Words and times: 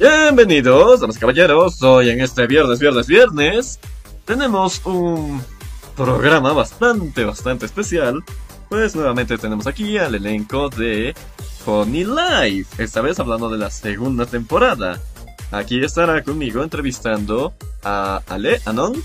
Bienvenidos, 0.00 1.00
damas 1.00 1.18
y 1.18 1.20
caballeros. 1.20 1.82
Hoy 1.82 2.08
en 2.08 2.22
este 2.22 2.46
viernes, 2.46 2.78
viernes, 2.78 3.06
viernes, 3.06 3.78
tenemos 4.24 4.80
un 4.86 5.44
programa 5.94 6.54
bastante, 6.54 7.22
bastante 7.26 7.66
especial. 7.66 8.24
Pues 8.70 8.96
nuevamente 8.96 9.36
tenemos 9.36 9.66
aquí 9.66 9.98
al 9.98 10.14
elenco 10.14 10.70
de 10.70 11.14
Pony 11.66 12.06
Life. 12.06 12.82
Esta 12.82 13.02
vez 13.02 13.20
hablando 13.20 13.50
de 13.50 13.58
la 13.58 13.68
segunda 13.70 14.24
temporada. 14.24 14.98
Aquí 15.50 15.84
estará 15.84 16.24
conmigo 16.24 16.62
entrevistando 16.62 17.52
a 17.82 18.22
Ale 18.26 18.58
Anon. 18.64 19.04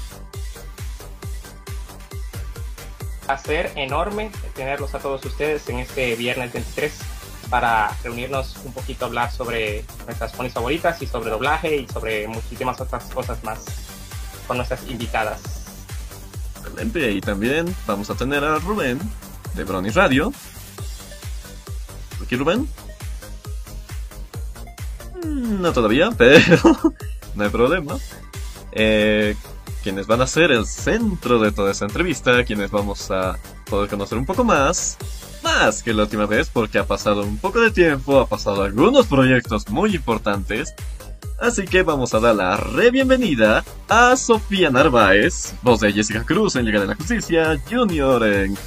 Placer 3.26 3.70
enorme 3.76 4.32
tenerlos 4.54 4.96
a 4.96 5.00
todos 5.00 5.26
ustedes 5.26 5.68
en 5.68 5.80
este 5.80 6.16
viernes 6.16 6.54
23 6.54 7.15
para 7.50 7.96
reunirnos 8.04 8.56
un 8.66 8.74
poquito, 8.74 9.06
hablar 9.06 9.32
sobre 9.32 9.86
nuestras 10.06 10.32
ponis 10.34 10.54
favoritas 10.54 11.02
y 11.02 11.08
sobre 11.08 11.30
doblaje 11.30 11.78
y 11.78 11.88
sobre 11.88 12.28
muchísimas 12.28 12.80
otras 12.82 13.06
cosas 13.06 13.44
más 13.44 13.60
con 14.48 14.58
nuestras 14.58 14.88
invitadas. 14.88 15.42
Excelente, 16.64 17.12
y 17.12 17.22
también 17.22 17.74
vamos 17.86 18.10
a 18.10 18.16
tener 18.16 18.44
a 18.44 18.58
Rubén 18.60 19.00
de 19.54 19.64
Brony 19.64 19.90
Radio. 19.90 20.34
¿Aquí 22.24 22.36
Rubén? 22.36 22.68
Mm, 25.24 25.62
No 25.62 25.74
todavía, 25.74 26.10
pero 26.18 26.40
no 27.36 27.44
hay 27.44 27.50
problema. 27.50 27.98
Eh, 28.72 29.36
quienes 29.84 30.08
van 30.08 30.22
a 30.22 30.28
ser 30.28 30.52
el 30.52 30.66
centro 30.66 31.40
de 31.40 31.52
toda 31.52 31.72
esta 31.72 31.86
entrevista, 31.86 32.44
quienes 32.44 32.72
vamos 32.72 33.12
a 33.12 33.38
poder 33.70 33.90
conocer 33.90 34.18
un 34.18 34.26
poco 34.26 34.44
más, 34.44 34.98
más 35.46 35.84
que 35.84 35.94
la 35.94 36.04
última 36.04 36.26
vez, 36.26 36.50
porque 36.52 36.80
ha 36.80 36.88
pasado 36.88 37.22
un 37.22 37.38
poco 37.38 37.62
de 37.62 37.70
tiempo, 37.70 38.20
ha 38.20 38.28
pasado 38.28 38.64
algunos 38.64 39.06
proyectos 39.06 39.70
muy 39.70 39.96
importantes. 39.96 40.74
Así 41.40 41.66
que 41.66 41.84
vamos 41.84 42.14
a 42.14 42.20
dar 42.20 42.36
la 42.36 42.58
re 42.58 42.90
bienvenida 42.90 43.64
a 43.88 44.16
Sofía 44.18 44.72
Narváez, 44.72 45.54
voz 45.62 45.82
de 45.82 45.94
Jessica 45.94 46.24
Cruz 46.24 46.56
en 46.56 46.66
Liga 46.66 46.80
de 46.80 46.88
la 46.88 46.96
Justicia, 46.96 47.62
Junior 47.70 48.26
en 48.26 48.58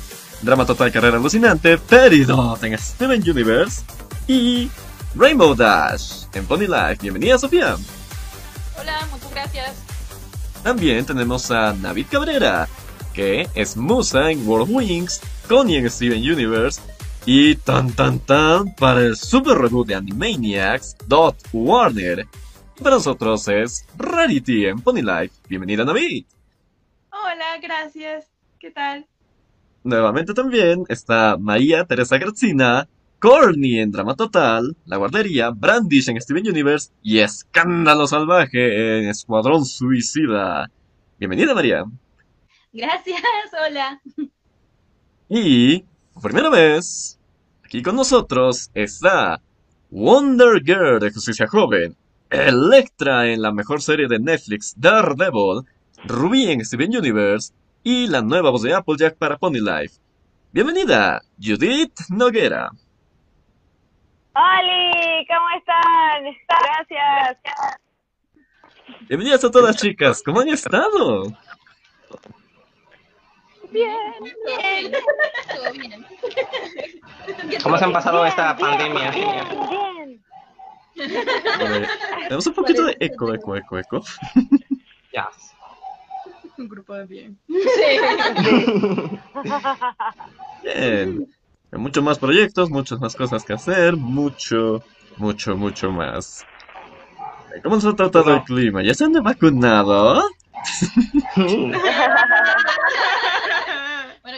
Drama 0.43 0.65
Total 0.65 0.93
Carrera 0.93 1.17
Alucinante, 1.17 1.79
Peridot 1.79 2.63
en 2.63 2.79
Steven 2.79 3.29
Universe 3.29 3.83
y 4.29 4.71
Rainbow 5.17 5.55
Dash 5.57 6.27
en 6.33 6.47
Pony 6.47 6.69
Life. 6.69 6.99
Bienvenida 7.03 7.39
Sofía. 7.39 7.77
Hola, 8.81 9.09
muchas 9.11 9.31
gracias. 9.33 9.73
También 10.63 11.05
tenemos 11.05 11.51
a 11.51 11.73
Navid 11.73 12.07
Cabrera, 12.09 12.69
que 13.15 13.49
es 13.55 13.77
Musa 13.77 14.31
en 14.31 14.47
World 14.47 14.69
Wings, 14.71 15.21
Connie 15.49 15.79
en 15.79 15.89
Steven 15.89 16.19
Universe 16.19 16.79
y 17.25 17.55
tan 17.57 17.91
tan 17.93 18.19
tan 18.19 18.75
para 18.75 19.01
el 19.01 19.17
super 19.17 19.57
reboot 19.57 19.89
de 19.89 19.95
Animaniacs, 19.95 20.97
Dot 21.07 21.37
Warner. 21.53 22.27
Para 22.83 22.97
nosotros 22.97 23.49
es 23.49 23.87
Rarity 23.97 24.67
en 24.67 24.81
Pony 24.81 25.01
Life. 25.01 25.35
Bienvenida 25.49 25.87
Navid. 25.87 26.27
Hola, 27.11 27.59
gracias. 27.63 28.27
¿Qué 28.59 28.71
tal? 28.71 29.07
Nuevamente 29.85 30.35
también 30.35 30.85
está 30.89 31.39
María 31.41 31.87
Teresa 31.87 32.19
Gratzina, 32.19 32.87
Corny 33.19 33.79
en 33.79 33.91
Drama 33.91 34.15
Total, 34.17 34.77
La 34.85 34.99
Guardería, 34.99 35.49
Brandish 35.49 36.11
en 36.11 36.21
Steven 36.21 36.47
Universe 36.47 36.93
y 37.03 37.21
Escándalo 37.21 38.07
Salvaje 38.07 38.99
en 38.99 39.09
Escuadrón 39.09 39.65
Suicida. 39.65 40.71
Bienvenida 41.19 41.55
María. 41.55 41.85
Gracias, 42.71 43.23
hola. 43.67 43.99
Y, 45.29 45.85
por 46.15 46.23
primera 46.23 46.49
vez, 46.49 47.19
aquí 47.63 47.83
con 47.83 47.97
nosotros 47.97 48.71
está 48.73 49.41
Wonder 49.91 50.63
Girl 50.65 51.01
de 51.01 51.13
Justicia 51.13 51.47
Joven, 51.47 51.95
Electra 52.31 53.27
en 53.27 53.43
la 53.43 53.53
mejor 53.53 53.83
serie 53.83 54.09
de 54.09 54.19
Netflix 54.19 54.75
Daredevil, 54.77 55.65
Ruby 56.05 56.51
en 56.51 56.65
Steven 56.65 56.97
Universe 56.97 57.53
y 57.83 58.07
la 58.07 58.23
nueva 58.23 58.51
voz 58.51 58.63
de 58.63 58.73
Applejack 58.73 59.17
para 59.17 59.37
Pony 59.37 59.61
Life. 59.61 59.97
Bienvenida, 60.53 61.21
Judith 61.39 61.99
Noguera. 62.09 62.71
¡Holi! 64.35 65.27
¿Cómo 65.27 65.49
están? 65.59 66.25
Gracias. 66.49 67.39
Bienvenidas 69.09 69.45
a 69.45 69.51
todas 69.51 69.77
chicas, 69.77 70.23
¿cómo 70.23 70.41
han 70.41 70.49
estado? 70.49 71.25
Bien. 73.71 74.13
Bien. 74.47 74.93
¿Cómo 77.63 77.79
se 77.79 77.85
han 77.85 77.93
pasado 77.93 78.27
esta 78.27 78.55
Bien, 78.55 78.69
pandemia? 78.69 79.11
Bien, 79.11 79.47
bien. 79.71 80.25
A 81.55 81.59
ver, 81.65 81.89
tenemos 82.23 82.47
un 82.47 82.55
poquito 82.55 82.85
de 82.85 82.97
eco, 83.01 83.35
eco, 83.35 83.57
eco, 83.57 83.79
eco. 83.79 84.03
Ya. 85.13 85.29
Un 86.57 86.69
grupo 86.69 86.95
de 86.95 87.07
bien. 87.07 87.39
Bien. 90.63 91.29
Hay 91.71 91.79
muchos 91.79 92.03
más 92.03 92.19
proyectos, 92.19 92.71
muchas 92.71 92.99
más 92.99 93.15
cosas 93.15 93.45
que 93.45 93.53
hacer, 93.53 93.95
mucho, 93.97 94.83
mucho, 95.19 95.55
mucho 95.57 95.93
más. 95.93 96.45
¿Cómo 97.63 97.81
se 97.81 97.89
ha 97.89 97.93
tratado 97.93 98.35
el 98.35 98.43
clima? 98.43 98.83
¿Ya 98.83 98.95
se 98.95 99.05
han 99.05 99.13
vacunado? 99.13 100.25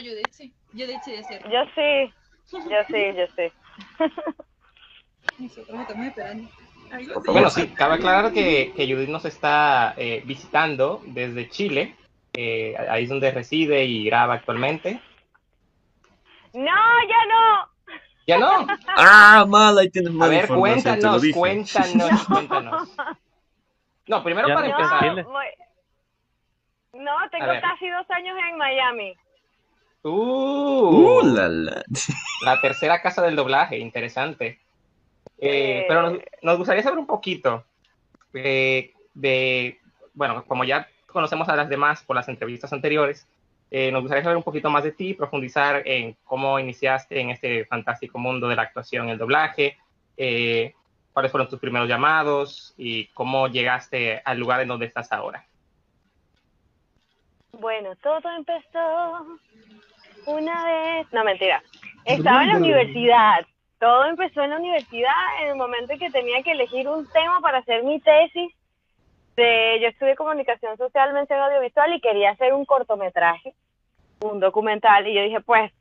Judith, 0.00 0.30
sí. 0.30 0.52
Judith 0.72 1.00
sí 1.04 1.12
decirlo. 1.12 1.50
Yo 1.50 1.60
sí. 1.74 2.12
Yo 2.52 2.78
sí, 2.88 3.16
yo 3.16 3.26
sí. 3.36 3.52
Nosotros 5.38 5.80
estamos 5.80 6.06
esperando. 6.06 6.50
Algo. 6.90 7.22
Bueno, 7.26 7.50
sí, 7.50 7.68
cabe 7.68 7.94
aclarar 7.94 8.32
que, 8.32 8.72
que 8.74 8.92
Judith 8.92 9.08
nos 9.08 9.24
está 9.24 9.94
eh, 9.96 10.22
visitando 10.24 11.00
desde 11.06 11.48
Chile. 11.48 11.96
eh, 12.32 12.74
ahí 12.88 13.04
es 13.04 13.08
donde 13.08 13.30
reside 13.30 13.84
y 13.84 14.04
graba 14.04 14.34
actualmente. 14.34 15.00
No, 16.52 16.62
ya 16.64 17.26
no. 17.28 17.70
¿Ya 18.26 18.38
no? 18.38 18.66
¡Ah, 18.96 19.44
mal! 19.48 19.78
Ahí 19.78 19.90
tienes 19.90 20.10
A 20.10 20.14
mala 20.14 20.30
ver, 20.30 20.42
información, 20.44 20.98
te 21.00 21.06
lo 21.06 21.18
cuéntanos, 21.34 21.34
cuéntanos, 21.34 22.24
cuéntanos. 22.28 22.96
No, 24.06 24.22
primero 24.24 24.48
Ya 24.48 24.54
para 24.54 24.68
no. 24.68 24.76
empezar. 24.78 25.26
muy- 25.26 25.46
No, 27.04 27.12
tengo 27.30 27.50
A 27.50 27.60
casi 27.60 27.88
dos 27.88 28.08
años 28.10 28.36
en 28.48 28.56
Miami. 28.58 29.14
Uh, 30.02 30.08
¡Uh, 30.08 31.22
la, 31.24 31.48
la! 31.48 31.82
la 32.44 32.60
tercera 32.60 33.02
casa 33.02 33.22
del 33.22 33.36
doblaje, 33.36 33.78
interesante. 33.78 34.58
Eh, 35.38 35.80
Eh. 35.80 35.84
pero 35.88 36.02
nos, 36.02 36.18
nos 36.42 36.58
gustaría 36.58 36.82
saber 36.82 36.98
un 36.98 37.06
poquito 37.06 37.64
eh, 38.34 38.92
de, 39.14 39.78
bueno, 40.14 40.44
como 40.46 40.64
ya 40.64 40.88
conocemos 41.06 41.48
a 41.48 41.56
las 41.56 41.68
demás 41.68 42.02
por 42.02 42.16
las 42.16 42.28
entrevistas 42.28 42.72
anteriores, 42.72 43.26
eh, 43.70 43.90
nos 43.92 44.02
gustaría 44.02 44.22
saber 44.24 44.36
un 44.36 44.42
poquito 44.42 44.70
más 44.70 44.84
de 44.84 44.92
ti, 44.92 45.14
profundizar 45.14 45.82
en 45.86 46.16
cómo 46.24 46.58
iniciaste 46.58 47.20
en 47.20 47.30
este 47.30 47.64
fantástico 47.66 48.18
mundo 48.18 48.48
de 48.48 48.56
la 48.56 48.62
actuación 48.62 49.08
y 49.08 49.12
el 49.12 49.18
doblaje, 49.18 49.76
eh, 50.16 50.74
cuáles 51.12 51.30
fueron 51.30 51.48
tus 51.48 51.60
primeros 51.60 51.88
llamados 51.88 52.74
y 52.76 53.06
cómo 53.08 53.48
llegaste 53.48 54.22
al 54.24 54.38
lugar 54.38 54.60
en 54.60 54.68
donde 54.68 54.86
estás 54.86 55.12
ahora. 55.12 55.44
Bueno, 57.52 57.94
todo 57.96 58.28
empezó 58.36 59.38
una 60.30 60.64
vez. 60.64 61.12
No, 61.12 61.24
mentira. 61.24 61.62
Estaba 62.04 62.42
en 62.42 62.48
la 62.50 62.56
universidad. 62.56 63.46
Todo 63.78 64.06
empezó 64.06 64.42
en 64.42 64.50
la 64.50 64.58
universidad 64.58 65.12
en 65.42 65.48
el 65.48 65.56
momento 65.56 65.92
en 65.92 65.98
que 65.98 66.10
tenía 66.10 66.42
que 66.42 66.52
elegir 66.52 66.88
un 66.88 67.08
tema 67.10 67.40
para 67.40 67.58
hacer 67.58 67.82
mi 67.82 68.00
tesis. 68.00 68.52
De, 69.36 69.78
yo 69.80 69.88
estudié 69.88 70.16
comunicación 70.16 70.76
social, 70.76 71.12
mención 71.14 71.40
audiovisual 71.40 71.94
y 71.94 72.00
quería 72.00 72.30
hacer 72.30 72.52
un 72.52 72.64
cortometraje, 72.64 73.54
un 74.20 74.40
documental. 74.40 75.06
Y 75.06 75.14
yo 75.14 75.22
dije, 75.22 75.40
pues, 75.40 75.72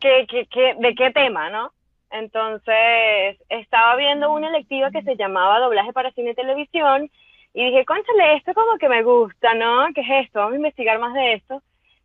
¿qué, 0.00 0.26
qué, 0.28 0.46
qué, 0.46 0.74
¿de 0.78 0.94
qué 0.94 1.10
tema, 1.10 1.50
no? 1.50 1.72
Entonces, 2.10 3.38
estaba 3.48 3.94
viendo 3.96 4.32
una 4.32 4.48
electiva 4.48 4.90
que 4.90 5.02
se 5.02 5.16
llamaba 5.16 5.60
Doblaje 5.60 5.92
para 5.92 6.10
Cine 6.12 6.30
y 6.30 6.34
Televisión 6.34 7.10
y 7.54 7.64
dije, 7.64 7.84
conchale, 7.84 8.36
esto 8.36 8.54
como 8.54 8.78
que 8.78 8.88
me 8.88 9.02
gusta, 9.02 9.54
¿no? 9.54 9.86
¿Qué 9.94 10.00
es 10.00 10.26
esto? 10.26 10.40
Vamos 10.40 10.54
a 10.54 10.56
investigar 10.56 10.98
más 10.98 11.14
de 11.14 11.34
esto. 11.34 11.62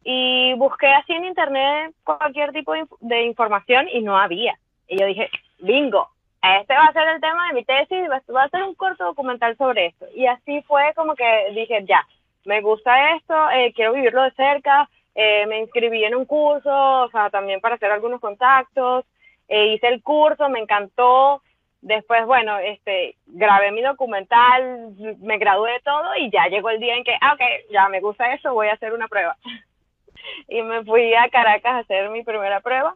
Y 0.07 0.54
busqué 0.54 0.88
así 0.88 1.13
en 1.13 1.25
internet 1.25 1.94
cualquier 2.04 2.52
tipo 2.54 2.74
de, 2.74 2.86
de 3.02 3.24
información 3.24 3.88
y 3.92 4.02
no 4.02 4.18
había. 4.18 4.57
Y 4.88 5.00
yo 5.00 5.07
dije, 5.07 5.30
bingo, 5.60 6.10
este 6.42 6.75
va 6.75 6.86
a 6.86 6.94
ser 6.94 7.07
el 7.07 7.22
tema 7.22 7.48
de 7.48 7.54
mi 7.56 7.66
tesis, 7.66 8.07
va 8.10 8.44
a 8.44 8.50
ser 8.50 8.63
un 8.63 8.75
corto 8.75 9.04
documental 9.04 9.57
sobre 9.57 9.88
esto. 9.88 10.06
Y 10.13 10.28
así 10.28 10.62
fue 10.63 10.94
como 10.96 11.16
que 11.16 11.52
dije, 11.54 11.84
ya, 11.86 12.06
me 12.46 12.62
gusta 12.62 13.16
esto, 13.16 13.50
eh, 13.52 13.74
quiero 13.74 13.94
vivirlo 13.94 14.22
de 14.22 14.31
cerca, 14.31 14.88
eh, 15.16 15.46
me 15.48 15.60
inscribí 15.60 16.04
en 16.04 16.16
un 16.16 16.25
curso, 16.25 16.69
o 16.69 17.10
sea, 17.10 17.30
también 17.30 17.62
para 17.62 17.75
hacer 17.75 17.92
algunos 17.92 18.22
contactos, 18.22 19.06
eh, 19.48 19.74
hice 19.74 19.88
el 19.88 20.04
curso, 20.04 20.48
me 20.50 20.60
encantó, 20.60 21.42
después, 21.81 22.25
bueno, 22.25 22.58
este, 22.60 23.16
grabé 23.25 23.72
mi 23.72 23.81
documental, 23.81 24.94
me 25.22 25.38
gradué 25.38 25.72
de 25.74 25.80
todo 25.80 26.16
y 26.18 26.30
ya 26.30 26.48
llegó 26.48 26.69
el 26.69 26.80
día 26.80 26.96
en 26.96 27.04
que, 27.04 27.16
ah, 27.22 27.34
ok, 27.34 27.72
ya 27.72 27.90
me 27.90 28.01
gusta 28.01 28.34
eso, 28.34 28.54
voy 28.54 28.68
a 28.68 28.74
hacer 28.74 28.94
una 28.94 29.08
prueba. 29.08 29.36
y 30.48 30.62
me 30.62 30.83
fui 30.83 31.13
a 31.13 31.30
Caracas 31.30 31.74
a 31.74 31.80
hacer 31.80 32.10
mi 32.10 32.24
primera 32.24 32.62
prueba. 32.62 32.95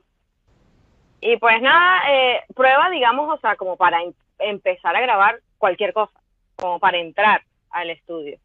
Y 1.22 1.38
pues 1.38 1.62
nada, 1.62 2.02
eh, 2.10 2.44
prueba, 2.56 2.90
digamos, 2.90 3.30
o 3.30 3.40
sea, 3.40 3.56
como 3.56 3.76
para 3.76 4.02
em- 4.02 4.14
empezar 4.40 4.96
a 4.96 5.02
grabar 5.02 5.40
cualquier 5.58 5.94
cosa, 5.94 6.18
como 6.56 6.80
para 6.80 6.98
entrar 6.98 7.42
al 7.72 7.90
estudio. 7.90 8.38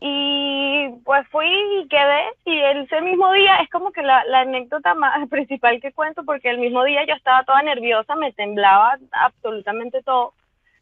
Y 0.00 0.88
pues 1.04 1.26
fui 1.28 1.46
y 1.46 1.88
quedé, 1.88 2.24
y 2.44 2.60
ese 2.60 3.00
mismo 3.00 3.32
día 3.32 3.56
es 3.58 3.70
como 3.70 3.92
que 3.92 4.02
la, 4.02 4.24
la 4.26 4.40
anécdota 4.40 4.94
más 4.94 5.28
principal 5.30 5.80
que 5.80 5.92
cuento, 5.92 6.24
porque 6.24 6.50
el 6.50 6.58
mismo 6.58 6.84
día 6.84 7.04
yo 7.06 7.14
estaba 7.14 7.44
toda 7.44 7.62
nerviosa, 7.62 8.14
me 8.16 8.32
temblaba 8.32 8.98
absolutamente 9.12 10.02
todo. 10.02 10.34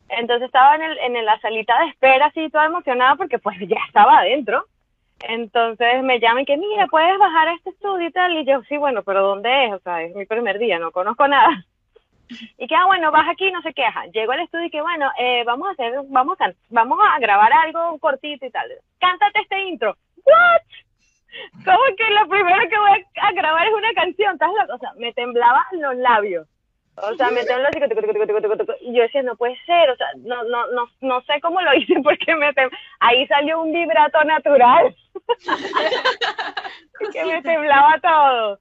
Entonces 0.08 0.46
estaba 0.46 0.74
en, 0.74 0.82
el, 0.82 0.98
en 0.98 1.24
la 1.24 1.38
salita 1.40 1.78
de 1.80 1.90
espera, 1.90 2.26
así 2.26 2.50
toda 2.50 2.66
emocionada, 2.66 3.16
porque 3.16 3.38
pues 3.38 3.56
ya 3.60 3.78
estaba 3.86 4.18
adentro. 4.18 4.66
Entonces 5.28 6.02
me 6.02 6.20
llaman 6.20 6.44
que, 6.44 6.56
mira, 6.56 6.86
puedes 6.88 7.18
bajar 7.18 7.48
a 7.48 7.54
este 7.54 7.70
estudio 7.70 8.08
y 8.08 8.12
tal. 8.12 8.36
Y 8.36 8.44
yo, 8.44 8.62
sí, 8.68 8.76
bueno, 8.76 9.02
pero 9.02 9.22
¿dónde 9.22 9.66
es? 9.66 9.72
O 9.74 9.78
sea, 9.80 10.02
es 10.02 10.14
mi 10.14 10.26
primer 10.26 10.58
día, 10.58 10.78
no 10.78 10.92
conozco 10.92 11.26
nada. 11.28 11.48
Y 12.56 12.66
que, 12.66 12.74
ah, 12.74 12.86
bueno, 12.86 13.10
baja 13.10 13.32
aquí, 13.32 13.50
no 13.50 13.60
sé 13.60 13.74
qué. 13.74 13.82
Llego 14.14 14.32
al 14.32 14.40
estudio 14.40 14.64
y 14.64 14.70
que, 14.70 14.80
bueno, 14.80 15.10
eh, 15.18 15.44
vamos 15.44 15.68
a 15.68 15.72
hacer, 15.72 15.92
vamos 16.08 16.40
a, 16.40 16.50
vamos 16.70 16.98
a 17.06 17.18
grabar 17.18 17.52
algo 17.52 17.98
cortito 17.98 18.46
y 18.46 18.50
tal. 18.50 18.70
Cántate 18.98 19.40
este 19.40 19.62
intro. 19.64 19.94
¿What? 20.24 21.62
¿Cómo 21.62 21.96
que 21.96 22.10
lo 22.10 22.26
primero 22.28 22.68
que 22.70 22.78
voy 22.78 23.04
a 23.20 23.32
grabar 23.32 23.66
es 23.66 23.74
una 23.74 23.92
canción? 23.92 24.32
¿Estás 24.32 24.48
loco? 24.48 24.74
O 24.74 24.78
sea, 24.78 24.92
me 24.96 25.12
temblaban 25.12 25.64
los 25.72 25.96
labios. 25.96 26.46
O 26.96 27.14
sea, 27.16 27.30
me 27.30 27.44
tembló 27.44 27.68
así, 27.68 27.78
y 28.82 28.94
yo 28.94 29.02
decía, 29.02 29.22
no 29.22 29.34
puede 29.36 29.56
ser, 29.64 29.90
o 29.90 29.96
sea, 29.96 30.06
no, 30.18 30.44
no, 30.44 30.66
no, 30.68 30.88
no 31.00 31.22
sé 31.22 31.40
cómo 31.40 31.60
lo 31.62 31.74
hice 31.74 31.94
porque 32.04 32.36
me 32.36 32.52
tem- 32.52 32.70
ahí 33.00 33.26
salió 33.26 33.62
un 33.62 33.72
vibrato 33.72 34.22
natural. 34.24 34.94
que 37.12 37.24
me 37.24 37.42
temblaba 37.42 37.98
todo. 38.00 38.58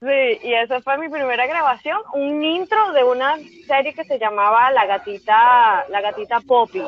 Sí, 0.00 0.38
y 0.44 0.54
esa 0.54 0.80
fue 0.82 0.96
mi 0.98 1.08
primera 1.08 1.46
grabación, 1.46 2.00
un 2.12 2.44
intro 2.44 2.92
de 2.92 3.02
una 3.02 3.36
serie 3.66 3.94
que 3.94 4.04
se 4.04 4.18
llamaba 4.18 4.70
La 4.70 4.86
Gatita, 4.86 5.86
La 5.88 6.00
Gatita 6.00 6.40
Poppy. 6.46 6.84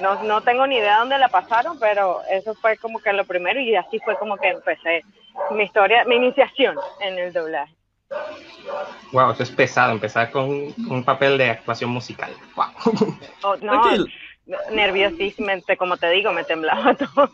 No, 0.00 0.22
no 0.22 0.40
tengo 0.40 0.66
ni 0.66 0.76
idea 0.78 0.98
dónde 0.98 1.18
la 1.18 1.28
pasaron, 1.28 1.78
pero 1.78 2.22
eso 2.30 2.54
fue 2.54 2.78
como 2.78 3.00
que 3.00 3.12
lo 3.12 3.26
primero 3.26 3.60
y 3.60 3.76
así 3.76 3.98
fue 3.98 4.16
como 4.16 4.38
que 4.38 4.48
empecé 4.48 5.02
mi 5.50 5.64
historia, 5.64 6.04
mi 6.06 6.16
iniciación 6.16 6.76
en 7.00 7.18
el 7.18 7.34
doblaje. 7.34 7.74
Wow, 9.12 9.30
eso 9.32 9.42
es 9.44 9.50
pesado, 9.50 9.92
empezar 9.92 10.30
con 10.30 10.44
un, 10.48 10.74
un 10.88 11.04
papel 11.04 11.38
de 11.38 11.50
actuación 11.50 11.90
musical. 11.90 12.32
Wow. 12.56 12.66
Oh, 13.42 13.56
no, 13.56 14.06
nerviosísimamente, 14.72 15.76
como 15.76 15.96
te 15.96 16.10
digo, 16.10 16.32
me 16.32 16.44
temblaba 16.44 16.94
todo. 17.14 17.30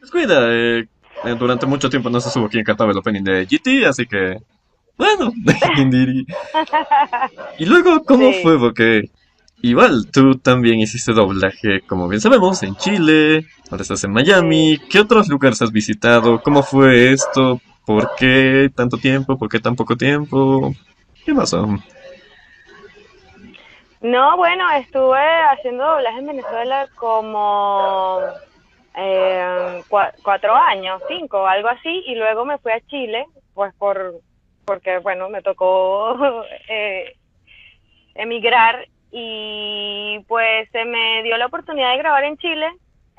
Descuida, 0.00 0.40
eh, 0.50 0.86
eh, 1.24 1.34
durante 1.38 1.66
mucho 1.66 1.90
tiempo 1.90 2.08
no 2.08 2.20
se 2.20 2.30
supo 2.30 2.48
quién 2.48 2.64
cantaba 2.64 2.92
el 2.92 2.98
opening 2.98 3.22
de 3.22 3.44
GT, 3.46 3.86
así 3.86 4.06
que... 4.06 4.38
Bueno. 4.96 5.32
Y 7.58 7.66
luego, 7.66 8.02
¿cómo 8.04 8.32
Sí. 8.32 8.40
fue? 8.42 8.58
Porque 8.58 9.10
igual 9.62 10.10
tú 10.10 10.38
también 10.38 10.80
hiciste 10.80 11.12
doblaje, 11.12 11.82
como 11.86 12.08
bien 12.08 12.20
sabemos, 12.22 12.62
en 12.62 12.76
Chile, 12.76 13.46
ahora 13.70 13.82
estás 13.82 14.02
en 14.04 14.12
Miami. 14.12 14.78
¿Qué 14.88 15.00
otros 15.00 15.28
lugares 15.28 15.60
has 15.60 15.70
visitado? 15.72 16.40
¿Cómo 16.42 16.62
fue 16.62 17.12
esto? 17.12 17.60
¿Por 17.90 18.14
qué 18.14 18.70
tanto 18.76 18.98
tiempo? 18.98 19.36
¿Por 19.36 19.48
qué 19.48 19.58
tan 19.58 19.74
poco 19.74 19.96
tiempo? 19.96 20.70
¿Qué 21.26 21.34
pasó? 21.34 21.66
No, 24.00 24.36
bueno, 24.36 24.70
estuve 24.76 25.18
haciendo 25.50 25.84
doblaje 25.84 26.20
en 26.20 26.26
Venezuela 26.28 26.88
como 26.94 28.22
eh, 28.94 29.82
cua- 29.88 30.12
cuatro 30.22 30.54
años, 30.54 31.02
cinco, 31.08 31.44
algo 31.44 31.66
así, 31.68 32.04
y 32.06 32.14
luego 32.14 32.44
me 32.44 32.58
fui 32.58 32.70
a 32.70 32.80
Chile, 32.82 33.26
pues 33.54 33.74
por 33.74 34.20
porque, 34.64 34.98
bueno, 34.98 35.28
me 35.28 35.42
tocó 35.42 36.14
eh, 36.68 37.16
emigrar 38.14 38.86
y 39.10 40.24
pues 40.28 40.68
se 40.70 40.84
me 40.84 41.24
dio 41.24 41.36
la 41.38 41.46
oportunidad 41.46 41.90
de 41.90 41.98
grabar 41.98 42.22
en 42.22 42.36
Chile. 42.36 42.68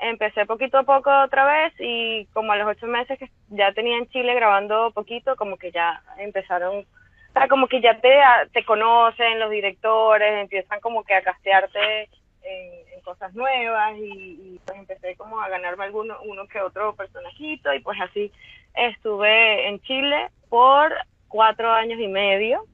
Empecé 0.02 0.46
poquito 0.46 0.78
a 0.78 0.82
poco 0.82 1.10
otra 1.22 1.46
vez 1.46 1.72
y 1.78 2.26
como 2.32 2.52
a 2.52 2.56
los 2.56 2.66
ocho 2.66 2.86
meses 2.86 3.18
que 3.18 3.30
ya 3.50 3.72
tenía 3.72 3.96
en 3.98 4.08
Chile 4.08 4.34
grabando 4.34 4.90
poquito, 4.90 5.36
como 5.36 5.56
que 5.56 5.70
ya 5.70 6.02
empezaron 6.18 6.84
o 7.32 7.32
sea, 7.32 7.48
como 7.48 7.66
que 7.66 7.80
ya 7.80 7.98
te, 7.98 8.12
te 8.52 8.62
conocen 8.62 9.40
los 9.40 9.50
directores, 9.50 10.42
empiezan 10.42 10.80
como 10.80 11.02
que 11.02 11.14
a 11.14 11.22
castearte 11.22 12.10
en, 12.42 12.94
en 12.94 13.00
cosas 13.02 13.32
nuevas 13.34 13.96
y, 13.96 14.02
y, 14.02 14.60
pues 14.66 14.78
empecé 14.78 15.16
como 15.16 15.40
a 15.40 15.48
ganarme 15.48 15.84
alguno, 15.84 16.18
uno 16.24 16.46
que 16.46 16.60
otro 16.60 16.94
personajito 16.94 17.72
y 17.72 17.80
pues 17.80 17.98
así 18.02 18.30
estuve 18.74 19.66
en 19.66 19.80
Chile 19.80 20.28
por 20.50 20.92
cuatro 21.28 21.72
años 21.72 21.98
y 21.98 22.08
medio 22.08 22.66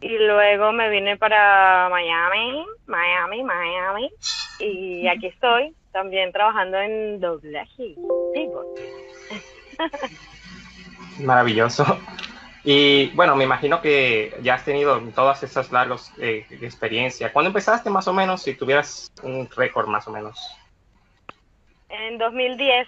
y 0.00 0.16
luego 0.16 0.70
me 0.72 0.88
vine 0.88 1.16
para 1.16 1.88
Miami, 1.90 2.64
Miami, 2.86 3.42
Miami 3.42 4.12
y 4.60 5.08
aquí 5.08 5.26
estoy 5.26 5.74
también 5.92 6.32
trabajando 6.32 6.78
en 6.78 7.20
doblaje. 7.20 7.98
Maravilloso. 11.20 11.84
Y 12.64 13.10
bueno, 13.10 13.34
me 13.34 13.44
imagino 13.44 13.80
que 13.80 14.36
ya 14.40 14.54
has 14.54 14.64
tenido 14.64 15.00
todas 15.14 15.42
esas 15.42 15.72
largos 15.72 16.12
eh, 16.18 16.46
de 16.48 16.66
experiencia. 16.66 17.32
¿Cuándo 17.32 17.48
empezaste 17.48 17.90
más 17.90 18.06
o 18.06 18.12
menos? 18.12 18.42
Si 18.42 18.54
tuvieras 18.54 19.12
un 19.22 19.48
récord 19.50 19.88
más 19.88 20.06
o 20.06 20.12
menos. 20.12 20.38
En 21.88 22.18
2010 22.18 22.86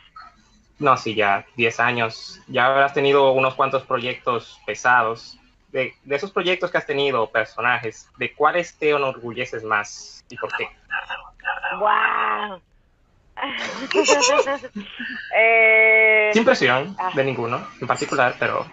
No, 0.79 0.97
sí, 0.97 1.15
ya 1.15 1.45
10 1.57 1.81
años. 1.81 2.41
Ya 2.47 2.67
habrás 2.67 2.95
tenido 2.95 3.33
unos 3.33 3.55
cuantos 3.55 3.85
proyectos 3.85 4.61
pesados. 4.65 5.39
De, 5.73 5.93
de 6.05 6.17
esos 6.17 6.31
proyectos 6.31 6.71
que 6.71 6.79
has 6.79 6.87
tenido, 6.87 7.29
personajes, 7.31 8.09
¿de 8.17 8.33
cuáles 8.33 8.79
te 8.79 8.91
enorgulleces 8.91 9.65
más 9.65 10.25
y 10.31 10.37
por 10.37 10.55
qué? 10.57 10.69
¡Wow! 11.79 12.61
Eh, 15.37 16.31
Sin 16.33 16.45
presión 16.45 16.97
Ah. 16.99 17.11
de 17.15 17.25
ninguno 17.25 17.67
en 17.81 17.87
particular, 17.87 18.35
pero 18.39 18.67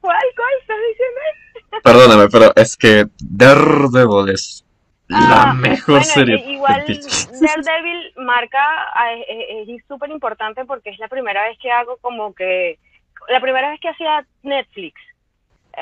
¿Cuál, 0.00 0.20
cuál 0.36 0.52
estás 0.60 0.76
diciendo? 0.90 1.80
Perdóname, 1.82 2.28
pero 2.28 2.52
es 2.56 2.76
que 2.76 3.06
Daredevil 3.20 4.28
es 4.32 4.64
la 5.08 5.42
Ah, 5.50 5.54
mejor 5.54 5.86
bueno, 5.98 6.04
serie. 6.04 6.36
Igual. 6.52 6.84
Daredevil 7.40 8.12
marca, 8.16 8.62
ah, 8.94 9.12
es 9.28 9.84
súper 9.88 10.10
importante 10.10 10.64
porque 10.64 10.90
es 10.90 10.98
la 10.98 11.08
primera 11.08 11.42
vez 11.48 11.58
que 11.60 11.70
hago 11.70 11.96
como 11.98 12.34
que, 12.34 12.78
la 13.28 13.40
primera 13.40 13.70
vez 13.70 13.80
que 13.80 13.88
hacía 13.88 14.26
Netflix. 14.42 14.94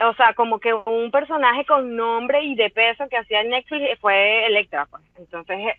O 0.04 0.14
sea, 0.14 0.32
como 0.34 0.58
que 0.58 0.72
un 0.72 1.10
personaje 1.10 1.64
con 1.64 1.96
nombre 1.96 2.42
y 2.42 2.54
de 2.54 2.70
peso 2.70 3.08
que 3.08 3.18
hacía 3.18 3.42
Netflix 3.42 3.98
fue 4.00 4.46
Electra. 4.46 4.86
Pues. 4.90 5.02
Entonces, 5.18 5.58
eh, 5.58 5.76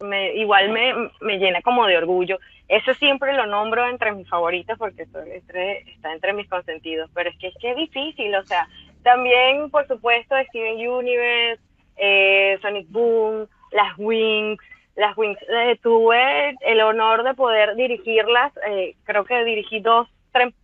me, 0.00 0.34
igual 0.34 0.70
me, 0.70 0.92
me 1.20 1.38
llena 1.38 1.62
como 1.62 1.86
de 1.86 1.96
orgullo. 1.96 2.38
Eso 2.68 2.92
siempre 2.94 3.34
lo 3.34 3.46
nombro 3.46 3.86
entre 3.88 4.12
mis 4.12 4.28
favoritos 4.28 4.76
porque 4.78 5.02
entre- 5.02 5.78
está 5.92 6.12
entre 6.12 6.32
mis 6.32 6.48
consentidos. 6.48 7.10
Pero 7.14 7.30
es 7.30 7.36
que 7.38 7.48
es 7.48 7.54
que 7.60 7.74
difícil, 7.74 8.34
o 8.34 8.44
sea, 8.44 8.66
también, 9.02 9.70
por 9.70 9.86
supuesto, 9.86 10.34
Steven 10.48 10.88
Universe, 10.88 11.62
eh, 11.96 12.58
Sonic 12.62 12.88
Boom, 12.90 13.46
las 13.70 13.92
Wings. 13.98 14.62
Las 14.94 15.16
Wings, 15.16 15.38
eh, 15.48 15.78
tuve 15.82 16.54
el 16.60 16.80
honor 16.82 17.22
de 17.22 17.32
poder 17.34 17.76
dirigirlas. 17.76 18.52
eh, 18.68 18.94
creo 19.04 19.24
que 19.24 19.42
dirigí 19.44 19.80
dos, 19.80 20.06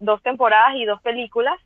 dos 0.01 0.23
temporadas 0.23 0.75
y 0.77 0.85
dos 0.85 1.01
películas. 1.01 1.59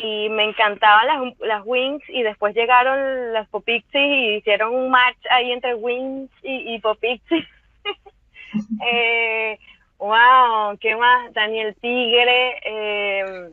Y 0.00 0.28
me 0.30 0.44
encantaban 0.44 1.06
las, 1.06 1.38
las 1.40 1.62
Wings. 1.64 2.02
Y 2.08 2.22
después 2.22 2.54
llegaron 2.54 3.32
las 3.32 3.48
Popixies 3.48 3.92
y 3.94 4.36
hicieron 4.36 4.74
un 4.74 4.90
match 4.90 5.18
ahí 5.30 5.52
entre 5.52 5.74
Wings 5.74 6.30
y, 6.42 6.74
y 6.74 6.78
Popixies. 6.80 7.46
eh, 8.84 9.58
wow, 9.98 10.76
¿qué 10.80 10.96
más? 10.96 11.32
Daniel 11.32 11.74
Tigre. 11.80 12.60
eh, 12.64 13.50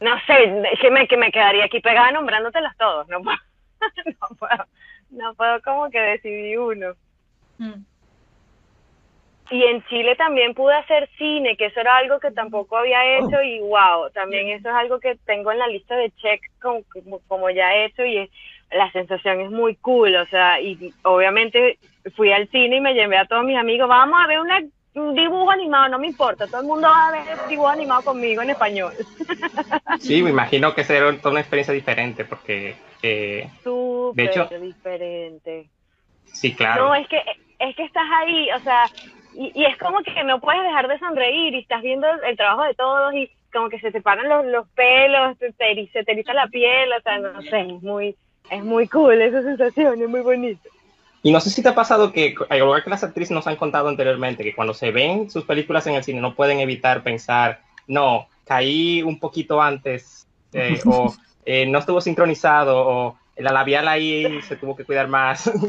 no 0.00 0.18
sé, 0.26 0.62
que 0.80 0.90
me, 0.90 1.06
que 1.06 1.16
me 1.16 1.30
quedaría 1.30 1.66
aquí 1.66 1.80
pegada 1.80 2.10
nombrándotelas 2.10 2.76
todos. 2.76 3.06
No 3.08 3.22
puedo, 3.22 3.38
no 4.06 4.36
puedo, 4.36 4.66
no 5.10 5.34
puedo 5.34 5.62
como 5.62 5.90
que 5.90 6.00
decidir 6.00 6.58
uno. 6.58 6.94
Mm. 7.58 7.84
Y 9.50 9.64
en 9.64 9.82
Chile 9.84 10.14
también 10.16 10.54
pude 10.54 10.74
hacer 10.74 11.08
cine, 11.18 11.56
que 11.56 11.66
eso 11.66 11.80
era 11.80 11.96
algo 11.96 12.20
que 12.20 12.30
tampoco 12.30 12.76
había 12.76 13.00
Oh. 13.02 13.26
hecho 13.28 13.42
y 13.42 13.60
wow, 13.60 14.10
también 14.14 14.48
eso 14.48 14.68
es 14.68 14.74
algo 14.74 15.00
que 15.00 15.16
tengo 15.26 15.50
en 15.52 15.58
la 15.58 15.66
lista 15.66 15.96
de 15.96 16.10
check 16.12 16.40
como, 16.60 16.82
como, 16.92 17.20
como 17.26 17.50
ya 17.50 17.74
he 17.74 17.86
hecho 17.86 18.04
y 18.04 18.18
es- 18.18 18.30
la 18.70 18.90
sensación 18.92 19.40
es 19.40 19.50
muy 19.50 19.74
cool, 19.76 20.14
o 20.16 20.26
sea, 20.26 20.60
y 20.60 20.94
obviamente 21.02 21.78
fui 22.14 22.32
al 22.32 22.48
cine 22.50 22.76
y 22.76 22.80
me 22.80 22.94
llevé 22.94 23.18
a 23.18 23.26
todos 23.26 23.44
mis 23.44 23.58
amigos, 23.58 23.88
vamos 23.88 24.18
a 24.22 24.26
ver 24.28 24.38
una, 24.40 24.60
un 24.94 25.14
dibujo 25.14 25.50
animado, 25.50 25.88
no 25.88 25.98
me 25.98 26.06
importa, 26.06 26.46
todo 26.46 26.60
el 26.60 26.66
mundo 26.68 26.88
va 26.88 27.08
a 27.08 27.10
ver 27.10 27.40
dibujo 27.48 27.68
animado 27.68 28.02
conmigo 28.04 28.42
en 28.42 28.50
español. 28.50 28.94
Sí, 29.98 30.22
me 30.22 30.30
imagino 30.30 30.74
que 30.74 30.84
será 30.84 31.14
toda 31.18 31.30
una 31.32 31.40
experiencia 31.40 31.74
diferente 31.74 32.24
porque, 32.24 32.76
eh, 33.02 33.50
Súper 33.62 34.30
hecho- 34.30 34.48
diferente. 34.60 35.68
sí, 36.24 36.54
claro. 36.54 36.86
No, 36.88 36.94
es 36.94 37.06
que, 37.08 37.18
es 37.58 37.76
que 37.76 37.84
estás 37.84 38.06
ahí, 38.10 38.48
o 38.52 38.60
sea, 38.62 38.90
y, 39.34 39.52
y 39.54 39.64
es 39.64 39.76
como 39.78 40.02
que 40.02 40.24
no 40.24 40.40
puedes 40.40 40.62
dejar 40.62 40.88
de 40.88 40.98
sonreír 40.98 41.54
y 41.54 41.60
estás 41.60 41.82
viendo 41.82 42.06
el, 42.08 42.24
el 42.24 42.36
trabajo 42.36 42.64
de 42.64 42.74
todos 42.74 43.14
y 43.14 43.30
como 43.52 43.68
que 43.68 43.80
se 43.80 43.90
te 43.90 44.00
paran 44.00 44.28
los, 44.28 44.44
los 44.46 44.68
pelos, 44.70 45.36
se 45.38 45.52
te, 45.52 45.88
se 45.92 46.04
te 46.04 46.12
eriza 46.12 46.34
la 46.34 46.46
piel, 46.46 46.92
o 46.92 47.00
sea, 47.02 47.18
no 47.18 47.42
sé, 47.42 47.60
es 47.60 47.82
muy, 47.82 48.16
es 48.50 48.64
muy 48.64 48.88
cool 48.88 49.20
esa 49.20 49.42
sensación, 49.42 50.00
es 50.00 50.08
muy 50.08 50.20
bonito. 50.20 50.68
Y 51.22 51.32
no 51.32 51.40
sé 51.40 51.50
si 51.50 51.62
te 51.62 51.68
ha 51.68 51.74
pasado 51.74 52.12
que, 52.12 52.34
al 52.48 52.58
igual 52.58 52.82
que 52.82 52.90
las 52.90 53.04
actrices 53.04 53.32
nos 53.32 53.46
han 53.46 53.56
contado 53.56 53.88
anteriormente, 53.88 54.42
que 54.42 54.54
cuando 54.54 54.72
se 54.72 54.90
ven 54.90 55.30
sus 55.30 55.44
películas 55.44 55.86
en 55.86 55.94
el 55.94 56.04
cine 56.04 56.20
no 56.20 56.34
pueden 56.34 56.60
evitar 56.60 57.02
pensar, 57.02 57.60
no, 57.86 58.26
caí 58.46 59.02
un 59.02 59.18
poquito 59.18 59.60
antes, 59.60 60.26
eh, 60.52 60.80
o 60.86 61.12
eh, 61.44 61.66
no 61.66 61.78
estuvo 61.78 62.00
sincronizado, 62.00 62.86
o 62.86 63.18
la 63.36 63.52
labial 63.52 63.88
ahí 63.88 64.40
se 64.42 64.56
tuvo 64.56 64.76
que 64.76 64.84
cuidar 64.84 65.08
más. 65.08 65.50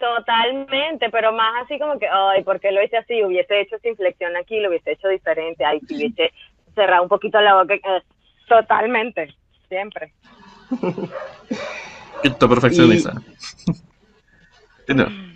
Totalmente, 0.00 1.10
pero 1.10 1.30
más 1.32 1.62
así 1.64 1.78
como 1.78 1.98
que, 1.98 2.08
ay, 2.08 2.42
¿por 2.42 2.58
qué 2.58 2.72
lo 2.72 2.82
hice 2.82 2.96
así? 2.96 3.22
Hubiese 3.22 3.60
hecho 3.60 3.76
esta 3.76 3.88
inflexión 3.88 4.34
aquí, 4.36 4.58
lo 4.58 4.70
hubiese 4.70 4.92
hecho 4.92 5.08
diferente, 5.08 5.64
ay, 5.64 5.80
si 5.86 5.94
hubiese 5.96 6.32
cerrado 6.74 7.02
un 7.02 7.08
poquito 7.08 7.40
la 7.40 7.54
boca. 7.60 7.74
eh, 7.74 8.02
totalmente, 8.48 9.34
siempre. 9.68 10.12
Quinto 12.22 12.48
perfeccionista. 12.48 13.12
No. 14.88 15.06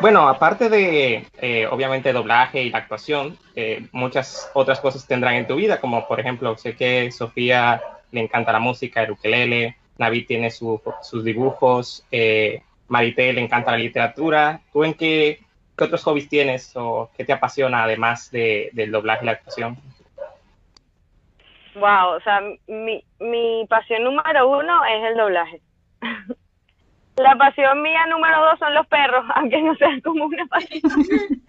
Bueno, 0.00 0.26
aparte 0.28 0.68
de, 0.68 1.28
eh, 1.38 1.66
obviamente, 1.70 2.12
doblaje 2.12 2.62
y 2.62 2.70
la 2.70 2.78
actuación, 2.78 3.36
eh, 3.54 3.86
muchas 3.92 4.50
otras 4.54 4.80
cosas 4.80 5.06
tendrán 5.06 5.34
en 5.34 5.46
tu 5.46 5.54
vida, 5.54 5.80
como 5.80 6.08
por 6.08 6.18
ejemplo, 6.18 6.56
sé 6.56 6.74
que 6.74 7.12
Sofía 7.12 7.80
le 8.10 8.20
encanta 8.22 8.50
la 8.52 8.58
música, 8.58 9.02
el 9.02 9.12
ukelele, 9.12 9.76
Navid 9.98 10.26
tiene 10.26 10.50
su- 10.50 10.80
sus 11.02 11.22
dibujos, 11.22 12.04
eh, 12.10 12.62
Marité 12.88 13.32
le 13.32 13.40
encanta 13.40 13.70
la 13.70 13.78
literatura. 13.78 14.60
¿Tú 14.72 14.84
en 14.84 14.94
qué, 14.94 15.40
qué 15.76 15.84
otros 15.84 16.02
hobbies 16.04 16.28
tienes 16.28 16.72
o 16.74 17.10
qué 17.16 17.24
te 17.24 17.32
apasiona 17.32 17.84
además 17.84 18.30
de, 18.30 18.70
del 18.72 18.90
doblaje 18.90 19.24
y 19.24 19.26
la 19.26 19.32
actuación? 19.32 19.76
Wow, 21.74 22.16
o 22.16 22.20
sea, 22.20 22.42
mi, 22.66 23.02
mi 23.18 23.66
pasión 23.68 24.04
número 24.04 24.48
uno 24.48 24.84
es 24.84 25.04
el 25.04 25.16
doblaje. 25.16 25.60
La 27.16 27.36
pasión 27.36 27.82
mía 27.82 28.06
número 28.06 28.40
dos 28.40 28.58
son 28.58 28.74
los 28.74 28.86
perros, 28.86 29.24
aunque 29.34 29.60
no 29.60 29.74
sean 29.76 30.00
como 30.00 30.26
una 30.26 30.46
pasión. 30.46 30.80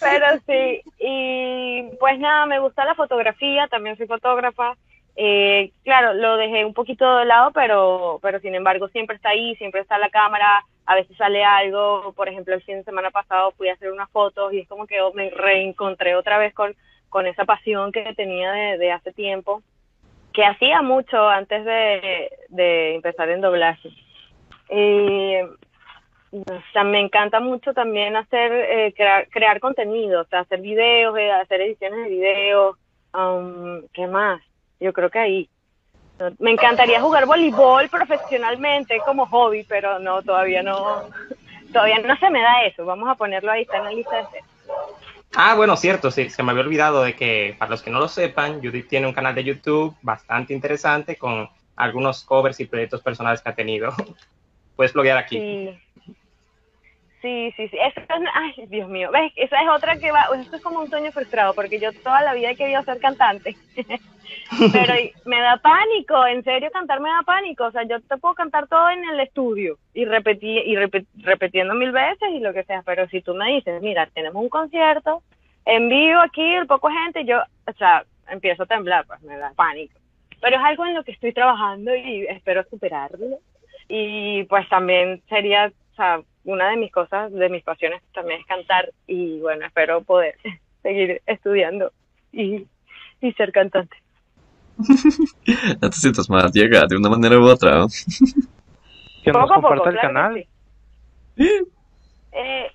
Pero 0.00 0.26
sí, 0.46 0.82
y 0.98 1.88
pues 2.00 2.18
nada, 2.18 2.46
me 2.46 2.58
gusta 2.58 2.84
la 2.84 2.96
fotografía, 2.96 3.68
también 3.68 3.96
soy 3.96 4.08
fotógrafa. 4.08 4.76
Eh, 5.20 5.72
claro, 5.82 6.14
lo 6.14 6.36
dejé 6.36 6.64
un 6.64 6.74
poquito 6.74 7.16
de 7.16 7.24
lado, 7.24 7.50
pero, 7.50 8.20
pero 8.22 8.38
sin 8.38 8.54
embargo 8.54 8.86
siempre 8.86 9.16
está 9.16 9.30
ahí, 9.30 9.56
siempre 9.56 9.80
está 9.80 9.98
la 9.98 10.10
cámara, 10.10 10.64
a 10.86 10.94
veces 10.94 11.16
sale 11.16 11.44
algo, 11.44 12.12
por 12.12 12.28
ejemplo 12.28 12.54
el 12.54 12.62
fin 12.62 12.76
de 12.76 12.84
semana 12.84 13.10
pasado 13.10 13.50
fui 13.56 13.68
a 13.68 13.72
hacer 13.72 13.90
unas 13.90 14.08
fotos 14.10 14.52
y 14.52 14.60
es 14.60 14.68
como 14.68 14.86
que 14.86 15.00
me 15.14 15.28
reencontré 15.30 16.14
otra 16.14 16.38
vez 16.38 16.54
con, 16.54 16.72
con 17.08 17.26
esa 17.26 17.44
pasión 17.44 17.90
que 17.90 18.14
tenía 18.14 18.52
de, 18.52 18.92
hace 18.92 19.12
tiempo, 19.12 19.60
que 20.32 20.44
hacía 20.44 20.82
mucho 20.82 21.28
antes 21.28 21.64
de, 21.64 22.30
de 22.50 22.94
empezar 22.94 23.28
en 23.30 23.40
doblaje. 23.40 23.90
Y 24.70 25.34
o 26.30 26.62
sea, 26.72 26.84
me 26.84 27.00
encanta 27.00 27.40
mucho 27.40 27.74
también 27.74 28.14
hacer, 28.14 28.52
eh, 28.52 28.94
crear, 28.96 29.28
crear 29.30 29.58
contenido, 29.58 30.20
o 30.20 30.24
sea, 30.26 30.40
hacer 30.40 30.60
videos, 30.60 31.18
eh, 31.18 31.32
hacer 31.32 31.60
ediciones 31.62 32.04
de 32.04 32.08
videos, 32.08 32.76
um, 33.14 33.82
¿qué 33.92 34.06
más? 34.06 34.40
Yo 34.80 34.92
creo 34.92 35.10
que 35.10 35.18
ahí. 35.18 35.48
Me 36.38 36.50
encantaría 36.50 37.00
jugar 37.00 37.26
voleibol 37.26 37.88
profesionalmente 37.88 38.98
como 39.04 39.26
hobby, 39.26 39.62
pero 39.64 39.98
no, 40.00 40.20
todavía 40.22 40.62
no, 40.64 41.08
todavía 41.72 41.98
no 42.00 42.16
se 42.16 42.28
me 42.30 42.42
da 42.42 42.62
eso. 42.64 42.84
Vamos 42.84 43.08
a 43.08 43.14
ponerlo 43.14 43.52
ahí, 43.52 43.62
está 43.62 43.76
en 43.78 43.84
la 43.84 43.92
lista 43.92 44.16
de 44.16 44.26
ser. 44.26 44.40
Ah, 45.36 45.54
bueno, 45.54 45.76
cierto, 45.76 46.10
sí, 46.10 46.28
se 46.30 46.42
me 46.42 46.50
había 46.50 46.64
olvidado 46.64 47.02
de 47.04 47.14
que, 47.14 47.54
para 47.58 47.70
los 47.70 47.82
que 47.82 47.90
no 47.90 48.00
lo 48.00 48.08
sepan, 48.08 48.60
Judith 48.60 48.88
tiene 48.88 49.06
un 49.06 49.12
canal 49.12 49.34
de 49.34 49.44
YouTube 49.44 49.94
bastante 50.02 50.54
interesante 50.54 51.16
con 51.16 51.48
algunos 51.76 52.24
covers 52.24 52.58
y 52.58 52.66
proyectos 52.66 53.02
personales 53.02 53.40
que 53.40 53.50
ha 53.50 53.54
tenido. 53.54 53.92
Puedes 54.76 54.92
bloguear 54.92 55.18
aquí. 55.18 55.38
Sí. 55.38 55.78
Sí, 57.20 57.52
sí, 57.56 57.68
sí. 57.68 57.76
Eso 57.78 58.00
es- 58.00 58.28
ay, 58.32 58.66
Dios 58.68 58.88
mío. 58.88 59.10
¿Ves? 59.12 59.32
Esa 59.36 59.60
es 59.60 59.68
otra 59.68 59.96
que 59.98 60.10
va. 60.10 60.26
Esto 60.40 60.56
es 60.56 60.62
como 60.62 60.80
un 60.80 60.88
sueño 60.88 61.10
frustrado, 61.12 61.52
porque 61.54 61.78
yo 61.78 61.92
toda 61.92 62.22
la 62.22 62.32
vida 62.32 62.50
he 62.50 62.56
querido 62.56 62.82
ser 62.84 62.98
cantante. 62.98 63.56
Pero 64.72 64.94
me 65.24 65.40
da 65.40 65.58
pánico, 65.58 66.26
en 66.26 66.42
serio, 66.42 66.70
cantar 66.72 67.00
me 67.00 67.10
da 67.10 67.22
pánico. 67.24 67.64
O 67.66 67.70
sea, 67.70 67.82
yo 67.84 68.00
te 68.00 68.16
puedo 68.16 68.34
cantar 68.34 68.66
todo 68.66 68.88
en 68.90 69.04
el 69.04 69.20
estudio 69.20 69.78
y, 69.94 70.04
repetí, 70.04 70.58
y 70.58 70.76
repitiendo 71.22 71.74
mil 71.74 71.92
veces 71.92 72.30
y 72.32 72.40
lo 72.40 72.52
que 72.52 72.64
sea. 72.64 72.82
Pero 72.84 73.06
si 73.08 73.20
tú 73.20 73.34
me 73.34 73.54
dices, 73.54 73.82
mira, 73.82 74.06
tenemos 74.14 74.42
un 74.42 74.48
concierto 74.48 75.22
en 75.64 75.88
vivo 75.88 76.20
aquí, 76.20 76.42
el 76.42 76.66
poco 76.66 76.88
gente, 76.88 77.24
yo, 77.24 77.40
o 77.66 77.72
sea, 77.74 78.04
empiezo 78.28 78.62
a 78.62 78.66
temblar, 78.66 79.06
pues 79.06 79.20
me 79.22 79.36
da 79.36 79.52
pánico. 79.54 79.98
Pero 80.40 80.56
es 80.56 80.62
algo 80.62 80.86
en 80.86 80.94
lo 80.94 81.04
que 81.04 81.12
estoy 81.12 81.32
trabajando 81.32 81.94
y 81.94 82.26
espero 82.26 82.64
superarlo 82.70 83.38
y 83.88 84.44
pues 84.44 84.68
también 84.68 85.22
sería, 85.28 85.72
o 85.92 85.96
sea, 85.96 86.20
una 86.44 86.70
de 86.70 86.76
mis 86.76 86.92
cosas, 86.92 87.32
de 87.32 87.48
mis 87.48 87.64
pasiones 87.64 88.02
también 88.12 88.40
es 88.40 88.46
cantar 88.46 88.92
y 89.06 89.40
bueno, 89.40 89.66
espero 89.66 90.02
poder 90.02 90.36
seguir 90.82 91.22
estudiando 91.26 91.92
y, 92.32 92.66
y 93.20 93.32
ser 93.32 93.50
cantante. 93.52 93.96
No 95.82 95.90
te 95.90 95.96
sientas 95.96 96.28
mal, 96.30 96.50
llega 96.52 96.86
de 96.86 96.96
una 96.96 97.08
manera 97.10 97.38
u 97.38 97.44
otra. 97.48 97.78
¿no? 97.78 97.86
Que 99.24 99.32
nos 99.32 99.48
Poco 99.48 99.60
poco, 99.60 99.74
el 99.74 99.80
claro 99.98 100.00
canal. 100.00 100.46
sí. 101.36 101.50
Eh, 102.32 102.70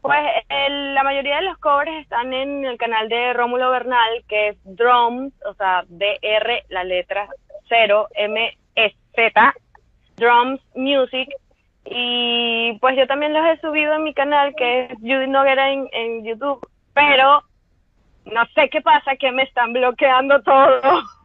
pues 0.00 0.18
el- 0.48 0.94
la 0.94 1.02
mayoría 1.02 1.36
de 1.36 1.42
los 1.42 1.58
covers 1.58 1.90
están 2.00 2.32
en 2.32 2.64
el 2.64 2.78
canal 2.78 3.08
de 3.08 3.32
Rómulo 3.34 3.70
Bernal, 3.70 4.24
que 4.28 4.48
es 4.50 4.56
Drums, 4.64 5.32
o 5.44 5.52
sea, 5.54 5.84
DR, 5.88 6.64
la 6.70 6.84
letra 6.84 7.28
0, 7.68 8.08
M, 8.14 8.56
E, 8.76 8.94
Z, 9.14 9.54
Drums 10.16 10.60
Music. 10.74 11.28
Y 11.84 12.78
pues 12.80 12.96
yo 12.96 13.06
también 13.06 13.34
los 13.34 13.44
he 13.46 13.60
subido 13.60 13.94
en 13.94 14.04
mi 14.04 14.14
canal, 14.14 14.54
que 14.56 14.84
es 14.84 14.98
Judith 15.00 15.28
Noguera 15.28 15.70
en, 15.72 15.88
en 15.92 16.24
YouTube, 16.24 16.66
pero 16.94 17.42
no 18.26 18.46
sé 18.54 18.68
qué 18.70 18.80
pasa, 18.80 19.16
que 19.16 19.32
me 19.32 19.42
están 19.42 19.72
bloqueando 19.72 20.40
todo. 20.42 20.80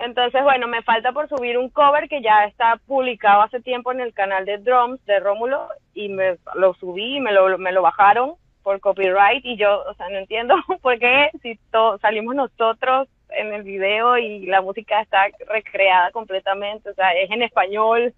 Entonces, 0.00 0.42
bueno, 0.42 0.66
me 0.66 0.82
falta 0.82 1.12
por 1.12 1.28
subir 1.28 1.58
un 1.58 1.68
cover 1.70 2.08
que 2.08 2.22
ya 2.22 2.44
está 2.44 2.76
publicado 2.86 3.42
hace 3.42 3.60
tiempo 3.60 3.92
en 3.92 4.00
el 4.00 4.12
canal 4.14 4.44
de 4.46 4.58
Drums 4.58 5.04
de 5.06 5.20
Rómulo 5.20 5.68
y 5.94 6.08
me 6.08 6.36
lo 6.54 6.74
subí 6.74 7.16
y 7.16 7.20
me 7.20 7.32
lo, 7.32 7.56
me 7.58 7.72
lo 7.72 7.82
bajaron 7.82 8.34
por 8.62 8.80
copyright 8.80 9.44
y 9.44 9.56
yo, 9.56 9.82
o 9.88 9.94
sea, 9.94 10.08
no 10.08 10.18
entiendo 10.18 10.54
por 10.82 10.98
qué 10.98 11.30
si 11.42 11.58
to- 11.70 11.98
salimos 11.98 12.34
nosotros 12.34 13.08
en 13.30 13.52
el 13.54 13.62
video 13.62 14.18
y 14.18 14.46
la 14.46 14.60
música 14.60 15.00
está 15.02 15.26
recreada 15.48 16.10
completamente, 16.12 16.90
o 16.90 16.94
sea, 16.94 17.10
es 17.12 17.30
en 17.30 17.42
español. 17.42 18.12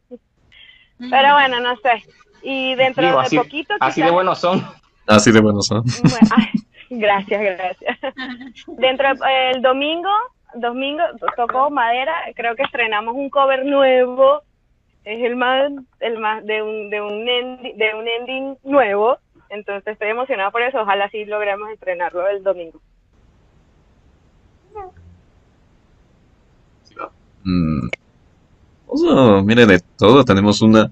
Pero 0.98 1.34
bueno, 1.34 1.60
no 1.60 1.76
sé. 1.76 2.02
Y 2.42 2.74
dentro 2.76 3.04
Digo, 3.04 3.18
de 3.20 3.24
así, 3.26 3.36
poquito 3.36 3.74
así 3.80 4.00
quizás- 4.00 4.06
de 4.06 4.12
buenos 4.14 4.38
son. 4.40 4.62
Así 5.06 5.32
de 5.32 5.40
buenos 5.40 5.66
son. 5.66 5.82
bueno, 5.82 6.18
ay, 6.36 6.48
gracias, 6.90 7.40
gracias. 7.42 7.98
Dentro 8.78 9.14
de- 9.14 9.50
el 9.50 9.62
domingo, 9.62 10.10
domingo 10.54 11.02
tocó 11.36 11.70
madera, 11.70 12.12
creo 12.34 12.54
que 12.54 12.62
estrenamos 12.62 13.14
un 13.14 13.30
cover 13.30 13.64
nuevo, 13.64 14.42
es 15.04 15.22
el 15.24 15.36
más, 15.36 15.72
el 16.00 16.18
más 16.18 16.44
de 16.44 16.62
un, 16.62 16.90
de 16.90 17.00
un 17.00 17.28
ending, 17.28 17.76
de 17.76 17.94
un 17.94 18.08
ending 18.08 18.58
nuevo, 18.64 19.18
entonces 19.48 19.92
estoy 19.92 20.08
emocionada 20.08 20.50
por 20.50 20.62
eso, 20.62 20.80
ojalá 20.80 21.08
sí 21.10 21.24
logremos 21.24 21.70
estrenarlo 21.70 22.26
el 22.28 22.42
domingo. 22.42 22.80
Mm. 27.44 27.88
Mire 29.44 29.66
de 29.66 29.80
todo, 29.96 30.24
tenemos 30.24 30.62
una, 30.62 30.90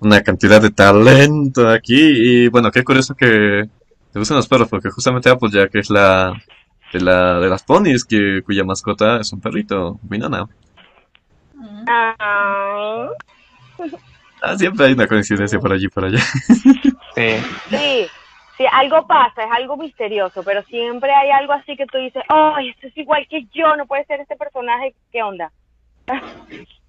una 0.00 0.22
cantidad 0.22 0.60
de 0.60 0.70
talento 0.70 1.68
aquí. 1.68 1.94
Y 1.96 2.48
bueno, 2.48 2.70
qué 2.70 2.84
curioso 2.84 3.14
que 3.14 3.68
te 4.12 4.18
gustan 4.18 4.36
los 4.36 4.48
perros 4.48 4.68
porque 4.68 4.90
justamente 4.90 5.30
Applejack 5.30 5.74
es 5.76 5.90
la 5.90 6.34
de 6.92 7.00
la 7.00 7.38
de 7.38 7.48
las 7.48 7.62
ponis 7.62 8.04
que 8.04 8.42
cuya 8.44 8.64
mascota 8.64 9.20
es 9.20 9.32
un 9.32 9.40
perrito, 9.40 9.98
mi 10.08 10.18
nana. 10.18 10.46
Ay. 11.86 13.08
Ah, 14.42 14.56
siempre 14.56 14.86
hay 14.86 14.92
una 14.94 15.06
coincidencia 15.06 15.58
por 15.58 15.72
allí 15.72 15.86
y 15.86 15.88
por 15.88 16.04
allá. 16.04 16.20
Sí. 17.12 17.32
Sí, 17.68 18.06
sí, 18.56 18.64
algo 18.70 19.04
pasa, 19.04 19.42
es 19.42 19.50
algo 19.50 19.76
misterioso, 19.76 20.44
pero 20.44 20.62
siempre 20.62 21.12
hay 21.12 21.30
algo 21.30 21.52
así 21.54 21.76
que 21.76 21.86
tú 21.86 21.98
dices, 21.98 22.22
¡ay, 22.28 22.68
esto 22.68 22.86
es 22.86 22.96
igual 22.96 23.26
que 23.28 23.46
yo! 23.52 23.74
No 23.76 23.84
puede 23.84 24.04
ser 24.04 24.20
este 24.20 24.36
personaje, 24.36 24.94
¿qué 25.10 25.24
onda? 25.24 25.50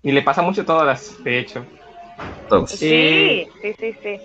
Y 0.04 0.12
le 0.12 0.22
pasa 0.22 0.44
mucho 0.44 0.62
a 0.62 0.66
todas, 0.66 1.22
de 1.24 1.40
hecho. 1.40 1.66
Todos. 2.48 2.70
Sí, 2.70 3.48
sí, 3.62 3.74
sí, 3.80 3.96
sí. 4.04 4.20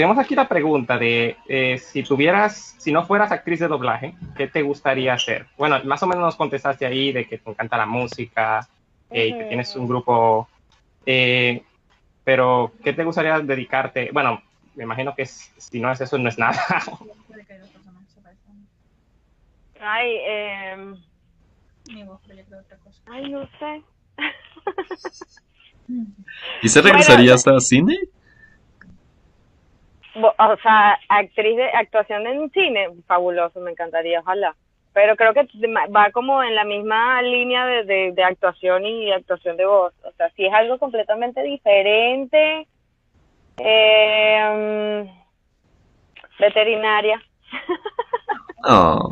Tenemos 0.00 0.16
aquí 0.16 0.34
la 0.34 0.48
pregunta 0.48 0.96
de 0.96 1.36
eh, 1.46 1.76
si 1.76 2.02
tuvieras, 2.02 2.74
si 2.78 2.90
no 2.90 3.04
fueras 3.04 3.32
actriz 3.32 3.60
de 3.60 3.68
doblaje, 3.68 4.14
¿qué 4.34 4.48
te 4.48 4.62
gustaría 4.62 5.12
hacer? 5.12 5.48
Bueno, 5.58 5.78
más 5.84 6.02
o 6.02 6.06
menos 6.06 6.24
nos 6.24 6.36
contestaste 6.36 6.86
ahí 6.86 7.12
de 7.12 7.28
que 7.28 7.36
te 7.36 7.50
encanta 7.50 7.76
la 7.76 7.84
música 7.84 8.66
eh, 9.10 9.26
y 9.26 9.36
que 9.36 9.44
tienes 9.44 9.76
un 9.76 9.86
grupo, 9.86 10.48
eh, 11.04 11.62
pero 12.24 12.72
¿qué 12.82 12.94
te 12.94 13.04
gustaría 13.04 13.38
dedicarte? 13.40 14.08
Bueno, 14.10 14.40
me 14.74 14.84
imagino 14.84 15.14
que 15.14 15.24
es- 15.24 15.52
si 15.58 15.80
no 15.80 15.92
es 15.92 16.00
eso, 16.00 16.16
no 16.16 16.30
es 16.30 16.38
nada. 16.38 16.58
Ay, 19.80 20.12
eh, 20.26 20.94
ay, 23.04 23.30
no 23.30 23.46
sé. 23.58 23.82
¿Y 26.62 26.70
se 26.70 26.80
regresarías 26.80 27.46
a 27.46 27.60
cine? 27.60 27.98
Bo- 30.14 30.34
O 30.38 30.56
sea, 30.62 30.98
actriz 31.08 31.56
de 31.56 31.64
actuación 31.70 32.26
en 32.26 32.50
cine, 32.50 32.88
fabuloso, 33.06 33.60
me 33.60 33.70
encantaría, 33.70 34.20
ojalá. 34.20 34.54
Pero 34.92 35.14
creo 35.14 35.32
que 35.34 35.46
va 35.96 36.10
como 36.10 36.42
en 36.42 36.56
la 36.56 36.64
misma 36.64 37.22
línea 37.22 37.64
de, 37.64 37.84
de, 37.84 38.12
de 38.12 38.24
actuación 38.24 38.84
y 38.86 39.12
actuación 39.12 39.56
de 39.56 39.64
voz. 39.66 39.94
O 40.04 40.10
sea, 40.12 40.30
si 40.30 40.46
es 40.46 40.52
algo 40.52 40.78
completamente 40.78 41.42
diferente, 41.42 42.66
eh, 43.58 45.10
veterinaria. 46.38 47.20
Oh, 48.62 49.08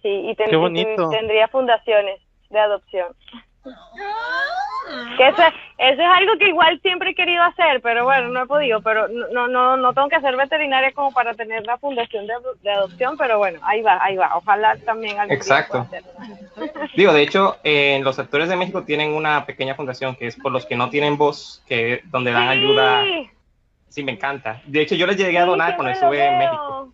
Sí, 0.00 0.08
y, 0.30 0.34
ten- 0.36 0.48
Qué 0.50 0.54
y 0.56 0.58
bonito. 0.58 1.10
tendría 1.10 1.48
fundaciones 1.48 2.20
de 2.50 2.58
adopción. 2.60 3.08
Que 5.16 5.28
eso, 5.28 5.42
es- 5.42 5.54
eso 5.78 6.02
es 6.02 6.08
algo 6.08 6.36
que 6.38 6.48
igual 6.48 6.80
siempre 6.80 7.10
he 7.10 7.14
querido 7.14 7.42
hacer, 7.44 7.80
pero 7.82 8.04
bueno, 8.04 8.28
no 8.28 8.42
he 8.42 8.46
podido. 8.46 8.80
Pero 8.82 9.08
no 9.08 9.46
no 9.48 9.76
no 9.76 9.92
tengo 9.94 10.08
que 10.08 10.20
ser 10.20 10.36
veterinaria 10.36 10.92
como 10.92 11.12
para 11.12 11.34
tener 11.34 11.64
la 11.64 11.78
fundación 11.78 12.26
de, 12.26 12.34
ado- 12.34 12.54
de 12.62 12.70
adopción, 12.70 13.16
pero 13.16 13.38
bueno, 13.38 13.60
ahí 13.62 13.82
va, 13.82 13.98
ahí 14.02 14.16
va. 14.16 14.36
Ojalá 14.36 14.76
también 14.84 15.18
algún 15.18 15.34
Exacto. 15.36 15.86
Digo, 16.96 17.12
de 17.12 17.22
hecho, 17.22 17.56
eh, 17.64 18.00
los 18.02 18.18
actores 18.18 18.48
de 18.48 18.56
México 18.56 18.82
tienen 18.84 19.14
una 19.14 19.46
pequeña 19.46 19.74
fundación 19.74 20.14
que 20.16 20.26
es 20.26 20.36
por 20.36 20.50
los 20.52 20.66
que 20.66 20.76
no 20.76 20.90
tienen 20.90 21.16
voz, 21.16 21.62
que 21.66 22.00
donde 22.06 22.32
dan 22.32 22.48
ayuda. 22.48 23.04
Sí, 23.04 23.30
Sí, 23.88 24.02
me 24.02 24.12
encanta. 24.12 24.62
De 24.64 24.80
hecho, 24.80 24.94
yo 24.94 25.06
les 25.06 25.18
llegué 25.18 25.36
a 25.38 25.42
sí, 25.42 25.48
donar 25.50 25.76
cuando 25.76 25.92
estuve 25.92 26.24
en. 26.26 26.38
México. 26.38 26.88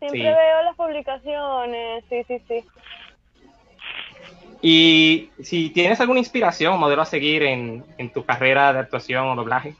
Siempre 0.00 0.18
Sí. 0.20 0.24
veo 0.26 0.62
las 0.64 0.74
publicaciones, 0.76 2.04
sí, 2.10 2.24
sí, 2.26 2.42
sí. 2.48 2.64
Y 4.66 5.28
si 5.42 5.68
tienes 5.68 6.00
alguna 6.00 6.20
inspiración 6.20 6.72
o 6.72 6.78
modelo 6.78 7.02
a 7.02 7.04
seguir 7.04 7.42
en, 7.42 7.84
en 7.98 8.10
tu 8.10 8.24
carrera 8.24 8.72
de 8.72 8.78
actuación 8.78 9.26
o 9.28 9.36
doblaje, 9.36 9.74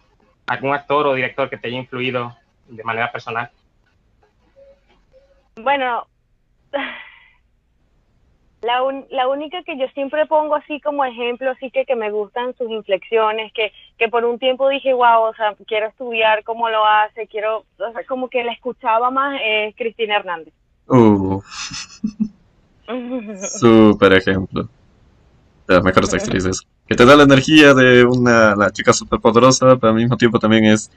algún 0.46 0.74
actor 0.74 1.06
o 1.06 1.14
director 1.14 1.48
que 1.48 1.56
te 1.56 1.68
haya 1.68 1.78
influido 1.78 2.36
de 2.68 2.84
manera 2.84 3.10
personal. 3.10 3.48
Bueno, 5.56 6.06
la, 8.60 8.82
un- 8.82 9.06
la 9.08 9.26
única 9.28 9.62
que 9.62 9.78
yo 9.78 9.86
siempre 9.94 10.26
pongo 10.26 10.54
así 10.54 10.78
como 10.82 11.02
ejemplo, 11.02 11.50
así 11.50 11.70
que, 11.70 11.86
que 11.86 11.96
me 11.96 12.10
gustan 12.10 12.54
sus 12.58 12.68
inflexiones, 12.70 13.54
que, 13.54 13.72
que 13.96 14.08
por 14.08 14.26
un 14.26 14.38
tiempo 14.38 14.68
dije, 14.68 14.92
wow, 14.92 15.22
o 15.22 15.34
sea, 15.34 15.54
quiero 15.66 15.86
estudiar 15.86 16.44
cómo 16.44 16.68
lo 16.68 16.84
hace, 16.84 17.26
quiero, 17.26 17.64
o 17.78 17.92
sea, 17.92 18.04
como 18.06 18.28
que 18.28 18.44
la 18.44 18.52
escuchaba 18.52 19.10
más, 19.10 19.40
es 19.42 19.74
Cristina 19.76 20.16
Hernández. 20.16 20.52
uh, 20.88 21.40
super 23.58 24.12
ejemplo. 24.16 24.68
De 25.66 25.74
las 25.74 25.84
mejores 25.84 26.12
actrices. 26.12 26.62
Que 26.86 26.94
te 26.94 27.06
da 27.06 27.16
la 27.16 27.22
energía 27.22 27.72
de 27.72 28.04
una 28.04 28.54
la 28.54 28.70
chica 28.70 28.92
super 28.92 29.18
poderosa, 29.20 29.76
pero 29.76 29.92
al 29.92 29.98
mismo 29.98 30.16
tiempo 30.16 30.38
también 30.38 30.66
es 30.66 30.90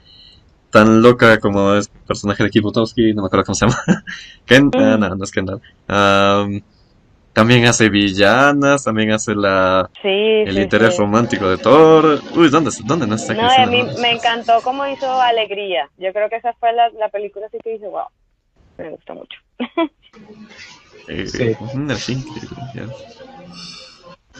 tan 0.70 1.00
loca 1.00 1.38
como 1.38 1.74
es 1.74 1.88
el 1.88 2.00
personaje 2.06 2.44
de 2.44 2.50
Kibutowski, 2.50 3.14
no 3.14 3.22
me 3.22 3.26
acuerdo 3.26 3.46
cómo 3.46 3.54
se 3.54 3.66
llama. 3.66 3.78
Ken, 4.46 4.70
ah, 4.74 4.96
no, 4.98 5.14
no 5.14 5.24
es 5.24 5.30
Kendall. 5.30 5.62
Am, 5.86 6.60
también 7.32 7.64
hace 7.66 7.88
villanas, 7.88 8.84
también 8.84 9.12
hace 9.12 9.34
la 9.34 9.88
Sí, 10.02 10.08
el 10.08 10.56
sí, 10.56 10.60
interés 10.60 10.94
sí. 10.94 11.00
romántico 11.00 11.48
de 11.48 11.56
Thor. 11.56 12.20
Uy, 12.36 12.50
¿dónde, 12.50 12.70
dónde 12.84 13.06
no 13.06 13.14
está 13.14 13.32
No, 13.32 13.48
a 13.48 13.66
mí 13.66 13.82
me 14.00 14.10
encantó 14.12 14.60
cómo 14.62 14.86
hizo 14.86 15.08
Alegría. 15.20 15.88
Yo 15.98 16.12
creo 16.12 16.28
que 16.28 16.36
esa 16.36 16.52
fue 16.54 16.72
la, 16.72 16.90
la 16.90 17.08
película 17.08 17.46
así 17.46 17.58
que 17.62 17.70
dije, 17.74 17.86
wow, 17.86 18.08
me 18.76 18.90
gusta 18.90 19.14
mucho. 19.14 19.38
Eh, 21.08 21.26
Sí. 21.26 22.24
ya. 22.74 22.86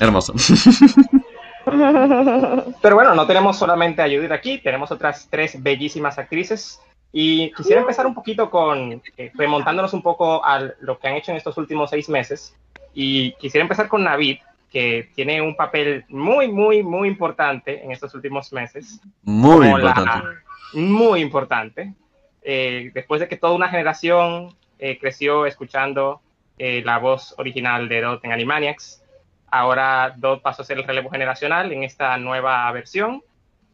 Hermoso. 0.01 0.35
Pero 1.65 2.95
bueno, 2.95 3.15
no 3.15 3.27
tenemos 3.27 3.59
solamente 3.59 4.01
a 4.03 4.07
Judith 4.07 4.33
aquí, 4.33 4.59
tenemos 4.59 4.91
otras 4.91 5.29
tres 5.31 5.63
bellísimas 5.63 6.19
actrices. 6.19 6.81
Y 7.13 7.53
quisiera 7.53 7.81
empezar 7.81 8.07
un 8.07 8.15
poquito 8.15 8.51
con, 8.51 9.03
eh, 9.17 9.31
remontándonos 9.35 9.95
un 9.95 10.03
poco 10.03 10.45
a 10.45 10.61
lo 10.81 10.99
que 10.99 11.09
han 11.09 11.15
hecho 11.15 11.31
en 11.31 11.39
estos 11.39 11.57
últimos 11.57 11.91
seis 11.91 12.09
meses. 12.09 12.55
Y 12.93 13.33
quisiera 13.35 13.63
empezar 13.63 13.89
con 13.89 14.05
Navid, 14.05 14.39
que 14.71 15.11
tiene 15.15 15.41
un 15.41 15.57
papel 15.57 16.05
muy, 16.09 16.49
muy, 16.49 16.83
muy 16.83 17.09
importante 17.09 17.83
en 17.83 17.93
estos 17.93 18.15
últimos 18.15 18.53
meses. 18.53 19.01
Muy 19.23 19.67
Como 19.67 19.79
la- 19.79 19.91
importante. 19.91 20.29
muy 20.75 21.21
importante. 21.21 21.95
Eh, 22.43 22.91
después 22.95 23.21
de 23.21 23.29
que 23.29 23.37
toda 23.37 23.55
una 23.55 23.69
generación 23.69 24.55
eh, 24.79 24.99
creció 24.99 25.47
escuchando 25.47 26.21
eh, 26.59 26.83
la 26.85 26.99
voz 26.99 27.35
original 27.39 27.89
de 27.89 28.01
Dot 28.01 28.25
en 28.25 28.33
Animaniacs, 28.33 29.03
ahora 29.51 30.15
Dot 30.17 30.43
pasó 30.43 30.63
a 30.63 30.65
ser 30.65 30.79
el 30.79 30.85
relevo 30.85 31.11
generacional 31.11 31.73
en 31.73 31.85
esta 31.85 32.17
nueva 32.19 32.71
versión, 32.73 33.23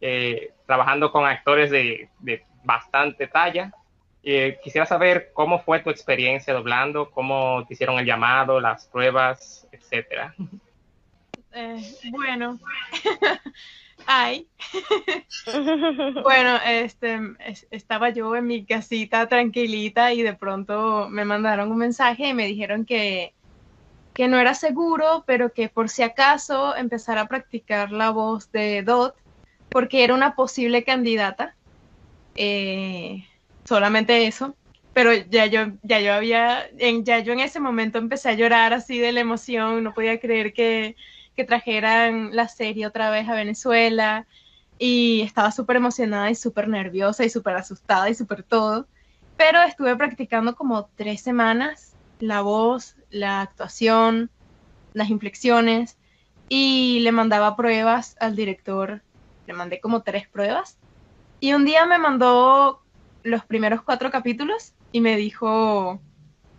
eh, 0.01 0.53
trabajando 0.67 1.11
con 1.11 1.27
actores 1.27 1.71
de, 1.71 2.09
de 2.21 2.45
bastante 2.63 3.27
talla. 3.27 3.73
Eh, 4.27 4.59
quisiera 4.63 4.87
saber 4.87 5.31
cómo 5.35 5.61
fue 5.61 5.81
tu 5.81 5.91
experiencia 5.91 6.55
doblando, 6.55 7.11
cómo 7.11 7.65
te 7.69 7.75
hicieron 7.75 7.99
el 7.99 8.07
llamado, 8.07 8.59
las 8.59 8.87
pruebas, 8.87 9.69
etcétera. 9.71 10.35
Eh, 11.53 11.77
bueno. 12.11 12.59
Ay. 14.07 14.49
Bueno, 16.23 16.57
este, 16.67 17.19
es- 17.41 17.67
estaba 17.71 18.11
yo 18.11 18.35
en 18.37 18.47
mi 18.47 18.65
casita 18.67 19.29
tranquilita 19.29 20.13
y 20.15 20.23
de 20.23 20.35
pronto 20.35 21.09
me 21.11 21.25
mandaron 21.25 21.71
un 21.71 21.79
mensaje 21.79 22.29
y 22.29 22.35
me 22.35 22.47
dijeron 22.47 22.87
que, 22.87 23.35
que 24.15 24.29
no 24.29 24.39
era 24.39 24.55
seguro, 24.55 25.25
pero 25.27 25.53
que 25.55 25.69
por 25.71 25.89
si 25.91 26.03
acaso 26.03 26.77
empezara 26.77 27.23
a 27.23 27.29
practicar 27.29 27.93
la 27.93 28.11
voz 28.11 28.51
de 28.53 28.83
Dot, 28.85 29.17
porque 29.71 30.05
era 30.05 30.15
una 30.15 30.37
posible 30.37 30.85
candidata. 30.85 31.57
Eh, 32.35 33.25
solamente 33.65 34.27
eso. 34.27 34.57
Pero 34.93 35.13
ya 35.13 35.47
yo, 35.47 35.61
ya 35.83 36.01
yo 36.01 36.15
había, 36.15 36.67
en, 36.79 37.05
ya 37.05 37.19
yo 37.21 37.33
en 37.33 37.41
ese 37.41 37.59
momento 37.61 37.99
empecé 37.99 38.29
a 38.31 38.35
llorar 38.35 38.73
así 38.75 38.99
de 38.99 39.13
la 39.13 39.21
emoción, 39.21 39.83
no 39.85 39.93
podía 39.95 40.21
creer 40.21 40.53
que, 40.53 40.97
que 41.35 41.45
trajeran 41.45 42.35
la 42.35 42.49
serie 42.49 42.87
otra 42.87 43.11
vez 43.11 43.29
a 43.29 43.35
Venezuela 43.35 44.27
y 44.79 45.23
estaba 45.23 45.51
súper 45.53 45.77
emocionada 45.77 46.31
y 46.31 46.35
súper 46.35 46.69
nerviosa 46.69 47.25
y 47.25 47.31
súper 47.31 47.57
asustada 47.57 48.09
y 48.11 48.15
súper 48.15 48.43
todo. 48.43 48.87
Pero 49.37 49.61
estuve 49.63 49.97
practicando 49.97 50.55
como 50.55 50.89
tres 50.95 51.21
semanas 51.21 51.97
la 52.21 52.41
voz, 52.41 52.97
la 53.11 53.43
actuación, 53.43 54.31
las 54.93 55.11
inflexiones 55.11 55.99
y 56.49 57.01
le 57.01 57.13
mandaba 57.13 57.57
pruebas 57.57 58.17
al 58.21 58.37
director. 58.37 59.03
Le 59.47 59.55
mandé 59.55 59.81
como 59.81 60.03
tres 60.03 60.29
pruebas 60.29 60.79
y 61.41 61.53
un 61.53 61.65
día 61.65 61.85
me 61.87 61.99
mandó 61.99 62.83
los 63.23 63.45
primeros 63.45 63.83
cuatro 63.83 64.11
capítulos 64.11 64.73
y 64.93 65.01
me 65.01 65.17
dijo, 65.17 66.01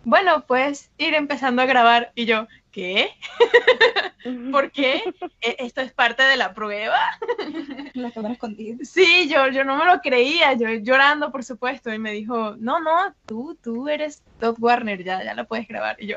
bueno, 0.04 0.46
puedes 0.46 0.90
ir 0.98 1.14
empezando 1.14 1.62
a 1.62 1.66
grabar. 1.66 2.12
Y 2.14 2.26
yo, 2.26 2.46
¿qué? 2.76 3.10
¿Por 4.52 4.70
qué? 4.70 5.02
¿E- 5.40 5.56
¿Esto 5.60 5.80
es 5.80 5.94
parte 5.94 6.22
de 6.24 6.36
la 6.36 6.52
prueba? 6.52 6.98
La 7.94 8.10
cámara 8.10 8.34
escondida. 8.34 8.76
Sí, 8.82 9.30
yo, 9.30 9.48
yo 9.48 9.64
no 9.64 9.76
me 9.76 9.86
lo 9.86 9.98
creía, 10.00 10.52
yo 10.52 10.68
llorando, 10.68 11.32
por 11.32 11.42
supuesto, 11.42 11.90
y 11.90 11.98
me 11.98 12.12
dijo, 12.12 12.54
no, 12.58 12.78
no, 12.78 13.14
tú, 13.24 13.58
tú 13.62 13.88
eres 13.88 14.22
Todd 14.38 14.56
Warner, 14.58 15.02
ya, 15.02 15.24
ya 15.24 15.32
la 15.32 15.44
puedes 15.44 15.66
grabar. 15.66 15.96
Y 15.98 16.08
yo, 16.08 16.16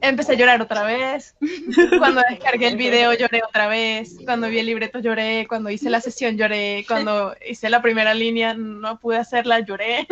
empecé 0.00 0.32
a 0.32 0.34
llorar 0.36 0.62
otra 0.62 0.82
vez. 0.82 1.36
Cuando 1.98 2.22
descargué 2.28 2.68
el 2.68 2.76
video 2.76 3.12
lloré 3.14 3.42
otra 3.46 3.68
vez. 3.68 4.16
Cuando 4.24 4.48
vi 4.48 4.58
el 4.58 4.66
libreto 4.66 4.98
lloré. 4.98 5.46
Cuando 5.48 5.70
hice 5.70 5.90
la 5.90 6.00
sesión 6.00 6.36
lloré. 6.36 6.84
Cuando 6.86 7.34
hice 7.48 7.70
la 7.70 7.82
primera 7.82 8.14
línea 8.14 8.54
no 8.54 8.98
pude 8.98 9.18
hacerla, 9.18 9.60
lloré. 9.60 10.06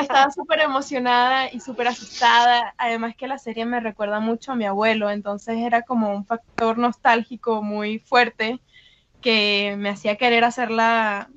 Estaba 0.00 0.30
súper 0.30 0.60
emocionada 0.60 1.52
y 1.52 1.60
súper 1.60 1.88
asustada. 1.88 2.74
Además 2.78 3.14
que 3.16 3.26
la 3.26 3.38
serie 3.38 3.64
me 3.64 3.80
recuerda 3.80 4.20
mucho 4.20 4.52
a 4.52 4.56
mi 4.56 4.64
abuelo. 4.64 5.10
Entonces 5.10 5.58
era 5.58 5.82
como 5.82 6.14
un 6.14 6.26
factor 6.26 6.78
nostálgico 6.78 7.62
muy 7.62 7.98
fuerte 7.98 8.60
que 9.20 9.76
me 9.78 9.88
hacía 9.88 10.16
querer 10.16 10.44
hacerla, 10.44 11.28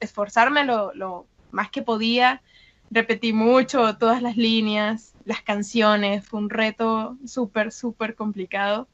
esforzarme 0.00 0.64
lo, 0.64 0.92
lo 0.94 1.26
más 1.50 1.70
que 1.70 1.82
podía. 1.82 2.42
Repetí 2.90 3.32
mucho 3.32 3.96
todas 3.98 4.22
las 4.22 4.36
líneas 4.36 5.15
las 5.26 5.42
canciones, 5.42 6.26
fue 6.26 6.40
un 6.40 6.48
reto 6.48 7.16
súper, 7.26 7.70
súper 7.72 8.14
complicado. 8.14 8.88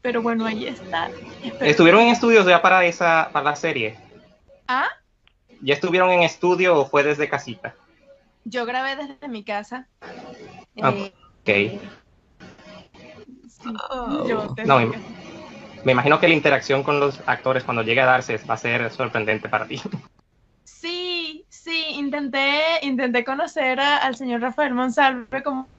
Pero 0.00 0.22
bueno, 0.22 0.46
ahí 0.46 0.66
está. 0.66 1.10
Espero- 1.42 1.64
¿Estuvieron 1.70 2.00
en 2.02 2.08
estudios 2.10 2.46
ya 2.46 2.62
para 2.62 2.84
esa 2.84 3.30
para 3.32 3.50
la 3.50 3.56
serie? 3.56 3.98
Ah, 4.68 4.88
¿Ya 5.60 5.74
estuvieron 5.74 6.10
en 6.10 6.22
estudio 6.22 6.78
o 6.78 6.86
fue 6.86 7.02
desde 7.02 7.28
casita? 7.28 7.74
yo 8.44 8.66
grabé 8.66 8.94
desde 8.96 9.26
mi 9.28 9.42
casa. 9.42 9.88
Ah, 10.80 10.90
Eh, 10.90 11.12
Ok. 11.40 11.50
sí, 13.48 13.70
yo 14.28 14.54
desde 14.54 14.66
No. 14.66 14.92
Me 15.84 15.92
imagino 15.92 16.18
que 16.18 16.28
la 16.28 16.34
interacción 16.34 16.82
con 16.82 16.98
los 17.00 17.20
actores 17.26 17.62
cuando 17.64 17.82
llegue 17.82 18.00
a 18.00 18.06
darse 18.06 18.38
va 18.48 18.54
a 18.54 18.58
ser 18.58 18.90
sorprendente 18.90 19.48
para 19.48 19.66
ti. 19.66 19.80
Sí, 21.64 21.86
intenté, 21.94 22.60
intenté 22.82 23.24
conocer 23.24 23.80
a- 23.80 23.96
al 23.98 24.16
señor 24.16 24.40
Rafael 24.42 24.74
Monsalve 24.74 25.42
como, 25.42 25.70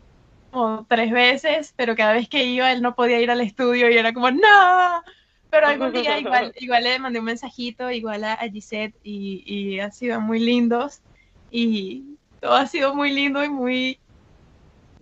como 0.52 0.86
tres 0.88 1.12
veces, 1.12 1.74
pero 1.78 1.96
cada 1.96 2.14
vez 2.14 2.30
que 2.30 2.46
iba 2.46 2.72
él 2.72 2.82
no 2.82 2.96
podía 2.96 3.22
ir 3.22 3.32
al 3.32 3.42
estudio 3.42 3.90
y 3.92 3.98
era 3.98 4.14
como, 4.14 4.32
no. 4.32 5.04
Pero 5.50 5.68
algún 5.68 5.92
día 5.94 6.20
igual, 6.20 6.54
igual 6.58 6.84
le 6.86 7.00
mandé 7.00 7.20
un 7.20 7.26
mensajito, 7.26 7.92
igual 7.92 8.24
a, 8.24 8.34
a 8.34 8.50
Gisette, 8.50 8.96
y, 9.04 9.44
y 9.46 9.80
ha 9.80 9.92
sido 9.92 10.22
muy 10.22 10.40
lindos. 10.40 11.02
Y 11.50 12.20
todo 12.42 12.56
ha 12.56 12.68
sido 12.68 12.96
muy 12.96 13.12
lindo 13.12 13.44
y 13.44 13.50
muy 13.50 14.02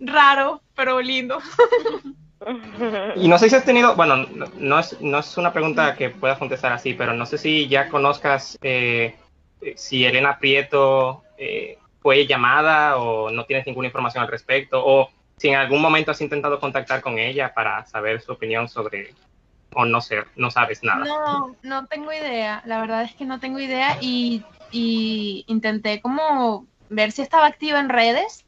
raro, 0.00 0.62
pero 0.74 1.00
lindo. 1.00 1.38
Y 3.16 3.28
no 3.28 3.38
sé 3.38 3.48
si 3.48 3.56
has 3.56 3.64
tenido, 3.64 3.94
bueno, 3.94 4.16
no, 4.16 4.46
no 4.58 4.78
es, 4.78 5.00
no 5.00 5.18
es 5.20 5.36
una 5.38 5.52
pregunta 5.52 5.94
que 5.96 6.10
puedas 6.10 6.38
contestar 6.38 6.72
así, 6.72 6.94
pero 6.94 7.14
no 7.14 7.26
sé 7.26 7.38
si 7.38 7.68
ya 7.68 7.88
conozcas 7.88 8.58
eh, 8.62 9.16
si 9.76 10.04
Elena 10.04 10.38
Prieto 10.38 11.22
eh, 11.38 11.78
fue 12.00 12.26
llamada 12.26 12.98
o 12.98 13.30
no 13.30 13.44
tienes 13.44 13.66
ninguna 13.66 13.88
información 13.88 14.24
al 14.24 14.30
respecto, 14.30 14.82
o 14.84 15.10
si 15.36 15.48
en 15.48 15.56
algún 15.56 15.80
momento 15.80 16.10
has 16.10 16.20
intentado 16.20 16.60
contactar 16.60 17.00
con 17.00 17.18
ella 17.18 17.52
para 17.54 17.84
saber 17.86 18.20
su 18.20 18.32
opinión 18.32 18.68
sobre, 18.68 19.14
o 19.72 19.84
no 19.84 20.00
sé, 20.00 20.22
no 20.36 20.50
sabes 20.50 20.82
nada. 20.82 21.04
No, 21.04 21.56
no 21.62 21.86
tengo 21.86 22.12
idea. 22.12 22.62
La 22.66 22.80
verdad 22.80 23.02
es 23.02 23.14
que 23.14 23.24
no 23.24 23.40
tengo 23.40 23.58
idea 23.58 23.98
y, 24.00 24.44
y 24.70 25.44
intenté 25.48 26.00
como 26.00 26.66
ver 26.88 27.10
si 27.10 27.22
estaba 27.22 27.46
activa 27.46 27.80
en 27.80 27.88
redes, 27.88 28.44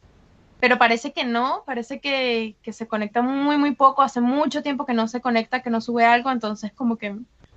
pero 0.61 0.79
parece 0.79 1.13
que 1.13 1.25
no, 1.25 1.65
parece 1.67 2.01
que, 2.01 2.57
que 2.63 2.73
se 2.73 2.87
conecta 2.87 3.23
muy, 3.23 3.59
muy 3.59 3.75
poco. 3.75 4.03
Hace 4.03 4.21
mucho 4.21 4.63
tiempo 4.63 4.87
que 4.87 4.95
no 4.95 5.09
se 5.09 5.21
conecta, 5.21 5.63
que 5.63 5.71
no 5.71 5.81
sube 5.81 6.05
algo, 6.05 6.31
entonces 6.31 6.73
como 6.73 6.97
que 6.97 7.17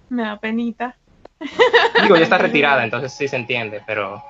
me 0.09 0.23
da 0.23 0.39
penita. 0.39 0.97
Digo, 2.03 2.15
ya 2.17 2.23
está 2.23 2.37
retirada, 2.39 2.83
entonces 2.83 3.13
sí 3.13 3.27
se 3.27 3.35
entiende, 3.37 3.81
pero 3.85 4.21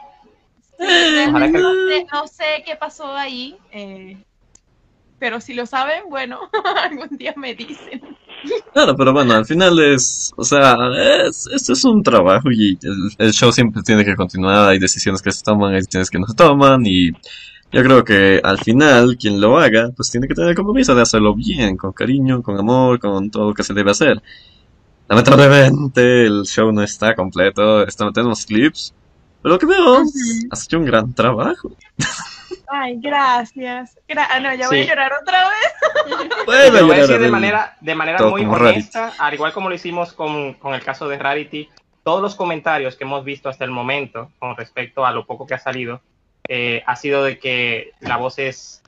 Realmente 0.78 1.58
que- 1.58 1.64
no, 1.64 1.74
sé, 1.74 2.08
no 2.12 2.28
sé 2.28 2.64
qué 2.66 2.76
pasó 2.76 3.14
ahí, 3.16 3.56
eh, 3.72 4.18
pero 5.20 5.42
si 5.42 5.54
lo 5.54 5.66
saben, 5.66 6.04
bueno, 6.10 6.40
algún 6.84 7.18
día 7.18 7.34
me 7.36 7.54
dicen. 7.56 8.02
Claro, 8.72 8.96
pero 8.96 9.12
bueno, 9.12 9.34
al 9.34 9.46
final 9.46 9.78
es, 9.80 10.32
o 10.38 10.46
sea, 10.46 10.78
es, 11.28 11.46
esto 11.54 11.74
es 11.74 11.84
un 11.84 12.02
trabajo 12.02 12.50
y 12.52 12.78
el, 12.82 13.12
el 13.28 13.34
show 13.34 13.52
siempre 13.52 13.82
tiene 13.84 14.06
que 14.06 14.16
continuar, 14.16 14.70
hay 14.70 14.80
decisiones 14.80 15.22
que 15.22 15.32
se 15.34 15.44
toman, 15.44 15.72
hay 15.74 15.80
decisiones 15.82 16.10
que 16.10 16.20
no 16.20 16.28
se 16.28 16.36
toman 16.36 16.86
y 16.86 17.10
yo 17.72 17.84
creo 17.84 18.04
que 18.06 18.40
al 18.42 18.58
final 18.60 19.18
quien 19.20 19.42
lo 19.42 19.58
haga, 19.60 19.90
pues 19.96 20.10
tiene 20.10 20.28
que 20.28 20.34
tener 20.36 20.52
el 20.52 20.56
compromiso 20.56 20.96
de 20.96 21.02
hacerlo 21.02 21.36
bien, 21.36 21.76
con 21.76 21.92
cariño, 21.92 22.42
con 22.42 22.58
amor, 22.58 23.00
con 23.00 23.30
todo 23.30 23.50
lo 23.50 23.54
que 23.54 23.64
se 23.64 23.74
debe 23.74 23.92
hacer. 23.92 24.22
Lamentablemente 25.10 26.26
el 26.28 26.44
show 26.46 26.72
no 26.72 26.84
está 26.84 27.16
completo, 27.16 27.84
está, 27.86 28.12
tenemos 28.12 28.46
clips, 28.46 28.94
pero 29.42 29.56
lo 29.56 29.60
que 29.60 29.66
veo, 29.66 30.02
Ujú. 30.02 30.08
has 30.52 30.66
hecho 30.66 30.78
un 30.78 30.86
gran 30.86 31.14
trabajo. 31.14 31.72
Ay, 32.68 33.00
gracias. 33.02 33.98
Gra- 34.08 34.28
ah, 34.30 34.40
no, 34.40 34.54
ya 34.54 34.68
voy 34.68 34.84
Sí. 34.84 34.84
a 34.84 34.90
llorar 34.94 35.12
otra 35.22 35.50
vez. 35.50 36.30
Bueno, 36.46 36.86
voy 36.86 36.96
a 36.96 37.02
decir 37.02 37.20
de 37.20 37.30
manera, 37.30 37.76
de 37.82 37.96
manera 37.96 38.24
muy 38.28 38.46
honesta, 38.46 39.14
al 39.18 39.34
igual 39.34 39.52
como 39.54 39.70
lo 39.70 39.76
hicimos 39.76 40.14
con, 40.14 40.54
con 40.56 40.74
el 40.74 40.84
caso 40.84 41.08
de 41.08 41.18
Rarity, 41.18 41.70
todos 42.04 42.22
los 42.22 42.36
comentarios 42.36 42.96
que 42.96 43.04
hemos 43.04 43.24
visto 43.24 43.50
hasta 43.50 43.66
el 43.66 43.72
momento 43.72 44.32
con 44.40 44.56
respecto 44.56 45.06
a 45.06 45.12
lo 45.12 45.26
poco 45.26 45.46
que 45.46 45.54
ha 45.56 45.60
salido, 45.60 46.02
eh, 46.48 46.84
ha 46.88 46.96
sido 46.96 47.24
de 47.24 47.38
que 47.40 47.92
la 48.00 48.18
voz 48.18 48.40
es 48.40 48.82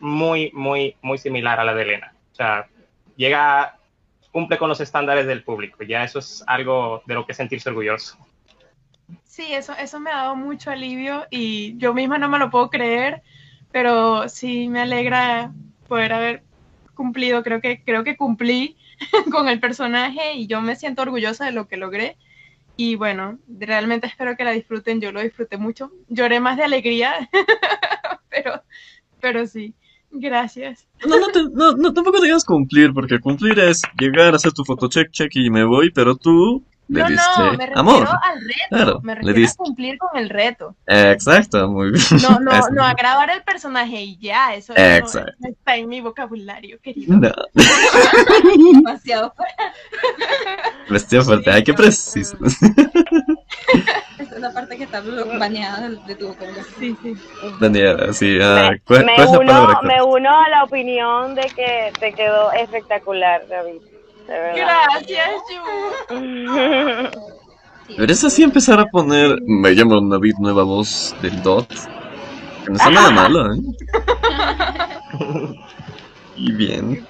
muy, 0.00 0.50
muy, 0.54 0.96
muy 1.02 1.18
similar 1.18 1.58
a 1.60 1.64
la 1.64 1.74
de 1.74 1.82
Elena. 1.82 2.12
O 2.32 2.34
sea, 2.36 2.66
llega, 3.16 3.77
cumple 4.38 4.56
con 4.56 4.68
los 4.68 4.80
estándares 4.80 5.26
del 5.26 5.42
público. 5.42 5.82
Ya 5.82 6.04
eso 6.04 6.20
es 6.20 6.44
algo 6.46 7.02
de 7.06 7.14
lo 7.14 7.26
que 7.26 7.34
sentirse 7.34 7.70
orgulloso. 7.70 8.16
Sí, 9.24 9.52
eso, 9.52 9.72
eso 9.72 9.98
me 9.98 10.12
ha 10.12 10.18
dado 10.18 10.36
mucho 10.36 10.70
alivio 10.70 11.26
y 11.28 11.76
yo 11.76 11.92
misma 11.92 12.18
no 12.18 12.28
me 12.28 12.38
lo 12.38 12.48
puedo 12.48 12.70
creer, 12.70 13.22
pero 13.72 14.28
sí 14.28 14.68
me 14.68 14.82
alegra 14.82 15.52
poder 15.88 16.12
haber 16.12 16.44
cumplido, 16.94 17.42
creo 17.42 17.60
que, 17.60 17.82
creo 17.82 18.04
que 18.04 18.16
cumplí 18.16 18.76
con 19.32 19.48
el 19.48 19.58
personaje 19.58 20.34
y 20.34 20.46
yo 20.46 20.60
me 20.60 20.76
siento 20.76 21.02
orgullosa 21.02 21.44
de 21.46 21.52
lo 21.52 21.66
que 21.66 21.76
logré. 21.76 22.16
Y 22.76 22.94
bueno, 22.94 23.40
realmente 23.48 24.06
espero 24.06 24.36
que 24.36 24.44
la 24.44 24.52
disfruten, 24.52 25.00
yo 25.00 25.10
lo 25.10 25.20
disfruté 25.20 25.56
mucho. 25.56 25.90
Lloré 26.08 26.38
más 26.38 26.56
de 26.56 26.62
alegría, 26.62 27.28
pero, 28.30 28.62
pero 29.20 29.48
sí, 29.48 29.74
gracias. 30.10 30.86
No, 31.06 31.18
no, 31.18 31.28
te- 31.28 31.44
no, 31.52 31.72
no, 31.72 31.92
tampoco 31.94 32.20
digas 32.20 32.44
cumplir, 32.44 32.92
porque 32.92 33.20
cumplir 33.20 33.58
es 33.60 33.82
llegar 33.98 34.32
a 34.32 34.36
hacer 34.36 34.52
tu 34.52 34.64
fotocheck, 34.64 35.10
check 35.10 35.30
y 35.36 35.50
me 35.50 35.64
voy, 35.64 35.90
pero 35.90 36.16
tú 36.16 36.62
le 36.88 37.02
No, 37.02 37.08
diste 37.08 37.24
no, 37.38 37.44
me 37.52 37.56
refiero 37.66 37.80
amor. 37.80 38.08
al 38.22 38.40
reto, 38.40 38.54
Claro, 38.70 39.00
me 39.02 39.12
le 39.12 39.18
refiero 39.20 39.36
a 39.36 39.40
diste. 39.40 39.56
cumplir 39.58 39.98
con 39.98 40.16
el 40.16 40.28
reto. 40.30 40.74
Exacto, 40.86 41.68
muy 41.68 41.90
bien. 41.92 42.02
No, 42.22 42.40
no, 42.40 42.50
no 42.72 42.82
a 42.82 42.94
grabar 42.94 43.28
el 43.30 43.42
personaje 43.42 44.00
y 44.02 44.16
ya, 44.18 44.54
eso 44.54 44.72
no- 44.74 44.82
Exacto. 44.82 45.32
no 45.38 45.48
está 45.50 45.76
en 45.76 45.88
mi 45.88 46.00
vocabulario, 46.00 46.80
querido. 46.80 47.14
No, 47.16 47.30
Demasiado 48.74 49.34
fuera. 49.36 49.74
vestido 50.88 51.22
fuerte, 51.24 51.50
hay 51.50 51.62
que 51.62 51.74
precisar. 51.74 52.38
Esa 54.38 54.46
es 54.46 54.54
la 54.54 54.60
parte 54.60 54.76
que 54.76 54.84
está 54.84 55.02
baneada 55.36 55.88
de, 55.88 55.96
de 56.06 56.14
tu 56.14 56.28
vocabulario. 56.28 56.64
Sí, 56.78 56.96
sí. 57.02 57.14
Daniela, 57.60 58.12
sí, 58.12 58.38
ah, 58.40 58.70
me, 58.70 58.80
¿cuál, 58.82 59.04
me 59.04 59.14
cuál 59.16 59.26
es 59.26 59.32
la 59.32 59.38
uno, 59.40 59.80
me 59.82 60.02
uno 60.02 60.30
a 60.30 60.48
la 60.48 60.62
opinión 60.62 61.34
de 61.34 61.42
que 61.56 61.92
te 61.98 62.12
quedó 62.12 62.52
espectacular, 62.52 63.42
David. 63.48 63.80
De 64.28 64.32
verdad. 64.32 64.90
Gracias, 64.94 65.42
Yu. 66.08 66.20
Deberías 67.88 68.22
así 68.22 68.44
empezar 68.44 68.78
a 68.78 68.86
poner, 68.86 69.40
me 69.44 69.72
llamo 69.72 70.00
David, 70.08 70.34
nueva 70.38 70.62
voz 70.62 71.16
del 71.20 71.42
DOT. 71.42 71.68
Que 71.68 72.70
no 72.70 72.76
está 72.76 72.90
nada 72.90 73.10
malo, 73.10 73.54
¿eh? 73.54 73.58
Y 76.36 76.52
bien. 76.52 77.04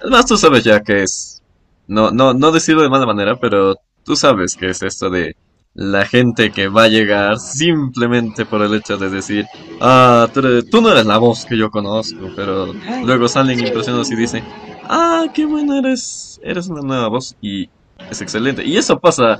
Además, 0.00 0.26
tú 0.26 0.36
sabes 0.36 0.64
ya 0.64 0.80
que 0.80 1.04
es. 1.04 1.40
No, 1.86 2.10
no, 2.10 2.34
no 2.34 2.50
decirlo 2.50 2.82
de 2.82 2.88
mala 2.88 3.06
manera, 3.06 3.36
pero 3.36 3.76
tú 4.02 4.16
sabes 4.16 4.56
que 4.56 4.70
es 4.70 4.82
esto 4.82 5.08
de 5.10 5.36
la 5.74 6.04
gente 6.06 6.50
que 6.50 6.68
va 6.68 6.84
a 6.84 6.88
llegar 6.88 7.38
simplemente 7.38 8.44
por 8.44 8.62
el 8.62 8.74
hecho 8.74 8.96
de 8.98 9.08
decir, 9.10 9.46
ah, 9.80 10.28
tú, 10.32 10.40
eres- 10.40 10.68
tú 10.70 10.80
no 10.82 10.90
eres 10.92 11.06
la 11.06 11.18
voz 11.18 11.44
que 11.46 11.56
yo 11.56 11.70
conozco, 11.70 12.30
pero 12.36 12.74
luego 13.04 13.28
salen 13.28 13.58
impresionados 13.60 14.10
y 14.10 14.16
dicen, 14.16 14.44
ah, 14.84 15.24
qué 15.32 15.46
bueno 15.46 15.78
eres, 15.78 16.40
eres 16.42 16.68
una 16.68 16.82
nueva 16.82 17.08
voz 17.08 17.34
y 17.40 17.68
es 18.10 18.20
excelente. 18.20 18.64
Y 18.64 18.76
eso 18.76 18.98
pasa 18.98 19.38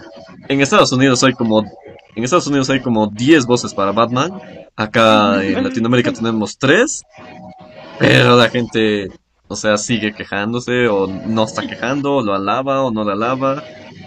en 0.48 0.60
Estados 0.60 0.92
Unidos 0.92 1.22
hay 1.24 1.32
como 1.34 1.64
en 2.14 2.24
Estados 2.24 2.46
Unidos 2.46 2.68
hay 2.70 2.80
como 2.80 3.06
10 3.06 3.46
voces 3.46 3.72
para 3.74 3.92
Batman. 3.92 4.32
Acá 4.76 5.42
en 5.44 5.62
Latinoamérica 5.64 6.12
tenemos 6.12 6.58
3. 6.58 7.02
Pero 7.98 8.36
la 8.36 8.48
gente, 8.50 9.08
o 9.48 9.56
sea, 9.56 9.76
sigue 9.78 10.12
quejándose 10.12 10.88
o 10.88 11.06
no 11.06 11.44
está 11.44 11.66
quejando, 11.66 12.16
o 12.16 12.22
lo 12.22 12.34
alaba 12.34 12.82
o 12.82 12.90
no 12.90 13.04
lo 13.04 13.12
alaba. 13.12 13.62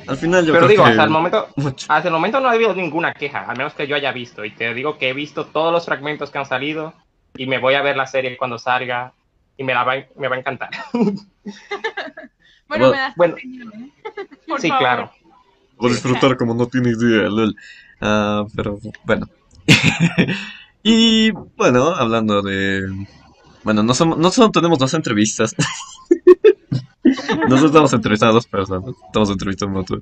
Al 0.07 0.17
final 0.17 0.45
yo 0.45 0.53
Pero 0.53 0.67
creo 0.67 0.67
digo, 0.67 0.83
que 0.83 0.89
hasta 0.89 1.03
el 1.03 1.09
momento, 1.09 1.49
mucho. 1.55 1.87
hasta 1.89 2.07
el 2.07 2.13
momento 2.13 2.39
no 2.39 2.49
ha 2.49 2.53
habido 2.53 2.73
ninguna 2.75 3.13
queja, 3.13 3.45
al 3.49 3.57
menos 3.57 3.73
que 3.73 3.87
yo 3.87 3.95
haya 3.95 4.11
visto. 4.11 4.45
Y 4.45 4.51
te 4.55 4.73
digo 4.73 4.97
que 4.97 5.09
he 5.09 5.13
visto 5.13 5.47
todos 5.47 5.71
los 5.71 5.85
fragmentos 5.85 6.31
que 6.31 6.37
han 6.37 6.45
salido 6.45 6.93
y 7.35 7.47
me 7.47 7.59
voy 7.59 7.75
a 7.75 7.81
ver 7.81 7.97
la 7.97 8.07
serie 8.07 8.37
cuando 8.37 8.57
salga 8.59 9.13
y 9.57 9.63
me, 9.63 9.73
la 9.73 9.83
va, 9.83 9.95
me 10.17 10.27
va 10.27 10.35
a 10.35 10.39
encantar. 10.39 10.69
Bueno, 10.93 11.15
Bueno, 12.67 12.89
me 12.89 12.97
das 12.97 13.15
bueno. 13.15 13.35
opinión, 13.35 13.73
¿eh? 13.73 13.91
Por 14.47 14.61
sí, 14.61 14.67
favor. 14.69 14.79
claro. 14.79 15.11
Voy 15.77 15.91
a 15.91 15.93
disfrutar 15.93 16.37
como 16.37 16.53
no 16.53 16.67
tiene 16.67 16.89
idea, 16.91 17.29
lol. 17.29 17.55
Ah, 18.01 18.45
pero 18.55 18.79
bueno. 19.03 19.27
y 20.83 21.31
bueno, 21.31 21.87
hablando 21.95 22.41
de 22.41 23.07
Bueno, 23.63 23.83
no, 23.83 23.93
somos, 23.93 24.17
no 24.17 24.31
solo 24.31 24.51
tenemos 24.51 24.79
dos 24.79 24.93
entrevistas. 24.93 25.55
Nosotros 27.03 27.65
estamos 27.65 27.93
entrevistando 27.93 28.31
a 28.31 28.33
dos 28.35 28.47
personas. 28.47 28.95
Estamos 29.05 29.29
entrevistando 29.29 29.79
a 29.79 29.81
otro. 29.81 30.01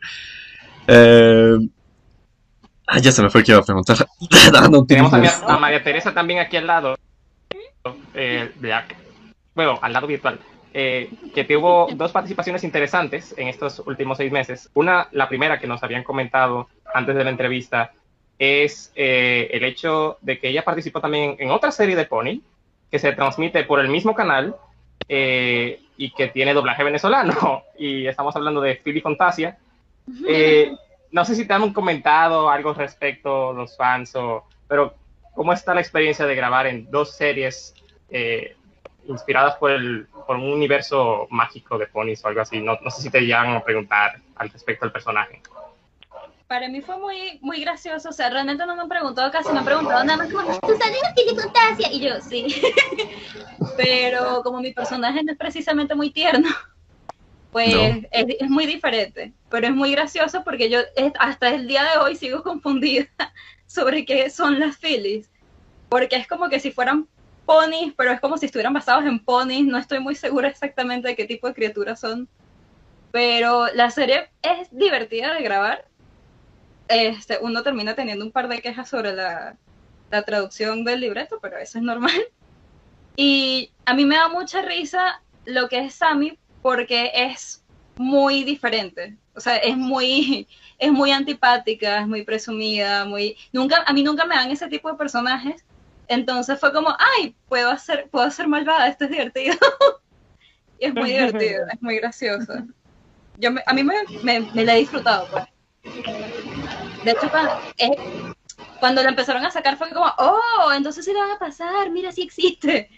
Eh... 0.88 1.58
Ah, 2.86 3.00
ya 3.00 3.12
se 3.12 3.22
me 3.24 3.30
fue 3.30 3.44
que 3.44 3.52
iba 3.54 3.62
a 3.62 3.64
preguntar. 3.64 3.98
Ah, 4.56 4.68
no, 4.70 4.86
Tenemos 4.86 5.14
a, 5.14 5.18
María- 5.18 5.42
a 5.48 5.58
María 5.58 5.84
Teresa 5.84 6.14
también 6.14 6.40
aquí 6.40 6.58
al 6.58 6.68
lado. 6.68 6.96
eh, 8.14 8.52
Black. 8.60 8.96
Bueno, 9.56 9.80
al 9.82 9.94
lado 9.94 10.08
virtual. 10.08 10.40
eh, 10.74 11.10
que 11.34 11.44
tuvo 11.44 11.88
dos 11.96 12.12
participaciones 12.12 12.64
interesantes 12.64 13.34
en 13.38 13.48
estos 13.48 13.80
últimos 13.86 14.18
seis 14.18 14.32
meses. 14.32 14.70
Una, 14.74 15.08
la 15.12 15.30
primera 15.30 15.60
que 15.60 15.68
nos 15.68 15.84
habían 15.84 16.04
comentado 16.04 16.68
antes 16.94 17.16
de 17.16 17.24
la 17.24 17.30
entrevista, 17.30 17.92
es 18.40 18.92
eh, 18.96 19.50
el 19.52 19.64
hecho 19.64 20.18
de 20.22 20.40
que 20.40 20.50
ella 20.50 20.66
participó 20.66 21.00
también 21.00 21.36
en 21.40 21.52
otra 21.52 21.72
serie 21.72 21.96
de 21.96 22.06
Pony, 22.06 22.42
que 22.92 23.00
se 23.00 23.12
transmite 23.14 23.64
por 23.64 23.80
el 23.80 23.88
mismo 23.90 24.14
canal 24.16 24.56
eh, 25.08 25.80
y 25.98 26.12
que 26.12 26.28
tiene 26.28 26.54
doblaje 26.54 26.84
venezolano. 26.84 27.64
Y 27.78 28.08
estamos 28.08 28.36
hablando 28.36 28.62
de 28.62 28.76
Philly 28.76 29.02
Fantasia. 29.02 29.58
Eh, 30.28 30.74
no 31.12 31.26
sé 31.26 31.36
si 31.36 31.46
te 31.46 31.54
han 31.54 31.74
comentado 31.74 32.50
algo 32.50 32.74
respecto 32.74 33.52
los 33.52 33.76
fans, 33.76 34.16
o, 34.16 34.46
pero 34.68 34.94
¿cómo 35.34 35.54
está 35.54 35.74
la 35.74 35.82
experiencia 35.82 36.26
de 36.26 36.36
grabar 36.36 36.68
en 36.68 36.90
dos 36.90 37.12
series 37.16 37.74
eh, 38.10 38.56
inspiradas 39.08 39.56
por, 39.56 39.72
el, 39.72 40.08
por 40.26 40.38
un 40.38 40.54
universo 40.54 41.28
mágico 41.30 41.78
de 41.78 41.88
ponies 41.88 42.24
o 42.24 42.28
algo 42.30 42.42
así? 42.42 42.62
No, 42.62 42.78
no 42.82 42.90
sé 42.90 43.02
si 43.02 43.10
te 43.10 43.22
llegan 43.22 43.56
a 43.56 43.64
preguntar 43.64 44.20
al 44.36 44.50
respecto 44.50 44.86
del 44.86 44.94
personaje. 44.94 45.42
Para 46.54 46.70
mí 46.70 46.82
fue 46.82 47.00
muy, 47.00 47.40
muy 47.42 47.62
gracioso, 47.62 48.10
o 48.10 48.12
sea, 48.12 48.30
realmente 48.30 48.64
no 48.68 48.76
me 48.76 48.84
han 48.84 48.88
preguntado 48.88 49.32
casi, 49.32 49.52
me 49.52 49.58
han 49.58 49.66
preguntado 49.66 50.04
nada 50.04 50.18
más 50.18 50.32
como, 50.32 50.60
¿tú 50.60 50.76
sales 50.80 51.02
en 51.04 51.16
Philly 51.16 51.36
Fantasia? 51.36 51.92
Y 51.92 52.00
yo, 52.00 52.22
sí. 52.22 52.62
Pero 53.76 54.44
como 54.44 54.60
mi 54.60 54.72
personaje 54.72 55.24
no 55.24 55.32
es 55.32 55.38
precisamente 55.40 55.96
muy 55.96 56.12
tierno, 56.12 56.48
pues 57.52 57.74
No. 57.74 58.08
es, 58.12 58.36
es 58.40 58.50
muy 58.52 58.68
diferente. 58.68 59.34
Pero 59.50 59.66
es 59.66 59.74
muy 59.74 59.94
gracioso 59.94 60.44
porque 60.44 60.70
yo 60.70 60.82
hasta 61.18 61.50
el 61.50 61.68
día 61.68 61.86
de 61.86 61.98
hoy 61.98 62.16
sigo 62.16 62.44
confundida 62.44 63.08
sobre 63.66 64.06
qué 64.06 64.30
son 64.30 64.60
las 64.60 64.78
Phillies. 64.78 65.32
Porque 65.90 66.18
es 66.18 66.28
como 66.28 66.50
que 66.50 66.60
si 66.60 66.70
fueran 66.70 67.08
ponis, 67.48 67.96
pero 67.98 68.12
es 68.12 68.20
como 68.20 68.38
si 68.38 68.46
estuvieran 68.46 68.74
basados 68.74 69.06
en 69.06 69.26
ponis. 69.26 69.66
No 69.66 69.80
estoy 69.80 70.02
muy 70.02 70.14
segura 70.14 70.50
exactamente 70.50 71.08
de 71.08 71.16
qué 71.16 71.26
tipo 71.26 71.48
de 71.48 71.56
criaturas 71.56 72.00
son. 72.00 72.30
Pero 73.12 73.74
la 73.74 73.90
serie 73.90 74.30
es 74.44 74.70
divertida 74.70 75.34
de 75.34 75.42
grabar. 75.42 75.88
Este, 76.94 77.38
uno 77.42 77.64
termina 77.64 77.96
teniendo 77.96 78.26
un 78.26 78.32
par 78.32 78.48
de 78.48 78.62
quejas 78.62 78.90
sobre 78.90 79.14
la, 79.14 79.58
la 80.12 80.24
traducción 80.24 80.84
del 80.84 81.02
libreto, 81.02 81.40
pero 81.42 81.58
eso 81.58 81.78
es 81.80 81.84
normal. 81.84 82.22
Y 83.16 83.74
a 83.86 83.94
mí 83.94 84.06
me 84.06 84.16
da 84.16 84.28
mucha 84.30 84.62
risa 84.62 85.24
lo 85.46 85.68
que 85.70 85.80
es 85.80 85.96
Sammy 85.96 86.40
porque 86.62 87.12
es 87.14 87.66
muy 87.98 88.44
diferente. 88.44 89.18
O 89.34 89.40
sea, 89.40 89.58
es 89.58 89.78
muy, 89.78 90.48
es 90.78 90.92
muy 90.92 91.12
antipática, 91.12 92.00
es 92.02 92.08
muy 92.08 92.24
presumida, 92.24 93.06
muy. 93.06 93.38
Nunca, 93.52 93.84
a 93.86 93.94
mí 93.94 94.04
nunca 94.04 94.26
me 94.26 94.36
dan 94.36 94.52
ese 94.52 94.68
tipo 94.68 94.90
de 94.92 94.98
personajes. 94.98 95.66
Entonces 96.08 96.60
fue 96.60 96.74
como, 96.74 96.90
ay, 97.18 97.38
puedo 97.48 97.70
hacer, 97.70 98.10
puedo 98.12 98.30
ser 98.32 98.48
malvada, 98.48 98.88
esto 98.88 99.06
es 99.06 99.12
divertido. 99.12 99.56
y 100.80 100.86
es 100.88 100.94
muy 100.94 101.10
divertido, 101.12 101.66
es 101.72 101.82
muy 101.82 101.98
gracioso. 101.98 102.54
Yo 103.38 103.52
me- 103.52 103.64
a 103.66 103.74
mí 103.74 103.84
me, 103.84 103.96
me, 104.24 104.42
me 104.42 104.64
la 104.66 104.76
he 104.76 104.80
disfrutado, 104.80 105.28
pues. 105.32 105.46
De 105.84 107.12
hecho, 107.12 107.30
cuando, 107.30 107.52
eh, 107.78 108.34
cuando 108.80 109.04
la 109.04 109.10
empezaron 109.10 109.46
a 109.46 109.52
sacar 109.52 109.78
fue 109.78 109.90
como, 109.90 110.06
oh, 110.18 110.72
entonces 110.76 111.04
sí 111.04 111.14
la 111.14 111.22
van 111.22 111.32
a 111.32 111.40
pasar, 111.40 111.90
mira, 111.92 112.12
sí 112.12 112.22
existe. 112.22 112.90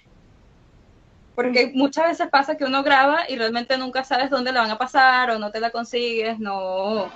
Porque 1.33 1.71
muchas 1.73 2.09
veces 2.09 2.29
pasa 2.29 2.55
que 2.55 2.63
uno 2.63 2.83
graba 2.83 3.29
y 3.29 3.35
realmente 3.35 3.77
nunca 3.77 4.03
sabes 4.03 4.29
dónde 4.29 4.51
la 4.51 4.61
van 4.61 4.71
a 4.71 4.77
pasar 4.77 5.31
o 5.31 5.39
no 5.39 5.51
te 5.51 5.59
la 5.59 5.71
consigues, 5.71 6.39
no, 6.39 7.11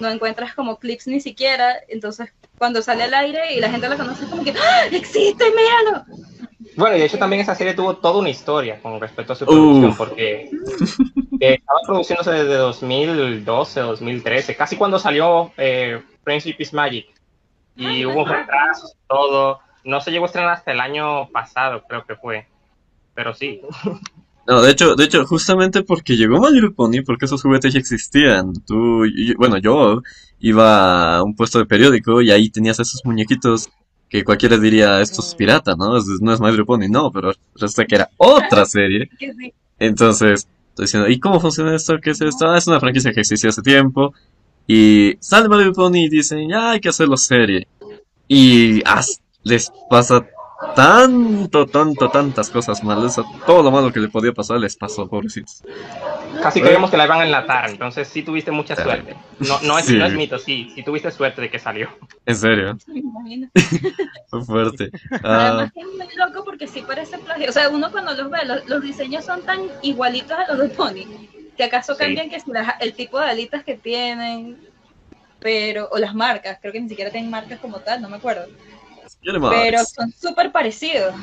no 0.00 0.08
encuentras 0.08 0.54
como 0.54 0.76
clips 0.76 1.06
ni 1.06 1.20
siquiera. 1.20 1.76
Entonces, 1.88 2.30
cuando 2.58 2.82
sale 2.82 3.04
al 3.04 3.14
aire 3.14 3.54
y 3.54 3.60
la 3.60 3.70
gente 3.70 3.88
la 3.88 3.96
conoce, 3.96 4.24
es 4.24 4.30
como 4.30 4.44
que, 4.44 4.50
¡Ah, 4.50 4.86
existe, 4.90 5.44
míralo. 5.50 6.04
Bueno, 6.78 6.96
y 6.96 7.00
de 7.00 7.06
hecho 7.06 7.18
también 7.18 7.42
esa 7.42 7.56
serie 7.56 7.74
tuvo 7.74 7.96
toda 7.96 8.20
una 8.20 8.30
historia 8.30 8.80
con 8.80 9.00
respecto 9.00 9.32
a 9.32 9.36
su 9.36 9.44
producción, 9.44 9.90
Uf. 9.90 9.98
porque 9.98 10.48
eh, 11.40 11.54
estaba 11.54 11.80
produciéndose 11.84 12.30
desde 12.30 12.54
2012, 12.54 13.80
2013, 13.80 14.54
casi 14.56 14.76
cuando 14.76 14.98
salió 15.00 15.50
eh, 15.56 16.00
Friendship 16.22 16.54
is 16.60 16.72
Magic. 16.72 17.06
Y 17.74 18.04
hubo 18.06 18.24
retrasos 18.24 18.92
y 18.92 19.08
todo. 19.08 19.58
No 19.84 20.00
se 20.00 20.12
llegó 20.12 20.24
a 20.24 20.26
estrenar 20.26 20.50
hasta 20.52 20.70
el 20.72 20.78
año 20.80 21.28
pasado, 21.30 21.82
creo 21.88 22.04
que 22.06 22.14
fue. 22.14 22.46
Pero 23.14 23.34
sí. 23.34 23.60
No, 24.46 24.62
de 24.62 24.70
hecho, 24.70 24.94
de 24.94 25.04
hecho, 25.04 25.26
justamente 25.26 25.82
porque 25.82 26.16
llegó 26.16 26.40
My 26.40 26.50
Little 26.52 26.70
Pony, 26.70 27.02
porque 27.04 27.24
esos 27.26 27.42
juguetes 27.42 27.72
ya 27.74 27.80
existían. 27.80 28.52
Tú, 28.66 29.04
y- 29.04 29.34
bueno, 29.34 29.58
yo 29.58 30.00
iba 30.40 31.16
a 31.16 31.22
un 31.22 31.34
puesto 31.34 31.58
de 31.58 31.66
periódico 31.66 32.22
y 32.22 32.30
ahí 32.30 32.48
tenías 32.50 32.78
esos 32.80 33.00
muñequitos 33.04 33.68
que 34.08 34.24
cualquiera 34.24 34.56
diría, 34.58 35.00
esto 35.00 35.20
es 35.20 35.34
pirata, 35.34 35.74
¿no? 35.76 35.96
Es- 35.96 36.06
No 36.20 36.32
es 36.32 36.40
My 36.40 36.48
Little 36.50 36.64
Pony, 36.64 36.88
no, 36.88 37.10
pero 37.10 37.32
resulta 37.54 37.84
que 37.86 37.94
era 37.96 38.08
otra 38.16 38.64
serie. 38.66 39.08
Entonces, 39.78 40.48
estoy 40.70 40.84
diciendo, 40.86 41.08
¿y 41.08 41.18
cómo 41.20 41.40
funciona 41.40 41.74
esto? 41.74 41.98
¿Qué 42.02 42.10
es 42.10 42.20
esto? 42.20 42.48
Ah, 42.48 42.58
es 42.58 42.66
una 42.66 42.80
franquicia 42.80 43.12
que 43.12 43.20
existió 43.20 43.50
hace 43.50 43.62
tiempo. 43.62 44.12
Y 44.66 45.14
sale 45.20 45.48
My 45.48 45.56
Little 45.56 45.72
Pony 45.72 46.04
y 46.04 46.08
dicen, 46.08 46.48
ya 46.48 46.70
hay 46.72 46.80
que 46.80 46.88
hacerlo 46.90 47.16
serie. 47.16 47.66
Y 48.26 48.82
as- 48.84 49.20
les 49.44 49.70
pasa 49.88 50.26
tanto, 50.74 51.66
tanto, 51.66 52.08
tantas 52.10 52.50
cosas 52.50 52.82
malas. 52.84 53.18
Todo 53.46 53.62
lo 53.62 53.70
malo 53.70 53.92
que 53.92 54.00
le 54.00 54.08
podía 54.08 54.32
pasar 54.32 54.58
les 54.58 54.76
pasó, 54.76 55.08
pobrecitos. 55.08 55.62
Casi 56.42 56.60
creíamos 56.60 56.90
que 56.90 56.96
la 56.96 57.04
iban 57.04 57.20
a 57.20 57.24
enlatar, 57.24 57.70
entonces 57.70 58.08
sí 58.08 58.22
tuviste 58.22 58.50
mucha 58.50 58.76
suerte. 58.76 59.14
No, 59.40 59.60
no, 59.62 59.78
es, 59.78 59.86
Sí. 59.86 59.96
no 59.96 60.06
es 60.06 60.12
mito, 60.14 60.38
sí, 60.38 60.70
sí 60.74 60.82
tuviste 60.82 61.10
suerte 61.10 61.40
de 61.40 61.50
que 61.50 61.58
salió. 61.58 61.88
En 62.26 62.36
serio, 62.36 62.76
Me 62.86 63.00
imagino. 63.00 63.48
fue 64.30 64.44
fuerte. 64.44 64.90
Ah, 65.22 65.48
Además 65.48 65.72
que 65.72 65.80
es 65.80 65.86
muy 65.86 66.14
loco 66.16 66.44
porque 66.44 66.66
sí 66.66 66.82
parece 66.86 67.18
plagio. 67.18 67.48
O 67.48 67.52
sea, 67.52 67.68
uno 67.68 67.90
cuando 67.90 68.14
los 68.14 68.30
ve, 68.30 68.38
los, 68.44 68.66
los 68.68 68.82
diseños 68.82 69.24
son 69.24 69.42
tan 69.42 69.60
igualitos 69.82 70.32
a 70.38 70.52
los 70.54 70.58
de 70.60 70.68
Pony. 70.74 71.04
Que 71.56 71.64
acaso 71.64 71.94
Sí. 71.94 72.00
cambian 72.04 72.30
que 72.30 72.38
si 72.40 72.50
las- 72.52 72.80
el 72.80 72.94
tipo 72.94 73.18
de 73.18 73.26
alitas 73.26 73.64
que 73.64 73.76
tienen, 73.76 74.58
pero, 75.40 75.88
o 75.90 75.98
las 75.98 76.14
marcas, 76.14 76.58
creo 76.60 76.72
que 76.72 76.80
ni 76.80 76.88
siquiera 76.88 77.10
tienen 77.10 77.30
marcas 77.30 77.58
como 77.60 77.78
tal, 77.80 78.00
no 78.02 78.08
me 78.08 78.16
acuerdo. 78.16 78.46
Pero 79.50 79.84
son 79.84 80.12
súper 80.12 80.52
parecidos. 80.52 81.14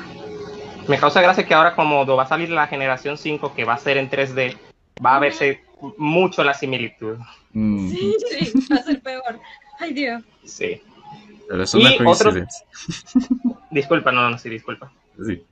Me 0.87 0.97
causa 0.99 1.21
gracia 1.21 1.45
que 1.45 1.53
ahora 1.53 1.75
como 1.75 2.05
va 2.05 2.23
a 2.23 2.27
salir 2.27 2.49
la 2.49 2.67
generación 2.67 3.17
5 3.17 3.53
que 3.55 3.63
va 3.65 3.73
a 3.73 3.77
ser 3.77 3.97
en 3.97 4.09
3D, 4.09 4.57
va 5.03 5.15
a 5.15 5.19
verse 5.19 5.61
mucho 5.97 6.43
la 6.43 6.53
similitud. 6.53 7.17
Mm, 7.53 7.89
Sí, 7.89 8.15
sí, 8.29 8.53
va 8.71 8.75
a 8.77 8.83
ser 8.83 9.01
peor. 9.01 9.39
Ay, 9.79 9.93
Dios. 9.93 10.23
Sí. 10.45 10.81
pero 11.47 11.63
es 11.63 11.73
una 11.73 11.91
Y 11.91 11.93
otro- 11.95 12.05
coincidencia. 12.31 12.65
Disculpa, 13.71 14.11
no, 14.11 14.29
no, 14.29 14.37
sí, 14.37 14.49
disculpa. 14.49 14.91
Sí. 15.23 15.43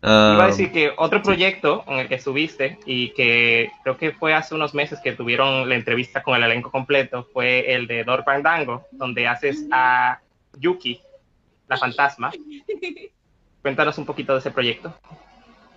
Iba 0.00 0.38
Ah, 0.40 0.44
a 0.44 0.46
decir 0.46 0.70
que 0.70 0.92
otro 0.96 1.22
proyecto 1.22 1.82
en 1.88 1.98
el 1.98 2.08
que 2.08 2.14
estuviste 2.16 2.78
y 2.86 3.10
que 3.14 3.72
creo 3.82 3.96
que 3.98 4.12
fue 4.12 4.32
hace 4.32 4.54
unos 4.54 4.72
meses 4.74 5.00
que 5.02 5.12
tuvieron 5.12 5.68
la 5.68 5.74
entrevista 5.74 6.22
con 6.22 6.36
el 6.36 6.42
elenco 6.44 6.70
completo 6.70 7.26
fue 7.32 7.72
el 7.74 7.86
de 7.88 8.04
Dor 8.04 8.22
Fandango, 8.24 8.84
donde 8.92 9.26
haces 9.26 9.66
a 9.72 10.20
Yuki, 10.56 11.00
la 11.68 11.76
fantasma. 11.78 12.30
Cuéntanos 13.62 13.98
un 13.98 14.06
poquito 14.06 14.34
de 14.34 14.38
ese 14.38 14.50
proyecto. 14.52 14.94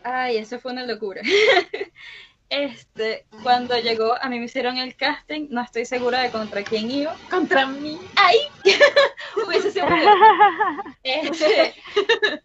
Ay, 0.03 0.37
eso 0.37 0.59
fue 0.59 0.71
una 0.71 0.85
locura. 0.85 1.21
Este, 2.51 3.25
cuando 3.43 3.79
llegó, 3.79 4.13
a 4.21 4.27
mí 4.27 4.37
me 4.37 4.43
hicieron 4.43 4.77
el 4.77 4.97
casting, 4.97 5.47
no 5.51 5.61
estoy 5.61 5.85
segura 5.85 6.19
de 6.19 6.31
contra 6.31 6.61
quién 6.63 6.91
iba. 6.91 7.15
Contra 7.29 7.65
mí. 7.65 7.97
¡Ay! 8.17 8.39
Hubiese 9.47 9.71
sido. 9.71 9.85
Este, 11.03 11.73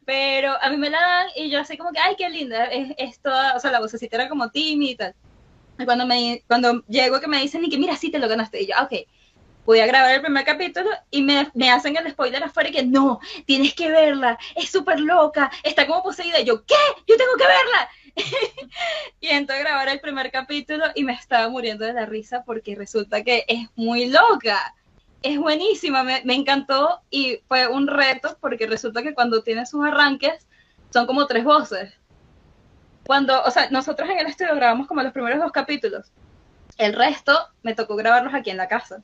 pero 0.04 0.56
a 0.62 0.70
mí 0.70 0.76
me 0.76 0.90
la 0.90 1.00
dan 1.00 1.26
y 1.34 1.50
yo 1.50 1.58
así 1.58 1.76
como 1.76 1.90
que, 1.90 1.98
ay, 1.98 2.14
qué 2.16 2.30
linda, 2.30 2.66
es, 2.66 2.94
es 2.96 3.20
toda, 3.20 3.54
o 3.56 3.60
sea, 3.60 3.72
la 3.72 3.80
vocecita 3.80 4.14
era 4.16 4.28
como 4.28 4.48
tímida 4.50 4.90
y 4.90 4.94
tal. 4.94 5.14
Y 5.80 5.84
cuando, 5.84 6.06
me, 6.06 6.42
cuando 6.46 6.84
llego 6.86 7.20
que 7.20 7.26
me 7.26 7.40
dicen 7.40 7.64
y 7.64 7.68
que, 7.68 7.76
mira, 7.76 7.96
sí 7.96 8.10
te 8.10 8.20
lo 8.20 8.28
ganaste, 8.28 8.62
y 8.62 8.68
yo, 8.68 8.74
"Ah, 8.78 8.84
ok, 8.84 8.92
voy 9.66 9.80
a 9.80 9.86
grabar 9.86 10.14
el 10.14 10.22
primer 10.22 10.44
capítulo 10.44 10.88
y 11.10 11.20
me, 11.22 11.50
me 11.54 11.70
hacen 11.70 11.96
el 11.96 12.08
spoiler 12.12 12.42
afuera 12.44 12.68
y 12.68 12.72
que, 12.72 12.84
no, 12.84 13.18
tienes 13.44 13.74
que 13.74 13.90
verla, 13.90 14.38
es 14.54 14.70
súper 14.70 15.00
loca, 15.00 15.50
está 15.64 15.86
como 15.86 16.02
poseída. 16.04 16.38
Y 16.40 16.44
yo, 16.44 16.64
¿qué? 16.64 16.74
Yo 17.08 17.16
tengo 17.16 17.32
que 17.36 17.46
verla. 17.46 17.88
y 19.20 19.28
a 19.28 19.40
grabar 19.40 19.88
el 19.88 20.00
primer 20.00 20.30
capítulo 20.30 20.84
y 20.94 21.04
me 21.04 21.12
estaba 21.12 21.48
muriendo 21.48 21.84
de 21.84 21.92
la 21.92 22.06
risa 22.06 22.42
porque 22.44 22.74
resulta 22.74 23.22
que 23.22 23.44
es 23.46 23.68
muy 23.76 24.06
loca 24.08 24.74
es 25.22 25.38
buenísima, 25.38 26.04
me, 26.04 26.22
me 26.24 26.34
encantó 26.34 27.00
y 27.10 27.40
fue 27.48 27.66
un 27.66 27.88
reto 27.88 28.36
porque 28.40 28.66
resulta 28.66 29.02
que 29.02 29.14
cuando 29.14 29.42
tiene 29.42 29.66
sus 29.66 29.84
arranques 29.84 30.46
son 30.90 31.06
como 31.06 31.26
tres 31.26 31.44
voces. 31.44 31.94
Cuando, 33.04 33.42
o 33.42 33.50
sea, 33.50 33.68
nosotros 33.70 34.08
en 34.08 34.18
el 34.18 34.26
estudio 34.26 34.54
grabamos 34.54 34.86
como 34.86 35.02
los 35.02 35.12
primeros 35.12 35.40
dos 35.40 35.52
capítulos. 35.52 36.12
El 36.78 36.92
resto 36.92 37.48
me 37.62 37.74
tocó 37.74 37.96
grabarlos 37.96 38.34
aquí 38.34 38.50
en 38.50 38.56
la 38.56 38.68
casa. 38.68 39.02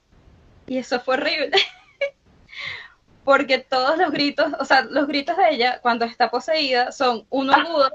Y 0.67 0.79
eso 0.79 1.01
fue 1.01 1.15
horrible. 1.15 1.51
porque 3.25 3.59
todos 3.59 3.99
los 3.99 4.11
gritos, 4.11 4.53
o 4.59 4.65
sea, 4.65 4.83
los 4.83 5.07
gritos 5.07 5.37
de 5.37 5.51
ella 5.51 5.81
cuando 5.81 6.05
está 6.05 6.31
poseída 6.31 6.93
son 6.93 7.27
uno 7.31 7.53
agudo 7.53 7.91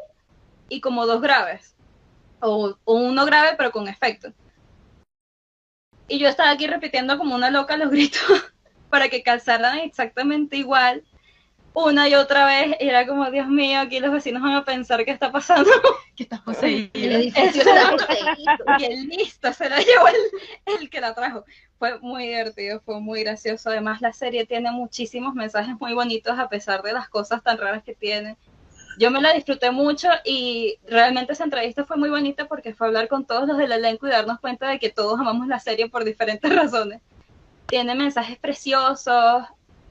y 0.69 0.81
como 0.81 1.05
dos 1.05 1.21
graves. 1.21 1.75
O, 2.39 2.75
o 2.83 2.93
uno 2.93 3.25
grave 3.25 3.55
pero 3.57 3.71
con 3.71 3.87
efecto. 3.87 4.31
Y 6.07 6.19
yo 6.19 6.27
estaba 6.27 6.51
aquí 6.51 6.67
repitiendo 6.67 7.17
como 7.17 7.35
una 7.35 7.49
loca 7.49 7.77
los 7.77 7.89
gritos 7.91 8.21
para 8.89 9.09
que 9.09 9.23
calzaran 9.23 9.79
exactamente 9.79 10.57
igual 10.57 11.03
una 11.85 12.09
y 12.09 12.15
otra 12.15 12.45
vez. 12.45 12.75
Y 12.79 12.87
era 12.87 13.05
como, 13.05 13.29
Dios 13.29 13.47
mío, 13.47 13.79
aquí 13.79 13.99
los 13.99 14.11
vecinos 14.11 14.41
van 14.41 14.55
a 14.55 14.65
pensar 14.65 15.03
qué 15.05 15.11
está 15.11 15.31
pasando. 15.31 15.69
Que 16.17 16.23
estás 16.23 16.41
poseído. 16.41 16.89
El 16.95 17.11
edificio 17.11 17.61
está 17.61 17.91
poseído. 17.91 18.65
y 18.79 18.85
el 18.85 19.07
listo 19.07 19.53
se 19.53 19.69
la 19.69 19.77
llevó 19.77 20.07
el, 20.07 20.79
el 20.79 20.89
que 20.89 20.99
la 20.99 21.13
trajo. 21.13 21.45
Fue 21.77 21.99
muy 21.99 22.25
divertido, 22.25 22.81
fue 22.81 22.99
muy 22.99 23.21
gracioso. 23.21 23.69
Además, 23.69 24.01
la 24.01 24.13
serie 24.13 24.47
tiene 24.47 24.71
muchísimos 24.71 25.35
mensajes 25.35 25.75
muy 25.79 25.93
bonitos 25.93 26.39
a 26.39 26.49
pesar 26.49 26.81
de 26.81 26.93
las 26.93 27.07
cosas 27.07 27.43
tan 27.43 27.59
raras 27.59 27.83
que 27.83 27.93
tiene. 27.93 28.35
Yo 28.97 29.11
me 29.11 29.21
la 29.21 29.33
disfruté 29.33 29.69
mucho 29.69 30.09
y 30.25 30.79
realmente 30.87 31.33
esa 31.33 31.43
entrevista 31.43 31.85
fue 31.85 31.97
muy 31.97 32.09
bonita 32.09 32.47
porque 32.47 32.73
fue 32.73 32.87
hablar 32.87 33.07
con 33.07 33.25
todos 33.25 33.47
los 33.47 33.57
del 33.57 33.71
elenco 33.71 34.07
y 34.07 34.09
darnos 34.09 34.39
cuenta 34.39 34.69
de 34.69 34.79
que 34.79 34.89
todos 34.89 35.19
amamos 35.19 35.47
la 35.47 35.59
serie 35.59 35.87
por 35.87 36.03
diferentes 36.03 36.53
razones. 36.55 37.01
Tiene 37.67 37.93
mensajes 37.93 38.39
preciosos, 38.39 39.43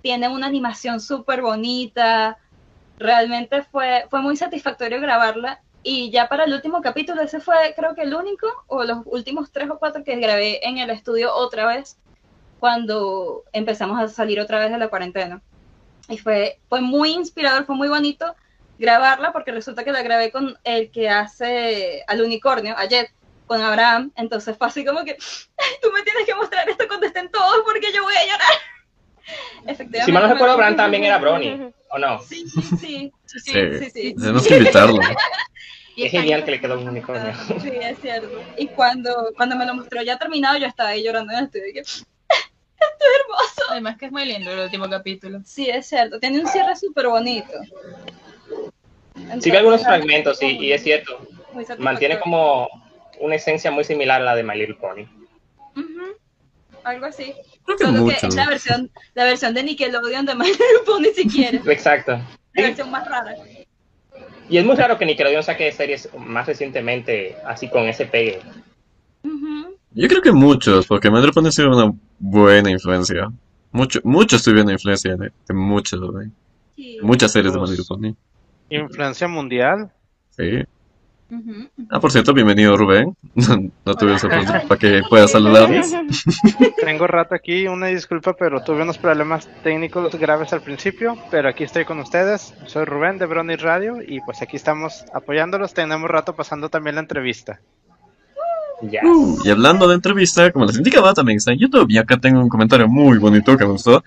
tiene 0.02 0.28
una 0.28 0.48
animación 0.48 1.00
súper 1.00 1.40
bonita. 1.40 2.36
Realmente 2.98 3.62
fue, 3.62 4.06
fue 4.10 4.22
muy 4.22 4.36
satisfactorio 4.36 5.00
grabarla 5.00 5.60
y 5.84 6.10
ya 6.10 6.28
para 6.28 6.42
el 6.42 6.52
último 6.52 6.82
capítulo, 6.82 7.22
ese 7.22 7.38
fue 7.38 7.54
creo 7.76 7.94
que 7.94 8.02
el 8.02 8.12
único, 8.12 8.48
o 8.66 8.82
los 8.82 8.98
últimos 9.04 9.52
tres 9.52 9.70
o 9.70 9.78
cuatro 9.78 10.02
que 10.02 10.16
grabé 10.16 10.66
en 10.66 10.78
el 10.78 10.90
estudio 10.90 11.32
otra 11.32 11.64
vez, 11.64 11.96
cuando 12.58 13.44
empezamos 13.52 14.00
a 14.00 14.08
salir 14.08 14.40
otra 14.40 14.58
vez 14.58 14.72
de 14.72 14.78
la 14.78 14.88
cuarentena. 14.88 15.40
Y 16.08 16.18
fue, 16.18 16.58
fue 16.68 16.80
muy 16.80 17.12
inspirador, 17.12 17.66
fue 17.66 17.76
muy 17.76 17.88
bonito 17.88 18.34
grabarla, 18.78 19.32
porque 19.32 19.52
resulta 19.52 19.84
que 19.84 19.92
la 19.92 20.02
grabé 20.02 20.30
con 20.30 20.58
el 20.64 20.90
que 20.90 21.08
hace 21.08 22.02
al 22.06 22.20
unicornio, 22.22 22.76
a 22.76 22.84
Jet, 22.86 23.10
con 23.46 23.60
Abraham. 23.62 24.12
Entonces 24.16 24.56
fue 24.56 24.66
así 24.66 24.84
como 24.84 25.04
que, 25.04 25.12
"Ay, 25.12 25.72
tú 25.82 25.90
me 25.92 26.02
tienes 26.02 26.26
que 26.26 26.34
mostrar 26.34 26.68
esto 26.68 26.86
cuando 26.88 27.06
estén 27.06 27.30
todos, 27.30 27.62
porque 27.64 27.92
yo 27.92 28.02
voy 28.02 28.14
a 28.14 28.24
llorar. 28.24 28.52
Efectivamente. 29.66 30.04
Si 30.04 30.12
mal 30.12 30.24
no 30.24 30.32
recuerdo, 30.34 30.56
Bran 30.56 30.76
también 30.76 31.04
era 31.04 31.18
Brony, 31.18 31.72
¿o 31.90 31.98
no? 31.98 32.20
Sí, 32.22 32.46
sí, 32.48 32.62
sí. 32.62 33.12
Sí, 33.26 33.38
Sí. 33.40 33.52
sí, 33.80 33.90
sí. 33.90 34.14
Tenemos 34.14 34.46
que 34.46 34.56
invitarlo. 34.58 35.00
Y 35.96 36.04
Es 36.06 36.10
genial 36.12 36.44
que 36.44 36.50
le 36.52 36.60
quedó 36.60 36.78
un 36.78 36.88
unicornio. 36.88 37.32
Sí, 37.62 37.70
es 37.80 37.98
cierto. 38.00 38.28
Y 38.56 38.68
cuando, 38.68 39.32
cuando 39.36 39.56
me 39.56 39.64
lo 39.66 39.74
mostró 39.74 40.02
ya 40.02 40.18
terminado, 40.18 40.58
yo 40.58 40.66
estaba 40.66 40.90
ahí 40.90 41.02
llorando 41.02 41.32
en 41.32 41.38
el 41.38 41.44
estudio. 41.46 41.72
que, 41.72 41.80
Esto 41.80 42.04
es 42.28 43.20
hermoso. 43.20 43.70
Además 43.70 43.96
que 43.96 44.06
es 44.06 44.12
muy 44.12 44.24
lindo 44.26 44.50
el 44.52 44.60
último 44.60 44.88
capítulo. 44.88 45.40
Sí, 45.44 45.68
es 45.70 45.86
cierto. 45.88 46.20
Tiene 46.20 46.40
un 46.40 46.46
cierre 46.46 46.76
súper 46.76 47.08
bonito. 47.08 47.52
Sí 49.40 49.50
vi 49.50 49.56
algunos 49.56 49.82
fragmentos 49.82 50.42
y, 50.42 50.46
y 50.58 50.72
es 50.72 50.82
cierto, 50.82 51.18
mantiene 51.78 52.18
como 52.20 52.68
una 53.20 53.34
esencia 53.36 53.70
muy 53.70 53.84
similar 53.84 54.20
a 54.20 54.24
la 54.24 54.34
de 54.36 54.42
My 54.42 54.56
Little 54.58 54.74
Pony. 54.76 55.06
Algo 56.84 57.06
así. 57.06 57.32
Creo 57.64 57.76
que 57.78 57.84
Solo 57.84 58.02
mucho. 58.02 58.16
que 58.20 58.26
es 58.28 58.34
la 58.34 58.46
versión, 58.46 58.90
la 59.14 59.24
versión 59.24 59.54
de 59.54 59.62
Nickelodeon 59.64 60.24
de 60.26 60.34
My 60.34 60.46
Little 60.46 60.66
Pony 60.86 61.06
si 61.14 61.26
quieres. 61.28 61.66
Exacto. 61.66 62.12
La 62.54 62.62
versión 62.62 62.90
más 62.90 63.08
rara. 63.08 63.34
Y 64.48 64.58
es 64.58 64.64
muy 64.64 64.76
raro 64.76 64.96
que 64.96 65.04
Nickelodeon 65.04 65.42
saque 65.42 65.72
series 65.72 66.08
más 66.16 66.46
recientemente 66.46 67.36
así 67.44 67.68
con 67.68 67.88
ese 67.88 68.06
pegue. 68.06 68.38
Ujú. 69.24 69.76
Yo 69.92 70.08
creo 70.08 70.22
que 70.22 70.30
muchos, 70.30 70.86
porque 70.86 71.10
Madre 71.10 71.32
Pony 71.32 71.46
ha 71.48 71.52
sido 71.52 71.68
una 71.70 71.92
buena 72.20 72.70
influencia. 72.70 73.32
Mucho, 73.72 73.98
muchos 74.04 74.42
tuvieron 74.44 74.70
influencia 74.70 75.16
de, 75.16 75.32
de 75.48 75.54
muchos, 75.54 76.00
Sí. 76.76 76.98
muchas 77.02 77.32
series 77.32 77.52
de 77.54 77.58
Madre 77.58 77.76
Pony. 77.88 78.12
Influencia 78.68 79.28
mundial. 79.28 79.90
Sí. 80.30 80.64
Ah, 81.90 81.98
por 81.98 82.12
cierto, 82.12 82.32
bienvenido 82.32 82.76
Rubén. 82.76 83.16
No, 83.34 83.70
no 83.84 83.94
tuve 83.94 84.14
oportunidad 84.14 84.66
para 84.66 84.78
que 84.78 85.02
pueda 85.08 85.28
saludarnos. 85.28 85.92
Tengo 86.84 87.06
rato 87.06 87.34
aquí, 87.34 87.66
una 87.66 87.88
disculpa, 87.88 88.34
pero 88.34 88.62
tuve 88.62 88.82
unos 88.82 88.96
problemas 88.96 89.48
técnicos 89.62 90.14
graves 90.14 90.52
al 90.52 90.62
principio, 90.62 91.16
pero 91.30 91.48
aquí 91.48 91.64
estoy 91.64 91.84
con 91.84 91.98
ustedes. 91.98 92.54
Soy 92.66 92.84
Rubén 92.84 93.18
de 93.18 93.26
Brony 93.26 93.56
Radio 93.56 93.98
y 94.06 94.20
pues 94.20 94.40
aquí 94.40 94.56
estamos 94.56 95.04
apoyándolos. 95.12 95.74
Tenemos 95.74 96.08
rato 96.08 96.34
pasando 96.34 96.70
también 96.70 96.94
la 96.94 97.02
entrevista. 97.02 97.60
Ya. 98.82 99.00
Uh, 99.04 99.38
y 99.44 99.50
hablando 99.50 99.88
de 99.88 99.96
entrevista, 99.96 100.50
como 100.52 100.66
les 100.66 100.76
indicaba, 100.76 101.12
también 101.12 101.38
está 101.38 101.52
en 101.52 101.58
YouTube. 101.58 101.86
Y 101.90 101.98
acá 101.98 102.18
tengo 102.18 102.40
un 102.40 102.48
comentario 102.48 102.88
muy 102.88 103.18
bonito 103.18 103.56
que 103.56 103.64
me 103.64 103.72
gustó. 103.72 104.02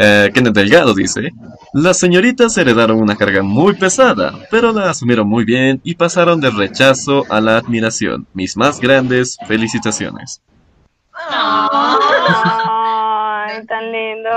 Eh, 0.00 0.30
Kenneth 0.32 0.54
Delgado 0.54 0.94
dice: 0.94 1.32
Las 1.72 1.98
señoritas 1.98 2.56
heredaron 2.56 3.00
una 3.00 3.16
carga 3.16 3.42
muy 3.42 3.74
pesada, 3.74 4.32
pero 4.48 4.72
la 4.72 4.90
asumieron 4.90 5.28
muy 5.28 5.44
bien 5.44 5.80
y 5.82 5.96
pasaron 5.96 6.40
del 6.40 6.56
rechazo 6.56 7.24
a 7.28 7.40
la 7.40 7.56
admiración. 7.56 8.28
Mis 8.32 8.56
más 8.56 8.78
grandes 8.78 9.36
felicitaciones. 9.48 10.40
Ay, 11.12 11.66
tan 13.66 13.90
lindo. 13.90 14.30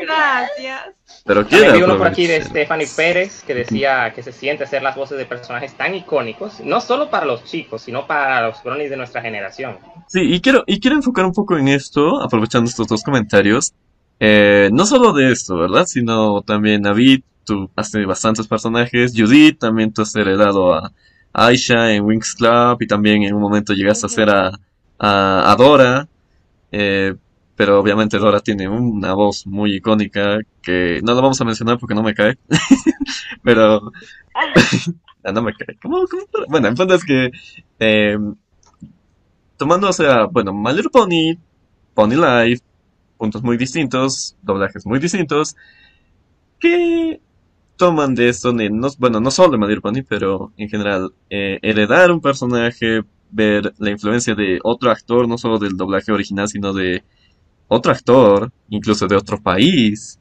Gracias. 0.00 0.94
Pero 1.26 1.46
quiero 1.46 1.74
vi 1.74 1.82
uno 1.82 1.98
por 1.98 2.06
aquí 2.06 2.26
de 2.26 2.42
Stephanie 2.42 2.88
Pérez 2.96 3.42
que 3.46 3.54
decía 3.54 4.10
que 4.14 4.22
se 4.22 4.32
siente 4.32 4.66
ser 4.66 4.82
las 4.82 4.96
voces 4.96 5.18
de 5.18 5.26
personajes 5.26 5.74
tan 5.74 5.94
icónicos, 5.94 6.60
no 6.60 6.80
solo 6.80 7.10
para 7.10 7.26
los 7.26 7.44
chicos, 7.44 7.82
sino 7.82 8.06
para 8.06 8.40
los 8.40 8.62
bronies 8.62 8.88
de 8.88 8.96
nuestra 8.96 9.20
generación. 9.20 9.76
Sí, 10.06 10.20
y 10.22 10.40
quiero, 10.40 10.64
y 10.66 10.80
quiero 10.80 10.96
enfocar 10.96 11.26
un 11.26 11.32
poco 11.32 11.58
en 11.58 11.68
esto, 11.68 12.22
aprovechando 12.22 12.70
estos 12.70 12.86
dos 12.86 13.02
comentarios. 13.02 13.74
Eh, 14.20 14.70
no 14.72 14.86
solo 14.86 15.12
de 15.12 15.32
esto, 15.32 15.56
¿verdad? 15.56 15.86
Sino 15.86 16.42
también 16.42 16.82
David, 16.82 17.22
tú 17.44 17.70
has 17.76 17.90
tenido 17.90 18.08
bastantes 18.08 18.46
personajes. 18.46 19.12
Judith, 19.16 19.58
también 19.58 19.92
tú 19.92 20.02
has 20.02 20.14
heredado 20.16 20.74
a 20.74 20.92
Aisha 21.32 21.92
en 21.92 22.04
Wings 22.04 22.34
Club 22.34 22.78
y 22.80 22.86
también 22.86 23.22
en 23.24 23.34
un 23.34 23.42
momento 23.42 23.74
llegaste 23.74 24.06
a 24.06 24.08
hacer 24.08 24.30
a, 24.30 24.48
a, 24.98 25.52
a 25.52 25.56
Dora. 25.56 26.08
Eh, 26.72 27.14
pero 27.56 27.78
obviamente 27.80 28.18
Dora 28.18 28.40
tiene 28.40 28.68
una 28.68 29.14
voz 29.14 29.46
muy 29.46 29.76
icónica 29.76 30.38
que 30.62 31.00
no 31.04 31.14
la 31.14 31.20
vamos 31.20 31.40
a 31.40 31.44
mencionar 31.44 31.78
porque 31.78 31.94
no 31.94 32.02
me 32.02 32.14
cae. 32.14 32.38
pero 33.42 33.92
Ah, 35.24 35.32
no 35.32 35.42
me 35.42 35.54
cae. 35.54 35.76
¿Cómo, 35.80 36.06
cómo? 36.06 36.22
Bueno, 36.48 36.68
el 36.68 36.74
punto 36.74 36.94
es 36.94 37.04
que 37.04 37.30
eh, 37.78 38.18
tomando, 39.56 39.88
o 39.88 39.92
sea, 39.92 40.24
bueno, 40.26 40.52
My 40.52 40.72
Little 40.72 40.90
Pony, 40.90 41.36
Pony 41.94 42.16
Life, 42.16 42.62
puntos 43.18 43.42
muy 43.42 43.56
distintos, 43.56 44.36
doblajes 44.42 44.86
muy 44.86 44.98
distintos, 44.98 45.56
que 46.58 47.20
toman 47.76 48.14
de 48.14 48.28
esto, 48.30 48.52
de 48.52 48.70
no- 48.70 48.90
bueno, 48.98 49.20
no 49.20 49.30
solo 49.30 49.52
de 49.58 49.58
Little 49.66 49.80
Pony, 49.82 50.02
pero 50.08 50.52
en 50.56 50.68
general, 50.68 51.12
eh, 51.30 51.58
heredar 51.62 52.12
un 52.12 52.20
personaje, 52.20 53.02
ver 53.30 53.74
la 53.78 53.90
influencia 53.90 54.34
de 54.34 54.60
otro 54.64 54.90
actor, 54.90 55.28
no 55.28 55.38
solo 55.38 55.58
del 55.58 55.76
doblaje 55.76 56.12
original, 56.12 56.48
sino 56.48 56.72
de 56.72 57.04
otro 57.68 57.92
actor, 57.92 58.52
incluso 58.70 59.06
de 59.08 59.16
otro 59.16 59.40
país. 59.42 60.18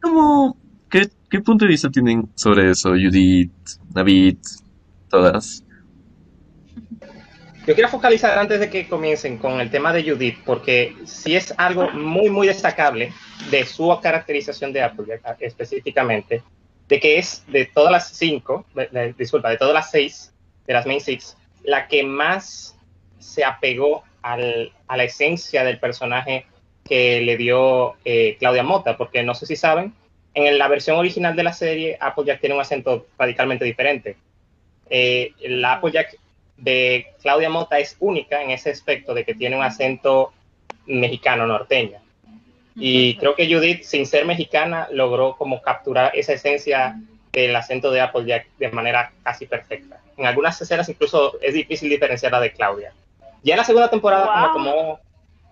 ¿Cómo, 0.00 0.56
qué, 0.90 1.08
qué 1.30 1.40
punto 1.40 1.64
de 1.64 1.70
vista 1.70 1.90
tienen 1.90 2.30
sobre 2.34 2.70
eso, 2.70 2.90
Judith, 2.90 3.52
David, 3.90 4.38
todas? 5.08 5.63
Yo 7.66 7.74
quiero 7.74 7.88
focalizar 7.88 8.38
antes 8.38 8.60
de 8.60 8.68
que 8.68 8.86
comiencen 8.86 9.38
con 9.38 9.58
el 9.60 9.70
tema 9.70 9.92
de 9.92 10.02
Judith, 10.02 10.38
porque 10.44 10.94
sí 11.06 11.34
es 11.34 11.54
algo 11.56 11.88
muy, 11.92 12.28
muy 12.28 12.46
destacable 12.46 13.12
de 13.50 13.64
su 13.64 13.98
caracterización 14.02 14.72
de 14.72 14.82
Applejack 14.82 15.40
específicamente, 15.40 16.42
de 16.88 17.00
que 17.00 17.18
es 17.18 17.42
de 17.48 17.64
todas 17.64 17.90
las 17.90 18.08
cinco, 18.10 18.66
disculpa, 19.16 19.48
de 19.48 19.56
todas 19.56 19.72
las 19.72 19.90
seis, 19.90 20.34
de 20.66 20.74
las 20.74 20.84
main 20.84 21.00
six, 21.00 21.38
la 21.62 21.88
que 21.88 22.02
más 22.04 22.76
se 23.18 23.44
apegó 23.44 24.04
al- 24.20 24.70
a 24.86 24.96
la 24.98 25.04
esencia 25.04 25.64
del 25.64 25.78
personaje 25.78 26.44
que 26.84 27.22
le 27.22 27.38
dio 27.38 27.94
eh, 28.04 28.36
Claudia 28.38 28.62
Mota, 28.62 28.98
porque 28.98 29.22
no 29.22 29.34
sé 29.34 29.46
si 29.46 29.56
saben, 29.56 29.94
en 30.34 30.58
la 30.58 30.68
versión 30.68 30.98
original 30.98 31.34
de 31.34 31.42
la 31.44 31.54
serie, 31.54 31.96
Applejack 31.98 32.40
tiene 32.40 32.56
un 32.56 32.60
acento 32.60 33.06
radicalmente 33.18 33.64
diferente. 33.64 34.16
Eh, 34.90 35.32
la 35.40 35.74
Applejack 35.74 36.18
de 36.56 37.06
Claudia 37.22 37.50
Mota 37.50 37.78
es 37.78 37.96
única 38.00 38.42
en 38.42 38.50
ese 38.50 38.70
aspecto 38.70 39.14
de 39.14 39.24
que 39.24 39.34
tiene 39.34 39.56
un 39.56 39.62
acento 39.62 40.32
mexicano 40.86 41.46
norteño. 41.46 41.98
Y 42.76 43.16
creo 43.16 43.34
que 43.36 43.46
Judith, 43.52 43.82
sin 43.84 44.04
ser 44.06 44.24
mexicana, 44.26 44.88
logró 44.90 45.36
como 45.36 45.62
capturar 45.62 46.10
esa 46.14 46.32
esencia 46.32 46.98
del 47.32 47.54
acento 47.54 47.90
de 47.90 48.00
Applejack 48.00 48.48
de 48.58 48.70
manera 48.70 49.12
casi 49.22 49.46
perfecta. 49.46 50.00
En 50.16 50.26
algunas 50.26 50.60
escenas 50.60 50.88
incluso 50.88 51.38
es 51.40 51.54
difícil 51.54 51.88
diferenciarla 51.88 52.40
de 52.40 52.52
Claudia. 52.52 52.92
Ya 53.42 53.54
en 53.54 53.58
la 53.58 53.64
segunda 53.64 53.90
temporada 53.90 54.24
Wow. 54.26 54.52
como 54.52 54.72
tomó, 54.72 55.00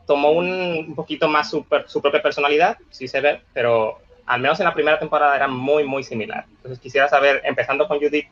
tomó 0.06 0.30
un, 0.32 0.48
un 0.88 0.94
poquito 0.94 1.28
más 1.28 1.50
su, 1.50 1.64
su 1.86 2.00
propia 2.00 2.22
personalidad, 2.22 2.76
sí 2.90 3.06
se 3.06 3.20
ve, 3.20 3.40
pero 3.52 3.98
al 4.26 4.40
menos 4.40 4.58
en 4.60 4.66
la 4.66 4.74
primera 4.74 4.98
temporada 4.98 5.36
era 5.36 5.48
muy, 5.48 5.84
muy 5.84 6.02
similar. 6.02 6.44
Entonces 6.56 6.78
quisiera 6.80 7.08
saber, 7.08 7.42
empezando 7.44 7.86
con 7.86 7.98
Judith, 7.98 8.26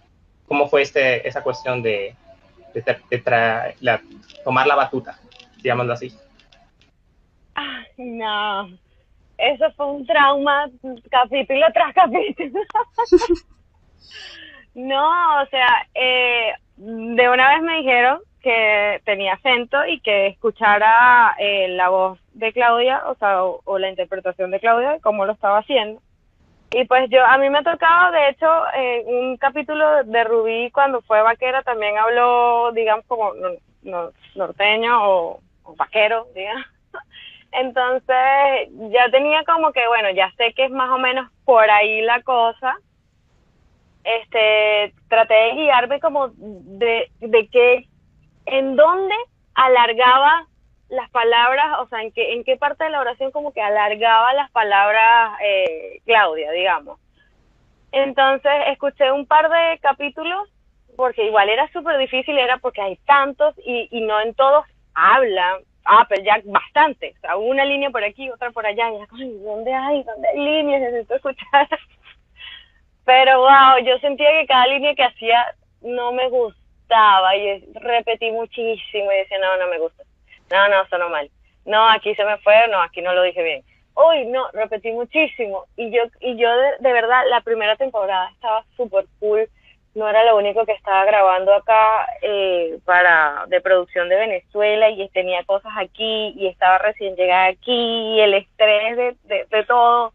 cómo 0.48 0.68
fue 0.68 0.82
este, 0.82 1.26
esa 1.28 1.42
cuestión 1.42 1.82
de, 1.82 2.14
de, 2.74 2.82
de 3.10 3.74
la- 3.80 4.00
tomar 4.44 4.66
la 4.66 4.74
batuta, 4.76 5.18
digámoslo 5.62 5.92
así. 5.92 6.12
Ay, 7.54 7.84
no. 7.98 8.68
Eso 9.38 9.70
fue 9.76 9.86
un 9.86 10.06
trauma 10.06 10.68
capítulo 11.10 11.66
tras 11.72 11.94
capítulo. 11.94 12.60
No, 14.74 15.42
o 15.42 15.46
sea, 15.46 15.66
eh, 15.94 16.52
de 16.76 17.28
una 17.28 17.48
vez 17.54 17.62
me 17.62 17.78
dijeron 17.78 18.20
que 18.40 19.00
tenía 19.04 19.34
acento 19.34 19.84
y 19.84 20.00
que 20.00 20.28
escuchara 20.28 21.34
eh, 21.38 21.68
la 21.68 21.88
voz 21.88 22.18
de 22.34 22.52
Claudia, 22.52 23.02
o 23.06 23.14
sea, 23.16 23.44
o, 23.44 23.60
o 23.64 23.78
la 23.78 23.90
interpretación 23.90 24.50
de 24.52 24.60
Claudia, 24.60 24.98
cómo 25.02 25.26
lo 25.26 25.32
estaba 25.32 25.58
haciendo. 25.58 26.00
Y 26.72 26.84
pues 26.84 27.10
yo, 27.10 27.24
a 27.26 27.36
mí 27.38 27.50
me 27.50 27.58
ha 27.58 27.62
tocado, 27.62 28.12
de 28.12 28.28
hecho, 28.28 28.46
en 28.74 29.08
un 29.08 29.36
capítulo 29.38 30.04
de 30.04 30.24
Rubí, 30.24 30.70
cuando 30.70 31.02
fue 31.02 31.20
vaquera, 31.20 31.62
también 31.62 31.98
habló, 31.98 32.70
digamos, 32.72 33.04
como 33.06 33.34
no- 33.34 33.50
no- 33.82 34.12
norteño 34.36 35.04
o, 35.10 35.40
o 35.64 35.74
vaquero, 35.74 36.28
digamos. 36.34 36.64
Entonces, 37.52 38.68
ya 38.90 39.10
tenía 39.10 39.42
como 39.44 39.72
que, 39.72 39.86
bueno, 39.88 40.10
ya 40.10 40.30
sé 40.36 40.52
que 40.54 40.66
es 40.66 40.70
más 40.70 40.90
o 40.90 40.98
menos 40.98 41.28
por 41.44 41.68
ahí 41.68 42.02
la 42.02 42.22
cosa. 42.22 42.76
Este, 44.04 44.94
traté 45.08 45.34
de 45.34 45.52
guiarme 45.54 46.00
como 46.00 46.28
de, 46.36 47.10
de 47.18 47.48
que, 47.48 47.86
en 48.46 48.76
dónde 48.76 49.14
alargaba 49.54 50.46
las 50.90 51.10
palabras, 51.10 51.78
o 51.80 51.88
sea, 51.88 52.02
en 52.02 52.12
qué, 52.12 52.34
en 52.34 52.44
qué 52.44 52.56
parte 52.56 52.84
de 52.84 52.90
la 52.90 53.00
oración 53.00 53.30
como 53.30 53.52
que 53.52 53.62
alargaba 53.62 54.34
las 54.34 54.50
palabras 54.50 55.38
eh, 55.42 56.00
Claudia, 56.04 56.50
digamos. 56.52 56.98
Entonces, 57.92 58.52
escuché 58.68 59.10
un 59.12 59.26
par 59.26 59.48
de 59.50 59.78
capítulos, 59.80 60.48
porque 60.96 61.24
igual 61.26 61.48
era 61.48 61.70
súper 61.72 61.98
difícil, 61.98 62.38
era 62.38 62.58
porque 62.58 62.82
hay 62.82 62.96
tantos 63.06 63.54
y, 63.64 63.88
y 63.90 64.00
no 64.02 64.20
en 64.20 64.34
todos 64.34 64.64
hablan. 64.94 65.62
Ah, 65.84 66.06
pero 66.08 66.22
ya 66.22 66.40
bastante. 66.44 67.14
O 67.16 67.20
sea, 67.20 67.36
una 67.36 67.64
línea 67.64 67.90
por 67.90 68.04
aquí, 68.04 68.30
otra 68.30 68.50
por 68.50 68.66
allá. 68.66 68.90
Y 68.90 68.96
era 68.96 69.06
"Ay, 69.12 69.38
¿dónde 69.42 69.72
hay? 69.72 70.02
¿Dónde 70.04 70.28
hay 70.28 70.38
líneas? 70.38 70.82
Necesito 70.82 71.14
escuchar. 71.16 71.68
Pero 73.04 73.38
wow, 73.40 73.78
yo 73.84 73.98
sentía 74.00 74.30
que 74.30 74.46
cada 74.46 74.66
línea 74.66 74.94
que 74.94 75.04
hacía 75.04 75.54
no 75.80 76.12
me 76.12 76.28
gustaba. 76.28 77.34
Y 77.36 77.64
repetí 77.74 78.30
muchísimo 78.30 79.10
y 79.10 79.16
decía, 79.16 79.38
no, 79.38 79.56
no 79.56 79.68
me 79.68 79.78
gusta. 79.78 80.04
No, 80.50 80.68
no, 80.68 80.86
sonó 80.88 81.08
mal. 81.08 81.30
No, 81.64 81.88
aquí 81.88 82.14
se 82.14 82.24
me 82.24 82.38
fue, 82.38 82.54
no, 82.68 82.80
aquí 82.82 83.02
no 83.02 83.14
lo 83.14 83.22
dije 83.22 83.42
bien. 83.42 83.62
Uy, 83.94 84.24
no, 84.26 84.48
repetí 84.52 84.90
muchísimo. 84.92 85.64
Y 85.76 85.90
yo, 85.90 86.02
y 86.20 86.36
yo 86.36 86.48
de, 86.80 86.92
verdad, 86.92 87.22
la 87.28 87.40
primera 87.42 87.76
temporada 87.76 88.30
estaba 88.30 88.64
súper 88.76 89.04
cool. 89.18 89.48
No 89.94 90.08
era 90.08 90.24
lo 90.24 90.36
único 90.36 90.64
que 90.64 90.72
estaba 90.72 91.04
grabando 91.04 91.52
acá 91.52 92.06
eh, 92.22 92.78
para 92.84 93.44
de 93.48 93.60
producción 93.60 94.08
de 94.08 94.16
Venezuela 94.16 94.88
y 94.88 95.08
tenía 95.08 95.42
cosas 95.44 95.72
aquí 95.76 96.32
y 96.36 96.46
estaba 96.46 96.78
recién 96.78 97.16
llegada 97.16 97.46
aquí 97.46 97.72
y 97.72 98.20
el 98.20 98.34
estrés 98.34 98.96
de, 98.96 99.16
de, 99.24 99.46
de 99.50 99.64
todo. 99.64 100.12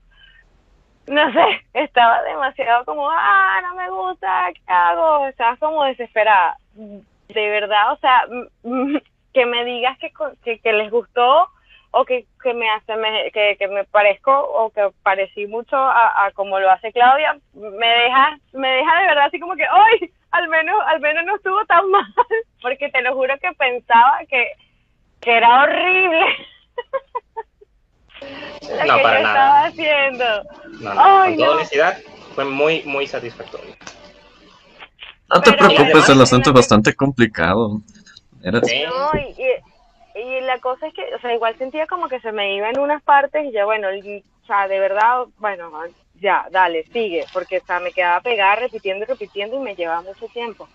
No 1.08 1.32
sé, 1.34 1.62
estaba 1.74 2.24
demasiado 2.24 2.86
como, 2.86 3.10
ah, 3.12 3.60
no 3.62 3.76
me 3.76 3.90
gusta, 3.90 4.50
¿qué 4.54 4.62
hago? 4.66 5.28
Estaba 5.28 5.56
como 5.58 5.84
desesperada. 5.84 6.58
De 6.74 7.50
verdad, 7.50 7.92
o 7.94 7.98
sea, 7.98 8.26
que 9.36 9.46
me 9.46 9.66
digas 9.66 9.98
que, 10.00 10.12
co- 10.14 10.32
que, 10.44 10.60
que 10.60 10.72
les 10.74 10.90
gustó 10.90 11.50
o 11.92 12.06
que, 12.06 12.26
que 12.42 12.54
me 12.54 12.70
hace 12.70 12.94
que, 13.34 13.58
que 13.60 13.68
me 13.68 13.84
parezco 13.84 14.32
o 14.34 14.70
que 14.70 14.90
parecí 15.04 15.46
mucho 15.46 15.76
a, 15.76 16.26
a 16.26 16.32
como 16.32 16.58
lo 16.60 16.72
hace 16.72 16.94
Claudia 16.94 17.38
me 17.54 17.88
deja 17.88 18.40
me 18.54 18.70
deja 18.70 19.02
de 19.02 19.08
verdad 19.08 19.26
así 19.26 19.40
como 19.40 19.56
que 19.58 19.66
¡ay! 19.70 20.10
al 20.32 20.48
menos 20.48 20.76
al 20.88 21.02
menos 21.02 21.26
no 21.26 21.36
estuvo 21.36 21.64
tan 21.66 21.88
mal 21.92 22.06
porque 22.62 22.90
te 22.90 23.02
lo 23.02 23.14
juro 23.14 23.34
que 23.42 23.52
pensaba 23.54 24.20
que 24.30 24.52
que 25.20 25.36
era 25.38 25.64
horrible 25.64 26.22
lo 28.22 28.86
No, 28.86 28.98
que 28.98 29.04
para 29.04 29.18
yo 29.20 29.24
nada. 29.24 29.24
estaba 29.24 29.66
haciendo 29.66 30.26
No, 30.80 30.94
no, 30.94 31.02
Ay, 31.22 31.30
con 31.32 31.36
toda 31.38 31.48
no. 31.50 31.56
honestidad, 31.56 31.98
fue 32.34 32.46
muy, 32.46 32.84
muy 32.86 33.08
satisfactorio. 33.08 33.76
No 35.30 35.42
te 35.42 35.52
Pero- 35.54 35.68
preocupes, 35.70 36.10
el 36.10 36.22
acento 36.22 36.50
es 36.52 36.56
bastante 36.56 36.94
complicado. 36.94 37.82
Era- 38.46 38.62
Sí. 38.62 38.84
No, 38.86 39.12
y, 39.20 40.22
y, 40.22 40.42
la 40.42 40.60
cosa 40.60 40.88
es 40.88 40.94
que, 40.94 41.04
o 41.16 41.20
sea, 41.20 41.34
igual 41.34 41.58
sentía 41.58 41.88
como 41.88 42.08
que 42.08 42.20
se 42.20 42.32
me 42.32 42.54
iba 42.56 42.70
en 42.70 42.80
unas 42.80 43.02
partes 43.04 43.44
y 43.44 43.52
ya, 43.52 43.66
bueno, 43.66 43.92
y- 43.94 44.24
o 44.44 44.46
sea, 44.46 44.68
de 44.68 44.80
verdad, 44.80 45.26
bueno, 45.38 45.72
ya, 46.22 46.46
dale, 46.52 46.84
sigue, 46.94 47.26
porque, 47.34 47.58
o 47.58 47.66
sea, 47.66 47.80
me 47.80 47.92
quedaba 47.92 48.22
pegada 48.22 48.56
repitiendo 48.58 49.04
y 49.04 49.08
repitiendo 49.08 49.56
y 49.56 49.60
me 49.60 49.76
llevaba 49.76 50.04
mucho 50.04 50.28
tiempo. 50.28 50.70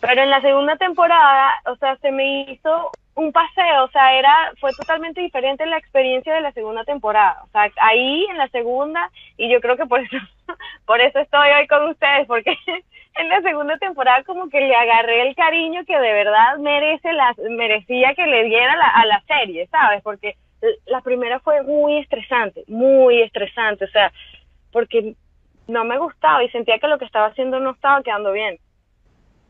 Pero 0.00 0.22
en 0.22 0.30
la 0.30 0.40
segunda 0.40 0.76
temporada, 0.76 1.52
o 1.66 1.76
sea, 1.76 1.96
se 1.98 2.10
me 2.10 2.50
hizo 2.50 2.90
un 3.14 3.30
paseo, 3.30 3.84
o 3.84 3.88
sea, 3.90 4.14
era, 4.18 4.52
fue 4.58 4.72
totalmente 4.72 5.20
diferente 5.20 5.66
la 5.66 5.76
experiencia 5.76 6.32
de 6.34 6.40
la 6.40 6.52
segunda 6.52 6.82
temporada. 6.84 7.42
O 7.44 7.48
sea, 7.50 7.70
ahí 7.82 8.24
en 8.30 8.38
la 8.38 8.48
segunda, 8.48 9.10
y 9.36 9.50
yo 9.52 9.60
creo 9.60 9.76
que 9.76 9.84
por 9.86 10.00
eso, 10.00 10.16
por 10.86 11.00
eso 11.02 11.18
estoy 11.18 11.50
hoy 11.50 11.66
con 11.68 11.88
ustedes, 11.90 12.26
porque 12.26 12.56
en 13.16 13.28
la 13.28 13.40
segunda 13.42 13.76
temporada 13.78 14.22
como 14.24 14.48
que 14.48 14.60
le 14.60 14.74
agarré 14.74 15.28
el 15.28 15.34
cariño 15.34 15.84
que 15.86 15.98
de 15.98 16.12
verdad 16.12 16.56
merece 16.58 17.12
la, 17.12 17.34
merecía 17.50 18.14
que 18.14 18.26
le 18.26 18.44
diera 18.44 18.76
la- 18.76 18.88
a 18.88 19.06
la 19.06 19.22
serie, 19.26 19.66
¿sabes? 19.68 20.02
Porque 20.02 20.36
la 20.86 21.00
primera 21.00 21.40
fue 21.40 21.62
muy 21.62 21.98
estresante, 21.98 22.64
muy 22.68 23.20
estresante, 23.22 23.84
o 23.84 23.88
sea, 23.88 24.12
porque 24.72 25.14
no 25.68 25.84
me 25.84 25.98
gustaba 25.98 26.42
y 26.44 26.48
sentía 26.50 26.78
que 26.78 26.88
lo 26.88 26.98
que 26.98 27.04
estaba 27.04 27.26
haciendo 27.26 27.58
no 27.60 27.70
estaba 27.72 28.02
quedando 28.02 28.32
bien. 28.32 28.58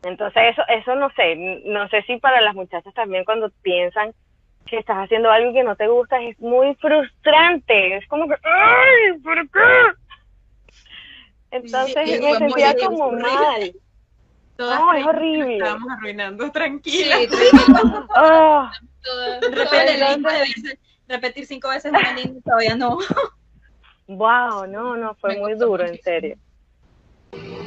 Entonces 0.03 0.43
eso, 0.51 0.63
eso 0.67 0.95
no 0.95 1.09
sé, 1.11 1.35
no 1.65 1.87
sé 1.89 2.01
si 2.03 2.17
para 2.17 2.41
las 2.41 2.55
muchachas 2.55 2.93
también 2.93 3.23
cuando 3.23 3.49
piensan 3.61 4.11
que 4.65 4.77
estás 4.77 4.97
haciendo 4.97 5.29
algo 5.31 5.53
que 5.53 5.63
no 5.63 5.75
te 5.75 5.87
gusta 5.87 6.21
es 6.21 6.39
muy 6.39 6.73
frustrante, 6.75 7.97
es 7.97 8.07
como 8.07 8.27
que, 8.27 8.35
¡ay! 8.43 9.19
¿Por 9.23 9.35
qué? 9.49 9.59
Entonces 11.53 12.09
Sí, 12.09 12.19
me 12.19 12.35
sentía 12.37 12.75
como 12.75 13.11
mal. 13.11 13.73
Todas 14.55 14.79
No, 14.79 14.93
es 14.93 15.05
horrible. 15.05 15.57
Estábamos 15.57 15.87
arruinando, 15.91 16.45
Sí, 16.45 16.51
tranquila. 16.53 17.15
tranquilo. 17.27 18.07
Ah, 18.15 18.71
Todo- 19.03 19.39
todo 19.39 19.79
el 19.79 19.87
elenco 20.01 20.29
de 20.29 20.39
veces- 20.39 20.77
repetir 21.07 21.45
cinco 21.45 21.69
veces 21.69 21.91
una 21.91 22.13
línea 22.13 22.37
y 22.37 22.41
todavía 22.41 22.75
no. 22.75 22.97
wow, 24.07 24.65
no, 24.67 24.95
no, 24.97 25.13
fue 25.15 25.35
Me 25.35 25.39
muy 25.41 25.53
duro, 25.55 25.83
en 25.83 25.91
muchísimo. 25.91 26.03
serio. 26.03 26.37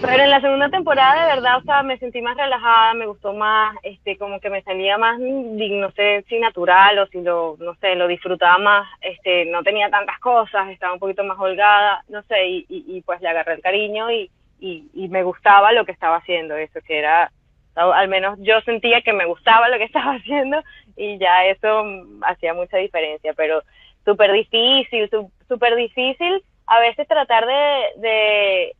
Pero 0.02 0.22
en 0.22 0.30
la 0.30 0.40
segunda 0.40 0.68
temporada, 0.68 1.22
de 1.26 1.34
verdad, 1.34 1.56
o 1.58 1.62
sea, 1.62 1.82
me 1.82 1.98
sentí 1.98 2.20
más 2.20 2.36
relajada, 2.36 2.92
me 2.94 3.06
gustó 3.06 3.32
más, 3.32 3.74
este, 3.82 4.18
como 4.18 4.40
que 4.40 4.50
me 4.50 4.62
salía 4.62 4.98
más, 4.98 5.18
no 5.18 5.90
sé 5.92 6.24
si 6.28 6.38
natural 6.38 6.98
o 6.98 7.06
si 7.06 7.22
lo, 7.22 7.56
no 7.58 7.74
sé, 7.76 7.94
lo 7.94 8.06
disfrutaba 8.06 8.58
más, 8.58 8.86
este, 9.00 9.46
no 9.46 9.62
tenía 9.62 9.88
tantas 9.88 10.18
cosas, 10.20 10.68
estaba 10.68 10.92
un 10.92 10.98
poquito 10.98 11.24
más 11.24 11.38
holgada, 11.38 12.04
no 12.08 12.22
sé, 12.24 12.46
y, 12.46 12.66
y, 12.68 13.00
pues 13.02 13.22
le 13.22 13.28
agarré 13.28 13.54
el 13.54 13.62
cariño 13.62 14.10
y, 14.10 14.30
y, 14.60 14.84
y 14.92 15.08
me 15.08 15.22
gustaba 15.22 15.72
lo 15.72 15.86
que 15.86 15.92
estaba 15.92 16.16
haciendo, 16.16 16.56
eso 16.56 16.78
que 16.86 16.98
era, 16.98 17.32
al 17.74 18.08
menos 18.08 18.38
yo 18.42 18.60
sentía 18.60 19.00
que 19.00 19.14
me 19.14 19.24
gustaba 19.24 19.68
lo 19.70 19.78
que 19.78 19.84
estaba 19.90 20.16
haciendo 20.16 20.62
y 20.96 21.18
ya 21.18 21.46
eso 21.46 21.84
hacía 22.22 22.52
mucha 22.52 22.76
diferencia, 22.76 23.32
pero 23.34 23.62
súper 24.04 24.30
difícil, 24.32 25.08
súper 25.48 25.74
difícil 25.74 26.42
a 26.66 26.80
veces 26.80 27.06
tratar 27.06 27.46
de, 27.46 28.72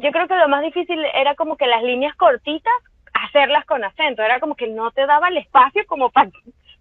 yo 0.00 0.10
creo 0.12 0.28
que 0.28 0.34
lo 0.36 0.48
más 0.48 0.62
difícil 0.62 1.04
era 1.14 1.34
como 1.34 1.56
que 1.56 1.66
las 1.66 1.82
líneas 1.82 2.14
cortitas, 2.16 2.72
hacerlas 3.12 3.64
con 3.66 3.84
acento, 3.84 4.22
era 4.22 4.40
como 4.40 4.54
que 4.54 4.68
no 4.68 4.90
te 4.92 5.06
daba 5.06 5.28
el 5.28 5.38
espacio 5.38 5.84
como 5.86 6.10
para 6.10 6.30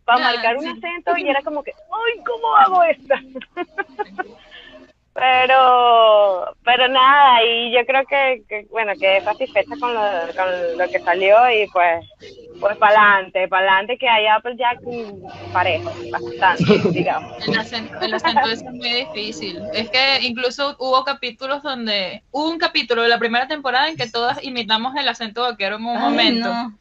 Ah, 0.07 0.20
marcar 0.20 0.55
un 0.55 0.68
acento 0.68 1.18
y 1.18 1.28
era 1.28 1.41
como 1.41 1.61
que, 1.63 1.74
ay, 1.74 2.24
¿cómo 2.26 2.55
hago 2.55 2.84
esto? 2.84 3.13
pero, 5.13 6.55
pero 6.63 6.88
nada, 6.88 7.43
y 7.43 7.74
yo 7.74 7.86
creo 7.86 8.05
que, 8.05 8.43
que, 8.47 8.68
bueno, 8.70 8.93
quedé 8.97 9.22
satisfecha 9.22 9.76
con 9.80 9.93
lo, 9.93 10.01
con 10.34 10.78
lo 10.78 10.89
que 10.89 10.99
salió 11.01 11.36
y 11.51 11.68
pues, 11.68 12.05
pues 12.59 12.77
para 12.77 13.13
adelante, 13.13 13.47
para 13.47 13.63
adelante 13.73 13.97
que 13.97 14.07
hay 14.09 14.25
Applejack 14.27 14.79
parejo, 15.53 15.91
bastante, 16.11 16.89
digamos. 16.91 17.47
El 17.47 17.57
acento, 17.57 17.99
el 18.01 18.13
acento 18.13 18.49
es 18.49 18.63
muy 18.63 18.93
difícil. 18.93 19.61
Es 19.73 19.89
que 19.89 20.19
incluso 20.21 20.75
hubo 20.79 21.03
capítulos 21.03 21.63
donde. 21.63 22.23
Hubo 22.31 22.49
un 22.49 22.57
capítulo 22.57 23.03
de 23.03 23.09
la 23.09 23.19
primera 23.19 23.47
temporada 23.47 23.89
en 23.89 23.97
que 23.97 24.09
todas 24.09 24.43
imitamos 24.43 24.95
el 24.95 25.07
acento 25.07 25.41
vaquero 25.41 25.75
en 25.77 25.85
un 25.85 25.97
Ay, 25.97 26.03
momento. 26.03 26.49
no. 26.49 26.77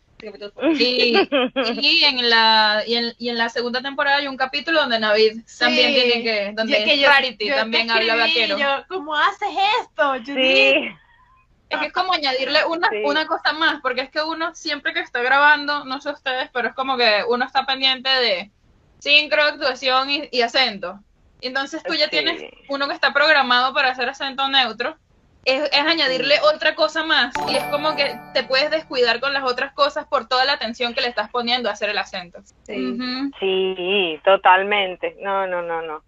Y, 0.79 1.15
y, 1.15 2.05
en 2.05 2.31
la, 2.31 2.83
y, 2.87 2.95
en, 2.95 3.13
y 3.19 3.29
en 3.29 3.37
la 3.37 3.51
segunda 3.51 3.83
temporada 3.83 4.17
hay 4.17 4.29
un 4.29 4.37
capítulo 4.39 4.81
donde 4.81 4.99
Navid 4.99 5.43
también 5.59 5.93
tiene 5.95 6.23
que. 6.23 6.53
Donde 6.55 6.79
Yo- 6.81 6.85
que 6.87 6.99
yo- 6.99 7.09
Rarity 7.09 7.47
yo 7.49 7.55
también 7.55 7.91
habla 7.91 8.25
escribí, 8.27 8.49
vaquero. 8.51 8.59
Yo, 8.59 8.85
¿cómo 8.89 9.15
haces 9.15 9.49
esto? 9.83 10.13
Judith? 10.25 10.35
Sí, 10.37 10.89
Es 11.69 11.81
que 11.81 11.87
es 11.87 11.93
como 11.93 12.13
añadirle 12.13 12.65
una, 12.65 12.89
Sí. 12.91 13.03
una 13.05 13.27
cosa 13.27 13.53
más, 13.53 13.81
porque 13.83 14.03
es 14.03 14.11
que 14.11 14.23
uno 14.23 14.55
siempre 14.55 14.93
que 14.93 15.01
está 15.01 15.21
grabando, 15.21 15.85
no 15.85 16.01
sé 16.01 16.11
ustedes, 16.11 16.49
pero 16.53 16.69
es 16.69 16.75
como 16.75 16.97
que 16.97 17.25
uno 17.29 17.45
está 17.45 17.67
pendiente 17.67 18.09
de 18.09 18.53
sincro, 19.01 19.43
actuación 19.43 20.09
y, 20.11 20.29
y 20.31 20.43
acento. 20.43 21.01
Entonces 21.41 21.83
tú 21.83 21.95
ya 21.95 22.05
Sí. 22.05 22.11
tienes 22.11 22.43
uno 22.69 22.87
que 22.89 22.95
está 22.95 23.13
programado 23.13 23.75
para 23.75 23.91
hacer 23.91 24.09
acento 24.09 24.49
neutro. 24.49 24.97
Es, 25.45 25.63
es 25.73 25.81
añadirle 25.81 26.41
otra 26.55 26.75
cosa 26.75 27.05
más 27.05 27.37
y 27.49 27.55
es 27.57 27.63
como 27.65 27.95
que 27.95 28.19
te 28.35 28.43
puedes 28.43 28.69
descuidar 28.71 29.21
con 29.21 29.33
las 29.33 29.45
otras 29.45 29.73
cosas 29.75 30.05
por 30.09 30.27
toda 30.27 30.45
la 30.45 30.55
atención 30.55 30.93
que 30.93 31.01
le 31.03 31.09
estás 31.09 31.31
poniendo 31.31 31.69
a 31.69 31.73
hacer 31.73 31.89
el 31.89 31.99
acento. 31.99 32.41
Ujú. 32.69 33.31
sí, 33.39 34.21
totalmente, 34.25 35.15
no, 35.21 35.47
no, 35.47 35.63
no, 35.63 35.83
no. 35.83 36.05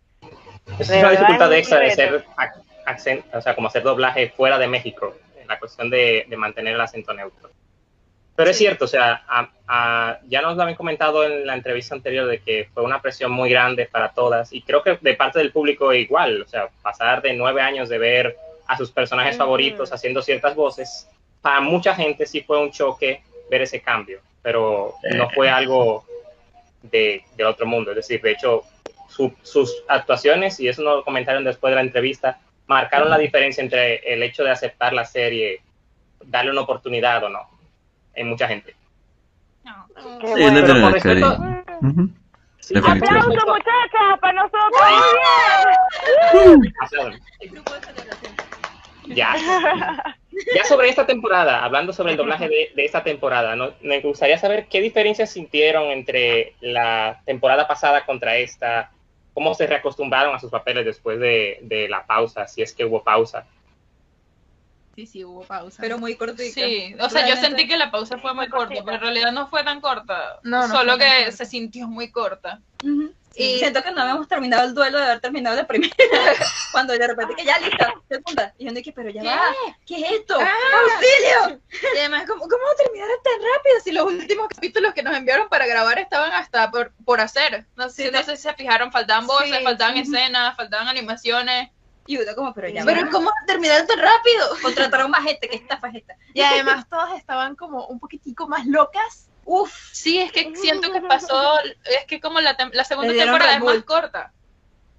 Esa 0.81 0.95
es 0.95 0.99
una 1.03 1.09
verdad 1.11 1.51
dificultad 1.51 1.53
extra 1.55 1.79
de 1.79 1.91
ser 1.93 2.27
ac- 2.37 2.63
accent, 2.87 3.25
o 3.33 3.41
sea, 3.41 3.55
como 3.55 3.69
hacer 3.69 3.83
doblaje 3.85 4.31
fuera 4.31 4.59
de 4.59 4.67
México. 4.67 5.15
La 5.49 5.59
cuestión 5.59 5.91
de, 5.91 6.27
de 6.29 6.37
mantener 6.37 6.75
el 6.75 6.81
acento 6.81 7.13
neutro. 7.15 7.51
Pero 8.37 8.51
es 8.51 8.57
cierto, 8.57 8.85
o 8.85 8.89
sea, 8.89 9.25
a- 9.27 9.51
a- 9.67 10.19
ya 10.29 10.41
nos 10.43 10.57
lo 10.57 10.63
habían 10.63 10.77
comentado 10.77 11.25
en 11.25 11.45
la 11.45 11.55
entrevista 11.55 11.95
anterior 11.97 12.27
de 12.29 12.39
que 12.41 12.69
fue 12.73 12.85
una 12.85 13.03
presión 13.03 13.33
muy 13.33 13.51
grande 13.51 13.87
para 13.87 14.13
todas 14.13 14.53
y 14.53 14.63
creo 14.63 14.83
que 14.85 14.97
de 15.01 15.15
parte 15.15 15.41
del 15.41 15.51
público 15.51 15.93
igual, 15.93 16.43
o 16.43 16.47
sea, 16.47 16.69
pasar 16.83 17.21
de 17.23 17.33
nueve 17.33 17.61
años 17.63 17.89
de 17.89 17.99
ver 17.99 18.37
a 18.69 18.77
sus 18.77 18.93
personajes 18.93 19.35
Ujú. 19.35 19.45
favoritos 19.45 19.93
haciendo 19.93 20.23
ciertas 20.23 20.55
voces, 20.55 21.09
para 21.43 21.61
mucha 21.61 21.95
gente 21.95 22.27
sí 22.27 22.43
fue 22.43 22.61
un 22.61 22.71
choque 22.71 23.23
ver 23.51 23.63
ese 23.63 23.81
cambio, 23.81 24.21
pero 24.43 24.95
no 25.17 25.31
fue 25.31 25.49
algo 25.51 26.05
de, 26.83 27.25
de 27.37 27.45
otro 27.45 27.67
mundo, 27.67 27.91
es 27.91 27.97
decir, 27.97 28.21
de 28.23 28.33
hecho, 28.33 28.63
su- 29.09 29.35
sus 29.43 29.83
actuaciones, 29.89 30.61
y 30.61 30.69
eso 30.69 30.83
nos 30.83 30.97
lo 30.99 31.05
comentaron 31.05 31.43
después 31.43 31.73
de 31.73 31.77
la 31.77 31.81
entrevista, 31.81 32.39
marcaron 32.69 33.11
la 33.11 33.19
diferencia 33.19 33.63
entre 33.63 33.97
el 34.13 34.23
hecho 34.23 34.45
de 34.45 34.51
aceptar 34.53 34.93
la 34.93 35.05
serie, 35.05 35.61
darle 36.25 36.53
una 36.53 36.61
oportunidad 36.61 37.25
o 37.25 37.29
no, 37.29 37.41
en 38.15 38.29
mucha 38.29 38.47
gente. 38.47 38.75
Qué 40.21 40.27
Sí, 40.27 40.43
bueno. 40.43 40.91
respecto-. 40.91 41.39
Sí, 42.61 42.75
Definitivo. 42.75 43.09
¡Aplausos, 43.09 43.45
muchachas! 43.47 44.21
¡Para 44.21 44.43
nosotros! 44.43 44.73
Ya. 49.07 49.35
Ya 50.55 50.65
sobre 50.65 50.89
esta 50.91 51.07
temporada, 51.07 51.65
hablando 51.65 51.93
sobre 51.93 52.13
el 52.13 52.19
doblaje 52.19 52.49
de, 52.49 52.71
de 52.77 52.85
esta 52.85 53.03
temporada, 53.03 53.57
¿no? 53.57 53.73
me 53.81 54.01
gustaría 54.01 54.39
saber 54.39 54.67
qué 54.69 54.81
diferencias 54.81 55.31
sintieron 55.31 55.85
entre 55.85 56.55
la 56.61 57.21
temporada 57.25 57.67
pasada 57.67 58.05
contra 58.05 58.37
esta, 58.37 58.91
cómo 59.39 59.55
se 59.55 59.69
reacostumbraron 59.69 60.35
a 60.35 60.41
sus 60.41 60.51
papeles 60.51 60.85
después 60.85 61.21
de, 61.21 61.61
de 61.63 61.89
la 61.89 62.05
pausa, 62.05 62.49
si 62.49 62.61
es 62.61 62.75
que 62.75 62.85
hubo 62.85 63.05
pausa. 63.05 63.47
Sí, 64.97 65.07
sí, 65.07 65.25
hubo 65.25 65.43
pausa. 65.43 65.81
Pero 65.81 65.97
muy 65.97 66.17
cortita. 66.17 66.43
Sí, 66.61 66.93
o 67.01 67.09
sea, 67.09 67.29
yo 67.29 67.37
sentí 67.37 67.69
que 67.69 67.77
la 67.77 67.93
pausa 67.93 68.19
fue 68.19 68.35
muy 68.35 68.49
corta, 68.49 68.75
pero 68.85 68.97
en 68.97 69.01
realidad 69.01 69.31
no 69.31 69.47
fue 69.47 69.63
tan 69.63 69.81
corta. 69.81 70.41
No, 70.43 70.67
no 70.67 70.75
solo 70.75 70.99
que 70.99 71.05
corta. 71.07 71.31
se 71.31 71.47
sintió 71.47 71.87
muy 71.87 72.11
corta. 72.11 72.61
Ujú. 72.83 73.15
Sí. 73.35 73.43
Y 73.43 73.59
siento 73.59 73.83
que 73.83 73.91
no 73.93 74.01
habíamos 74.03 74.27
terminado 74.27 74.65
el 74.67 74.75
duelo 74.75 74.99
de 74.99 75.05
haber 75.05 75.21
terminado 75.21 75.57
la 75.57 75.67
primera. 75.67 75.95
Cuando 76.73 76.93
de 76.93 77.07
repente 77.07 77.35
que 77.37 77.45
ya 77.45 77.59
lista, 77.59 77.95
segunda. 78.09 78.55
Y 78.59 78.67
yo 78.67 78.73
dije, 78.73 78.93
pero 78.93 79.11
ya 79.11 79.23
¿Qué? 79.23 79.29
va. 79.29 79.55
¿Qué 79.87 79.97
es 79.97 80.13
esto? 80.21 80.39
Ah. 80.41 80.53
¡Auxilio! 80.95 81.61
Y 81.95 81.99
además, 81.99 82.25
¿cómo, 82.27 82.43
¿cómo 82.43 82.63
terminaron 82.77 83.17
tan 83.23 83.35
rápido 83.35 83.81
si 83.85 83.93
los 83.93 84.05
últimos 84.07 84.49
capítulos 84.49 84.95
que 84.95 85.03
nos 85.03 85.17
enviaron 85.17 85.49
para 85.49 85.67
grabar 85.67 85.99
estaban 85.99 86.33
hasta 86.33 86.71
por, 86.71 86.93
por 87.05 87.21
hacer? 87.21 87.67
No 87.77 87.89
sé, 87.91 88.05
Sí, 88.07 88.11
no 88.13 88.23
sé 88.23 88.37
si 88.37 88.43
se 88.43 88.55
fijaron, 88.55 88.91
faltaban 88.93 89.27
voces, 89.27 89.57
Sí, 89.59 89.65
faltaban 89.65 89.97
escenas, 89.97 90.57
faltaban 90.57 90.89
animaciones. 90.89 91.71
Y 92.07 92.17
uno 92.17 92.35
como, 92.35 92.55
pero 92.55 92.69
ya 92.69 92.85
Pero 92.87 93.03
va. 93.05 93.11
¿cómo 93.11 93.31
terminaron 93.47 93.87
tan 93.87 93.99
rápido? 93.99 94.49
Contrataron 94.63 95.11
más 95.11 95.23
gente, 95.25 95.47
que 95.47 95.57
estafa 95.57 95.89
es 95.89 95.97
esta. 95.97 96.17
Y 96.33 96.41
además 96.41 96.89
todas 96.89 97.15
estaban 97.19 97.55
como 97.55 97.87
un 97.87 98.01
poquitico 98.01 98.49
más 98.49 98.65
locas. 98.67 99.28
Uf, 99.51 99.73
sí, 99.93 100.19
es 100.19 100.31
que 100.31 100.55
siento 100.55 100.93
que 100.93 101.01
pasó, 101.01 101.59
es 101.63 102.05
que 102.07 102.21
como 102.21 102.39
la, 102.43 102.55
tem- 102.55 102.71
la 102.75 102.85
segunda 102.85 103.15
temporada 103.15 103.55
es 103.55 103.63
más 103.63 103.83
corta. 103.85 104.31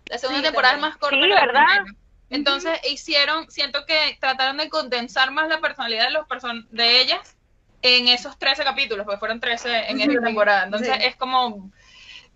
La 0.07 0.17
segunda 0.17 0.39
Sí, 0.39 0.45
temporada 0.47 0.73
es 0.73 0.81
más 0.81 0.97
corta 0.97 1.17
Sí, 1.21 1.29
¿verdad? 1.29 1.85
Entonces 2.31 2.79
hicieron, 2.89 3.51
siento 3.51 3.85
que 3.85 4.17
trataron 4.19 4.57
de 4.57 4.67
condensar 4.69 5.29
más 5.29 5.49
la 5.49 5.61
personalidad 5.61 6.05
de 6.05 6.11
los 6.13 6.25
person 6.27 6.67
de 6.71 6.99
ellas 6.99 7.35
en 7.83 8.07
esos 8.07 8.39
13 8.39 8.63
capítulos, 8.63 9.05
porque 9.05 9.19
fueron 9.19 9.39
13 9.39 9.91
en 9.91 10.01
esta 10.01 10.19
temporada. 10.19 10.63
Entonces 10.63 10.95
sí. 10.97 11.05
es 11.05 11.15
como, 11.15 11.69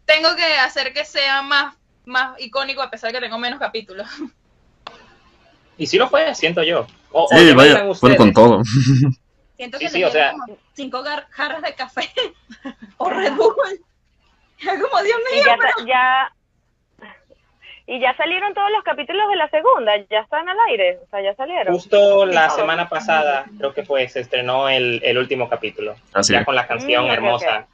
tengo 0.06 0.36
que 0.36 0.46
hacer 0.60 0.94
que 0.94 1.06
sea 1.06 1.42
más, 1.42 1.76
más 2.06 2.40
icónico 2.40 2.84
a 2.84 2.92
pesar 2.92 3.12
de 3.12 3.18
que 3.18 3.26
tengo 3.26 3.40
menos 3.40 3.60
capítulos. 3.60 4.08
Y 5.80 5.88
sí 5.88 5.98
lo 5.98 6.08
fue, 6.08 6.36
siento 6.36 6.62
yo. 6.62 6.86
O, 7.12 7.24
o 7.24 7.28
Sí, 7.28 7.52
vaya, 7.54 7.92
fueron 7.96 8.18
con 8.18 8.34
todo. 8.34 8.62
Siento 9.56 9.78
Sí, 9.78 9.86
que 9.86 9.92
sí, 9.92 10.00
le 10.00 10.06
o 10.06 10.10
sea- 10.12 10.32
dieron 10.32 10.40
como 10.42 10.58
cinco 10.74 11.04
gar- 11.04 11.28
jarras 11.30 11.62
de 11.62 11.76
café 11.76 12.10
o 12.98 13.10
Red 13.10 13.34
Bull. 13.34 13.54
Como, 14.64 15.04
Dios 15.04 15.20
Y 15.32 15.36
mío, 15.36 15.44
ya, 15.46 15.58
pero- 15.58 15.72
sa- 15.78 15.86
ya, 15.86 16.32
y 17.86 18.00
ya 18.00 18.16
salieron 18.16 18.54
todos 18.54 18.72
los 18.72 18.82
capítulos 18.84 19.28
de 19.28 19.36
la 19.36 19.50
segunda, 19.50 19.92
ya 20.10 20.20
están 20.22 20.48
al 20.48 20.58
aire, 20.70 21.00
o 21.04 21.08
sea, 21.10 21.22
ya 21.22 21.36
salieron. 21.36 21.74
Justo 21.74 22.26
la 22.26 22.50
semana 22.50 22.88
pasada, 22.88 23.46
creo 23.58 23.74
que 23.74 23.84
fue, 23.84 24.08
se 24.08 24.22
estrenó 24.22 24.70
el, 24.70 25.02
el 25.04 25.18
último 25.18 25.50
capítulo, 25.50 25.96
Así 26.14 26.32
ya 26.32 26.40
es. 26.40 26.46
con 26.46 26.56
la 26.56 26.66
canción 26.66 27.08
Mm, 27.08 27.12
hermosa. 27.12 27.68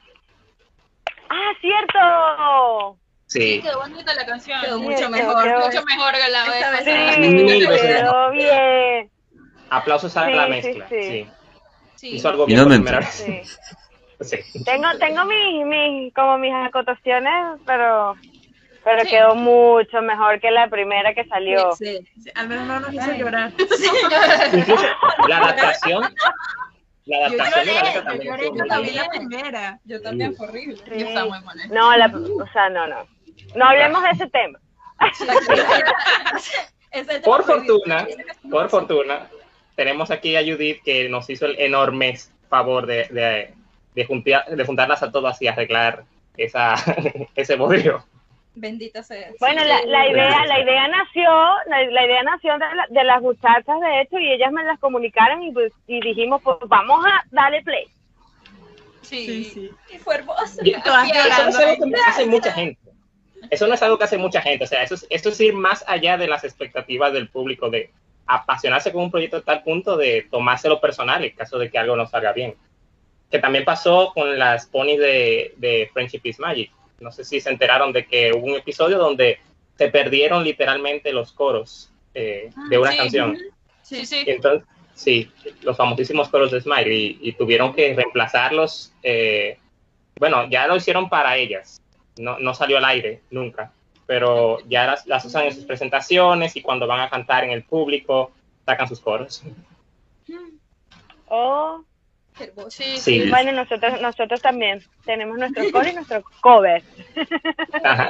¡Ah, 1.30 1.52
cierto! 1.62 2.98
Sí. 3.28 3.62
quedó 3.62 3.80
bonita 3.82 4.14
la 4.16 4.26
canción. 4.26 4.60
Quedó 4.62 4.78
Sí, 4.80 4.84
mucho 4.84 5.10
mejor. 5.12 5.44
quedó- 5.44 5.60
Mucho 5.68 5.84
mejor 5.86 6.14
que 6.14 6.30
la 6.32 6.44
vez. 6.50 6.66
Sí, 7.80 7.88
quedó 7.88 8.32
bien. 8.32 9.12
Aplausos 9.70 10.18
a 10.18 10.26
Sí, 10.26 10.34
la 10.34 10.46
sí, 10.46 10.50
mezcla. 10.50 10.88
sí. 10.90 11.28
Sí. 12.00 12.16
Hizo 12.16 12.30
algo 12.30 12.46
bien 12.46 12.60
por 12.64 12.72
Finalmente. 12.72 12.92
primera 12.92 13.06
vez. 13.06 13.16
Sí. 13.16 13.42
Sí. 14.22 14.36
Tengo, 14.66 14.86
tengo 15.00 15.24
mis, 15.24 15.66
mis, 15.66 16.14
como 16.14 16.38
mis 16.38 16.54
acotaciones, 16.54 17.32
pero, 17.66 18.18
pero 18.84 19.02
Sí. 19.04 19.12
quedó 19.12 19.34
mucho 19.34 20.02
mejor 20.02 20.42
que 20.42 20.52
la 20.52 20.68
primera 20.68 21.14
que 21.14 21.24
salió. 21.24 21.72
Sí, 21.72 22.06
Sí, 22.22 22.30
Al 22.36 22.50
menos 22.50 22.68
no 22.68 22.82
nos 22.82 22.94
hizo 22.94 23.14
llorar. 23.14 23.54
Incluso 24.54 24.86
la 25.26 25.38
adaptación, 25.38 26.04
la 27.06 27.30
Yo 27.30 27.42
adaptación 27.42 27.66
de 27.66 27.74
la 27.74 27.82
lloré, 27.84 27.86
letra 27.86 27.94
yo 27.94 28.04
también 28.04 28.28
lloré, 28.28 28.46
yo 28.46 28.52
muy 28.52 28.92
la 28.92 29.10
primera. 29.10 29.80
Yo 29.86 30.02
también, 30.02 30.36
fue 30.36 30.48
horrible. 30.50 30.76
Sí. 30.76 30.84
Yo 31.00 31.08
estaba 31.08 31.30
muy 31.30 31.40
buena. 31.40 31.66
No, 31.68 31.96
la, 31.96 32.08
o 32.08 32.48
sea, 32.52 32.68
no, 32.70 32.88
no. 32.88 33.08
No 33.56 33.66
hablemos 33.66 34.04
de 34.04 34.10
ese 34.10 34.28
tema. 34.28 34.60
Por 37.24 37.44
fortuna, 37.46 38.06
por 38.50 38.68
fortuna, 38.70 39.30
tenemos 39.80 40.12
aquí 40.12 40.36
a 40.36 40.42
Judith 40.44 40.82
que 40.84 41.08
nos 41.08 41.30
hizo 41.30 41.46
el 41.46 41.58
enorme 41.58 42.18
favor 42.50 42.86
de, 42.86 43.08
de, 43.10 43.54
de, 43.96 44.06
juntia- 44.06 44.44
de 44.46 44.66
juntarlas 44.66 45.02
a 45.04 45.10
todas 45.10 45.42
y 45.42 45.48
arreglar 45.48 46.04
esa, 46.36 46.76
ese 47.36 47.56
bodrio. 47.56 48.04
Bendita 48.56 49.02
sea. 49.04 49.30
Bueno, 49.40 49.64
la, 49.64 49.82
la 49.86 50.10
idea, 50.10 50.46
la 50.48 50.60
idea 50.60 50.86
nació, 50.90 51.30
la, 51.68 51.86
la 51.92 52.06
idea 52.06 52.24
nació 52.24 52.54
de, 52.56 52.76
la- 52.76 52.88
de 52.90 53.04
las 53.06 53.22
muchachas, 53.22 53.80
de 53.80 54.02
hecho, 54.02 54.20
y 54.20 54.34
ellas 54.34 54.52
me 54.52 54.66
las 54.66 54.78
comunicaron 54.80 55.44
y, 55.44 55.54
pues, 55.54 55.72
y 55.88 56.02
dijimos, 56.02 56.42
pues 56.44 56.58
vamos 56.68 57.06
a 57.06 57.24
darle 57.32 57.62
play. 57.64 57.86
Sí. 59.02 59.72
Y 59.94 59.98
fue 60.00 60.16
hermoso. 60.16 60.60
Y- 60.62 60.72
Eso 60.74 60.84
no 60.92 61.50
es 61.50 61.56
algo 61.58 61.86
que 61.86 62.02
hace 62.06 62.26
mucha 62.26 62.52
gente. 62.52 62.80
Eso 63.50 63.68
no 63.68 63.74
es 63.76 63.82
algo 63.82 63.98
que 63.98 64.04
hace 64.04 64.18
mucha 64.18 64.42
gente. 64.42 64.66
O 64.66 64.68
sea, 64.68 64.84
eso 64.84 64.96
es, 64.96 65.08
esto 65.10 65.30
es 65.30 65.40
ir 65.40 65.54
más 65.54 65.86
allá 65.88 66.18
de 66.18 66.28
las 66.28 66.44
expectativas 66.44 67.14
del 67.14 67.30
público, 67.30 67.70
de 67.70 67.92
apasionarse 68.30 68.92
con 68.92 69.04
un 69.04 69.12
proyecto 69.12 69.38
a 69.38 69.42
tal 69.42 69.64
punto 69.64 69.98
de 69.98 70.28
tomárselo 70.30 70.80
personal 70.80 71.24
en 71.24 71.36
caso 71.36 71.58
de 71.58 71.70
que 71.70 71.78
algo 71.78 71.96
no 71.96 72.08
salga 72.08 72.32
bien. 72.32 72.56
Que 73.30 73.40
también 73.40 73.66
pasó 73.66 74.12
con 74.14 74.38
las 74.38 74.66
ponis 74.66 75.00
de, 75.00 75.54
de 75.58 75.90
Friendship 75.94 76.22
is 76.24 76.40
Magic. 76.40 76.72
No 77.00 77.12
sé 77.12 77.24
si 77.24 77.40
se 77.42 77.50
enteraron 77.50 77.92
de 77.92 78.06
que 78.06 78.32
hubo 78.34 78.46
un 78.46 78.56
episodio 78.56 78.98
donde 78.98 79.40
se 79.78 79.88
perdieron 79.90 80.44
literalmente 80.44 81.14
los 81.14 81.32
coros 81.32 81.92
eh, 82.14 82.50
de 82.70 82.78
una 82.78 82.92
sí. 82.92 82.98
canción. 82.98 83.38
Sí, 83.82 84.06
sí. 84.06 84.24
Y 84.26 84.32
entonces, 84.32 84.68
sí, 84.94 85.32
los 85.62 85.78
famosísimos 85.78 86.30
coros 86.30 86.52
de 86.52 86.62
Smile 86.62 86.94
y, 86.94 87.20
y 87.22 87.34
tuvieron 87.34 87.74
que 87.74 87.94
reemplazarlos. 87.94 88.94
eh, 89.04 89.58
bueno, 90.20 90.50
ya 90.50 90.68
lo 90.68 90.76
hicieron 90.76 91.08
para 91.08 91.38
ellas, 91.38 91.82
no, 92.18 92.38
no 92.40 92.54
salió 92.54 92.78
al 92.78 92.86
aire 92.86 93.22
nunca, 93.32 93.72
pero 94.10 94.58
ya 94.68 94.88
las, 94.88 95.06
las 95.06 95.24
usan 95.24 95.46
en 95.46 95.54
sus 95.54 95.66
presentaciones 95.66 96.56
y 96.56 96.64
cuando 96.64 96.88
van 96.88 97.02
a 97.02 97.12
cantar 97.12 97.44
en 97.44 97.52
el 97.52 97.62
público 97.62 98.32
sacan 98.66 98.88
sus 98.88 99.00
coros. 99.00 99.44
Oh. 101.28 101.84
Sí, 102.36 102.48
Sí. 102.70 102.98
sí. 102.98 103.30
bueno, 103.30 103.52
nosotros, 103.52 104.02
nosotros 104.02 104.42
también 104.42 104.82
tenemos 105.06 105.38
nuestro 105.38 105.64
core 105.72 105.92
y 105.92 105.94
nuestro 105.94 106.24
cover. 106.42 106.82
Ajá. 107.84 108.10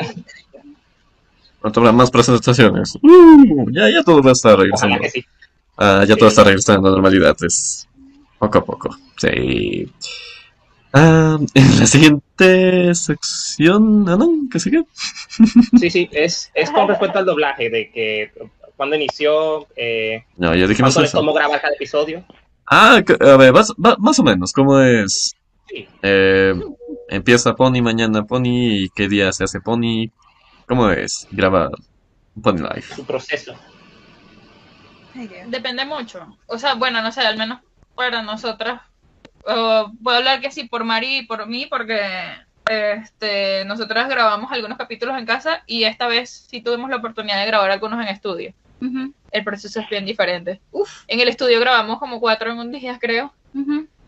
Habrá 1.61 1.91
más 1.91 2.09
presentaciones. 2.09 2.97
Uh, 3.01 3.69
ya, 3.69 3.89
ya 3.89 4.01
todo 4.01 4.23
va 4.23 4.29
a 4.29 4.31
estar 4.31 4.57
regresando. 4.57 4.99
sí. 5.11 5.25
Ah, 5.75 6.05
ya 6.07 6.15
todo 6.15 6.29
está 6.29 6.45
regresando 6.45 6.87
a 6.87 6.91
normalidad. 6.91 7.35
Es 7.43 7.89
poco 8.37 8.59
a 8.59 8.63
poco. 8.63 8.89
Sí. 9.17 9.91
Ah, 10.93 11.37
en 11.53 11.79
la 11.79 11.85
siguiente 11.85 12.95
sección, 12.95 14.05
¿no? 14.05 14.29
¿Qué 14.51 14.59
sigue? 14.59 14.83
Sí, 15.79 15.89
sí, 15.89 16.09
es, 16.11 16.51
es 16.53 16.71
con 16.71 16.87
respecto 16.87 17.19
al 17.19 17.25
doblaje, 17.25 17.69
de 17.69 17.91
que 17.91 18.31
cuando 18.75 18.95
inició, 18.95 19.67
eh, 19.75 20.23
No, 20.37 20.55
ya 20.55 20.65
dijimos 20.65 20.93
cuánto 20.93 21.01
les 21.01 21.11
tomó 21.11 21.33
grabar 21.33 21.61
cada 21.61 21.73
episodio. 21.73 22.23
Ah, 22.65 23.01
que- 23.05 23.17
a 23.19 23.35
ver, 23.37 23.53
más, 23.53 24.19
o 24.19 24.23
menos, 24.23 24.53
¿cómo 24.53 24.79
es? 24.79 25.35
Sí. 25.67 25.87
Eh, 26.01 26.53
empieza 27.09 27.55
Pony, 27.55 27.81
mañana 27.81 28.23
Pony, 28.23 28.83
y 28.83 28.89
qué 28.95 29.07
día 29.07 29.31
se 29.31 29.43
hace 29.43 29.59
Pony. 29.59 30.11
¿Cómo 30.67 30.89
es? 30.91 31.27
Graba 31.31 31.69
Pony 32.41 32.57
Live. 32.57 32.83
Su 32.95 33.03
proceso. 33.05 33.53
Depende 35.47 35.85
mucho. 35.85 36.37
O 36.47 36.57
sea, 36.57 36.75
bueno, 36.75 37.01
no 37.01 37.11
sé, 37.11 37.21
al 37.21 37.37
menos 37.37 37.59
para 37.95 38.21
nosotras. 38.21 38.81
Eh, 39.47 39.83
puedo 40.03 40.17
hablar 40.17 40.41
que 40.41 40.51
sí 40.51 40.65
por 40.65 40.83
Mari 40.83 41.17
y 41.19 41.25
por 41.25 41.45
mí, 41.47 41.65
porque 41.65 41.99
este, 42.69 43.65
nosotras 43.65 44.07
grabamos 44.09 44.51
algunos 44.51 44.77
capítulos 44.77 45.17
en 45.17 45.25
casa 45.25 45.63
y 45.65 45.83
esta 45.85 46.07
vez 46.07 46.45
sí 46.49 46.61
tuvimos 46.61 46.89
la 46.89 46.97
oportunidad 46.97 47.39
de 47.39 47.47
grabar 47.47 47.71
algunos 47.71 47.99
en 48.01 48.07
estudio. 48.09 48.53
el 49.31 49.43
proceso 49.43 49.79
es 49.79 49.89
bien 49.89 50.05
diferente. 50.05 50.61
Uf, 50.71 51.03
en 51.07 51.19
el 51.19 51.27
estudio 51.29 51.59
grabamos 51.59 51.99
como 51.99 52.19
cuatro 52.19 52.51
en 52.51 52.59
un 52.59 52.71
día, 52.71 52.97
creo. 52.99 53.33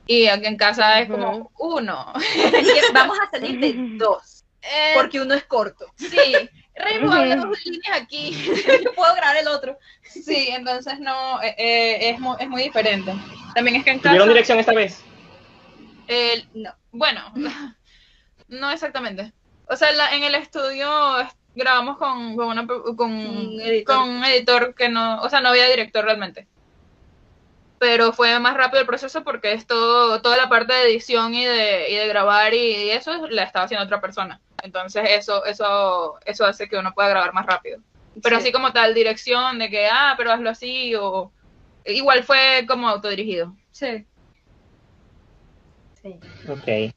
Y 0.07 0.27
aquí 0.27 0.45
en 0.45 0.57
casa 0.57 0.99
es 0.99 1.09
como 1.09 1.51
uno. 1.59 2.13
Y 2.35 2.93
vamos 2.93 3.17
a 3.19 3.29
salir 3.31 3.59
de 3.59 3.73
dos. 3.97 4.43
Eh, 4.61 4.93
Porque 4.95 5.19
uno 5.19 5.33
es 5.33 5.43
corto. 5.45 5.85
Sí, 5.95 6.17
Rainbow 6.75 7.11
habla 7.11 7.35
dos 7.37 7.65
líneas 7.65 8.01
aquí. 8.01 8.31
Yo 8.83 8.93
puedo 8.95 9.15
grabar 9.15 9.37
el 9.37 9.47
otro. 9.47 9.77
Sí, 10.03 10.49
entonces 10.51 10.99
no, 10.99 11.41
eh, 11.41 11.55
eh, 11.57 12.09
es, 12.11 12.19
mu- 12.19 12.35
es 12.39 12.47
muy 12.47 12.63
diferente. 12.63 13.13
También 13.55 13.77
es 13.77 13.83
que 13.83 13.89
en 13.91 13.97
casa... 13.97 14.09
¿Tuvieron 14.09 14.27
dirección 14.29 14.59
esta 14.59 14.73
vez? 14.73 15.03
El- 16.11 16.49
no, 16.53 16.73
bueno, 16.91 17.21
no 18.47 18.69
exactamente. 18.71 19.33
O 19.67 19.75
sea, 19.75 19.89
en 19.91 19.97
la- 19.97 20.15
en 20.15 20.23
el 20.23 20.35
estudio 20.35 21.19
es- 21.19 21.29
grabamos 21.55 21.97
con, 21.97 22.35
con, 22.35 22.47
una, 22.47 22.65
pro- 22.65 22.95
con, 22.95 23.11
Un 23.11 23.59
editor. 23.61 23.95
con 23.97 24.09
un 24.09 24.23
editor 24.25 24.73
que 24.75 24.89
no, 24.89 25.21
o 25.21 25.29
sea, 25.29 25.41
no 25.41 25.49
había 25.49 25.67
director 25.69 26.03
realmente. 26.05 26.47
Pero 27.79 28.13
fue 28.13 28.37
más 28.39 28.53
rápido 28.55 28.79
el 28.81 28.85
proceso 28.87 29.23
porque 29.23 29.53
es 29.53 29.65
todo, 29.65 30.21
toda 30.21 30.37
la 30.37 30.47
parte 30.49 30.71
de 30.73 30.83
edición 30.83 31.33
y 31.33 31.43
de, 31.45 31.89
y 31.89 31.95
de 31.95 32.07
grabar 32.07 32.53
y, 32.53 32.57
y 32.59 32.89
eso 32.91 33.27
la 33.27 33.43
estaba 33.43 33.65
haciendo 33.65 33.83
otra 33.85 33.99
persona. 33.99 34.39
Entonces 34.61 35.03
eso, 35.09 35.43
eso, 35.45 36.19
eso 36.25 36.45
hace 36.45 36.69
que 36.69 36.77
uno 36.77 36.93
pueda 36.93 37.09
grabar 37.09 37.33
más 37.33 37.47
rápido. 37.47 37.79
Pero 38.21 38.35
Sí. 38.37 38.43
así 38.43 38.51
como 38.51 38.71
tal, 38.71 38.93
dirección 38.93 39.57
de 39.57 39.69
que, 39.69 39.87
ah, 39.87 40.13
pero 40.15 40.31
hazlo 40.31 40.51
así, 40.51 40.93
o 40.95 41.31
igual 41.85 42.23
fue 42.23 42.65
como 42.67 42.87
autodirigido. 42.87 43.55
Sí. 43.71 44.05
Sí. 46.01 46.19
Ok. 46.49 46.93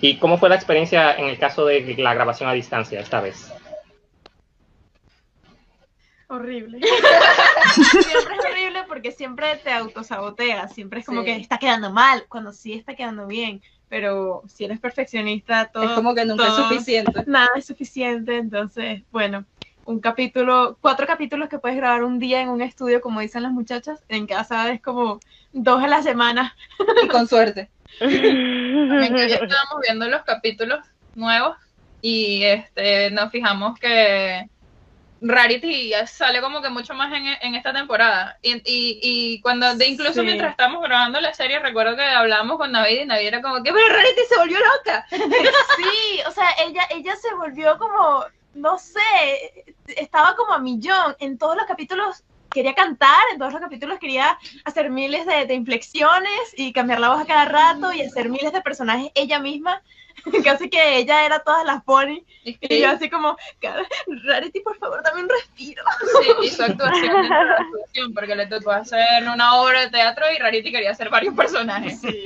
¿Y 0.00 0.18
cómo 0.18 0.38
fue 0.38 0.48
la 0.48 0.54
experiencia 0.56 1.14
en 1.14 1.26
el 1.26 1.38
caso 1.38 1.64
de 1.64 1.94
la 1.98 2.14
grabación 2.14 2.48
a 2.48 2.52
distancia 2.52 3.00
esta 3.00 3.20
vez? 3.20 3.50
Horrible. 6.28 6.80
siempre 8.02 8.36
es 8.36 8.44
horrible 8.44 8.82
porque 8.88 9.12
siempre 9.12 9.56
te 9.62 9.70
autosaboteas, 9.70 10.74
siempre 10.74 11.00
es 11.00 11.06
como 11.06 11.20
Sí. 11.20 11.26
que 11.26 11.36
está 11.36 11.58
quedando 11.58 11.92
mal, 11.92 12.24
cuando 12.28 12.52
sí 12.52 12.72
está 12.72 12.94
quedando 12.96 13.26
bien, 13.28 13.62
pero 13.88 14.42
si 14.48 14.64
eres 14.64 14.80
perfeccionista, 14.80 15.66
todo, 15.66 15.84
Es 15.84 15.90
como 15.92 16.14
que 16.14 16.24
nunca 16.24 16.48
es 16.48 16.54
suficiente. 16.54 17.22
nada 17.26 17.50
es 17.54 17.64
suficiente, 17.66 18.36
entonces, 18.38 19.02
bueno, 19.12 19.44
un 19.84 20.00
capítulo, 20.00 20.76
cuatro 20.80 21.06
capítulos 21.06 21.48
que 21.48 21.60
puedes 21.60 21.76
grabar 21.76 22.02
un 22.02 22.18
día 22.18 22.40
en 22.42 22.48
un 22.48 22.60
estudio, 22.60 23.00
como 23.00 23.20
dicen 23.20 23.44
las 23.44 23.52
muchachas, 23.52 24.02
en 24.08 24.26
casa 24.26 24.72
es 24.72 24.82
como 24.82 25.20
dos 25.52 25.80
a 25.82 25.86
la 25.86 26.02
semana. 26.02 26.56
Y 27.04 27.06
con 27.06 27.28
suerte. 27.28 27.70
También 27.98 29.16
ya 29.16 29.24
estábamos 29.36 29.80
viendo 29.82 30.08
los 30.08 30.22
capítulos 30.24 30.84
nuevos 31.14 31.56
y 32.02 32.44
este 32.44 33.10
nos 33.10 33.30
fijamos 33.30 33.78
que 33.78 34.48
Rarity 35.22 35.92
sale 36.06 36.40
como 36.42 36.60
que 36.60 36.68
mucho 36.68 36.92
más 36.92 37.12
en, 37.12 37.26
en 37.26 37.54
esta 37.54 37.72
temporada. 37.72 38.38
Y, 38.42 38.56
y, 38.56 39.00
y 39.02 39.40
cuando, 39.40 39.74
de 39.74 39.86
incluso 39.86 40.20
Sí. 40.20 40.20
mientras 40.20 40.50
estábamos 40.50 40.82
grabando 40.82 41.20
la 41.20 41.32
serie, 41.32 41.58
recuerdo 41.58 41.96
que 41.96 42.02
hablábamos 42.02 42.58
con 42.58 42.70
Navid 42.70 43.00
y 43.00 43.06
Navid 43.06 43.26
era 43.28 43.40
como 43.42 43.62
que, 43.62 43.72
pero 43.72 43.88
Rarity 43.88 44.20
se 44.28 44.36
volvió 44.36 44.58
loca. 44.58 45.06
Sí, 45.10 46.20
o 46.26 46.30
sea, 46.30 46.48
ella, 46.66 46.82
ella 46.90 47.16
se 47.16 47.34
volvió 47.34 47.78
como, 47.78 48.24
no 48.54 48.78
sé, 48.78 49.74
estaba 49.86 50.36
como 50.36 50.52
a 50.52 50.58
millón. 50.58 51.16
En 51.18 51.38
todos 51.38 51.56
los 51.56 51.64
capítulos 51.66 52.22
quería 52.56 52.74
cantar, 52.74 53.20
en 53.32 53.38
todos 53.38 53.52
los 53.52 53.60
capítulos 53.62 53.98
quería 54.00 54.36
hacer 54.64 54.90
miles 54.90 55.26
de, 55.26 55.46
de 55.46 55.54
inflexiones 55.54 56.54
y 56.56 56.72
cambiar 56.72 56.98
la 57.00 57.10
voz 57.10 57.20
a 57.22 57.26
cada 57.26 57.44
rato 57.44 57.92
y 57.92 58.02
hacer 58.02 58.28
miles 58.28 58.52
de 58.52 58.60
personajes 58.62 59.10
ella 59.14 59.38
misma. 59.38 59.82
Casi 60.44 60.68
que 60.70 60.96
ella 60.98 61.24
era 61.26 61.40
todas 61.40 61.64
las 61.64 61.84
pony. 61.84 62.24
Y, 62.44 62.58
Y 62.60 62.80
yo 62.80 62.90
así 62.90 63.08
como, 63.10 63.36
"Cara, 63.60 63.82
Rarity, 64.24 64.60
por 64.60 64.76
favor, 64.78 65.02
dame 65.04 65.22
un 65.22 65.28
respiro. 65.28 65.84
sí, 66.22 66.46
y 66.46 66.48
su 66.48 66.62
actuación, 66.62 67.22
de 67.22 67.28
la 67.28 67.56
actuación, 67.60 68.14
porque 68.14 68.34
le 68.34 68.46
tocó 68.46 68.72
hacer 68.72 69.22
una 69.32 69.54
obra 69.60 69.82
de 69.82 69.90
teatro 69.90 70.24
y 70.34 70.38
Rarity 70.38 70.72
quería 70.72 70.90
hacer 70.92 71.10
varios 71.10 71.34
personajes. 71.34 72.00
Sí. 72.00 72.24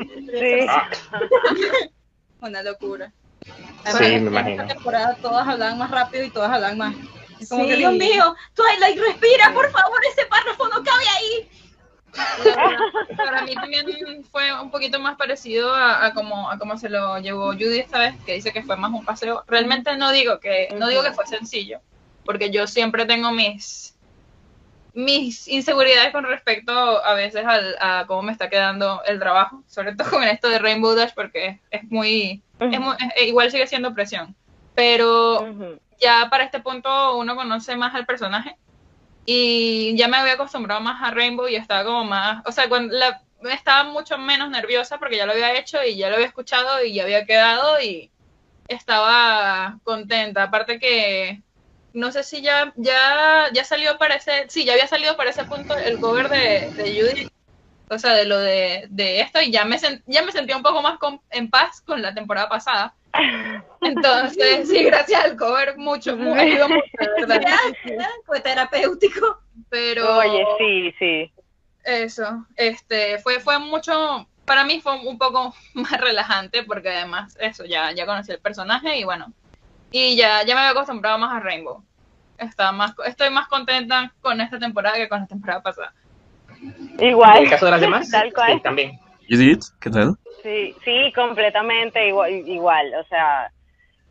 Una 2.40 2.62
locura. 2.62 3.12
Sí, 3.44 3.50
Además, 3.84 4.00
me 4.00 4.14
en 4.16 4.26
imagino. 4.28 4.62
esta 4.62 4.74
temporada 4.74 5.16
todas 5.20 5.46
hablaban 5.48 5.78
más 5.78 5.90
rápido 5.90 6.24
y 6.24 6.30
todas 6.30 6.50
hablaban 6.50 6.78
más. 6.78 6.94
Es 7.40 7.48
como 7.48 7.64
Sí. 7.64 7.70
que, 7.70 7.76
Dios 7.76 7.92
mío, 7.94 8.36
Twilight, 8.54 8.98
respira, 8.98 9.52
por 9.54 9.70
favor, 9.70 9.98
ese 10.10 10.26
párrafo 10.26 10.68
no 10.68 10.82
cabe 10.84 11.04
ahí. 11.16 11.48
Para 13.16 13.42
mí 13.42 13.54
también 13.54 14.24
fue 14.30 14.52
un 14.60 14.70
poquito 14.70 14.98
más 14.98 15.16
parecido 15.16 15.72
a, 15.72 16.06
a 16.06 16.14
como 16.14 16.50
a 16.50 16.58
cómo 16.58 16.76
se 16.76 16.88
lo 16.88 17.18
llevó 17.18 17.52
Judy 17.52 17.78
esta 17.78 17.98
vez, 17.98 18.14
que 18.26 18.34
dice 18.34 18.52
que 18.52 18.62
fue 18.62 18.76
más 18.76 18.90
un 18.90 19.04
paseo. 19.04 19.44
Realmente 19.46 19.96
no 19.96 20.10
digo 20.12 20.40
que 20.40 20.68
no 20.76 20.88
digo 20.88 21.02
que 21.02 21.12
fue 21.12 21.26
sencillo, 21.26 21.80
porque 22.24 22.50
yo 22.50 22.66
siempre 22.66 23.06
tengo 23.06 23.30
mis 23.32 23.96
mis 24.92 25.46
inseguridades 25.46 26.10
con 26.10 26.24
respecto 26.24 26.72
a 26.72 27.14
veces 27.14 27.46
al, 27.46 27.76
a 27.80 28.04
cómo 28.08 28.22
me 28.22 28.32
está 28.32 28.50
quedando 28.50 29.02
el 29.06 29.20
trabajo, 29.20 29.62
sobre 29.68 29.94
todo 29.94 30.10
con 30.10 30.24
esto 30.24 30.48
de 30.48 30.58
Rainbow 30.58 30.94
Dash, 30.96 31.12
porque 31.14 31.60
es 31.70 31.84
muy, 31.84 32.42
es 32.58 32.80
muy- 32.80 32.96
es- 33.16 33.28
igual 33.28 33.50
sigue 33.52 33.68
siendo 33.68 33.94
presión. 33.94 34.34
Pero 34.74 35.42
Ujú. 35.42 35.78
Ya 36.00 36.28
para 36.30 36.44
este 36.44 36.60
punto 36.60 37.16
uno 37.18 37.36
conoce 37.36 37.76
más 37.76 37.94
al 37.94 38.06
personaje 38.06 38.56
y 39.24 39.96
ya 39.96 40.08
me 40.08 40.16
había 40.18 40.34
acostumbrado 40.34 40.80
más 40.80 41.02
a 41.02 41.10
Rainbow 41.12 41.48
y 41.48 41.56
estaba 41.56 41.84
como 41.84 42.04
más, 42.04 42.42
o 42.46 42.52
sea, 42.52 42.68
cuando 42.68 42.94
la, 42.96 43.22
estaba 43.52 43.84
mucho 43.90 44.18
menos 44.18 44.50
nerviosa 44.50 44.98
porque 44.98 45.16
ya 45.18 45.26
lo 45.26 45.32
había 45.32 45.54
hecho 45.58 45.82
y 45.84 45.96
ya 45.96 46.08
lo 46.08 46.16
había 46.16 46.26
escuchado 46.28 46.84
y 46.84 46.94
ya 46.94 47.04
había 47.04 47.26
quedado 47.26 47.80
y 47.82 48.12
estaba 48.68 49.80
contenta. 49.84 50.44
Aparte 50.44 50.78
que 50.80 51.42
no 51.92 52.12
sé 52.12 52.22
si 52.24 52.42
ya 52.42 52.72
ya 52.76 53.48
ya 53.52 53.64
salió 53.64 53.98
para 53.98 54.16
ese, 54.16 54.46
sí, 54.48 54.64
ya 54.64 54.72
había 54.74 54.86
salido 54.88 55.16
para 55.16 55.30
ese 55.30 55.44
punto 55.46 55.76
el 55.76 55.98
cover 56.00 56.28
de, 56.28 56.72
de 56.74 56.84
Judy. 57.00 57.32
O 57.88 57.98
sea, 57.98 58.14
de 58.14 58.24
lo 58.26 58.38
de, 58.38 58.86
de 58.90 59.20
esto, 59.20 59.40
y 59.42 59.50
ya 59.52 59.64
me, 59.64 59.76
sen- 59.78 60.02
ya 60.06 60.22
me 60.24 60.32
sentía 60.32 60.56
un 60.56 60.62
poco 60.62 60.80
más 60.82 60.98
con- 60.98 61.22
en 61.30 61.50
paz 61.50 61.82
con 61.82 62.00
la 62.02 62.14
temporada 62.14 62.48
pasada. 62.48 62.96
Entonces, 63.80 64.68
sí, 64.68 64.84
gracias 64.84 65.24
al 65.24 65.36
cover, 65.36 65.76
mucho, 65.78 66.16
mu- 66.16 66.34
ayudó 66.38 66.68
mucho, 66.68 67.26
verdad. 67.26 67.56
Fue 68.26 68.40
terapéutico. 68.40 69.40
Pero 69.68 70.18
Oye, 70.18 70.44
sí, 70.58 70.94
sí. 70.98 71.32
eso, 71.84 72.46
este, 72.56 73.18
fue, 73.20 73.40
fue 73.40 73.58
mucho, 73.58 74.26
para 74.44 74.64
mí 74.64 74.80
fue 74.80 74.98
un 75.06 75.18
poco 75.18 75.54
más 75.74 75.92
relajante, 76.00 76.62
porque 76.64 76.90
además, 76.90 77.36
eso, 77.40 77.64
ya, 77.64 77.92
ya 77.92 78.06
conocí 78.06 78.32
el 78.32 78.40
personaje 78.40 78.98
y 78.98 79.04
bueno, 79.04 79.32
y 79.90 80.16
ya, 80.16 80.42
ya 80.44 80.54
me 80.54 80.60
había 80.60 80.72
acostumbrado 80.72 81.18
más 81.18 81.36
a 81.36 81.40
Rainbow. 81.40 81.82
Estaba 82.38 82.72
más, 82.72 82.94
estoy 83.04 83.28
más 83.30 83.48
contenta 83.48 84.14
con 84.22 84.40
esta 84.40 84.58
temporada 84.58 84.96
que 84.96 85.08
con 85.08 85.20
la 85.20 85.26
temporada 85.26 85.62
pasada. 85.62 85.92
¿En 86.98 87.08
Igual. 87.10 87.44
el 87.44 87.50
caso 87.50 87.66
de 87.66 87.70
las 87.70 87.80
demás? 87.80 88.10
Tal 88.10 88.32
cual. 88.32 88.54
Sí, 88.54 88.60
también. 88.62 88.98
Judith, 89.28 89.62
¿qué 89.80 89.90
tal? 89.90 90.16
Sí, 90.42 90.74
sí, 90.84 91.12
completamente 91.14 92.08
igual, 92.08 92.32
igual. 92.48 92.94
O 92.94 93.04
sea, 93.08 93.52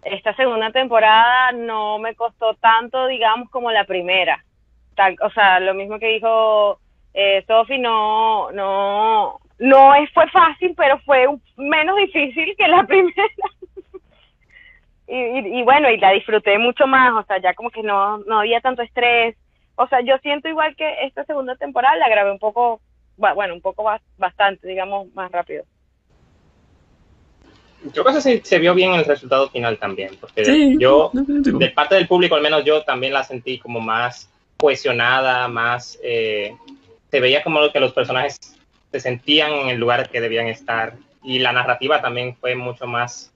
esta 0.04 0.34
segunda 0.36 0.72
temporada 0.72 1.52
no 1.54 2.00
me 2.00 2.16
costó 2.16 2.54
tanto, 2.56 3.08
digamos, 3.08 3.50
como 3.50 3.72
la 3.72 3.86
primera. 3.86 4.44
Tal, 4.96 5.16
o 5.22 5.30
sea, 5.32 5.60
lo 5.60 5.74
mismo 5.74 6.00
que 6.00 6.08
dijo 6.08 6.80
eh, 7.14 7.44
Sofi, 7.48 7.78
no, 7.80 8.52
no, 8.52 9.40
no 9.60 9.96
es, 9.96 10.12
fue 10.14 10.28
fácil, 10.30 10.74
pero 10.78 11.00
fue 11.00 11.28
menos 11.58 11.96
difícil 11.98 12.56
que 12.58 12.68
la 12.68 12.84
primera. 12.88 13.14
y, 15.08 15.60
y, 15.60 15.64
bueno, 15.64 15.90
y 15.90 15.98
la 15.98 16.12
disfruté 16.12 16.58
mucho 16.60 16.86
más, 16.88 17.14
o 17.14 17.24
sea, 17.26 17.40
ya 17.42 17.54
como 17.54 17.72
que 17.72 17.82
no, 17.84 18.20
no 18.20 18.40
había 18.40 18.62
tanto 18.62 18.82
estrés. 18.84 19.36
O 19.76 19.88
sea, 19.88 20.02
yo 20.02 20.18
siento 20.20 20.50
igual 20.50 20.76
que 20.76 21.04
esta 21.06 21.24
segunda 21.26 21.56
temporada 21.56 21.96
la 21.96 22.10
grabé 22.10 22.32
un 22.32 22.40
poco, 22.40 22.82
bueno, 23.18 23.54
un 23.54 23.62
poco 23.62 23.84
bas- 23.84 24.02
bastante, 24.18 24.68
digamos, 24.68 25.12
más 25.14 25.32
rápido. 25.32 25.64
Yo 27.94 28.04
creo 28.04 28.16
que 28.16 28.22
se, 28.22 28.42
se 28.44 28.60
vio 28.60 28.74
bien 28.74 28.94
el 28.94 29.06
resultado 29.06 29.50
final 29.50 29.78
también, 29.78 30.12
porque 30.20 30.44
Sí, 30.46 30.76
yo, 30.80 31.12
de 31.14 31.70
parte 31.70 31.96
del 31.96 32.08
público, 32.08 32.36
al 32.36 32.42
menos 32.42 32.64
yo 32.66 32.84
también 32.84 33.14
la 33.14 33.24
sentí 33.24 33.58
como 33.58 33.80
más 33.80 34.30
cohesionada, 34.58 35.48
más... 35.48 35.98
eh, 36.04 36.54
se 37.10 37.20
veía 37.20 37.42
como 37.44 37.72
que 37.72 37.80
los 37.80 37.94
personajes 37.94 38.38
se 38.92 39.00
sentían 39.00 39.52
en 39.52 39.70
el 39.70 39.80
lugar 39.80 40.10
que 40.10 40.22
debían 40.22 40.48
estar 40.48 40.94
y 41.24 41.40
la 41.40 41.52
narrativa 41.52 42.02
también 42.02 42.36
fue 42.40 42.56
mucho 42.56 42.86
más 42.86 43.32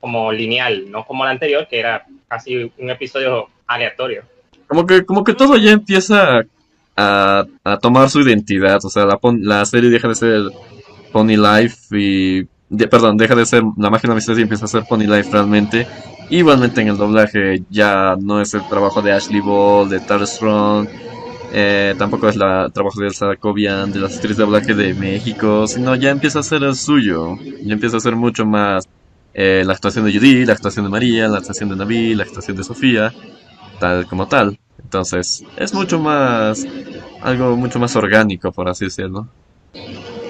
como 0.00 0.30
lineal, 0.32 0.90
no 0.90 1.04
como 1.04 1.24
la 1.24 1.30
anterior, 1.30 1.66
que 1.68 1.78
era 1.78 2.04
casi 2.28 2.70
un 2.76 2.90
episodio 2.90 3.48
aleatorio. 3.66 4.22
Como 4.66 4.86
que, 4.86 5.04
como 5.04 5.24
que 5.24 5.32
todo 5.34 5.56
ya 5.56 5.70
empieza 5.72 6.44
a, 6.96 7.44
a 7.64 7.78
tomar 7.78 8.10
su 8.10 8.20
identidad. 8.20 8.84
O 8.84 8.90
sea, 8.90 9.06
la, 9.06 9.18
la 9.40 9.64
serie 9.64 9.90
deja 9.90 10.08
de 10.08 10.14
ser 10.14 10.42
Pony 11.12 11.36
Life 11.36 11.98
y. 11.98 12.46
de- 12.68 12.88
perdón, 12.88 13.16
deja 13.16 13.34
de 13.34 13.46
ser 13.46 13.62
la 13.76 13.90
magia 13.90 14.02
de 14.02 14.08
la 14.08 14.12
amistad 14.14 14.36
y 14.36 14.42
empieza 14.42 14.64
a 14.66 14.68
ser 14.68 14.84
Pony 14.88 15.00
Life 15.06 15.30
realmente. 15.30 15.86
Igualmente 16.30 16.80
en 16.82 16.88
el 16.88 16.96
doblaje 16.96 17.64
ya 17.70 18.16
no 18.20 18.40
es 18.40 18.54
el 18.54 18.66
trabajo 18.68 19.02
de 19.02 19.12
Ashley 19.12 19.40
Ball, 19.40 19.88
de 19.88 20.00
Tara 20.00 20.26
Strong, 20.26 20.88
eh, 21.52 21.94
tampoco 21.98 22.28
es 22.28 22.36
la- 22.36 22.66
el 22.66 22.72
trabajo 22.72 23.00
de 23.00 23.06
Elsa 23.08 23.36
Cobian, 23.36 23.92
de 23.92 24.00
las 24.00 24.14
actrices 24.14 24.36
de 24.38 24.44
doblaje 24.44 24.74
de 24.74 24.94
México, 24.94 25.66
sino 25.66 25.94
ya 25.94 26.10
empieza 26.10 26.40
a 26.40 26.42
ser 26.42 26.62
el 26.64 26.74
suyo. 26.74 27.36
Ya 27.62 27.74
empieza 27.74 27.98
a 27.98 28.00
ser 28.00 28.16
mucho 28.16 28.44
más 28.46 28.84
eh, 29.38 29.62
la 29.66 29.74
actuación 29.74 30.06
de 30.06 30.12
Judy, 30.14 30.46
la 30.46 30.54
actuación 30.54 30.86
de 30.86 30.90
María, 30.90 31.28
la 31.28 31.38
actuación 31.38 31.68
de 31.68 31.76
Navi, 31.76 32.14
la 32.14 32.22
actuación 32.24 32.56
de 32.56 32.64
Sofía 32.64 33.12
tal 33.78 34.06
como 34.06 34.26
tal. 34.26 34.58
Entonces, 34.82 35.44
es 35.56 35.74
mucho 35.74 35.98
más 36.00 36.64
algo 37.22 37.56
mucho 37.56 37.78
más 37.78 37.94
orgánico, 37.96 38.50
por 38.52 38.68
así 38.68 38.86
decirlo. 38.86 39.28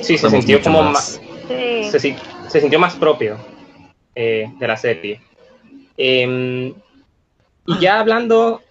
Sí, 0.01 0.03
se 0.03 0.15
Estamos 0.15 0.45
sintió 0.45 0.61
como 0.63 0.83
más-. 0.83 1.21
Se, 1.99 2.13
si- 2.13 2.17
se 2.49 2.61
sintió 2.61 2.79
más 2.79 2.95
propio 2.97 3.39
eh, 4.15 4.51
de 4.59 4.69
la 4.69 4.77
serie. 4.77 5.21
Em, 5.97 6.75
y 7.67 7.79
ya 7.81 7.99
hablando 8.01 8.63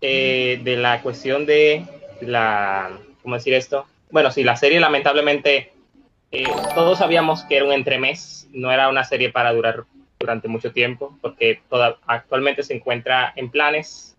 eh, 0.00 0.60
de 0.62 0.76
la 0.76 1.00
cuestión 1.02 1.46
de 1.46 1.84
la, 2.20 2.90
¿cómo 3.22 3.36
decir 3.36 3.54
esto? 3.54 3.86
Bueno, 4.10 4.30
sí, 4.30 4.44
la 4.44 4.56
serie 4.56 4.80
lamentablemente, 4.80 5.72
eh, 6.30 6.46
todos 6.74 6.98
sabíamos 6.98 7.44
que 7.44 7.56
era 7.56 7.64
un 7.64 7.72
entremés, 7.72 8.48
no 8.52 8.70
era 8.70 8.88
una 8.88 9.04
serie 9.04 9.30
para 9.30 9.52
durar 9.52 9.84
durante 10.18 10.48
mucho 10.48 10.72
tiempo, 10.72 11.16
porque 11.20 11.60
actualmente 12.06 12.62
se 12.62 12.74
encuentra 12.74 13.32
en 13.36 13.50
planes 13.50 14.16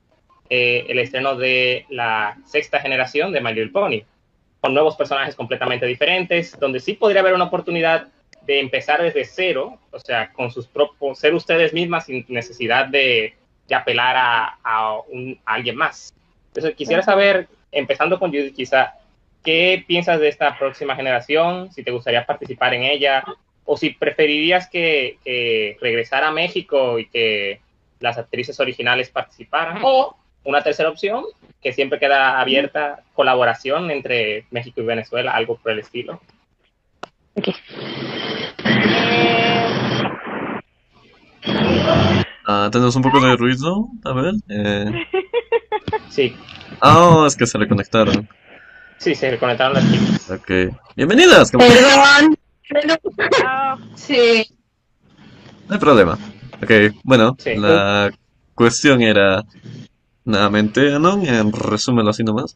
el 0.47 0.99
estreno 0.99 1.35
de 1.35 1.85
la 1.89 2.37
sexta 2.45 2.79
generación 2.79 3.31
de 3.31 3.41
My 3.41 3.51
Little 3.53 3.71
Pony, 3.71 4.03
con 4.61 4.73
nuevos 4.75 4.95
personajes 4.95 5.35
completamente 5.35 5.87
diferentes, 5.87 6.57
donde 6.59 6.79
sí 6.79 6.93
podría 6.93 7.21
haber 7.21 7.33
una 7.33 7.45
oportunidad 7.45 8.07
de 8.45 8.59
empezar 8.59 9.01
desde 9.01 9.25
cero, 9.25 9.79
o 9.91 9.99
sea, 9.99 10.31
con 10.33 10.51
sus 10.51 10.67
propios, 10.67 11.17
ser 11.19 11.33
ustedes 11.33 11.73
mismas 11.73 12.05
sin 12.05 12.25
necesidad 12.27 12.87
de, 12.87 13.33
de 13.67 13.75
apelar 13.75 14.15
a, 14.17 14.57
a 14.63 14.99
un- 15.09 15.39
a 15.45 15.53
alguien 15.55 15.75
más. 15.75 16.13
Entonces, 16.47 16.75
quisiera 16.75 17.01
saber, 17.01 17.47
empezando 17.71 18.19
con 18.19 18.29
Judith, 18.31 18.55
quizá, 18.55 18.93
¿qué 19.43 19.83
piensas 19.87 20.19
de 20.19 20.27
esta 20.29 20.57
próxima 20.57 20.95
generación? 20.95 21.71
Si 21.71 21.83
te 21.83 21.91
gustaría 21.91 22.25
participar 22.25 22.73
en 22.73 22.83
ella, 22.83 23.23
o 23.65 23.75
si 23.77 23.89
preferirías 23.89 24.69
que, 24.69 25.17
que 25.23 25.77
regresara 25.81 26.27
a 26.27 26.31
México 26.31 26.99
y 26.99 27.07
que 27.07 27.59
las 27.99 28.17
actrices 28.17 28.59
originales 28.59 29.09
participaran, 29.09 29.79
o 29.83 30.15
una 30.43 30.61
tercera 30.61 30.89
opción, 30.89 31.25
que 31.61 31.73
siempre 31.73 31.97
queda 31.97 32.39
abierta, 32.39 33.01
colaboración 33.15 33.89
entre 33.89 34.45
México 34.51 34.81
y 34.81 34.85
Venezuela, 34.85 35.31
algo 35.31 35.57
por 35.57 35.71
el 35.71 35.79
estilo. 35.79 36.21
Eh, 37.35 38.14
Ah, 42.47 42.69
tenemos 42.71 42.95
un 42.95 43.01
poco 43.01 43.19
de 43.19 43.35
ruido, 43.35 43.87
a 44.03 44.13
ver. 44.13 44.33
Eh... 44.49 44.91
Sí, 46.09 46.35
Ah, 46.81 47.25
es 47.27 47.35
que 47.35 47.45
se 47.45 47.57
reconectaron. 47.57 48.27
sí, 48.97 49.15
se 49.15 49.29
reconectaron 49.31 49.73
las 49.75 49.91
chicas. 49.91 50.31
Ok. 50.31 50.51
Bienvenidas, 50.95 51.51
¿cómo- 51.51 51.63
Perdón. 51.65 52.37
ah, 53.45 53.77
Sí. 53.95 54.45
no 55.67 55.73
hay 55.75 55.79
problema. 55.79 56.17
Ok, 56.61 56.71
bueno, 57.03 57.35
Sí. 57.37 57.55
la 57.55 58.11
cuestión 58.55 59.01
era, 59.01 59.43
nuevamente, 60.23 60.93
Anon, 60.95 61.25
en 61.25 61.51
resúmelo 61.51 62.09
así 62.11 62.23
nomás. 62.23 62.55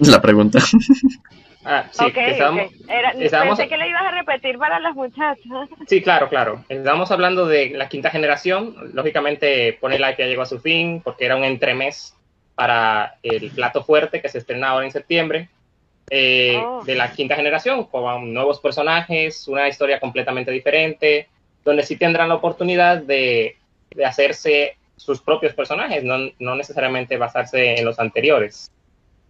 La 0.00 0.20
pregunta. 0.20 0.58
Ah, 1.68 1.86
sí, 1.90 2.04
ok, 2.04 2.16
estábamos, 2.16 2.66
ok. 2.66 2.72
Era- 2.88 3.10
estábamos- 3.10 3.58
pensé 3.58 3.68
que 3.68 3.76
le 3.76 3.88
ibas 3.88 4.02
a 4.02 4.10
repetir 4.12 4.56
para 4.58 4.78
las 4.80 4.94
muchachas. 4.94 5.36
sí, 5.88 6.00
claro, 6.02 6.28
claro. 6.28 6.64
Estamos 6.68 7.10
hablando 7.10 7.46
de 7.46 7.70
la 7.70 7.88
quinta 7.88 8.10
generación. 8.10 8.74
Lógicamente, 8.94 9.72
Pony 9.80 9.98
Life 9.98 10.16
ya 10.18 10.26
llegó 10.26 10.42
a 10.42 10.46
su 10.46 10.60
fin 10.60 11.00
porque 11.02 11.24
era 11.26 11.36
un 11.36 11.44
entremés 11.44 12.14
para 12.54 13.16
el 13.22 13.50
plato 13.50 13.82
fuerte 13.84 14.22
que 14.22 14.28
se 14.28 14.38
estrena 14.38 14.68
ahora 14.70 14.86
en 14.86 14.92
septiembre. 14.92 15.48
eh, 16.08 16.56
Oh. 16.62 16.84
De 16.84 16.94
la 16.94 17.10
quinta 17.10 17.34
generación, 17.34 17.82
con 17.84 18.32
nuevos 18.32 18.60
personajes, 18.60 19.48
una 19.48 19.66
historia 19.66 19.98
completamente 19.98 20.52
diferente, 20.52 21.26
donde 21.64 21.82
sí 21.82 21.96
tendrán 21.96 22.28
la 22.28 22.36
oportunidad 22.36 22.98
de, 22.98 23.56
de 23.90 24.04
hacerse 24.04 24.76
sus 24.96 25.20
propios 25.20 25.52
personajes, 25.52 26.04
no, 26.04 26.16
no 26.38 26.54
necesariamente 26.54 27.16
basarse 27.16 27.74
en 27.80 27.84
los 27.84 27.98
anteriores. 27.98 28.70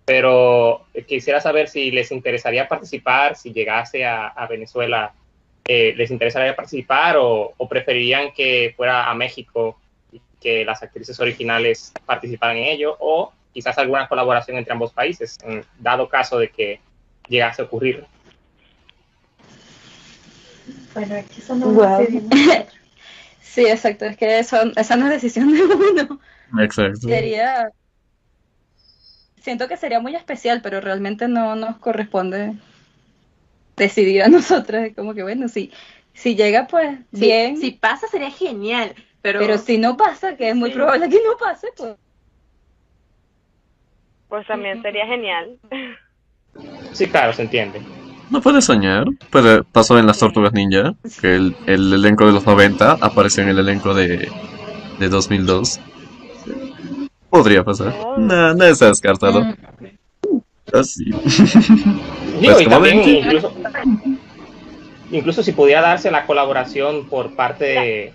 Pero 0.07 0.87
quisiera 1.07 1.41
saber 1.41 1.69
si 1.69 1.91
les 1.91 2.13
interesaría 2.13 2.69
participar, 2.69 3.37
si 3.37 3.53
llegase 3.53 4.05
a, 4.05 4.29
a 4.29 4.47
Venezuela, 4.47 5.13
eh, 5.67 5.95
les 5.97 6.11
interesaría 6.13 6.55
participar 6.55 7.17
o, 7.17 7.53
o 7.57 7.69
preferirían 7.69 8.33
que 8.33 8.73
fuera 8.77 9.11
a 9.11 9.15
México 9.15 9.79
y 10.13 10.21
que 10.41 10.65
las 10.65 10.83
actrices 10.83 11.19
originales 11.19 11.93
participaran 12.07 12.57
en 12.57 12.65
ello, 12.65 12.97
o 13.01 13.33
quizás 13.53 13.77
alguna 13.79 14.07
colaboración 14.07 14.57
entre 14.59 14.73
ambos 14.73 14.93
países, 14.93 15.39
en 15.43 15.65
dado 15.81 16.09
caso 16.09 16.39
de 16.39 16.51
que 16.51 16.81
llegase 17.29 17.63
a 17.63 17.65
ocurrir. 17.65 18.05
Bueno, 20.95 21.17
aquí 21.17 21.41
eso 21.41 21.55
no. 21.55 21.77
Sí, 23.43 23.65
exacto, 23.65 24.05
es 24.05 24.19
que 24.19 24.45
son, 24.45 24.75
esa 24.77 24.97
no 24.97 25.07
es 25.07 25.13
decisión 25.13 25.51
de 25.51 25.63
uno. 25.65 26.21
Exacto. 26.61 27.09
Sería. 27.09 27.71
Siento 29.47 29.69
que 29.69 29.77
sería 29.77 30.01
muy 30.01 30.17
especial, 30.17 30.61
pero 30.61 30.81
realmente 30.81 31.29
no 31.29 31.55
nos 31.55 31.77
corresponde 31.77 32.55
decidir 33.77 34.25
a 34.25 34.29
nosotras. 34.37 34.87
Es 34.87 34.97
como 34.97 35.15
que, 35.15 35.23
bueno, 35.23 35.47
si, 35.47 35.71
si 36.13 36.35
llega, 36.35 36.67
pues 36.67 36.99
Sí, 37.13 37.21
bien. 37.21 37.57
Si 37.57 37.71
pasa 37.71 38.09
sería 38.09 38.33
genial, 38.33 38.93
pero, 39.23 39.39
Pero 39.39 39.57
si 39.59 39.79
no 39.79 39.97
pasa, 39.97 40.37
que 40.37 40.49
es 40.49 40.57
muy 40.57 40.71
Sí. 40.71 40.75
probable 40.75 41.09
que 41.09 41.21
no 41.25 41.37
pase, 41.39 41.69
pues. 41.77 41.95
Pues 44.27 44.45
también 44.49 44.83
sería 44.83 45.07
genial. 45.07 45.61
Sí, 46.93 47.07
claro, 47.07 47.33
se 47.33 47.43
entiende. 47.43 47.81
No 48.33 48.41
puede 48.41 48.61
soñar, 48.61 49.05
pero 49.31 49.63
pasó 49.63 49.97
en 49.97 50.09
las 50.09 50.19
Tortugas 50.19 50.55
Ninja, 50.55 50.95
que 51.21 51.37
el, 51.37 51.57
el 51.69 51.93
elenco 51.93 52.27
de 52.27 52.33
los 52.33 52.45
90 52.45 52.99
apareció 53.01 53.45
en 53.45 53.51
el 53.51 53.61
elenco 53.61 53.95
de, 53.95 54.29
de 54.99 55.09
2002. 55.09 55.79
Podría 57.31 57.65
pasar. 57.65 57.95
No, 58.19 58.55
no 58.55 58.75
se 58.75 58.85
ha 58.85 58.89
descartado. 58.89 59.43
Mm. 59.45 60.39
Así. 60.73 61.05
Digo, 62.41 62.53
Pues 62.55 62.61
y 62.63 62.67
también 62.67 63.01
incluso, 63.09 63.53
incluso 65.11 65.43
si 65.43 65.53
pudiera 65.53 65.81
darse 65.81 66.11
la 66.11 66.27
colaboración 66.27 67.09
por 67.09 67.35
parte 67.37 67.65
de 67.65 68.15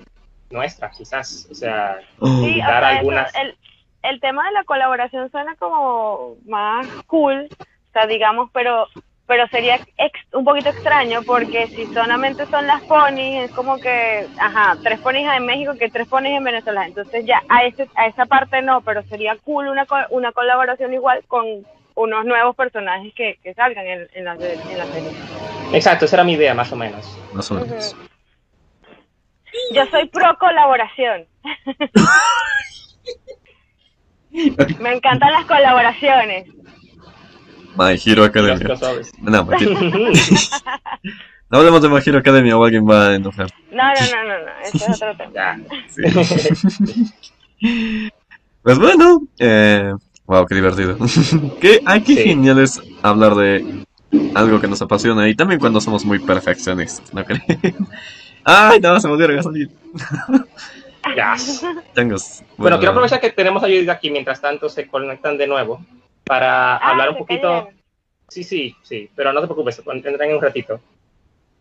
nuestra, 0.49 0.91
quizás, 0.91 1.47
o 1.49 1.55
sea, 1.55 1.97
Oh, 2.19 2.43
Sí, 2.43 2.59
dar 2.59 2.83
algunas- 2.83 3.33
el, 3.35 3.55
el 4.03 4.19
tema 4.19 4.45
de 4.47 4.51
la 4.51 4.63
colaboración 4.65 5.29
suena 5.31 5.55
como 5.55 6.35
más 6.45 6.87
cool, 7.07 7.47
o 7.51 7.91
sea, 7.93 8.05
digamos, 8.07 8.49
pero 8.53 8.87
pero 9.31 9.47
sería 9.47 9.79
ex- 9.95 10.33
un 10.33 10.43
poquito 10.43 10.67
extraño 10.71 11.23
porque 11.23 11.65
si 11.69 11.85
solamente 11.93 12.45
son 12.47 12.67
las 12.67 12.83
ponis, 12.83 13.43
es 13.45 13.51
como 13.51 13.79
que, 13.79 14.27
ajá, 14.37 14.77
tres 14.83 14.99
ponis 14.99 15.25
en 15.25 15.45
México 15.45 15.73
que 15.79 15.89
tres 15.89 16.05
ponis 16.09 16.33
en 16.35 16.43
Venezuela. 16.43 16.85
Entonces 16.85 17.23
ya 17.25 17.41
a, 17.47 17.63
ese, 17.63 17.87
a 17.95 18.07
esa 18.07 18.25
parte 18.25 18.61
no, 18.61 18.81
pero 18.81 19.03
sería 19.03 19.37
cool 19.45 19.69
una, 19.69 19.85
co- 19.85 19.95
una 20.09 20.33
colaboración 20.33 20.93
igual 20.93 21.23
con 21.29 21.45
unos 21.95 22.25
nuevos 22.25 22.57
personajes 22.57 23.13
que, 23.13 23.37
que 23.41 23.53
salgan 23.53 23.87
en, 23.87 24.09
en, 24.15 24.25
la, 24.25 24.33
en 24.33 24.77
la 24.77 24.85
serie. 24.87 25.11
exacto, 25.71 26.03
esa 26.03 26.17
era 26.17 26.25
mi 26.25 26.33
idea, 26.33 26.53
más 26.53 26.69
o 26.73 26.75
menos. 26.75 27.17
más 27.31 27.49
o 27.51 27.53
menos. 27.55 27.95
Yo 29.71 29.85
soy 29.85 30.09
pro 30.09 30.37
colaboración. 30.39 31.25
Me 34.79 34.91
encantan 34.93 35.31
las 35.31 35.45
colaboraciones. 35.45 36.47
My 37.77 37.99
Hero 38.03 38.23
Academia. 38.23 38.65
crossovers. 38.65 39.11
No, 39.21 39.45
mentira. 39.45 39.79
No 41.49 41.57
hablemos 41.57 41.81
de 41.81 41.89
My 41.89 41.99
Hero 42.05 42.19
Academia 42.19 42.55
o 42.57 42.63
alguien 42.63 42.87
va 42.89 43.09
a 43.09 43.15
enojar. 43.15 43.49
No, 43.71 43.83
no, 43.83 43.93
no, 43.93 44.23
no, 44.23 44.39
no, 44.45 44.51
ese 44.63 44.77
es 44.77 44.89
otro 45.01 45.17
tema. 45.17 45.31
Ya. 45.35 45.59
Sí. 45.89 46.03
Pues 48.63 48.77
bueno, 48.79 49.21
eh, 49.39 49.91
wow, 50.25 50.45
qué 50.45 50.55
divertido. 50.55 50.97
qué, 51.59 51.81
ay, 51.85 52.01
qué 52.01 52.15
Sí. 52.15 52.23
genial 52.23 52.59
es 52.59 52.79
hablar 53.01 53.35
de 53.35 53.83
algo 54.35 54.59
que 54.61 54.67
nos 54.67 54.81
apasiona 54.81 55.27
y 55.27 55.35
también 55.35 55.59
cuando 55.59 55.81
somos 55.81 56.05
muy 56.05 56.19
perfeccionistas, 56.19 57.13
¿no 57.13 57.23
creen? 57.25 57.43
Ay, 58.43 58.79
no, 58.79 58.99
se 58.99 59.07
me 59.07 59.13
olvidó 59.13 59.35
gasolina. 59.35 59.71
Ya. 61.15 61.35
Changos. 61.95 62.43
Bueno, 62.57 62.77
quiero 62.77 62.91
aprovechar 62.91 63.19
que 63.19 63.31
tenemos 63.31 63.63
a 63.63 63.67
Judith 63.67 63.89
aquí 63.89 64.09
mientras 64.09 64.39
tanto 64.39 64.69
se 64.69 64.87
conectan 64.87 65.37
de 65.37 65.47
nuevo 65.47 65.83
para 66.31 66.77
Ah, 66.77 66.91
hablar 66.91 67.09
un 67.09 67.17
poquito. 67.17 67.67
Sí, 68.29 68.45
sí, 68.45 68.73
sí, 68.83 69.09
pero 69.13 69.33
no 69.33 69.41
te 69.41 69.47
preocupes, 69.47 69.83
vendrán 69.83 70.29
en 70.29 70.35
un 70.37 70.41
ratito. 70.41 70.79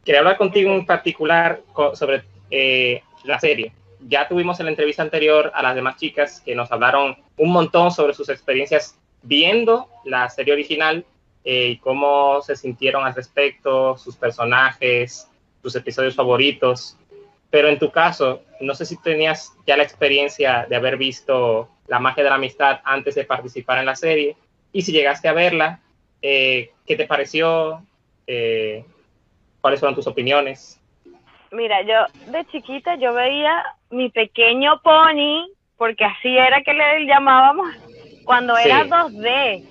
Quería 0.05 0.21
hablar 0.21 0.37
contigo 0.37 0.73
en 0.73 0.87
particular 0.87 1.61
sobre 1.95 2.23
eh, 2.53 3.03
la 3.25 3.41
serie. 3.41 3.73
Ya 4.07 4.29
tuvimos 4.29 4.61
en 4.61 4.67
la 4.67 4.71
entrevista 4.71 5.03
anterior 5.03 5.51
a 5.57 5.61
las 5.65 5.75
demás 5.75 5.97
chicas 5.97 6.41
que 6.41 6.55
nos 6.55 6.71
hablaron 6.71 7.17
un 7.37 7.51
montón 7.51 7.91
sobre 7.91 8.15
sus 8.15 8.29
experiencias 8.29 8.97
viendo 9.23 9.89
la 10.05 10.31
serie 10.31 10.53
original 10.53 11.05
eh, 11.43 11.71
y 11.71 11.77
cómo 11.79 12.41
se 12.41 12.55
sintieron 12.55 13.05
al 13.05 13.17
respecto, 13.17 13.99
sus 13.99 14.15
personajes, 14.15 15.29
sus 15.61 15.75
episodios 15.75 16.15
favoritos. 16.15 16.97
Pero 17.51 17.67
en 17.67 17.81
tu 17.81 17.91
caso, 17.91 18.43
no 18.61 18.77
sé 18.77 18.87
si 18.87 18.97
tenías 19.03 19.53
ya 19.67 19.77
la 19.77 19.83
experiencia 19.83 20.65
de 20.71 20.77
haber 20.77 20.97
visto 20.97 21.69
La 21.89 21.99
magia 21.99 22.23
de 22.23 22.31
la 22.31 22.37
amistad 22.37 22.79
antes 22.85 23.17
de 23.17 23.25
participar 23.25 23.79
en 23.81 23.87
la 23.87 23.97
serie 23.97 24.37
y 24.73 24.83
si 24.83 24.93
llegaste 24.93 25.29
a 25.29 25.33
verla, 25.33 25.81
eh, 26.23 26.71
¿qué 26.87 26.97
te 26.97 27.07
pareció? 27.07 27.83
Eh, 28.27 28.85
¿Cuáles 29.61 29.81
fueron 29.81 29.95
tus 29.95 30.07
opiniones? 30.07 30.81
Mira, 31.51 31.83
yo 31.83 32.31
de 32.31 32.45
chiquita 32.47 32.95
yo 32.97 33.13
veía 33.13 33.63
mi 33.91 34.09
pequeño 34.11 34.81
pony, 34.83 35.49
porque 35.77 36.05
así 36.05 36.37
era 36.37 36.63
que 36.63 36.73
le 36.73 37.07
llamábamos, 37.07 37.75
cuando 38.25 38.55
Sí. 38.57 38.63
era 38.69 38.85
2D. 38.85 39.65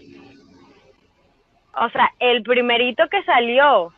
O 1.76 1.89
sea, 1.91 2.12
el 2.20 2.43
primerito 2.43 3.08
que 3.10 3.24
salió. 3.24 3.93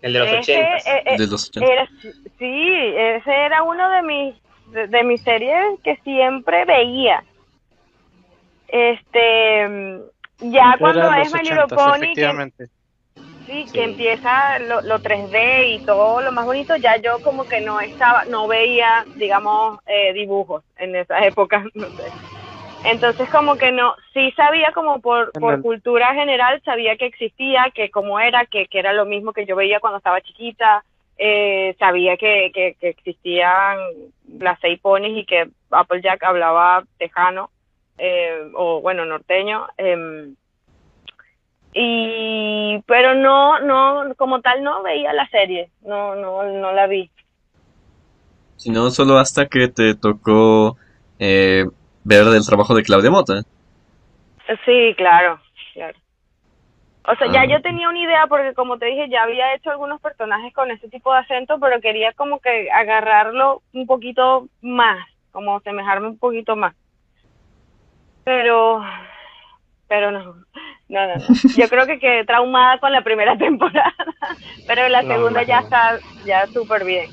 El 0.00 0.12
de 0.12 0.18
los 0.20 0.28
ese, 0.28 0.38
80. 0.56 0.76
eh, 0.90 1.02
eh, 1.06 1.18
De 1.18 1.26
los 1.26 1.48
80. 1.48 1.72
era- 1.72 1.88
sí, 2.38 2.68
ese 2.96 3.30
era 3.32 3.62
uno 3.64 3.90
de 3.90 4.02
mis 4.02 4.34
de, 4.72 4.86
de 4.86 5.02
mis 5.02 5.22
series 5.22 5.80
que 5.82 5.96
siempre 6.04 6.64
veía. 6.66 7.24
Este, 8.68 9.68
mm, 9.68 10.00
ya 10.52 10.76
cuando 10.78 11.12
es 11.14 11.30
los 11.30 11.32
My 11.32 11.38
Little 11.42 11.58
80s, 11.64 11.74
Pony, 11.74 11.98
que, 12.00 12.04
efectivamente. 12.04 12.66
sí, 13.46 13.64
Sí. 13.66 13.70
que 13.72 13.84
empieza 13.84 14.58
lo, 14.60 14.82
lo 14.82 15.00
3D 15.00 15.74
y 15.74 15.80
todo 15.80 16.20
lo 16.20 16.32
más 16.32 16.44
bonito, 16.46 16.76
ya 16.76 16.96
yo 16.98 17.20
como 17.20 17.46
que 17.46 17.60
no 17.60 17.80
estaba, 17.80 18.24
no 18.26 18.46
veía, 18.46 19.06
digamos, 19.14 19.78
eh, 19.86 20.12
dibujos 20.12 20.64
en 20.76 20.96
esa 20.96 21.24
época, 21.24 21.64
no 21.74 21.88
sé. 21.96 22.12
Entonces 22.84 23.28
como 23.30 23.56
que 23.58 23.72
no, 23.72 23.94
sí 24.14 24.32
sabía 24.36 24.72
como 24.72 25.00
por, 25.00 25.32
por 25.32 25.54
el- 25.54 25.62
cultura 25.62 26.14
general, 26.14 26.62
sabía 26.64 26.96
que 26.96 27.06
existía, 27.06 27.70
que 27.74 27.90
cómo 27.90 28.20
era, 28.20 28.46
que, 28.46 28.66
que 28.68 28.78
era 28.78 28.92
lo 28.92 29.04
mismo 29.04 29.32
que 29.32 29.46
yo 29.46 29.56
veía 29.56 29.80
cuando 29.80 29.98
estaba 29.98 30.20
chiquita, 30.20 30.84
eh, 31.18 31.74
sabía 31.78 32.16
que, 32.16 32.52
que, 32.54 32.76
que 32.80 32.88
existían 32.90 33.78
las 34.38 34.58
seis 34.60 34.78
ponis 34.80 35.16
y 35.18 35.24
que 35.26 35.48
Applejack 35.70 36.22
hablaba 36.22 36.84
tejano, 36.98 37.50
eh, 37.98 38.50
o 38.54 38.80
bueno, 38.80 39.04
norteño, 39.04 39.66
em, 39.76 40.34
y 41.74 42.80
pero 42.86 43.14
no, 43.14 43.60
no, 43.60 44.14
como 44.16 44.40
tal 44.40 44.62
no 44.62 44.82
veía 44.82 45.12
la 45.12 45.28
serie, 45.28 45.70
no, 45.82 46.14
no, 46.14 46.42
no 46.44 46.72
la 46.72 46.86
vi. 46.86 47.10
Sino 48.56 48.90
solo 48.90 49.18
hasta 49.18 49.46
que 49.46 49.68
te 49.68 49.94
tocó 49.94 50.76
eh, 51.18 51.64
ver 52.04 52.26
el 52.26 52.46
trabajo 52.46 52.74
de 52.74 52.82
Claudia 52.82 53.10
Mota. 53.10 53.42
Sí, 54.64 54.94
claro, 54.96 55.38
claro. 55.74 55.98
O 57.04 57.14
sea, 57.16 57.26
ya 57.32 57.42
Ah. 57.42 57.46
yo 57.46 57.62
tenía 57.62 57.88
una 57.88 57.98
idea 58.00 58.26
porque 58.28 58.54
como 58.54 58.78
te 58.78 58.86
dije, 58.86 59.08
ya 59.08 59.22
había 59.22 59.54
hecho 59.54 59.70
algunos 59.70 60.00
personajes 60.00 60.52
con 60.52 60.70
ese 60.70 60.88
tipo 60.88 61.12
de 61.12 61.20
acento, 61.20 61.58
pero 61.60 61.80
quería 61.80 62.12
como 62.14 62.38
que 62.40 62.70
agarrarlo 62.70 63.62
un 63.72 63.86
poquito 63.86 64.48
más, 64.60 64.98
como 65.32 65.60
semejarme 65.60 66.08
un 66.08 66.18
poquito 66.18 66.56
más. 66.56 66.74
Pero, 68.28 68.82
pero 69.88 70.10
no, 70.10 70.22
no, 70.22 71.06
no. 71.06 71.14
no. 71.14 71.24
Yo 71.56 71.66
creo 71.70 71.86
que 71.86 71.98
quedé 71.98 72.26
traumada 72.26 72.78
con 72.78 72.92
la 72.92 73.00
primera 73.00 73.38
temporada, 73.38 73.94
pero 74.66 74.86
la 74.90 75.00
No, 75.00 75.14
segunda 75.14 75.42
ya 75.44 75.60
está, 75.60 75.98
ya 76.26 76.46
súper 76.48 76.84
bien. 76.84 77.10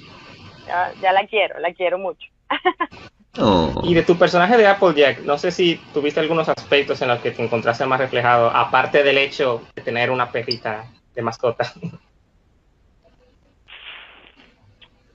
Ya, 0.67 0.91
ya 1.01 1.13
la 1.13 1.25
quiero, 1.25 1.57
la 1.59 1.73
quiero 1.73 1.97
mucho. 1.97 2.27
Oh. 3.37 3.81
Y 3.83 3.93
de 3.93 4.03
tu 4.03 4.17
personaje 4.17 4.55
de 4.55 4.65
Applejack, 4.65 5.19
no 5.23 5.37
sé 5.37 5.51
si 5.51 5.75
tuviste 5.93 6.21
algunos 6.21 6.47
aspectos 6.47 7.01
en 7.01 7.09
los 7.09 7.19
que 7.19 7.31
te 7.31 7.43
encontraste 7.43 7.85
más 7.85 7.99
reflejado, 7.99 8.49
aparte 8.49 9.03
del 9.03 9.17
hecho 9.17 9.61
de 9.75 9.81
tener 9.81 10.09
una 10.09 10.31
perrita 10.31 10.85
de 11.13 11.21
mascota. 11.21 11.65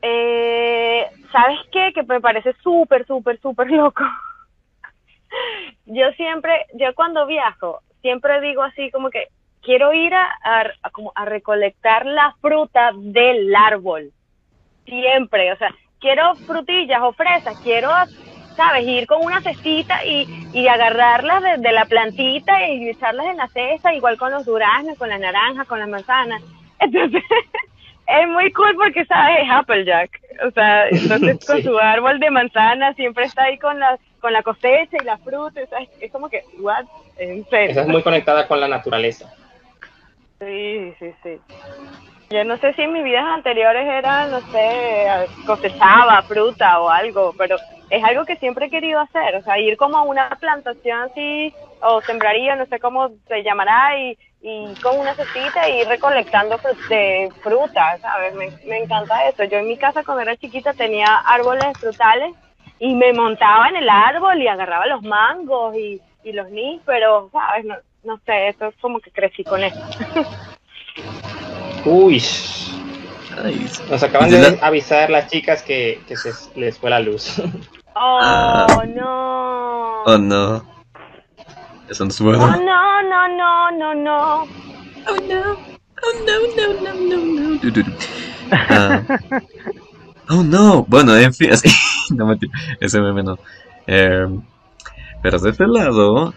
Eh, 0.03 1.07
¿Sabes 1.30 1.59
qué? 1.72 1.92
Que 1.94 2.03
me 2.03 2.20
parece 2.22 2.55
súper, 2.62 3.07
súper, 3.07 3.38
súper 3.40 3.70
loco. 3.70 4.03
Yo 5.86 6.10
siempre, 6.12 6.66
yo 6.74 6.94
cuando 6.94 7.26
viajo, 7.26 7.80
siempre 8.02 8.40
digo 8.40 8.62
así 8.62 8.90
como 8.90 9.10
que 9.10 9.28
quiero 9.62 9.92
ir 9.92 10.14
a, 10.14 10.24
a- 10.44 10.90
como 10.90 11.12
a 11.14 11.24
recolectar 11.24 12.06
la 12.06 12.34
fruta 12.40 12.92
del 12.96 13.54
árbol. 13.54 14.10
Siempre, 14.84 15.52
o 15.52 15.56
sea, 15.56 15.70
quiero 16.00 16.34
frutillas 16.46 17.00
o 17.02 17.12
fresas, 17.12 17.56
quiero, 17.62 17.90
¿sabes? 18.56 18.86
Ir 18.86 19.06
con 19.06 19.24
una 19.24 19.40
cestita 19.42 20.04
y, 20.04 20.26
y 20.52 20.66
agarrarlas 20.68 21.42
de, 21.42 21.58
de 21.58 21.72
la 21.72 21.84
plantita 21.86 22.66
y 22.68 22.88
echarlas 22.88 23.26
en 23.26 23.36
la 23.36 23.48
cesta, 23.48 23.94
igual 23.94 24.18
con 24.18 24.32
los 24.32 24.44
duraznos, 24.44 24.98
con 24.98 25.08
las 25.08 25.20
naranjas, 25.20 25.66
con 25.66 25.78
las 25.78 25.88
manzanas. 25.88 26.42
Entonces, 26.80 27.22
es 28.07 28.28
muy 28.28 28.53
cool 28.53 28.74
porque, 28.76 29.05
¿sabes? 29.05 29.44
Es 29.44 29.51
Applejack. 29.51 30.20
O 30.46 30.51
sea, 30.51 30.88
entonces 30.90 31.44
con 31.46 31.62
su 31.62 31.78
árbol 31.78 32.18
de 32.20 32.30
manzana 32.30 32.92
siempre 32.94 33.24
está 33.24 33.44
ahí 33.44 33.59
con 33.59 33.78
la, 33.78 33.98
con 34.20 34.32
la 34.32 34.42
cosecha 34.42 34.96
y 35.01 35.05
la 35.05 35.18
fruta. 35.18 35.61
¿sabes? 35.68 35.88
Es 36.01 36.11
como 36.11 36.28
que, 36.28 36.42
¿what? 36.59 36.84
En 37.18 37.44
serio. 37.48 37.70
Estás 37.70 37.88
muy 37.88 38.03
conectada 38.03 38.46
con 38.48 38.61
la 38.61 38.68
naturaleza. 38.68 39.32
Sí, 40.40 40.94
sí, 40.98 41.12
sí. 41.22 41.38
Yo 42.30 42.44
no 42.44 42.57
sé 42.59 42.72
si 42.74 42.82
en 42.82 42.92
mis 42.92 43.03
vidas 43.03 43.24
anteriores 43.24 43.84
era, 43.86 44.26
no 44.28 44.40
sé, 44.53 45.07
cosechaba 45.46 46.22
fruta 46.22 46.80
o 46.80 46.88
algo, 46.88 47.34
pero 47.36 47.57
es 47.90 48.05
algo 48.05 48.24
que 48.24 48.36
siempre 48.36 48.66
he 48.66 48.70
querido 48.70 49.01
hacer, 49.01 49.34
o 49.34 49.42
sea, 49.42 49.59
ir 49.59 49.76
como 49.76 49.98
a 49.98 50.03
una 50.03 50.30
plantación 50.38 51.01
así, 51.01 51.53
o 51.82 52.01
sembraría, 52.03 52.55
no 52.55 52.66
sé 52.66 52.78
cómo 52.78 53.11
se 53.26 53.42
llamará, 53.42 53.98
y, 53.98 54.16
y 54.43 54.74
con 54.82 54.99
una 54.99 55.14
cestita 55.14 55.68
y 55.68 55.80
ir 55.82 55.88
recolectando 55.88 56.59
fru- 56.59 56.88
de 56.88 57.30
fruta, 57.43 57.99
¿sabes? 58.01 58.34
Me, 58.34 58.51
me 58.66 58.78
encanta 58.78 59.28
eso. 59.28 59.45
Yo 59.45 59.59
en 59.59 59.68
mi 59.68 59.76
casa 59.76 60.03
cuando 60.05 60.22
era 60.22 60.36
chiquita 60.36 60.72
tenía 60.72 61.14
árboles 61.26 61.76
frutales 61.78 62.34
y 62.78 62.95
me 62.95 63.12
montaba 63.12 63.68
en 63.68 63.76
el 63.76 63.88
árbol 63.88 64.41
y 64.41 64.49
agarraba 64.49 64.86
los 64.86 65.03
mangos 65.03 65.76
y, 65.76 66.01
y 66.24 66.32
los 66.32 66.51
nísperos, 66.51 67.30
¿sabes? 67.32 67.64
No, 67.66 67.74
no 68.05 68.18
sé, 68.24 68.49
eso 68.49 68.68
es 68.68 68.74
como 68.80 69.01
que 69.01 69.11
crecí 69.11 69.45
con 69.45 69.62
eso. 69.62 69.78
Uy, 71.84 72.22
Ay, 73.43 73.66
nos 73.88 74.03
acaban 74.03 74.28
¿Y 74.28 74.32
de 74.32 74.59
avisar 74.61 75.09
las 75.11 75.28
chicas 75.28 75.62
que, 75.62 76.01
que 76.07 76.16
se 76.16 76.30
les 76.59 76.78
fue 76.78 76.91
la 76.91 77.01
luz. 77.01 77.41
Ah. 78.03 78.66
Oh, 78.78 78.84
no. 78.86 80.03
oh 80.05 80.16
no. 80.16 80.79
Eso 81.91 82.05
no 82.05 82.11
es 82.11 82.20
Oh, 82.20 82.24
no, 82.32 83.03
no, 83.03 83.28
no, 83.36 83.70
no, 83.72 83.95
no. 83.95 84.43
Oh 84.43 85.16
no, 85.28 85.53
oh 85.53 86.14
no, 86.24 86.34
no, 86.57 86.95
no, 86.95 87.16
no, 87.16 87.70
no. 87.82 87.97
Ah. 88.53 89.03
Oh 90.28 90.45
no. 90.45 90.84
Bueno, 90.88 91.16
en 91.16 91.34
fin. 91.34 91.53
así- 91.53 91.68
no 92.14 92.26
mentira. 92.26 92.53
Ese 92.80 93.01
meme 93.01 93.24
no. 93.24 93.38
Eh, 93.88 94.24
pero 95.20 95.38
de 95.41 95.51
este 95.51 95.66
lado. 95.66 96.32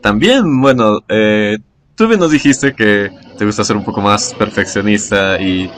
También, 0.00 0.60
bueno, 0.60 1.00
eh, 1.08 1.58
tú 1.94 2.08
bien 2.08 2.20
nos 2.20 2.30
dijiste 2.30 2.74
que 2.74 3.10
te 3.38 3.44
gusta 3.44 3.64
ser 3.64 3.76
un 3.76 3.84
poco 3.84 4.00
más 4.00 4.34
perfeccionista 4.34 5.40
y 5.40 5.70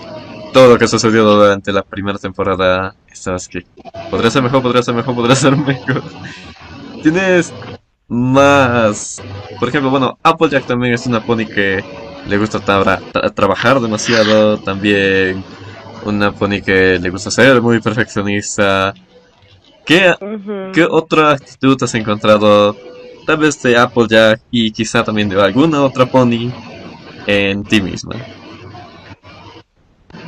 todo 0.52 0.68
lo 0.70 0.78
que 0.78 0.86
sucedió 0.88 1.24
durante 1.24 1.72
la 1.72 1.82
primera 1.82 2.18
temporada, 2.18 2.94
sabes 3.12 3.48
que 3.48 3.64
podría 4.10 4.30
ser 4.30 4.42
mejor, 4.42 4.62
podría 4.62 4.82
ser 4.82 4.94
mejor, 4.94 5.14
podría 5.14 5.36
ser 5.36 5.56
mejor. 5.56 6.02
Tienes 7.02 7.52
más, 8.08 9.22
por 9.58 9.68
ejemplo, 9.68 9.90
bueno, 9.90 10.18
Applejack 10.22 10.66
también 10.66 10.94
es 10.94 11.06
una 11.06 11.24
pony 11.24 11.46
que 11.46 11.84
le 12.26 12.38
gusta 12.38 12.60
tra- 12.60 13.00
tra- 13.12 13.34
trabajar 13.34 13.80
demasiado, 13.80 14.58
también 14.58 15.42
una 16.04 16.32
pony 16.32 16.60
que 16.64 16.98
le 16.98 17.10
gusta 17.10 17.30
ser 17.30 17.60
muy 17.60 17.80
perfeccionista. 17.80 18.94
¿Qué. 19.84 20.14
¿Qué 20.72 20.84
otra 20.84 21.32
actitud 21.32 21.80
has 21.82 21.94
encontrado, 21.94 22.76
tal 23.26 23.36
vez 23.38 23.62
de 23.62 23.76
Applejack 23.76 24.40
y 24.50 24.70
quizá 24.72 25.04
también 25.04 25.28
de 25.28 25.40
alguna 25.40 25.82
otra 25.82 26.06
pony 26.06 26.50
en 27.26 27.62
ti 27.64 27.80
misma? 27.80 28.16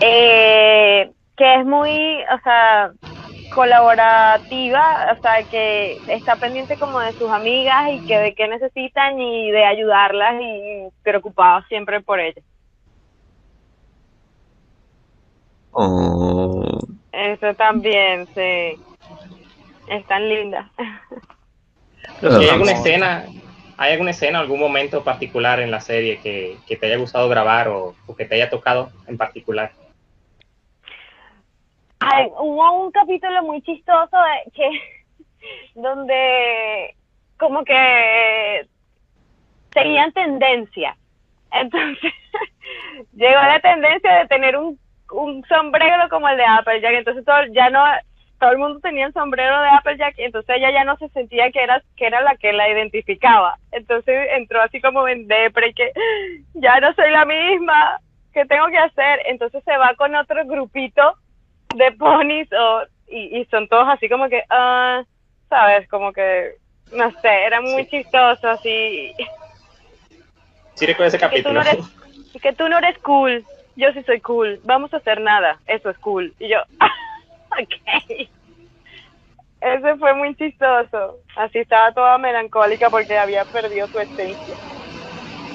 Eh, 0.00 1.10
que 1.36 1.54
es 1.60 1.66
muy, 1.66 1.90
o 1.90 2.40
sea, 2.44 2.92
colaborativa, 3.54 5.16
o 5.16 5.20
sea, 5.20 5.42
que 5.50 5.98
está 6.08 6.36
pendiente 6.36 6.76
como 6.76 7.00
de 7.00 7.12
sus 7.14 7.30
amigas 7.30 7.90
y 7.92 8.06
que 8.06 8.18
de 8.18 8.34
qué 8.34 8.48
necesitan 8.48 9.20
y 9.20 9.50
de 9.50 9.64
ayudarlas 9.64 10.40
y 10.40 10.88
preocupado 11.02 11.62
siempre 11.68 12.00
por 12.00 12.20
ellas. 12.20 12.44
Oh, 15.72 16.78
Eso 17.12 17.54
también, 17.54 18.26
sí. 18.34 18.78
Es 19.88 20.06
tan 20.06 20.28
linda. 20.28 20.70
¿Hay 22.22 22.48
alguna 22.48 22.72
escena, 22.72 23.24
hay 23.76 23.92
alguna 23.92 24.10
escena, 24.10 24.40
algún 24.40 24.60
momento 24.60 25.04
particular 25.04 25.60
en 25.60 25.70
la 25.70 25.80
serie 25.80 26.18
que, 26.18 26.58
que 26.66 26.76
te 26.76 26.86
haya 26.86 26.96
gustado 26.96 27.28
grabar 27.28 27.68
o, 27.68 27.94
o 28.06 28.16
que 28.16 28.24
te 28.24 28.34
haya 28.34 28.50
tocado 28.50 28.90
en 29.06 29.16
particular? 29.16 29.72
Ay, 32.00 32.28
hubo 32.38 32.84
un 32.84 32.92
capítulo 32.92 33.42
muy 33.42 33.60
chistoso 33.62 34.16
que 34.54 34.70
donde 35.74 36.94
como 37.38 37.64
que 37.64 38.66
seguían 39.72 40.12
tendencia. 40.12 40.96
Entonces 41.52 42.12
llegó 43.14 43.40
la 43.40 43.60
tendencia 43.60 44.18
de 44.18 44.26
tener 44.26 44.56
un, 44.56 44.78
un 45.10 45.44
sombrero 45.46 46.08
como 46.08 46.28
el 46.28 46.36
de 46.36 46.44
Applejack. 46.44 46.92
Entonces 46.92 47.24
todo, 47.24 47.44
ya 47.52 47.70
no 47.70 47.84
todo 48.38 48.52
el 48.52 48.58
mundo 48.58 48.78
tenía 48.80 49.06
el 49.06 49.12
sombrero 49.12 49.60
de 49.62 49.68
Applejack 49.68 50.14
y 50.18 50.24
entonces 50.24 50.56
ella 50.56 50.70
ya 50.70 50.84
no 50.84 50.96
se 50.98 51.08
sentía 51.08 51.50
que 51.50 51.60
era 51.60 51.82
que 51.96 52.06
era 52.06 52.20
la 52.20 52.36
que 52.36 52.52
la 52.52 52.68
identificaba. 52.68 53.56
Entonces 53.72 54.28
entró 54.32 54.62
así 54.62 54.80
como 54.80 55.08
en 55.08 55.26
depre 55.26 55.74
que 55.74 55.92
ya 56.54 56.78
no 56.80 56.92
soy 56.94 57.10
la 57.10 57.24
misma. 57.24 58.00
¿Qué 58.32 58.44
tengo 58.44 58.66
que 58.68 58.78
hacer? 58.78 59.20
Entonces 59.26 59.64
se 59.64 59.76
va 59.76 59.94
con 59.96 60.14
otro 60.14 60.44
grupito 60.46 61.16
de 61.74 61.92
ponis 61.92 62.48
o, 62.52 62.82
y, 63.08 63.40
y 63.40 63.44
son 63.46 63.68
todos 63.68 63.88
así 63.88 64.08
como 64.08 64.28
que, 64.28 64.42
ah, 64.50 65.02
¿sabes? 65.48 65.88
Como 65.88 66.12
que 66.12 66.56
no 66.92 67.10
sé, 67.20 67.44
era 67.44 67.60
muy 67.60 67.86
chistoso, 67.86 68.48
así. 68.48 69.14
Sí 70.74 70.86
recuerdo 70.86 71.16
ese 71.16 71.28
Que 71.28 71.42
tú, 71.42 71.52
no 71.52 71.60
eres, 71.60 71.76
que 72.40 72.52
tú 72.52 72.68
no 72.68 72.78
eres 72.78 72.98
cool, 72.98 73.44
yo 73.76 73.92
sí 73.92 74.02
soy 74.04 74.20
cool, 74.20 74.60
vamos 74.64 74.92
a 74.94 74.98
hacer 74.98 75.20
nada, 75.20 75.58
eso 75.66 75.90
es 75.90 75.98
cool. 75.98 76.32
Y 76.38 76.48
yo, 76.48 76.58
ok. 77.50 78.28
Ese 79.60 79.96
fue 79.96 80.14
muy 80.14 80.36
chistoso. 80.36 81.18
Así 81.36 81.58
estaba 81.58 81.92
toda 81.92 82.16
melancólica 82.18 82.90
porque 82.90 83.18
había 83.18 83.44
perdido 83.44 83.88
su 83.88 83.98
esencia. 83.98 84.56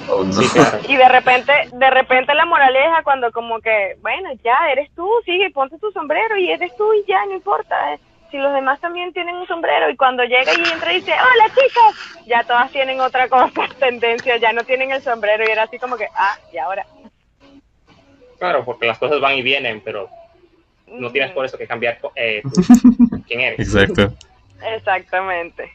Oh, 0.08 0.22
no. 0.24 0.32
Sí, 0.32 0.48
claro. 0.48 0.78
Y 0.88 0.96
de 0.96 1.08
repente, 1.08 1.52
de 1.72 1.90
repente 1.90 2.34
la 2.34 2.44
moraleja 2.46 3.02
cuando 3.02 3.30
como 3.32 3.60
que, 3.60 3.96
bueno, 4.02 4.30
ya 4.42 4.70
eres 4.70 4.90
tú, 4.94 5.08
sigue, 5.24 5.50
ponte 5.50 5.78
tu 5.78 5.90
sombrero 5.92 6.36
y 6.36 6.50
eres 6.50 6.74
tú 6.76 6.92
y 6.94 7.04
ya, 7.06 7.24
no 7.26 7.32
importa. 7.34 7.94
eh. 7.94 7.98
Si 8.30 8.38
los 8.38 8.52
demás 8.52 8.80
también 8.80 9.12
tienen 9.12 9.36
un 9.36 9.46
sombrero 9.46 9.88
y 9.90 9.96
cuando 9.96 10.24
llega 10.24 10.52
y 10.54 10.72
entra 10.72 10.92
y 10.92 10.96
dice, 10.96 11.12
hola 11.12 11.48
chicas, 11.54 12.26
ya 12.26 12.42
todas 12.42 12.70
tienen 12.72 13.00
otra 13.00 13.28
cosa, 13.28 13.68
tendencia, 13.78 14.36
ya 14.38 14.52
no 14.52 14.64
tienen 14.64 14.90
el 14.90 15.02
sombrero 15.02 15.44
y 15.46 15.50
era 15.52 15.62
así 15.64 15.78
como 15.78 15.96
que, 15.96 16.08
ah, 16.16 16.36
y 16.52 16.58
ahora. 16.58 16.84
Claro, 18.38 18.64
porque 18.64 18.86
las 18.86 18.98
cosas 18.98 19.20
van 19.20 19.34
y 19.36 19.42
vienen, 19.42 19.80
pero 19.84 20.08
no 20.88 21.10
tienes 21.12 21.30
por 21.30 21.44
eso 21.46 21.56
que 21.56 21.66
cambiar 21.66 21.98
eh, 22.16 22.42
quién 23.28 23.40
eres. 23.40 23.60
Exacto. 23.60 24.12
Exactamente. 24.62 25.72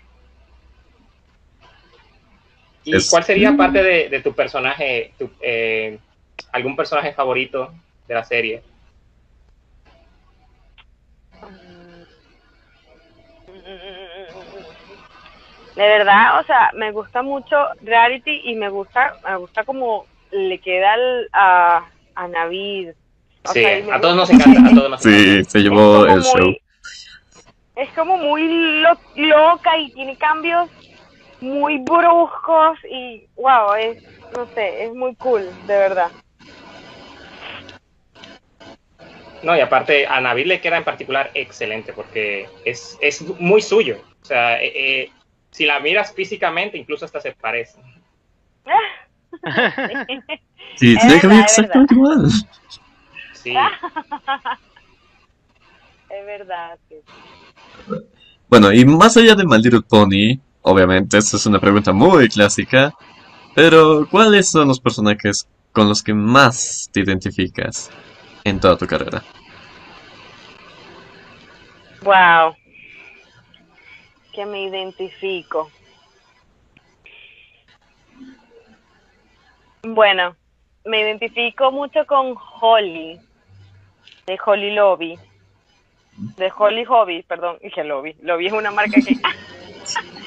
¿Y 2.91 2.95
Es- 2.97 3.09
cuál 3.09 3.23
sería 3.23 3.55
parte 3.55 3.83
de, 3.83 4.09
de 4.09 4.19
tu 4.21 4.33
personaje, 4.33 5.13
tu, 5.17 5.29
eh, 5.41 5.99
algún 6.51 6.75
personaje 6.75 7.13
favorito 7.13 7.71
de 8.07 8.13
la 8.15 8.23
serie? 8.23 8.63
De 15.75 15.87
verdad, 15.87 16.39
o 16.39 16.43
sea, 16.43 16.71
me 16.73 16.91
gusta 16.91 17.21
mucho 17.21 17.55
Reality 17.81 18.41
y 18.45 18.55
me 18.55 18.69
gusta, 18.69 19.13
me 19.27 19.35
gusta 19.37 19.63
como 19.63 20.05
le 20.31 20.59
queda 20.59 20.93
al- 20.93 21.29
a, 21.31 21.89
a 22.15 22.27
Navid. 22.27 22.89
O 23.45 23.53
Sí, 23.53 23.61
sea, 23.61 23.95
a 23.95 24.01
todos 24.01 24.15
nos 24.15 24.29
encanta, 24.29 24.67
a 24.67 24.73
todos 24.73 24.89
nos 24.89 25.01
Sí, 25.01 25.43
se 25.45 25.59
llevó 25.59 26.05
el 26.05 26.21
show. 26.21 26.53
Es 27.75 27.89
como 27.93 28.17
muy 28.17 28.45
lo- 28.81 28.99
loca 29.15 29.77
y 29.77 29.91
tiene 29.91 30.17
cambios 30.17 30.69
muy 31.41 31.79
bruscos 31.79 32.77
y 32.89 33.27
wow, 33.35 33.73
es, 33.73 34.01
no 34.35 34.47
sé, 34.53 34.85
es 34.85 34.93
muy 34.93 35.15
cool, 35.15 35.49
de 35.67 35.77
verdad. 35.77 36.11
No, 39.41 39.55
y 39.55 39.61
aparte 39.61 40.05
a 40.05 40.19
Navid 40.19 40.47
le 40.47 40.59
queda 40.59 40.77
en 40.77 40.83
particular 40.83 41.31
excelente 41.33 41.93
porque 41.93 42.49
es, 42.65 42.97
es 43.01 43.21
muy 43.39 43.61
suyo. 43.61 44.01
O 44.21 44.25
sea, 44.25 44.61
eh, 44.61 44.73
eh, 44.75 45.11
si 45.51 45.65
la 45.65 45.79
miras 45.79 46.13
físicamente, 46.13 46.77
incluso 46.77 47.05
hasta 47.05 47.21
se 47.21 47.31
parece. 47.33 47.79
Sí, 50.75 50.95
Es 50.95 51.21
verdad, 51.21 51.39
exactamente 51.41 51.93
igual. 51.93 52.29
Sí, 53.33 53.53
Es 56.09 56.25
verdad. 56.25 56.79
sí. 56.87 56.95
Bueno, 58.47 58.71
y 58.71 58.85
más 58.85 59.17
allá 59.17 59.35
de 59.35 59.45
My 59.45 59.57
Little 59.57 59.81
Pony, 59.81 60.39
obviamente, 60.61 61.17
esta 61.17 61.37
es 61.37 61.45
una 61.45 61.59
pregunta 61.59 61.93
muy 61.93 62.29
clásica, 62.29 62.93
pero 63.55 64.07
¿cuáles 64.09 64.49
son 64.49 64.67
los 64.67 64.79
personajes 64.79 65.47
con 65.71 65.87
los 65.87 66.03
que 66.03 66.13
más 66.13 66.89
te 66.91 67.01
identificas 67.01 67.89
en 68.43 68.59
toda 68.59 68.77
tu 68.77 68.87
carrera? 68.87 69.23
Wow. 72.03 72.55
Que 74.33 74.45
me 74.45 74.63
identifico. 74.63 75.69
Bueno, 79.83 80.35
me 80.85 81.01
identifico 81.01 81.71
mucho 81.71 82.05
con 82.05 82.35
Holly, 82.61 83.19
de 84.27 84.39
Holly 84.45 84.73
Lobby. 84.73 85.17
De 86.37 86.51
Holly 86.55 86.83
Hobby, 86.85 87.23
perdón, 87.23 87.57
dije 87.63 87.83
Lobby. 87.83 88.15
Lobby 88.21 88.47
es 88.47 88.53
una 88.53 88.71
marca 88.71 88.99
que... 89.01 89.15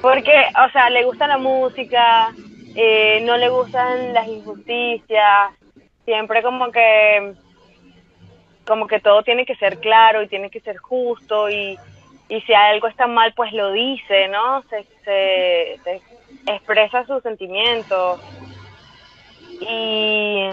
Porque, 0.00 0.32
o 0.66 0.70
sea, 0.72 0.90
le 0.90 1.04
gusta 1.04 1.26
la 1.26 1.38
música, 1.38 2.32
eh, 2.74 3.20
no 3.22 3.36
le 3.36 3.48
gustan 3.48 4.12
las 4.14 4.26
injusticias, 4.28 5.50
siempre 6.04 6.42
como 6.42 6.70
que 6.70 7.34
como 8.66 8.86
que 8.86 9.00
todo 9.00 9.22
tiene 9.22 9.44
que 9.44 9.56
ser 9.56 9.78
claro 9.78 10.22
y 10.22 10.28
tiene 10.28 10.48
que 10.48 10.60
ser 10.60 10.76
justo 10.76 11.50
y, 11.50 11.76
y 12.28 12.40
si 12.42 12.52
algo 12.52 12.86
está 12.86 13.06
mal 13.08 13.32
pues 13.34 13.52
lo 13.52 13.72
dice, 13.72 14.28
¿no? 14.28 14.62
Se, 14.70 14.84
se, 15.04 15.80
se 15.82 16.02
expresa 16.46 17.04
sus 17.04 17.22
sentimientos 17.22 18.20
y, 19.60 20.48